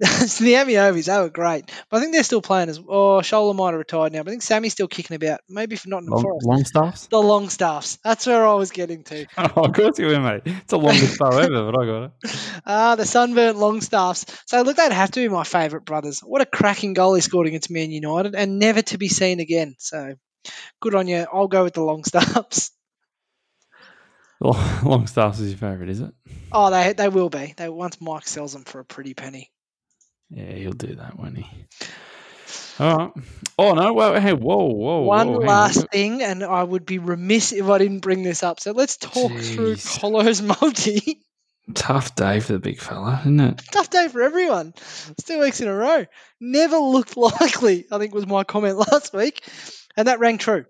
so 0.00 0.44
the 0.44 0.54
Ameobis, 0.54 1.06
they 1.06 1.18
were 1.18 1.28
great. 1.28 1.70
But 1.90 1.96
I 1.96 2.00
think 2.00 2.12
they're 2.12 2.22
still 2.22 2.42
playing 2.42 2.68
as 2.68 2.78
Oh, 2.78 3.20
Shola 3.20 3.54
might 3.54 3.70
have 3.70 3.78
retired 3.78 4.12
now, 4.12 4.22
but 4.22 4.30
I 4.30 4.32
think 4.32 4.42
Sammy's 4.42 4.72
still 4.72 4.88
kicking 4.88 5.16
about. 5.16 5.40
Maybe 5.48 5.76
for 5.76 5.88
Nottingham 5.88 6.14
Long, 6.14 6.22
Forest. 6.22 6.46
Longstaffs? 6.46 7.06
The 7.08 7.20
Longstaffs. 7.20 7.98
That's 8.04 8.26
where 8.26 8.46
I 8.46 8.54
was 8.54 8.70
getting 8.70 9.04
to. 9.04 9.26
Oh, 9.38 9.64
of 9.64 9.72
course 9.72 9.98
you 9.98 10.06
will, 10.06 10.20
mate. 10.20 10.42
It's 10.44 10.70
the 10.70 10.78
longest 10.78 11.18
bow 11.18 11.36
ever, 11.36 11.72
but 11.72 11.80
I 11.80 11.86
got 11.86 12.04
it. 12.04 12.12
Ah, 12.66 12.94
the 12.96 13.06
sunburnt 13.06 13.56
Longstaffs. 13.56 14.26
So 14.46 14.62
look, 14.62 14.76
they'd 14.76 14.92
have 14.92 15.10
to 15.12 15.20
be 15.20 15.28
my 15.28 15.44
favourite 15.44 15.84
brothers. 15.84 16.20
What 16.20 16.42
a 16.42 16.46
cracking 16.46 16.92
goal 16.92 17.14
he 17.14 17.20
scored 17.20 17.46
against 17.46 17.70
Man 17.70 17.90
United, 17.90 18.34
and 18.34 18.58
never 18.58 18.82
to 18.82 18.98
be 18.98 19.08
seen 19.08 19.40
again. 19.40 19.74
So 19.78 20.14
good 20.80 20.94
on 20.94 21.08
you. 21.08 21.26
I'll 21.32 21.48
go 21.48 21.64
with 21.64 21.74
the 21.74 21.82
Longstaffs. 21.82 22.70
Long 24.40 25.06
staffs 25.06 25.40
is 25.40 25.50
your 25.50 25.58
favourite, 25.58 25.90
is 25.90 26.00
it? 26.00 26.12
Oh, 26.52 26.70
they 26.70 26.92
they 26.92 27.08
will 27.08 27.28
be. 27.30 27.54
They 27.56 27.68
once 27.68 28.00
Mike 28.00 28.28
sells 28.28 28.52
them 28.52 28.64
for 28.64 28.78
a 28.80 28.84
pretty 28.84 29.14
penny. 29.14 29.50
Yeah, 30.30 30.52
he'll 30.52 30.72
do 30.72 30.94
that, 30.96 31.18
won't 31.18 31.38
he? 31.38 31.46
All 32.80 32.96
right. 32.98 33.10
Oh 33.58 33.74
no! 33.74 33.92
Well, 33.92 34.20
hey, 34.20 34.32
whoa, 34.34 34.66
whoa, 34.66 35.00
One 35.02 35.28
whoa, 35.28 35.40
on. 35.40 35.46
last 35.46 35.88
thing, 35.90 36.22
and 36.22 36.44
I 36.44 36.62
would 36.62 36.86
be 36.86 36.98
remiss 36.98 37.52
if 37.52 37.68
I 37.68 37.78
didn't 37.78 38.00
bring 38.00 38.22
this 38.22 38.42
up. 38.44 38.60
So 38.60 38.72
let's 38.72 38.96
talk 38.96 39.32
through 39.32 39.76
Colo's 39.76 40.40
multi. 40.40 41.20
Tough 41.74 42.14
day 42.14 42.40
for 42.40 42.52
the 42.54 42.58
big 42.60 42.80
fella, 42.80 43.18
isn't 43.22 43.40
it? 43.40 43.62
Tough 43.72 43.90
day 43.90 44.08
for 44.08 44.22
everyone. 44.22 44.72
It's 44.76 45.24
two 45.24 45.40
weeks 45.40 45.60
in 45.60 45.68
a 45.68 45.74
row. 45.74 46.06
Never 46.40 46.78
looked 46.78 47.16
likely, 47.16 47.86
I 47.90 47.98
think 47.98 48.14
was 48.14 48.26
my 48.26 48.44
comment 48.44 48.76
last 48.92 49.12
week. 49.12 49.42
And 49.96 50.08
that 50.08 50.20
rang 50.20 50.38
true. 50.38 50.64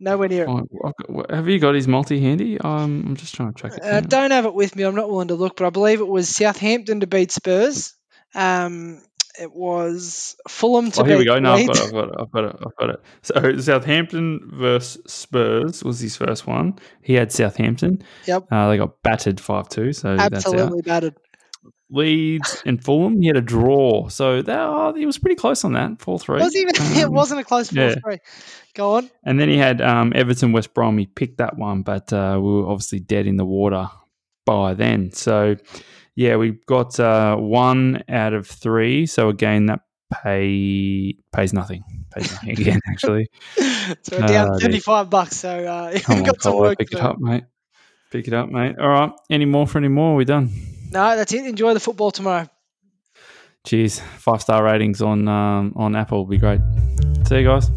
Nowhere 0.00 0.28
near 0.28 0.44
it. 0.44 0.50
I've 0.50 0.92
got- 1.14 1.30
Have 1.30 1.48
you 1.48 1.58
got 1.58 1.74
his 1.74 1.86
multi 1.86 2.20
handy? 2.20 2.58
Um, 2.58 3.04
I'm 3.06 3.16
just 3.16 3.34
trying 3.34 3.52
to 3.52 3.58
track 3.60 3.74
it 3.76 3.82
I 3.84 4.00
down. 4.00 4.08
don't 4.08 4.30
have 4.32 4.46
it 4.46 4.54
with 4.54 4.74
me. 4.74 4.82
I'm 4.82 4.94
not 4.96 5.08
willing 5.08 5.28
to 5.28 5.34
look, 5.36 5.56
but 5.56 5.66
I 5.66 5.70
believe 5.70 6.00
it 6.00 6.08
was 6.08 6.28
Southampton 6.28 7.00
to 7.00 7.06
beat 7.06 7.30
Spurs. 7.30 7.94
Um, 8.34 9.02
it 9.38 9.52
was 9.52 10.36
Fulham 10.48 10.90
to 10.92 11.02
Oh, 11.02 11.04
here 11.04 11.18
we 11.18 11.24
go. 11.24 11.38
No, 11.38 11.52
I've 11.52 11.66
got, 11.66 11.76
it, 11.76 11.82
I've 11.84 11.92
got 11.92 12.04
it. 12.08 12.14
I've 12.18 12.30
got 12.30 12.44
it. 12.44 12.56
I've 12.66 12.76
got 12.76 12.90
it. 12.90 13.02
So 13.22 13.58
Southampton 13.58 14.40
versus 14.54 15.02
Spurs 15.06 15.84
was 15.84 16.00
his 16.00 16.16
first 16.16 16.46
one. 16.46 16.78
He 17.02 17.14
had 17.14 17.32
Southampton. 17.32 18.02
Yep. 18.26 18.46
Uh, 18.50 18.68
they 18.70 18.78
got 18.78 19.02
battered 19.02 19.40
five 19.40 19.68
two. 19.68 19.92
So. 19.92 20.16
Absolutely 20.18 20.82
battered. 20.82 21.16
Leeds 21.88 22.62
and 22.66 22.82
Fulham. 22.82 23.20
He 23.20 23.28
had 23.28 23.36
a 23.36 23.40
draw. 23.42 24.08
So 24.08 24.42
that 24.42 24.58
oh, 24.58 24.92
he 24.94 25.06
was 25.06 25.18
pretty 25.18 25.36
close 25.36 25.64
on 25.64 25.74
that. 25.74 26.00
Four 26.00 26.18
three. 26.18 26.40
Was 26.40 26.56
even 26.56 26.74
it 26.78 27.04
Um, 27.04 27.12
wasn't 27.12 27.40
a 27.40 27.44
close 27.44 27.70
four 27.70 27.82
yeah. 27.82 27.94
three. 28.02 28.18
Go 28.74 28.94
on. 28.94 29.10
And 29.24 29.38
then 29.38 29.48
he 29.48 29.56
had 29.56 29.80
um, 29.80 30.12
Everton 30.14 30.52
West 30.52 30.74
Brom. 30.74 30.98
He 30.98 31.06
picked 31.06 31.38
that 31.38 31.56
one, 31.56 31.82
but 31.82 32.12
uh, 32.12 32.38
we 32.42 32.50
were 32.50 32.66
obviously 32.66 32.98
dead 33.00 33.26
in 33.26 33.36
the 33.36 33.44
water 33.44 33.88
by 34.44 34.74
then. 34.74 35.12
So 35.12 35.56
yeah, 36.16 36.36
we 36.36 36.52
got 36.66 36.98
uh, 36.98 37.36
one 37.36 38.02
out 38.08 38.32
of 38.32 38.48
three. 38.48 39.06
So 39.06 39.28
again, 39.28 39.66
that 39.66 39.80
pay 40.12 41.14
pays 41.32 41.52
nothing. 41.52 41.84
Pays 42.12 42.32
nothing 42.32 42.50
again. 42.58 42.80
Actually, 42.90 43.28
So 44.02 44.18
we're 44.18 44.26
down 44.26 44.48
Ah, 44.48 44.56
there- 44.58 44.60
35 44.70 45.10
bucks. 45.10 45.36
So 45.36 45.50
uh, 45.50 45.90
you've 45.94 46.08
on, 46.10 46.22
got 46.24 46.42
some 46.42 46.52
Colo, 46.52 46.62
work 46.64 46.78
pick 46.78 46.92
it 46.92 47.00
up, 47.00 47.18
mate. 47.20 47.44
Pick 48.10 48.26
it 48.28 48.34
up, 48.34 48.48
mate. 48.48 48.76
All 48.80 48.88
right. 48.88 49.12
Any 49.30 49.44
more 49.44 49.66
for 49.66 49.78
any 49.78 49.88
more? 49.88 50.12
Are 50.12 50.16
we 50.16 50.24
done? 50.24 50.50
No, 50.92 51.16
that's 51.16 51.32
it. 51.32 51.44
Enjoy 51.44 51.74
the 51.74 51.80
football 51.80 52.10
tomorrow. 52.10 52.48
Cheers. 53.64 53.98
Five 54.18 54.40
star 54.42 54.62
ratings 54.62 55.02
on 55.02 55.26
um, 55.28 55.72
on 55.76 55.96
Apple 55.96 56.24
would 56.24 56.30
be 56.30 56.38
great. 56.38 56.60
See 57.26 57.40
you 57.40 57.44
guys. 57.44 57.68